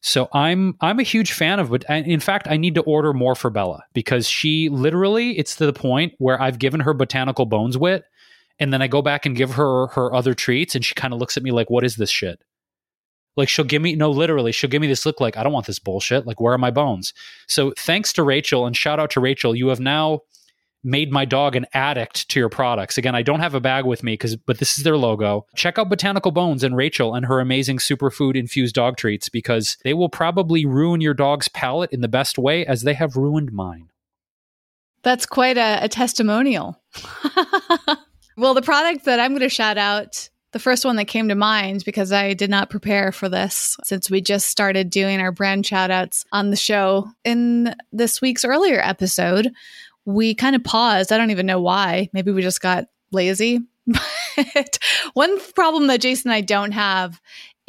So 0.00 0.28
I'm 0.32 0.76
I'm 0.80 1.00
a 1.00 1.04
huge 1.04 1.32
fan 1.32 1.58
of 1.58 1.74
it. 1.74 1.84
In 1.88 2.20
fact, 2.20 2.46
I 2.48 2.56
need 2.56 2.76
to 2.76 2.82
order 2.82 3.12
more 3.12 3.34
for 3.34 3.50
Bella 3.50 3.82
because 3.92 4.28
she 4.28 4.68
literally 4.68 5.36
it's 5.38 5.56
to 5.56 5.66
the 5.66 5.72
point 5.72 6.14
where 6.18 6.40
I've 6.40 6.58
given 6.58 6.80
her 6.80 6.94
botanical 6.94 7.46
bones 7.46 7.76
Whit 7.76 8.04
and 8.60 8.72
then 8.72 8.82
I 8.82 8.86
go 8.86 9.02
back 9.02 9.26
and 9.26 9.34
give 9.34 9.52
her 9.52 9.88
her 9.88 10.14
other 10.14 10.34
treats, 10.34 10.74
and 10.74 10.84
she 10.84 10.94
kind 10.94 11.12
of 11.12 11.18
looks 11.18 11.36
at 11.36 11.42
me 11.42 11.50
like, 11.50 11.70
"What 11.70 11.84
is 11.84 11.96
this 11.96 12.10
shit?" 12.10 12.40
Like 13.36 13.48
she'll 13.48 13.64
give 13.64 13.82
me 13.82 13.96
no, 13.96 14.10
literally, 14.10 14.52
she'll 14.52 14.70
give 14.70 14.82
me 14.82 14.88
this 14.88 15.06
look 15.06 15.20
like, 15.20 15.36
"I 15.36 15.42
don't 15.42 15.52
want 15.52 15.66
this 15.66 15.78
bullshit." 15.78 16.26
Like, 16.26 16.40
where 16.40 16.52
are 16.52 16.58
my 16.58 16.70
bones? 16.70 17.14
So 17.48 17.72
thanks 17.78 18.12
to 18.14 18.22
Rachel, 18.22 18.66
and 18.66 18.76
shout 18.76 19.00
out 19.00 19.10
to 19.12 19.20
Rachel, 19.20 19.56
you 19.56 19.68
have 19.68 19.80
now 19.80 20.20
made 20.82 21.12
my 21.12 21.24
dog 21.24 21.56
an 21.56 21.66
addict 21.74 22.28
to 22.30 22.40
your 22.40 22.48
products. 22.48 22.96
Again, 22.96 23.14
I 23.14 23.22
don't 23.22 23.40
have 23.40 23.54
a 23.54 23.60
bag 23.60 23.84
with 23.84 24.02
me 24.02 24.14
because 24.14 24.36
but 24.36 24.58
this 24.58 24.78
is 24.78 24.84
their 24.84 24.96
logo. 24.96 25.46
Check 25.54 25.78
out 25.78 25.88
Botanical 25.88 26.30
Bones 26.30 26.64
and 26.64 26.76
Rachel 26.76 27.14
and 27.14 27.26
her 27.26 27.40
amazing 27.40 27.78
superfood 27.78 28.36
infused 28.36 28.74
dog 28.74 28.96
treats 28.96 29.28
because 29.28 29.76
they 29.84 29.94
will 29.94 30.08
probably 30.08 30.64
ruin 30.66 31.00
your 31.00 31.14
dog's 31.14 31.48
palate 31.48 31.90
in 31.92 32.00
the 32.00 32.08
best 32.08 32.38
way 32.38 32.64
as 32.66 32.82
they 32.82 32.94
have 32.94 33.16
ruined 33.16 33.52
mine. 33.52 33.90
That's 35.02 35.26
quite 35.26 35.56
a, 35.56 35.84
a 35.84 35.88
testimonial. 35.88 36.80
Well, 38.40 38.54
the 38.54 38.62
product 38.62 39.04
that 39.04 39.20
I'm 39.20 39.32
going 39.32 39.40
to 39.40 39.50
shout 39.50 39.76
out, 39.76 40.30
the 40.52 40.58
first 40.58 40.86
one 40.86 40.96
that 40.96 41.04
came 41.04 41.28
to 41.28 41.34
mind 41.34 41.84
because 41.84 42.10
I 42.10 42.32
did 42.32 42.48
not 42.48 42.70
prepare 42.70 43.12
for 43.12 43.28
this 43.28 43.76
since 43.84 44.10
we 44.10 44.22
just 44.22 44.46
started 44.46 44.88
doing 44.88 45.20
our 45.20 45.30
brand 45.30 45.66
shout 45.66 45.90
outs 45.90 46.24
on 46.32 46.48
the 46.48 46.56
show 46.56 47.06
in 47.22 47.74
this 47.92 48.22
week's 48.22 48.46
earlier 48.46 48.80
episode. 48.80 49.50
We 50.06 50.34
kind 50.34 50.56
of 50.56 50.64
paused. 50.64 51.12
I 51.12 51.18
don't 51.18 51.30
even 51.30 51.44
know 51.44 51.60
why. 51.60 52.08
Maybe 52.14 52.32
we 52.32 52.40
just 52.40 52.62
got 52.62 52.86
lazy. 53.12 53.60
But 54.36 54.78
one 55.12 55.38
problem 55.52 55.88
that 55.88 56.00
Jason 56.00 56.30
and 56.30 56.36
I 56.36 56.40
don't 56.40 56.72
have 56.72 57.20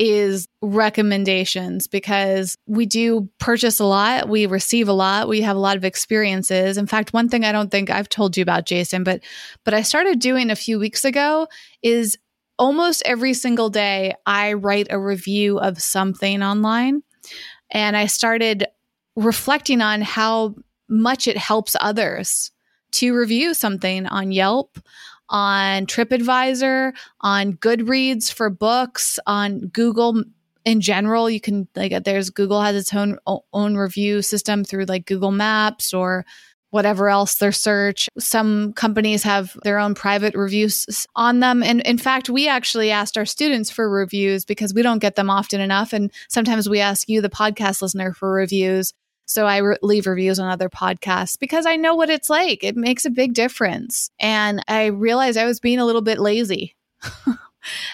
is 0.03 0.47
recommendations 0.63 1.85
because 1.85 2.57
we 2.65 2.87
do 2.87 3.29
purchase 3.37 3.79
a 3.79 3.85
lot, 3.85 4.27
we 4.27 4.47
receive 4.47 4.87
a 4.87 4.93
lot, 4.93 5.27
we 5.27 5.41
have 5.41 5.55
a 5.55 5.59
lot 5.59 5.77
of 5.77 5.85
experiences. 5.85 6.75
In 6.75 6.87
fact, 6.87 7.13
one 7.13 7.29
thing 7.29 7.45
I 7.45 7.51
don't 7.51 7.69
think 7.69 7.91
I've 7.91 8.09
told 8.09 8.35
you 8.35 8.41
about 8.41 8.65
Jason, 8.65 9.03
but 9.03 9.21
but 9.63 9.75
I 9.75 9.83
started 9.83 10.17
doing 10.17 10.49
a 10.49 10.55
few 10.55 10.79
weeks 10.79 11.05
ago 11.05 11.47
is 11.83 12.17
almost 12.57 13.03
every 13.05 13.35
single 13.35 13.69
day 13.69 14.15
I 14.25 14.53
write 14.53 14.87
a 14.89 14.97
review 14.97 15.59
of 15.59 15.79
something 15.79 16.41
online 16.41 17.03
and 17.69 17.95
I 17.95 18.07
started 18.07 18.65
reflecting 19.15 19.81
on 19.81 20.01
how 20.01 20.55
much 20.89 21.27
it 21.27 21.37
helps 21.37 21.75
others 21.79 22.51
to 22.93 23.15
review 23.15 23.53
something 23.53 24.07
on 24.07 24.31
Yelp, 24.31 24.79
on 25.31 25.87
TripAdvisor, 25.87 26.93
on 27.21 27.53
Goodreads 27.53 28.31
for 28.31 28.49
books, 28.51 29.17
on 29.25 29.67
Google 29.69 30.23
in 30.65 30.81
general. 30.81 31.29
You 31.29 31.41
can 31.41 31.67
like 31.75 32.03
there's 32.03 32.29
Google 32.29 32.61
has 32.61 32.75
its 32.75 32.93
own 32.93 33.17
own 33.25 33.75
review 33.75 34.21
system 34.21 34.63
through 34.63 34.85
like 34.85 35.07
Google 35.07 35.31
Maps 35.31 35.93
or 35.93 36.25
whatever 36.71 37.09
else 37.09 37.35
their 37.35 37.51
search. 37.51 38.07
Some 38.17 38.73
companies 38.73 39.23
have 39.23 39.57
their 39.63 39.77
own 39.77 39.93
private 39.93 40.33
reviews 40.35 41.05
on 41.15 41.41
them. 41.41 41.61
And 41.63 41.81
in 41.81 41.97
fact, 41.97 42.29
we 42.29 42.47
actually 42.47 42.91
asked 42.91 43.17
our 43.17 43.25
students 43.25 43.69
for 43.69 43.89
reviews 43.89 44.45
because 44.45 44.73
we 44.73 44.81
don't 44.81 44.99
get 44.99 45.15
them 45.15 45.29
often 45.29 45.59
enough. 45.59 45.91
And 45.91 46.11
sometimes 46.29 46.69
we 46.69 46.79
ask 46.79 47.09
you, 47.09 47.21
the 47.21 47.29
podcast 47.29 47.81
listener, 47.81 48.13
for 48.13 48.31
reviews. 48.31 48.93
So 49.31 49.45
I 49.45 49.57
re- 49.57 49.77
leave 49.81 50.07
reviews 50.07 50.39
on 50.39 50.49
other 50.49 50.69
podcasts 50.69 51.39
because 51.39 51.65
I 51.65 51.75
know 51.75 51.95
what 51.95 52.09
it's 52.09 52.29
like. 52.29 52.63
It 52.63 52.75
makes 52.75 53.05
a 53.05 53.09
big 53.09 53.33
difference. 53.33 54.11
And 54.19 54.63
I 54.67 54.87
realized 54.87 55.37
I 55.37 55.45
was 55.45 55.59
being 55.59 55.79
a 55.79 55.85
little 55.85 56.01
bit 56.01 56.19
lazy. 56.19 56.75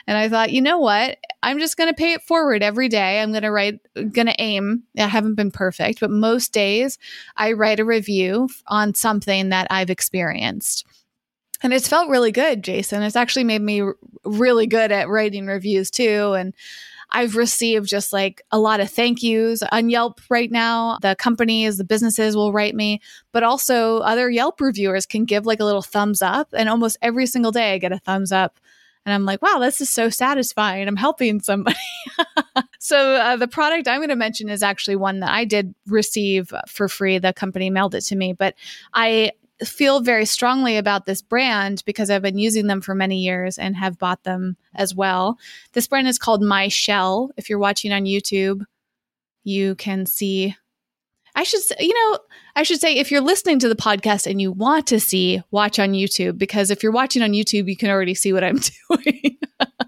and 0.07 0.18
I 0.18 0.30
thought, 0.30 0.51
you 0.51 0.61
know 0.61 0.80
what? 0.80 1.18
I'm 1.43 1.59
just 1.59 1.77
going 1.77 1.89
to 1.89 1.95
pay 1.95 2.14
it 2.14 2.23
forward 2.23 2.64
every 2.64 2.89
day. 2.89 3.22
I'm 3.22 3.31
going 3.31 3.43
to 3.43 3.51
write, 3.51 3.80
going 3.95 4.27
to 4.27 4.41
aim. 4.41 4.84
I 4.97 5.07
haven't 5.07 5.35
been 5.35 5.51
perfect, 5.51 5.99
but 5.99 6.09
most 6.09 6.53
days 6.53 6.97
I 7.35 7.53
write 7.53 7.80
a 7.80 7.85
review 7.85 8.49
on 8.68 8.93
something 8.93 9.49
that 9.49 9.68
I've 9.69 9.89
experienced. 9.89 10.85
And 11.64 11.73
it's 11.73 11.88
felt 11.88 12.09
really 12.09 12.31
good, 12.31 12.64
Jason. 12.64 13.01
It's 13.01 13.15
actually 13.15 13.43
made 13.43 13.61
me 13.61 13.81
really 14.23 14.68
good 14.68 14.91
at 14.91 15.09
writing 15.09 15.47
reviews 15.47 15.89
too. 15.89 16.34
And 16.34 16.53
I've 17.11 17.35
received 17.35 17.88
just 17.88 18.11
like 18.11 18.41
a 18.51 18.59
lot 18.59 18.79
of 18.79 18.89
thank 18.89 19.23
yous 19.23 19.63
on 19.71 19.89
Yelp 19.89 20.19
right 20.29 20.51
now. 20.51 20.97
The 21.01 21.15
companies, 21.15 21.77
the 21.77 21.84
businesses 21.84 22.35
will 22.35 22.51
write 22.51 22.75
me, 22.75 23.01
but 23.31 23.43
also 23.43 23.99
other 23.99 24.29
Yelp 24.29 24.59
reviewers 24.59 25.05
can 25.05 25.25
give 25.25 25.45
like 25.45 25.59
a 25.59 25.65
little 25.65 25.81
thumbs 25.81 26.21
up. 26.21 26.49
And 26.53 26.69
almost 26.69 26.97
every 27.01 27.25
single 27.25 27.51
day 27.51 27.73
I 27.73 27.77
get 27.77 27.91
a 27.91 27.99
thumbs 27.99 28.31
up. 28.31 28.59
And 29.05 29.13
I'm 29.13 29.23
like, 29.23 29.41
wow, 29.41 29.59
this 29.59 29.79
is 29.79 29.89
so 29.89 30.09
satisfying. 30.09 30.85
I'm 30.85 30.97
helping 30.97 31.39
somebody. 31.39 31.77
so, 32.79 33.15
uh, 33.15 33.38
the 33.38 33.47
product 33.47 33.88
I'm 33.88 33.99
going 33.99 34.09
to 34.09 34.17
mention 34.17 34.49
is 34.49 34.61
actually 34.61 34.97
one 34.97 35.21
that 35.21 35.29
I 35.29 35.45
did 35.45 35.73
receive 35.85 36.51
for 36.67 36.89
free. 36.89 37.17
The 37.17 37.31
company 37.31 37.69
mailed 37.69 37.95
it 37.95 38.01
to 38.01 38.17
me, 38.17 38.34
but 38.34 38.55
I 38.93 39.31
feel 39.65 40.01
very 40.01 40.25
strongly 40.25 40.77
about 40.77 41.05
this 41.05 41.21
brand 41.21 41.84
because 41.85 42.09
I've 42.09 42.21
been 42.21 42.38
using 42.38 42.67
them 42.67 42.81
for 42.81 42.93
many 42.93 43.19
years 43.19 43.57
and 43.57 43.75
have 43.75 43.97
bought 43.97 44.23
them 44.23 44.55
as 44.75 44.93
well. 44.93 45.38
This 45.73 45.88
brand 45.88 46.07
is 46.07 46.19
called 46.19 46.41
MyChelle. 46.41 47.29
If 47.38 47.49
you're 47.49 47.59
watching 47.59 47.91
on 47.91 48.03
YouTube, 48.03 48.63
you 49.43 49.75
can 49.75 50.05
see. 50.05 50.55
I 51.35 51.43
should, 51.43 51.61
say, 51.61 51.75
you 51.79 51.93
know, 51.93 52.19
I 52.55 52.63
should 52.63 52.81
say 52.81 52.95
if 52.95 53.11
you're 53.11 53.21
listening 53.21 53.59
to 53.59 53.69
the 53.69 53.75
podcast 53.75 54.29
and 54.29 54.41
you 54.41 54.51
want 54.51 54.88
to 54.88 54.99
see, 54.99 55.41
watch 55.51 55.77
on 55.77 55.91
YouTube 55.91 56.38
because 56.38 56.71
if 56.71 56.81
you're 56.81 56.91
watching 56.91 57.21
on 57.21 57.31
YouTube, 57.31 57.67
you 57.67 57.77
can 57.77 57.89
already 57.89 58.15
see 58.15 58.34
what 58.34 58.43
I'm 58.43 58.59
doing. 58.89 59.38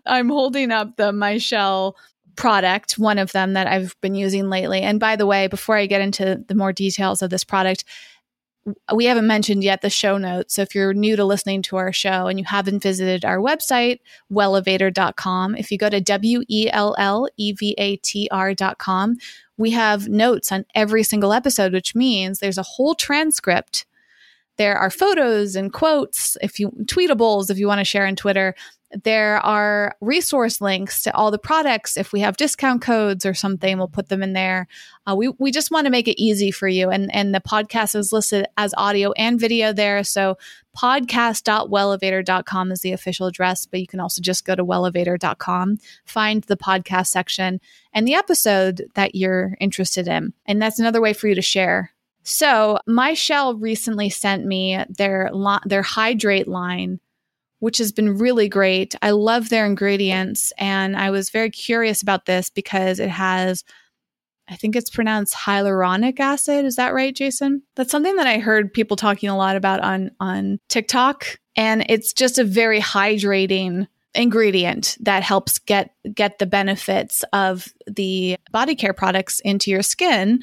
I'm 0.05 0.29
holding 0.29 0.71
up 0.71 0.95
the 0.97 1.11
MyChelle 1.11 1.93
product, 2.35 2.93
one 2.93 3.17
of 3.17 3.31
them 3.33 3.53
that 3.53 3.67
I've 3.67 3.95
been 4.01 4.15
using 4.15 4.49
lately. 4.49 4.81
And 4.81 4.99
by 4.99 5.15
the 5.15 5.25
way, 5.25 5.47
before 5.47 5.75
I 5.75 5.87
get 5.87 6.01
into 6.01 6.41
the 6.47 6.55
more 6.55 6.71
details 6.71 7.21
of 7.21 7.29
this 7.29 7.43
product, 7.43 7.83
we 8.93 9.05
haven't 9.05 9.27
mentioned 9.27 9.63
yet 9.63 9.81
the 9.81 9.89
show 9.89 10.17
notes. 10.17 10.55
So 10.55 10.61
if 10.61 10.73
you're 10.73 10.93
new 10.93 11.15
to 11.15 11.25
listening 11.25 11.61
to 11.63 11.77
our 11.77 11.93
show 11.93 12.27
and 12.27 12.39
you 12.39 12.45
haven't 12.45 12.83
visited 12.83 13.25
our 13.25 13.37
website, 13.37 13.99
wellevatr.com, 14.31 15.55
if 15.55 15.71
you 15.71 15.77
go 15.77 15.89
to 15.89 16.01
W 16.01 16.43
E 16.47 16.69
L 16.71 16.95
L 16.97 17.27
E 17.37 17.51
V 17.53 17.75
A 17.77 17.95
T 17.97 18.27
R.com, 18.31 19.17
we 19.57 19.71
have 19.71 20.07
notes 20.07 20.51
on 20.51 20.65
every 20.73 21.03
single 21.03 21.33
episode, 21.33 21.73
which 21.73 21.93
means 21.93 22.39
there's 22.39 22.57
a 22.57 22.63
whole 22.63 22.95
transcript. 22.95 23.85
There 24.60 24.77
are 24.77 24.90
photos 24.90 25.56
and 25.56 25.72
quotes, 25.72 26.38
if 26.41 26.60
you 26.60 26.69
tweetables, 26.84 27.49
if 27.49 27.57
you 27.57 27.65
want 27.65 27.80
to 27.80 27.86
share 27.86 28.06
on 28.06 28.18
Twitter, 28.18 28.53
there 29.06 29.38
are 29.38 29.95
resource 30.02 30.60
links 30.60 31.02
to 31.03 31.15
all 31.15 31.31
the 31.31 31.40
products. 31.40 31.95
If 31.95 32.11
we 32.11 32.19
have 32.19 32.36
discount 32.36 32.81
codes 32.81 33.26
or 33.26 33.34
something, 33.34 33.77
we'll 33.77 33.88
put 33.88 34.10
them 34.10 34.22
in 34.22 34.34
there. 34.34 34.68
Uh, 35.10 35.15
we, 35.15 35.30
we 35.40 35.52
just 35.52 35.72
want 35.72 35.86
to 35.86 35.91
make 35.91 36.10
it 36.10 36.22
easy 36.22 36.52
for 36.52 36.68
you. 36.68 36.90
And, 36.90 37.10
and 37.15 37.34
the 37.34 37.40
podcast 37.40 37.95
is 37.95 38.11
listed 38.11 38.48
as 38.57 38.73
audio 38.76 39.14
and 39.14 39.40
video 39.40 39.72
there. 39.72 40.03
So 40.03 40.38
podcast.wellevatr.com 40.76 42.72
is 42.73 42.81
the 42.81 42.91
official 42.91 43.27
address, 43.27 43.65
but 43.65 43.80
you 43.80 43.88
can 43.88 44.02
also 44.02 44.22
just 44.22 44.44
go 44.44 44.56
to 44.56 44.65
wellevatr.com, 44.65 45.77
find 46.03 46.44
the 46.44 46.57
podcast 46.57 47.07
section 47.07 47.61
and 47.94 48.06
the 48.06 48.15
episode 48.15 48.84
that 48.95 49.15
you're 49.15 49.56
interested 49.61 50.10
in. 50.10 50.34
And 50.45 50.61
that's 50.61 50.80
another 50.80 50.99
way 50.99 51.14
for 51.14 51.30
you 51.30 51.36
to 51.36 51.41
share. 51.41 51.94
So 52.23 52.79
MyChelle 52.87 53.61
recently 53.61 54.09
sent 54.09 54.45
me 54.45 54.83
their, 54.89 55.31
their 55.65 55.81
hydrate 55.81 56.47
line 56.47 56.99
which 57.59 57.77
has 57.77 57.91
been 57.91 58.17
really 58.17 58.49
great. 58.49 58.95
I 59.01 59.11
love 59.11 59.49
their 59.49 59.65
ingredients. 59.65 60.51
And 60.57 60.95
I 60.95 61.11
was 61.11 61.29
very 61.29 61.49
curious 61.49 62.01
about 62.01 62.25
this 62.25 62.49
because 62.49 62.99
it 62.99 63.09
has, 63.09 63.63
I 64.47 64.55
think 64.55 64.75
it's 64.75 64.89
pronounced 64.89 65.35
hyaluronic 65.35 66.19
acid. 66.19 66.65
Is 66.65 66.77
that 66.77 66.93
right, 66.93 67.15
Jason? 67.15 67.63
That's 67.75 67.91
something 67.91 68.15
that 68.15 68.27
I 68.27 68.39
heard 68.39 68.73
people 68.73 68.97
talking 68.97 69.29
a 69.29 69.37
lot 69.37 69.55
about 69.55 69.81
on, 69.81 70.11
on 70.19 70.59
TikTok. 70.69 71.37
And 71.55 71.85
it's 71.89 72.13
just 72.13 72.39
a 72.39 72.43
very 72.43 72.79
hydrating 72.79 73.87
ingredient 74.15 74.97
that 75.01 75.21
helps 75.21 75.59
get 75.59 75.93
get 76.15 76.39
the 76.39 76.47
benefits 76.47 77.23
of 77.31 77.67
the 77.85 78.37
body 78.51 78.73
care 78.73 78.91
products 78.91 79.39
into 79.41 79.69
your 79.69 79.83
skin 79.83 80.39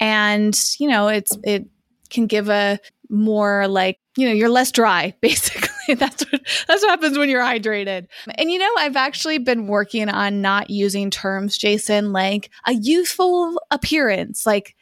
and 0.00 0.58
you 0.78 0.88
know 0.88 1.08
it's 1.08 1.36
it 1.44 1.66
can 2.08 2.26
give 2.26 2.48
a 2.48 2.80
more 3.08 3.68
like 3.68 3.98
you 4.16 4.26
know 4.26 4.32
you're 4.32 4.48
less 4.48 4.72
dry 4.72 5.14
basically. 5.20 5.68
That's 5.94 6.24
what 6.30 6.40
that's 6.68 6.82
what 6.82 6.90
happens 6.90 7.18
when 7.18 7.28
you're 7.28 7.42
hydrated. 7.42 8.06
And 8.36 8.50
you 8.50 8.58
know 8.58 8.70
i've 8.78 8.96
actually 8.96 9.38
been 9.38 9.66
working 9.66 10.08
on 10.08 10.40
not 10.40 10.70
using 10.70 11.10
terms 11.10 11.58
jason 11.58 12.12
like 12.12 12.50
a 12.66 12.72
youthful 12.72 13.60
appearance. 13.70 14.46
Like 14.46 14.74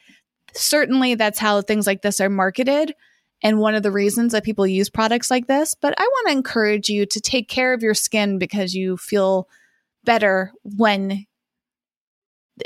certainly 0.53 1.15
that's 1.15 1.39
how 1.39 1.61
things 1.61 1.85
like 1.85 2.01
this 2.01 2.19
are 2.21 2.29
marketed 2.29 2.93
and 3.41 3.59
one 3.59 3.73
of 3.73 3.83
the 3.83 3.91
reasons 3.91 4.33
that 4.33 4.43
people 4.43 4.67
use 4.67 4.89
products 4.89 5.31
like 5.31 5.47
this. 5.47 5.75
But 5.75 5.95
i 5.97 6.03
want 6.03 6.27
to 6.27 6.33
encourage 6.33 6.89
you 6.89 7.05
to 7.07 7.19
take 7.19 7.49
care 7.49 7.73
of 7.73 7.81
your 7.81 7.95
skin 7.95 8.37
because 8.37 8.73
you 8.73 8.97
feel 8.97 9.47
better 10.03 10.51
when 10.63 11.25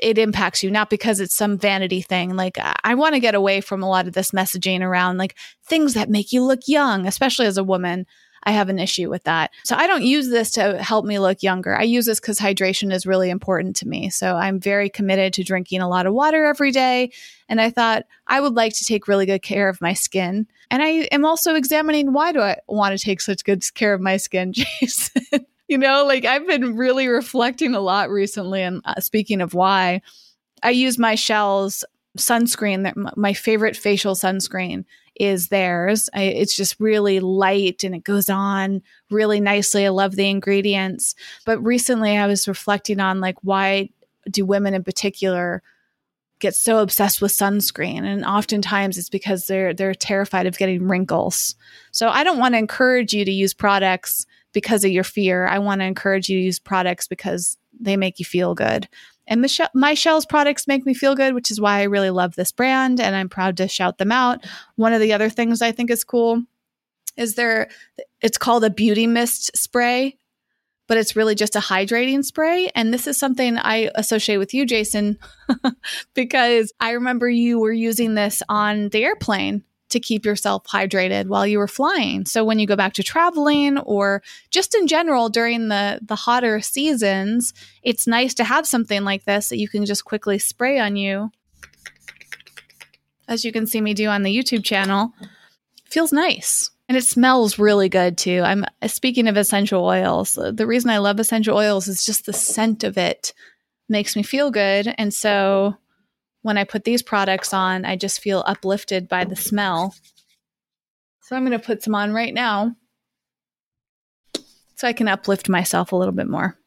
it 0.01 0.17
impacts 0.17 0.63
you, 0.63 0.71
not 0.71 0.89
because 0.89 1.19
it's 1.19 1.35
some 1.35 1.57
vanity 1.57 2.01
thing. 2.01 2.35
Like, 2.35 2.57
I 2.83 2.95
want 2.95 3.15
to 3.15 3.19
get 3.19 3.35
away 3.35 3.61
from 3.61 3.83
a 3.83 3.89
lot 3.89 4.07
of 4.07 4.13
this 4.13 4.31
messaging 4.31 4.81
around 4.81 5.17
like 5.17 5.35
things 5.65 5.93
that 5.93 6.09
make 6.09 6.31
you 6.31 6.43
look 6.43 6.61
young, 6.67 7.05
especially 7.05 7.45
as 7.45 7.57
a 7.57 7.63
woman. 7.63 8.05
I 8.45 8.51
have 8.51 8.69
an 8.69 8.79
issue 8.79 9.09
with 9.09 9.23
that. 9.23 9.51
So 9.63 9.75
I 9.75 9.87
don't 9.87 10.03
use 10.03 10.29
this 10.29 10.51
to 10.51 10.81
help 10.81 11.05
me 11.05 11.17
look 11.17 11.43
younger. 11.43 11.77
I 11.77 11.83
use 11.83 12.05
this 12.05 12.19
because 12.19 12.39
hydration 12.39 12.93
is 12.93 13.05
really 13.05 13.29
important 13.29 13.75
to 13.77 13.87
me. 13.87 14.09
So 14.09 14.35
I'm 14.35 14.59
very 14.59 14.89
committed 14.89 15.33
to 15.33 15.43
drinking 15.43 15.81
a 15.81 15.87
lot 15.87 16.05
of 16.05 16.13
water 16.13 16.45
every 16.45 16.71
day. 16.71 17.11
And 17.47 17.61
I 17.61 17.69
thought 17.69 18.03
I 18.27 18.41
would 18.41 18.53
like 18.53 18.73
to 18.75 18.85
take 18.85 19.07
really 19.07 19.25
good 19.25 19.41
care 19.41 19.69
of 19.69 19.79
my 19.79 19.93
skin. 19.93 20.47
And 20.69 20.83
I 20.83 21.07
am 21.11 21.23
also 21.23 21.55
examining 21.55 22.11
why 22.11 22.31
do 22.33 22.41
I 22.41 22.57
want 22.67 22.97
to 22.97 23.03
take 23.03 23.21
such 23.21 23.45
good 23.45 23.63
care 23.75 23.93
of 23.93 24.01
my 24.01 24.17
skin, 24.17 24.51
Jason? 24.53 25.45
You 25.73 25.79
know, 25.79 26.05
like 26.05 26.23
I've 26.23 26.45
been 26.45 26.77
really 26.77 27.07
reflecting 27.07 27.73
a 27.73 27.79
lot 27.79 28.11
recently. 28.11 28.61
And 28.61 28.83
uh, 28.85 28.99
speaking 28.99 29.41
of 29.41 29.55
why, 29.55 30.03
I 30.61 30.69
use 30.69 30.97
MyChelle's 30.97 31.83
sunscreen. 32.15 32.93
My 33.17 33.33
favorite 33.33 33.75
facial 33.75 34.13
sunscreen 34.13 34.85
is 35.15 35.47
theirs. 35.47 36.11
I, 36.13 36.25
it's 36.25 36.55
just 36.55 36.79
really 36.79 37.19
light 37.21 37.83
and 37.83 37.95
it 37.95 38.03
goes 38.03 38.29
on 38.29 38.83
really 39.09 39.39
nicely. 39.39 39.87
I 39.87 39.89
love 39.89 40.15
the 40.15 40.29
ingredients. 40.29 41.15
But 41.43 41.57
recently 41.65 42.17
I 42.17 42.27
was 42.27 42.47
reflecting 42.47 42.99
on 42.99 43.19
like 43.19 43.37
why 43.41 43.89
do 44.29 44.45
women 44.45 44.75
in 44.75 44.83
particular 44.83 45.63
get 46.37 46.53
so 46.53 46.83
obsessed 46.83 47.19
with 47.19 47.31
sunscreen 47.31 48.03
and 48.03 48.23
oftentimes 48.23 48.99
it's 48.99 49.09
because 49.09 49.47
they're 49.47 49.73
they're 49.73 49.95
terrified 49.95 50.45
of 50.45 50.59
getting 50.59 50.87
wrinkles. 50.87 51.55
So 51.89 52.09
I 52.09 52.23
don't 52.23 52.37
want 52.37 52.53
to 52.53 52.59
encourage 52.59 53.11
you 53.11 53.25
to 53.25 53.31
use 53.31 53.55
products 53.55 54.27
because 54.53 54.84
of 54.84 54.91
your 54.91 55.03
fear. 55.03 55.47
I 55.47 55.59
want 55.59 55.81
to 55.81 55.85
encourage 55.85 56.30
you 56.30 56.38
to 56.38 56.43
use 56.43 56.59
products 56.59 57.07
because 57.07 57.57
they 57.80 57.97
make 57.97 58.19
you 58.19 58.25
feel 58.25 58.55
good. 58.55 58.88
And 59.27 59.41
Michelle, 59.41 59.69
MyChelle's 59.75 60.25
products 60.25 60.67
make 60.67 60.85
me 60.85 60.93
feel 60.93 61.15
good, 61.15 61.34
which 61.34 61.49
is 61.49 61.59
why 61.59 61.80
I 61.80 61.84
really 61.84 62.09
love 62.09 62.35
this 62.35 62.51
brand 62.51 62.99
and 62.99 63.15
I'm 63.15 63.30
proud 63.30 63.57
to 63.57 63.67
shout 63.67 63.97
them 63.97 64.11
out. 64.11 64.45
One 64.75 64.93
of 64.93 65.01
the 65.01 65.13
other 65.13 65.30
things 65.30 65.61
I 65.61 65.71
think 65.71 65.89
is 65.89 66.03
cool 66.03 66.43
is 67.15 67.35
there, 67.35 67.69
it's 68.21 68.38
called 68.38 68.63
a 68.63 68.69
beauty 68.69 69.07
mist 69.07 69.55
spray, 69.55 70.17
but 70.88 70.97
it's 70.97 71.15
really 71.15 71.35
just 71.35 71.55
a 71.55 71.59
hydrating 71.59 72.23
spray. 72.23 72.69
And 72.75 72.93
this 72.93 73.07
is 73.07 73.17
something 73.17 73.57
I 73.57 73.89
associate 73.95 74.38
with 74.38 74.53
you, 74.53 74.65
Jason, 74.65 75.17
because 76.13 76.73
I 76.80 76.91
remember 76.91 77.30
you 77.30 77.59
were 77.59 77.71
using 77.71 78.15
this 78.15 78.43
on 78.49 78.89
the 78.89 79.05
airplane 79.05 79.63
to 79.93 79.99
keep 79.99 80.25
yourself 80.25 80.65
hydrated 80.65 81.27
while 81.27 81.47
you 81.47 81.57
were 81.57 81.67
flying. 81.67 82.25
So 82.25 82.43
when 82.43 82.59
you 82.59 82.67
go 82.67 82.75
back 82.75 82.93
to 82.93 83.03
traveling 83.03 83.77
or 83.79 84.21
just 84.51 84.75
in 84.75 84.87
general 84.87 85.29
during 85.29 85.69
the 85.69 85.99
the 86.01 86.15
hotter 86.15 86.59
seasons, 86.59 87.53
it's 87.81 88.05
nice 88.05 88.33
to 88.35 88.43
have 88.43 88.67
something 88.67 89.03
like 89.03 89.25
this 89.25 89.49
that 89.49 89.57
you 89.57 89.69
can 89.69 89.85
just 89.85 90.05
quickly 90.05 90.37
spray 90.37 90.79
on 90.79 90.95
you. 90.95 91.31
As 93.27 93.45
you 93.45 93.51
can 93.51 93.65
see 93.65 93.81
me 93.81 93.93
do 93.93 94.07
on 94.07 94.23
the 94.23 94.35
YouTube 94.35 94.63
channel. 94.63 95.13
Feels 95.85 96.11
nice. 96.11 96.69
And 96.89 96.97
it 96.97 97.05
smells 97.05 97.57
really 97.57 97.87
good 97.87 98.17
too. 98.17 98.41
I'm 98.43 98.65
speaking 98.87 99.27
of 99.27 99.37
essential 99.37 99.85
oils. 99.85 100.33
The 100.33 100.67
reason 100.67 100.89
I 100.89 100.97
love 100.97 101.19
essential 101.19 101.55
oils 101.55 101.87
is 101.87 102.05
just 102.05 102.25
the 102.25 102.33
scent 102.33 102.83
of 102.83 102.97
it 102.97 103.33
makes 103.87 104.15
me 104.15 104.23
feel 104.23 104.51
good. 104.51 104.93
And 104.97 105.13
so 105.13 105.77
when 106.43 106.57
I 106.57 106.63
put 106.63 106.83
these 106.83 107.01
products 107.01 107.53
on, 107.53 107.85
I 107.85 107.95
just 107.95 108.21
feel 108.21 108.43
uplifted 108.45 109.09
by 109.09 109.23
the 109.23 109.35
smell. 109.35 109.95
So 111.21 111.35
I'm 111.35 111.45
going 111.45 111.57
to 111.57 111.65
put 111.65 111.81
some 111.81 111.95
on 111.95 112.13
right 112.13 112.33
now 112.33 112.75
so 114.75 114.87
I 114.87 114.93
can 114.93 115.07
uplift 115.07 115.49
myself 115.49 115.91
a 115.91 115.95
little 115.95 116.13
bit 116.13 116.27
more. 116.27 116.57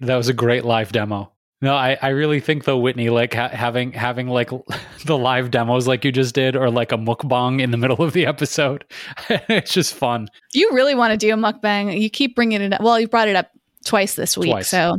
That 0.00 0.16
was 0.16 0.28
a 0.28 0.34
great 0.34 0.64
live 0.64 0.92
demo. 0.92 1.32
No, 1.62 1.74
I, 1.74 1.98
I 2.02 2.08
really 2.08 2.40
think 2.40 2.64
though, 2.64 2.78
Whitney, 2.78 3.08
like 3.08 3.34
ha- 3.34 3.48
having 3.48 3.92
having 3.92 4.28
like 4.28 4.50
the 5.06 5.16
live 5.16 5.50
demos 5.50 5.86
like 5.86 6.04
you 6.04 6.12
just 6.12 6.34
did, 6.34 6.54
or 6.54 6.70
like 6.70 6.92
a 6.92 6.98
mukbang 6.98 7.62
in 7.62 7.70
the 7.70 7.78
middle 7.78 8.02
of 8.02 8.12
the 8.12 8.26
episode, 8.26 8.84
it's 9.28 9.72
just 9.72 9.94
fun. 9.94 10.28
You 10.52 10.70
really 10.72 10.94
want 10.94 11.12
to 11.12 11.16
do 11.16 11.32
a 11.32 11.36
mukbang? 11.36 11.98
You 11.98 12.10
keep 12.10 12.36
bringing 12.36 12.60
it 12.60 12.74
up. 12.74 12.82
Well, 12.82 13.00
you 13.00 13.08
brought 13.08 13.28
it 13.28 13.36
up 13.36 13.50
twice 13.84 14.14
this 14.14 14.36
week, 14.36 14.50
twice. 14.50 14.68
so 14.68 14.98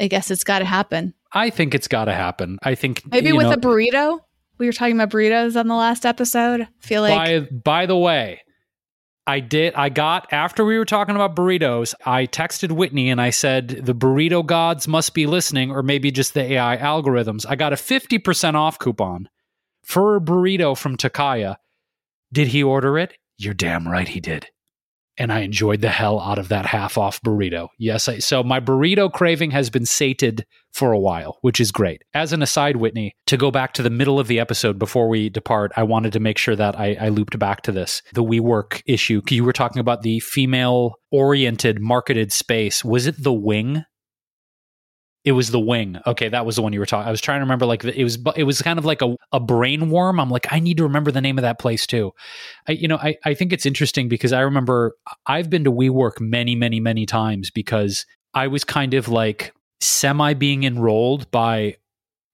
I 0.00 0.08
guess 0.08 0.30
it's 0.30 0.44
got 0.44 0.60
to 0.60 0.64
happen. 0.64 1.14
I 1.32 1.50
think 1.50 1.74
it's 1.74 1.88
got 1.88 2.06
to 2.06 2.14
happen. 2.14 2.58
I 2.62 2.74
think 2.74 3.02
maybe 3.10 3.32
with 3.32 3.46
know, 3.46 3.52
a 3.52 3.56
burrito. 3.56 4.20
We 4.58 4.66
were 4.66 4.72
talking 4.72 4.96
about 4.96 5.10
burritos 5.10 5.58
on 5.58 5.68
the 5.68 5.74
last 5.74 6.04
episode. 6.04 6.62
I 6.62 6.68
feel 6.80 7.02
like 7.02 7.14
by 7.14 7.40
by 7.40 7.86
the 7.86 7.96
way, 7.96 8.40
I 9.26 9.40
did. 9.40 9.74
I 9.74 9.88
got 9.88 10.32
after 10.32 10.64
we 10.64 10.78
were 10.78 10.84
talking 10.84 11.14
about 11.14 11.36
burritos. 11.36 11.94
I 12.04 12.26
texted 12.26 12.72
Whitney 12.72 13.10
and 13.10 13.20
I 13.20 13.30
said 13.30 13.68
the 13.68 13.94
burrito 13.94 14.44
gods 14.44 14.88
must 14.88 15.14
be 15.14 15.26
listening, 15.26 15.70
or 15.70 15.82
maybe 15.82 16.10
just 16.10 16.34
the 16.34 16.52
AI 16.54 16.76
algorithms. 16.78 17.44
I 17.48 17.56
got 17.56 17.72
a 17.72 17.76
fifty 17.76 18.18
percent 18.18 18.56
off 18.56 18.78
coupon 18.78 19.28
for 19.84 20.16
a 20.16 20.20
burrito 20.20 20.76
from 20.76 20.96
Tocaya. 20.96 21.56
Did 22.32 22.48
he 22.48 22.62
order 22.62 22.98
it? 22.98 23.14
You're 23.36 23.54
damn 23.54 23.86
right 23.86 24.08
he 24.08 24.20
did 24.20 24.48
and 25.18 25.32
I 25.32 25.40
enjoyed 25.40 25.80
the 25.80 25.90
hell 25.90 26.20
out 26.20 26.38
of 26.38 26.48
that 26.48 26.66
half 26.66 26.96
off 26.96 27.20
burrito. 27.22 27.68
Yes, 27.78 28.08
I, 28.08 28.18
so 28.18 28.42
my 28.42 28.60
burrito 28.60 29.12
craving 29.12 29.50
has 29.50 29.68
been 29.68 29.86
sated 29.86 30.46
for 30.72 30.92
a 30.92 30.98
while, 30.98 31.38
which 31.40 31.60
is 31.60 31.72
great. 31.72 32.02
As 32.14 32.32
an 32.32 32.42
aside, 32.42 32.76
Whitney, 32.76 33.12
to 33.26 33.36
go 33.36 33.50
back 33.50 33.74
to 33.74 33.82
the 33.82 33.90
middle 33.90 34.20
of 34.20 34.28
the 34.28 34.38
episode 34.38 34.78
before 34.78 35.08
we 35.08 35.28
depart, 35.28 35.72
I 35.76 35.82
wanted 35.82 36.12
to 36.12 36.20
make 36.20 36.38
sure 36.38 36.56
that 36.56 36.78
I, 36.78 36.96
I 37.00 37.08
looped 37.08 37.38
back 37.38 37.62
to 37.62 37.72
this 37.72 38.02
the 38.12 38.22
WeWork 38.22 38.82
issue. 38.86 39.20
You 39.28 39.44
were 39.44 39.52
talking 39.52 39.80
about 39.80 40.02
the 40.02 40.20
female 40.20 40.94
oriented 41.10 41.80
marketed 41.80 42.32
space. 42.32 42.84
Was 42.84 43.06
it 43.06 43.22
the 43.22 43.32
wing? 43.32 43.84
It 45.24 45.32
was 45.32 45.50
the 45.50 45.60
wing. 45.60 45.98
Okay, 46.06 46.28
that 46.28 46.46
was 46.46 46.56
the 46.56 46.62
one 46.62 46.72
you 46.72 46.80
were 46.80 46.86
talking. 46.86 47.06
I 47.06 47.10
was 47.10 47.20
trying 47.20 47.38
to 47.38 47.44
remember. 47.44 47.66
Like 47.66 47.84
it 47.84 48.04
was, 48.04 48.18
it 48.36 48.44
was 48.44 48.62
kind 48.62 48.78
of 48.78 48.84
like 48.84 49.02
a, 49.02 49.16
a 49.32 49.40
brain 49.40 49.90
worm. 49.90 50.20
I'm 50.20 50.30
like, 50.30 50.46
I 50.50 50.60
need 50.60 50.76
to 50.78 50.84
remember 50.84 51.10
the 51.10 51.20
name 51.20 51.38
of 51.38 51.42
that 51.42 51.58
place 51.58 51.86
too. 51.86 52.12
I, 52.68 52.72
you 52.72 52.88
know, 52.88 52.96
I, 52.96 53.16
I 53.24 53.34
think 53.34 53.52
it's 53.52 53.66
interesting 53.66 54.08
because 54.08 54.32
I 54.32 54.40
remember 54.40 54.96
I've 55.26 55.50
been 55.50 55.64
to 55.64 55.72
WeWork 55.72 56.20
many, 56.20 56.54
many, 56.54 56.80
many 56.80 57.04
times 57.04 57.50
because 57.50 58.06
I 58.32 58.46
was 58.46 58.64
kind 58.64 58.94
of 58.94 59.08
like 59.08 59.52
semi 59.80 60.34
being 60.34 60.64
enrolled 60.64 61.30
by 61.30 61.76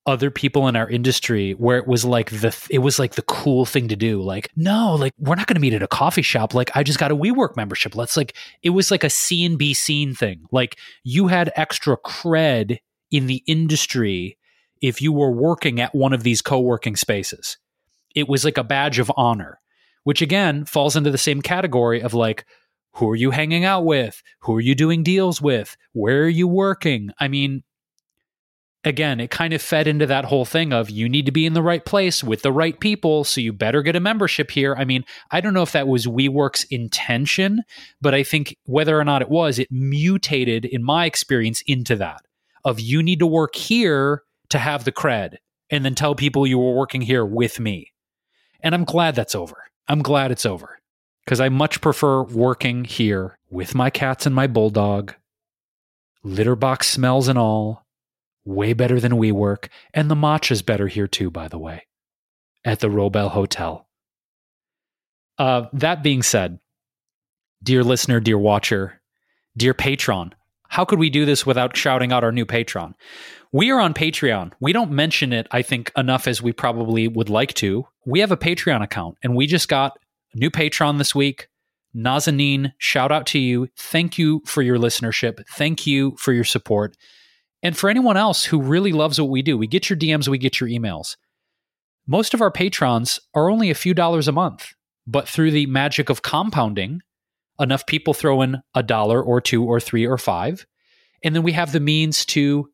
other 0.06 0.30
people 0.30 0.68
in 0.68 0.76
our 0.76 0.88
industry 0.88 1.52
where 1.52 1.78
it 1.78 1.86
was 1.86 2.04
like 2.04 2.30
the 2.30 2.54
it 2.70 2.80
was 2.80 2.98
like 2.98 3.14
the 3.14 3.22
cool 3.22 3.64
thing 3.64 3.88
to 3.88 3.96
do. 3.96 4.20
Like 4.20 4.50
no 4.56 4.94
like 4.94 5.14
we're 5.18 5.34
not 5.34 5.46
going 5.46 5.56
to 5.56 5.60
meet 5.60 5.72
at 5.72 5.82
a 5.82 5.88
coffee 5.88 6.22
shop. 6.22 6.54
Like 6.54 6.70
i 6.74 6.82
just 6.82 6.98
got 6.98 7.10
a 7.10 7.16
WeWork 7.16 7.56
membership. 7.56 7.94
Let's 7.94 8.16
like 8.16 8.36
it 8.62 8.70
was 8.70 8.90
like 8.90 9.04
a 9.04 9.10
and 9.30 9.58
B 9.58 9.72
scene 9.74 10.14
thing. 10.14 10.44
Like 10.52 10.78
you 11.02 11.28
had 11.28 11.52
extra 11.56 11.96
cred 11.96 12.78
in 13.10 13.26
the 13.26 13.42
industry 13.46 14.36
if 14.82 15.00
you 15.00 15.12
were 15.12 15.30
working 15.30 15.80
at 15.80 15.94
one 15.94 16.12
of 16.12 16.22
these 16.22 16.42
co-working 16.42 16.96
spaces. 16.96 17.56
It 18.14 18.28
was 18.28 18.44
like 18.44 18.58
a 18.58 18.64
badge 18.64 18.98
of 18.98 19.10
honor 19.16 19.60
which 20.04 20.22
again 20.22 20.64
falls 20.64 20.94
into 20.96 21.10
the 21.10 21.18
same 21.18 21.42
category 21.42 22.00
of 22.00 22.14
like 22.14 22.46
who 22.96 23.10
are 23.10 23.16
you 23.16 23.32
hanging 23.32 23.64
out 23.64 23.84
with? 23.84 24.22
Who 24.42 24.54
are 24.54 24.60
you 24.60 24.76
doing 24.76 25.02
deals 25.02 25.42
with? 25.42 25.76
Where 25.94 26.22
are 26.22 26.28
you 26.28 26.46
working? 26.46 27.10
I 27.18 27.26
mean 27.26 27.64
again, 28.84 29.20
it 29.20 29.30
kind 29.30 29.54
of 29.54 29.62
fed 29.62 29.86
into 29.86 30.06
that 30.06 30.26
whole 30.26 30.44
thing 30.44 30.72
of 30.72 30.90
you 30.90 31.08
need 31.08 31.26
to 31.26 31.32
be 31.32 31.46
in 31.46 31.54
the 31.54 31.62
right 31.62 31.84
place 31.84 32.22
with 32.22 32.42
the 32.42 32.52
right 32.52 32.78
people, 32.78 33.24
so 33.24 33.40
you 33.40 33.52
better 33.52 33.82
get 33.82 33.96
a 33.96 34.00
membership 34.00 34.50
here. 34.50 34.74
I 34.78 34.84
mean, 34.84 35.04
I 35.30 35.40
don't 35.40 35.54
know 35.54 35.62
if 35.62 35.72
that 35.72 35.88
was 35.88 36.06
WeWork's 36.06 36.64
intention, 36.64 37.62
but 38.00 38.14
I 38.14 38.22
think 38.22 38.56
whether 38.64 38.98
or 38.98 39.04
not 39.04 39.22
it 39.22 39.30
was, 39.30 39.58
it 39.58 39.68
mutated 39.70 40.64
in 40.64 40.84
my 40.84 41.06
experience 41.06 41.62
into 41.66 41.96
that 41.96 42.22
of 42.64 42.80
you 42.80 43.02
need 43.02 43.18
to 43.18 43.26
work 43.26 43.54
here 43.54 44.22
to 44.48 44.58
have 44.58 44.84
the 44.84 44.92
cred 44.92 45.36
and 45.70 45.84
then 45.84 45.94
tell 45.94 46.14
people 46.14 46.46
you 46.46 46.58
were 46.58 46.74
working 46.74 47.02
here 47.02 47.24
with 47.24 47.60
me. 47.60 47.92
And 48.62 48.74
I'm 48.74 48.84
glad 48.84 49.14
that's 49.14 49.34
over. 49.34 49.64
I'm 49.88 50.02
glad 50.02 50.30
it's 50.30 50.46
over 50.46 50.78
because 51.24 51.40
I 51.40 51.48
much 51.48 51.80
prefer 51.80 52.22
working 52.22 52.84
here 52.84 53.38
with 53.50 53.74
my 53.74 53.90
cats 53.90 54.24
and 54.24 54.34
my 54.34 54.46
bulldog, 54.46 55.14
litter 56.22 56.56
box 56.56 56.88
smells 56.88 57.28
and 57.28 57.38
all 57.38 57.83
way 58.44 58.72
better 58.72 59.00
than 59.00 59.12
WeWork, 59.12 59.68
and 59.92 60.10
the 60.10 60.14
matcha's 60.14 60.62
better 60.62 60.86
here 60.86 61.06
too, 61.06 61.30
by 61.30 61.48
the 61.48 61.58
way, 61.58 61.86
at 62.64 62.80
the 62.80 62.90
Wrobel 62.90 63.30
Hotel. 63.30 63.86
Uh, 65.38 65.66
that 65.72 66.02
being 66.02 66.22
said, 66.22 66.58
dear 67.62 67.82
listener, 67.82 68.20
dear 68.20 68.38
watcher, 68.38 69.00
dear 69.56 69.74
patron, 69.74 70.34
how 70.68 70.84
could 70.84 70.98
we 70.98 71.10
do 71.10 71.24
this 71.24 71.46
without 71.46 71.76
shouting 71.76 72.12
out 72.12 72.24
our 72.24 72.32
new 72.32 72.46
patron? 72.46 72.94
We 73.52 73.70
are 73.70 73.78
on 73.78 73.94
Patreon. 73.94 74.52
We 74.60 74.72
don't 74.72 74.90
mention 74.90 75.32
it, 75.32 75.46
I 75.52 75.62
think, 75.62 75.92
enough 75.96 76.26
as 76.26 76.42
we 76.42 76.52
probably 76.52 77.06
would 77.06 77.30
like 77.30 77.54
to. 77.54 77.86
We 78.04 78.18
have 78.18 78.32
a 78.32 78.36
Patreon 78.36 78.82
account, 78.82 79.16
and 79.22 79.36
we 79.36 79.46
just 79.46 79.68
got 79.68 79.96
a 80.34 80.38
new 80.38 80.50
patron 80.50 80.98
this 80.98 81.14
week. 81.14 81.46
Nazanin, 81.94 82.72
shout 82.78 83.12
out 83.12 83.26
to 83.26 83.38
you. 83.38 83.68
Thank 83.76 84.18
you 84.18 84.42
for 84.44 84.62
your 84.62 84.76
listenership. 84.76 85.44
Thank 85.50 85.86
you 85.86 86.16
for 86.18 86.32
your 86.32 86.42
support. 86.42 86.96
And 87.64 87.74
for 87.74 87.88
anyone 87.88 88.18
else 88.18 88.44
who 88.44 88.60
really 88.60 88.92
loves 88.92 89.18
what 89.18 89.30
we 89.30 89.40
do, 89.40 89.56
we 89.56 89.66
get 89.66 89.88
your 89.88 89.98
DMs, 89.98 90.28
we 90.28 90.36
get 90.36 90.60
your 90.60 90.68
emails. 90.68 91.16
Most 92.06 92.34
of 92.34 92.42
our 92.42 92.50
patrons 92.50 93.18
are 93.32 93.50
only 93.50 93.70
a 93.70 93.74
few 93.74 93.94
dollars 93.94 94.28
a 94.28 94.32
month, 94.32 94.74
but 95.06 95.26
through 95.26 95.50
the 95.50 95.64
magic 95.64 96.10
of 96.10 96.20
compounding, 96.20 97.00
enough 97.58 97.86
people 97.86 98.12
throw 98.12 98.42
in 98.42 98.60
a 98.74 98.82
dollar 98.82 99.22
or 99.22 99.40
two 99.40 99.64
or 99.64 99.80
three 99.80 100.06
or 100.06 100.18
five. 100.18 100.66
And 101.22 101.34
then 101.34 101.42
we 101.42 101.52
have 101.52 101.72
the 101.72 101.80
means 101.80 102.26
to 102.26 102.68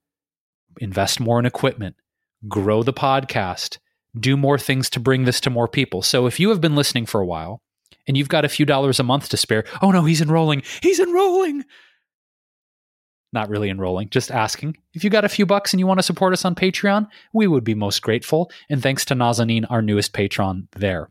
invest 0.81 1.21
more 1.21 1.39
in 1.39 1.47
equipment, 1.47 1.95
grow 2.49 2.83
the 2.83 2.93
podcast, 2.93 3.79
do 4.19 4.37
more 4.37 4.59
things 4.59 4.91
to 4.91 4.99
bring 4.99 5.25
this 5.25 5.41
to 5.43 5.51
more 5.51 5.69
people. 5.69 6.03
So 6.03 6.27
if 6.27 6.41
you 6.41 6.49
have 6.49 6.61
been 6.61 6.75
listening 6.75 7.07
for 7.07 7.21
a 7.21 7.27
while 7.27 7.63
and 8.09 8.17
you've 8.17 8.29
got 8.29 8.45
a 8.45 8.49
few 8.49 8.67
dollars 8.67 8.99
a 8.99 9.05
month 9.05 9.29
to 9.29 9.37
spare, 9.37 9.63
oh 9.83 9.93
no, 9.93 10.05
he's 10.05 10.21
enrolling, 10.21 10.65
he's 10.83 10.99
enrolling 10.99 11.65
not 13.33 13.49
really 13.49 13.71
enrolling, 13.71 14.09
just 14.09 14.31
asking. 14.31 14.77
If 14.95 15.05
you 15.05 15.11
got 15.11 15.25
a 15.25 15.29
few 15.29 15.47
bucks 15.47 15.73
and 15.73 15.81
you 15.81 15.87
want 15.87 15.99
to 15.99 16.05
support 16.05 16.33
us 16.33 16.45
on 16.45 16.55
Patreon, 16.55 17.07
we 17.33 17.47
would 17.47 17.65
be 17.65 17.75
most 17.75 18.03
grateful. 18.03 18.51
And 18.69 18.83
thanks 18.83 19.05
to 19.07 19.15
Nazanin, 19.15 19.67
our 19.71 19.83
newest 19.83 20.13
patron 20.13 20.69
there. 20.73 21.11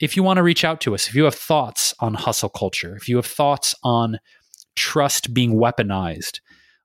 If 0.00 0.16
you 0.16 0.22
want 0.22 0.38
to 0.38 0.42
reach 0.42 0.64
out 0.64 0.80
to 0.82 0.94
us, 0.94 1.08
if 1.08 1.14
you 1.14 1.24
have 1.24 1.34
thoughts 1.34 1.94
on 2.00 2.14
hustle 2.14 2.48
culture, 2.48 2.96
if 2.96 3.08
you 3.08 3.16
have 3.16 3.26
thoughts 3.26 3.74
on 3.82 4.18
trust 4.76 5.34
being 5.34 5.54
weaponized, 5.54 6.40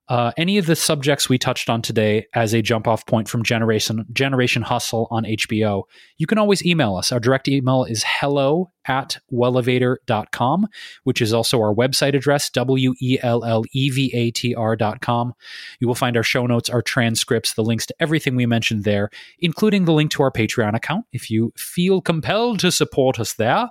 uh, 0.08 0.30
any 0.36 0.56
of 0.56 0.66
the 0.66 0.76
subjects 0.76 1.28
we 1.28 1.36
touched 1.36 1.68
on 1.68 1.82
today 1.82 2.26
as 2.32 2.54
a 2.54 2.62
jump 2.62 2.86
off 2.86 3.04
point 3.06 3.28
from 3.28 3.42
Generation 3.42 4.06
Generation 4.12 4.62
Hustle 4.62 5.08
on 5.10 5.24
HBO, 5.24 5.82
you 6.16 6.26
can 6.26 6.38
always 6.38 6.64
email 6.64 6.94
us. 6.94 7.10
Our 7.10 7.18
direct 7.18 7.48
email 7.48 7.84
is 7.84 8.04
hello 8.06 8.70
at 8.86 9.18
wellevatr.com, 9.32 10.68
which 11.02 11.20
is 11.20 11.32
also 11.32 11.60
our 11.60 11.74
website 11.74 12.14
address, 12.14 12.48
W 12.50 12.94
E 13.00 13.18
L 13.20 13.44
L 13.44 13.64
E 13.72 13.90
V 13.90 14.12
A 14.14 14.30
T 14.30 14.54
R.com. 14.54 15.34
You 15.80 15.88
will 15.88 15.96
find 15.96 16.16
our 16.16 16.22
show 16.22 16.46
notes, 16.46 16.70
our 16.70 16.82
transcripts, 16.82 17.54
the 17.54 17.64
links 17.64 17.86
to 17.86 17.94
everything 17.98 18.36
we 18.36 18.46
mentioned 18.46 18.84
there, 18.84 19.10
including 19.40 19.86
the 19.86 19.92
link 19.92 20.12
to 20.12 20.22
our 20.22 20.30
Patreon 20.30 20.74
account 20.76 21.04
if 21.12 21.30
you 21.30 21.52
feel 21.56 22.00
compelled 22.00 22.60
to 22.60 22.70
support 22.70 23.18
us 23.18 23.34
there. 23.34 23.70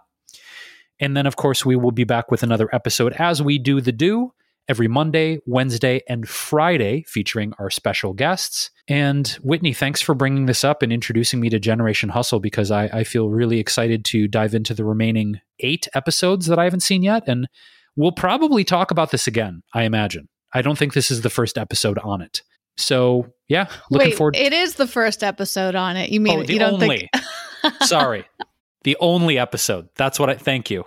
And 1.00 1.16
then, 1.16 1.26
of 1.26 1.36
course, 1.36 1.66
we 1.66 1.76
will 1.76 1.92
be 1.92 2.06
back 2.06 2.30
with 2.30 2.44
another 2.44 2.70
episode 2.74 3.14
as 3.14 3.42
we 3.42 3.58
do 3.58 3.80
the 3.80 3.92
do 3.92 4.32
every 4.68 4.88
Monday, 4.88 5.40
Wednesday, 5.46 6.02
and 6.08 6.28
Friday, 6.28 7.04
featuring 7.08 7.54
our 7.60 7.70
special 7.70 8.14
guests. 8.14 8.72
And 8.88 9.28
Whitney, 9.42 9.74
thanks 9.74 10.02
for 10.02 10.16
bringing 10.16 10.46
this 10.46 10.64
up 10.64 10.82
and 10.82 10.92
introducing 10.92 11.40
me 11.40 11.50
to 11.50 11.60
Generation 11.60 12.10
Hustle 12.10 12.40
because 12.40 12.72
I, 12.72 12.86
I 12.86 13.04
feel 13.04 13.30
really 13.30 13.60
excited 13.60 14.06
to 14.06 14.28
dive 14.28 14.54
into 14.54 14.74
the 14.74 14.86
remaining 14.86 15.40
eight 15.60 15.88
episodes 15.94 16.48
that 16.48 16.60
I 16.60 16.64
haven't 16.64 16.82
seen 16.82 17.04
yet. 17.04 17.24
And 17.28 17.48
we'll 17.96 18.12
probably 18.12 18.64
talk 18.64 18.92
about 18.92 19.12
this 19.12 19.28
again, 19.28 19.64
I 19.74 19.84
imagine. 19.84 20.30
I 20.54 20.62
don't 20.62 20.78
think 20.78 20.94
this 20.94 21.12
is 21.12 21.22
the 21.22 21.30
first 21.30 21.58
episode 21.58 21.98
on 22.00 22.22
it. 22.22 22.42
So 22.78 23.34
yeah, 23.48 23.68
looking 23.90 24.10
Wait, 24.10 24.18
forward. 24.18 24.36
It 24.36 24.54
is 24.54 24.76
the 24.76 24.88
first 24.88 25.24
episode 25.24 25.76
on 25.76 25.98
it. 25.98 26.10
You 26.10 26.20
mean 26.20 26.40
oh, 26.40 26.44
the 26.44 26.54
you 26.54 26.60
don't 26.60 26.82
only? 26.82 27.10
think? 27.62 27.74
Sorry, 27.84 28.26
the 28.84 28.98
only 29.00 29.38
episode. 29.38 29.90
That's 29.96 30.20
what 30.20 30.30
I. 30.30 30.36
Thank 30.36 30.70
you. 30.70 30.84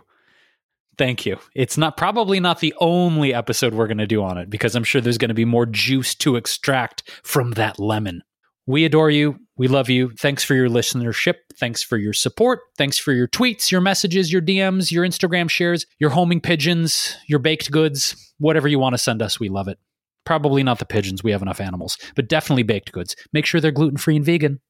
Thank 0.98 1.24
you. 1.24 1.38
It's 1.54 1.78
not 1.78 1.96
probably 1.96 2.40
not 2.40 2.58
the 2.58 2.74
only 2.80 3.32
episode 3.32 3.72
we're 3.72 3.86
going 3.86 3.98
to 3.98 4.06
do 4.06 4.22
on 4.22 4.36
it 4.36 4.50
because 4.50 4.74
I'm 4.74 4.82
sure 4.82 5.00
there's 5.00 5.16
going 5.16 5.28
to 5.28 5.34
be 5.34 5.44
more 5.44 5.64
juice 5.64 6.14
to 6.16 6.34
extract 6.34 7.08
from 7.22 7.52
that 7.52 7.78
lemon. 7.78 8.22
We 8.66 8.84
adore 8.84 9.08
you. 9.08 9.38
We 9.56 9.68
love 9.68 9.88
you. 9.88 10.10
Thanks 10.18 10.44
for 10.44 10.54
your 10.54 10.68
listenership. 10.68 11.36
Thanks 11.58 11.82
for 11.82 11.96
your 11.96 12.12
support. 12.12 12.60
Thanks 12.76 12.98
for 12.98 13.12
your 13.12 13.28
tweets, 13.28 13.70
your 13.70 13.80
messages, 13.80 14.32
your 14.32 14.42
DMs, 14.42 14.90
your 14.90 15.06
Instagram 15.06 15.48
shares, 15.48 15.86
your 15.98 16.10
homing 16.10 16.40
pigeons, 16.40 17.16
your 17.28 17.38
baked 17.38 17.70
goods, 17.70 18.34
whatever 18.38 18.68
you 18.68 18.78
want 18.78 18.94
to 18.94 18.98
send 18.98 19.22
us. 19.22 19.40
We 19.40 19.48
love 19.48 19.68
it. 19.68 19.78
Probably 20.26 20.62
not 20.62 20.80
the 20.80 20.84
pigeons. 20.84 21.24
We 21.24 21.30
have 21.30 21.42
enough 21.42 21.60
animals, 21.60 21.96
but 22.14 22.28
definitely 22.28 22.64
baked 22.64 22.92
goods. 22.92 23.16
Make 23.32 23.46
sure 23.46 23.60
they're 23.60 23.70
gluten 23.70 23.96
free 23.96 24.16
and 24.16 24.24
vegan. 24.24 24.60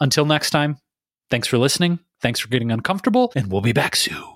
Until 0.00 0.24
next 0.24 0.50
time, 0.50 0.78
thanks 1.28 1.48
for 1.48 1.58
listening. 1.58 1.98
Thanks 2.22 2.40
for 2.40 2.48
getting 2.48 2.72
uncomfortable, 2.72 3.32
and 3.36 3.52
we'll 3.52 3.60
be 3.60 3.72
back 3.72 3.96
soon. 3.96 4.35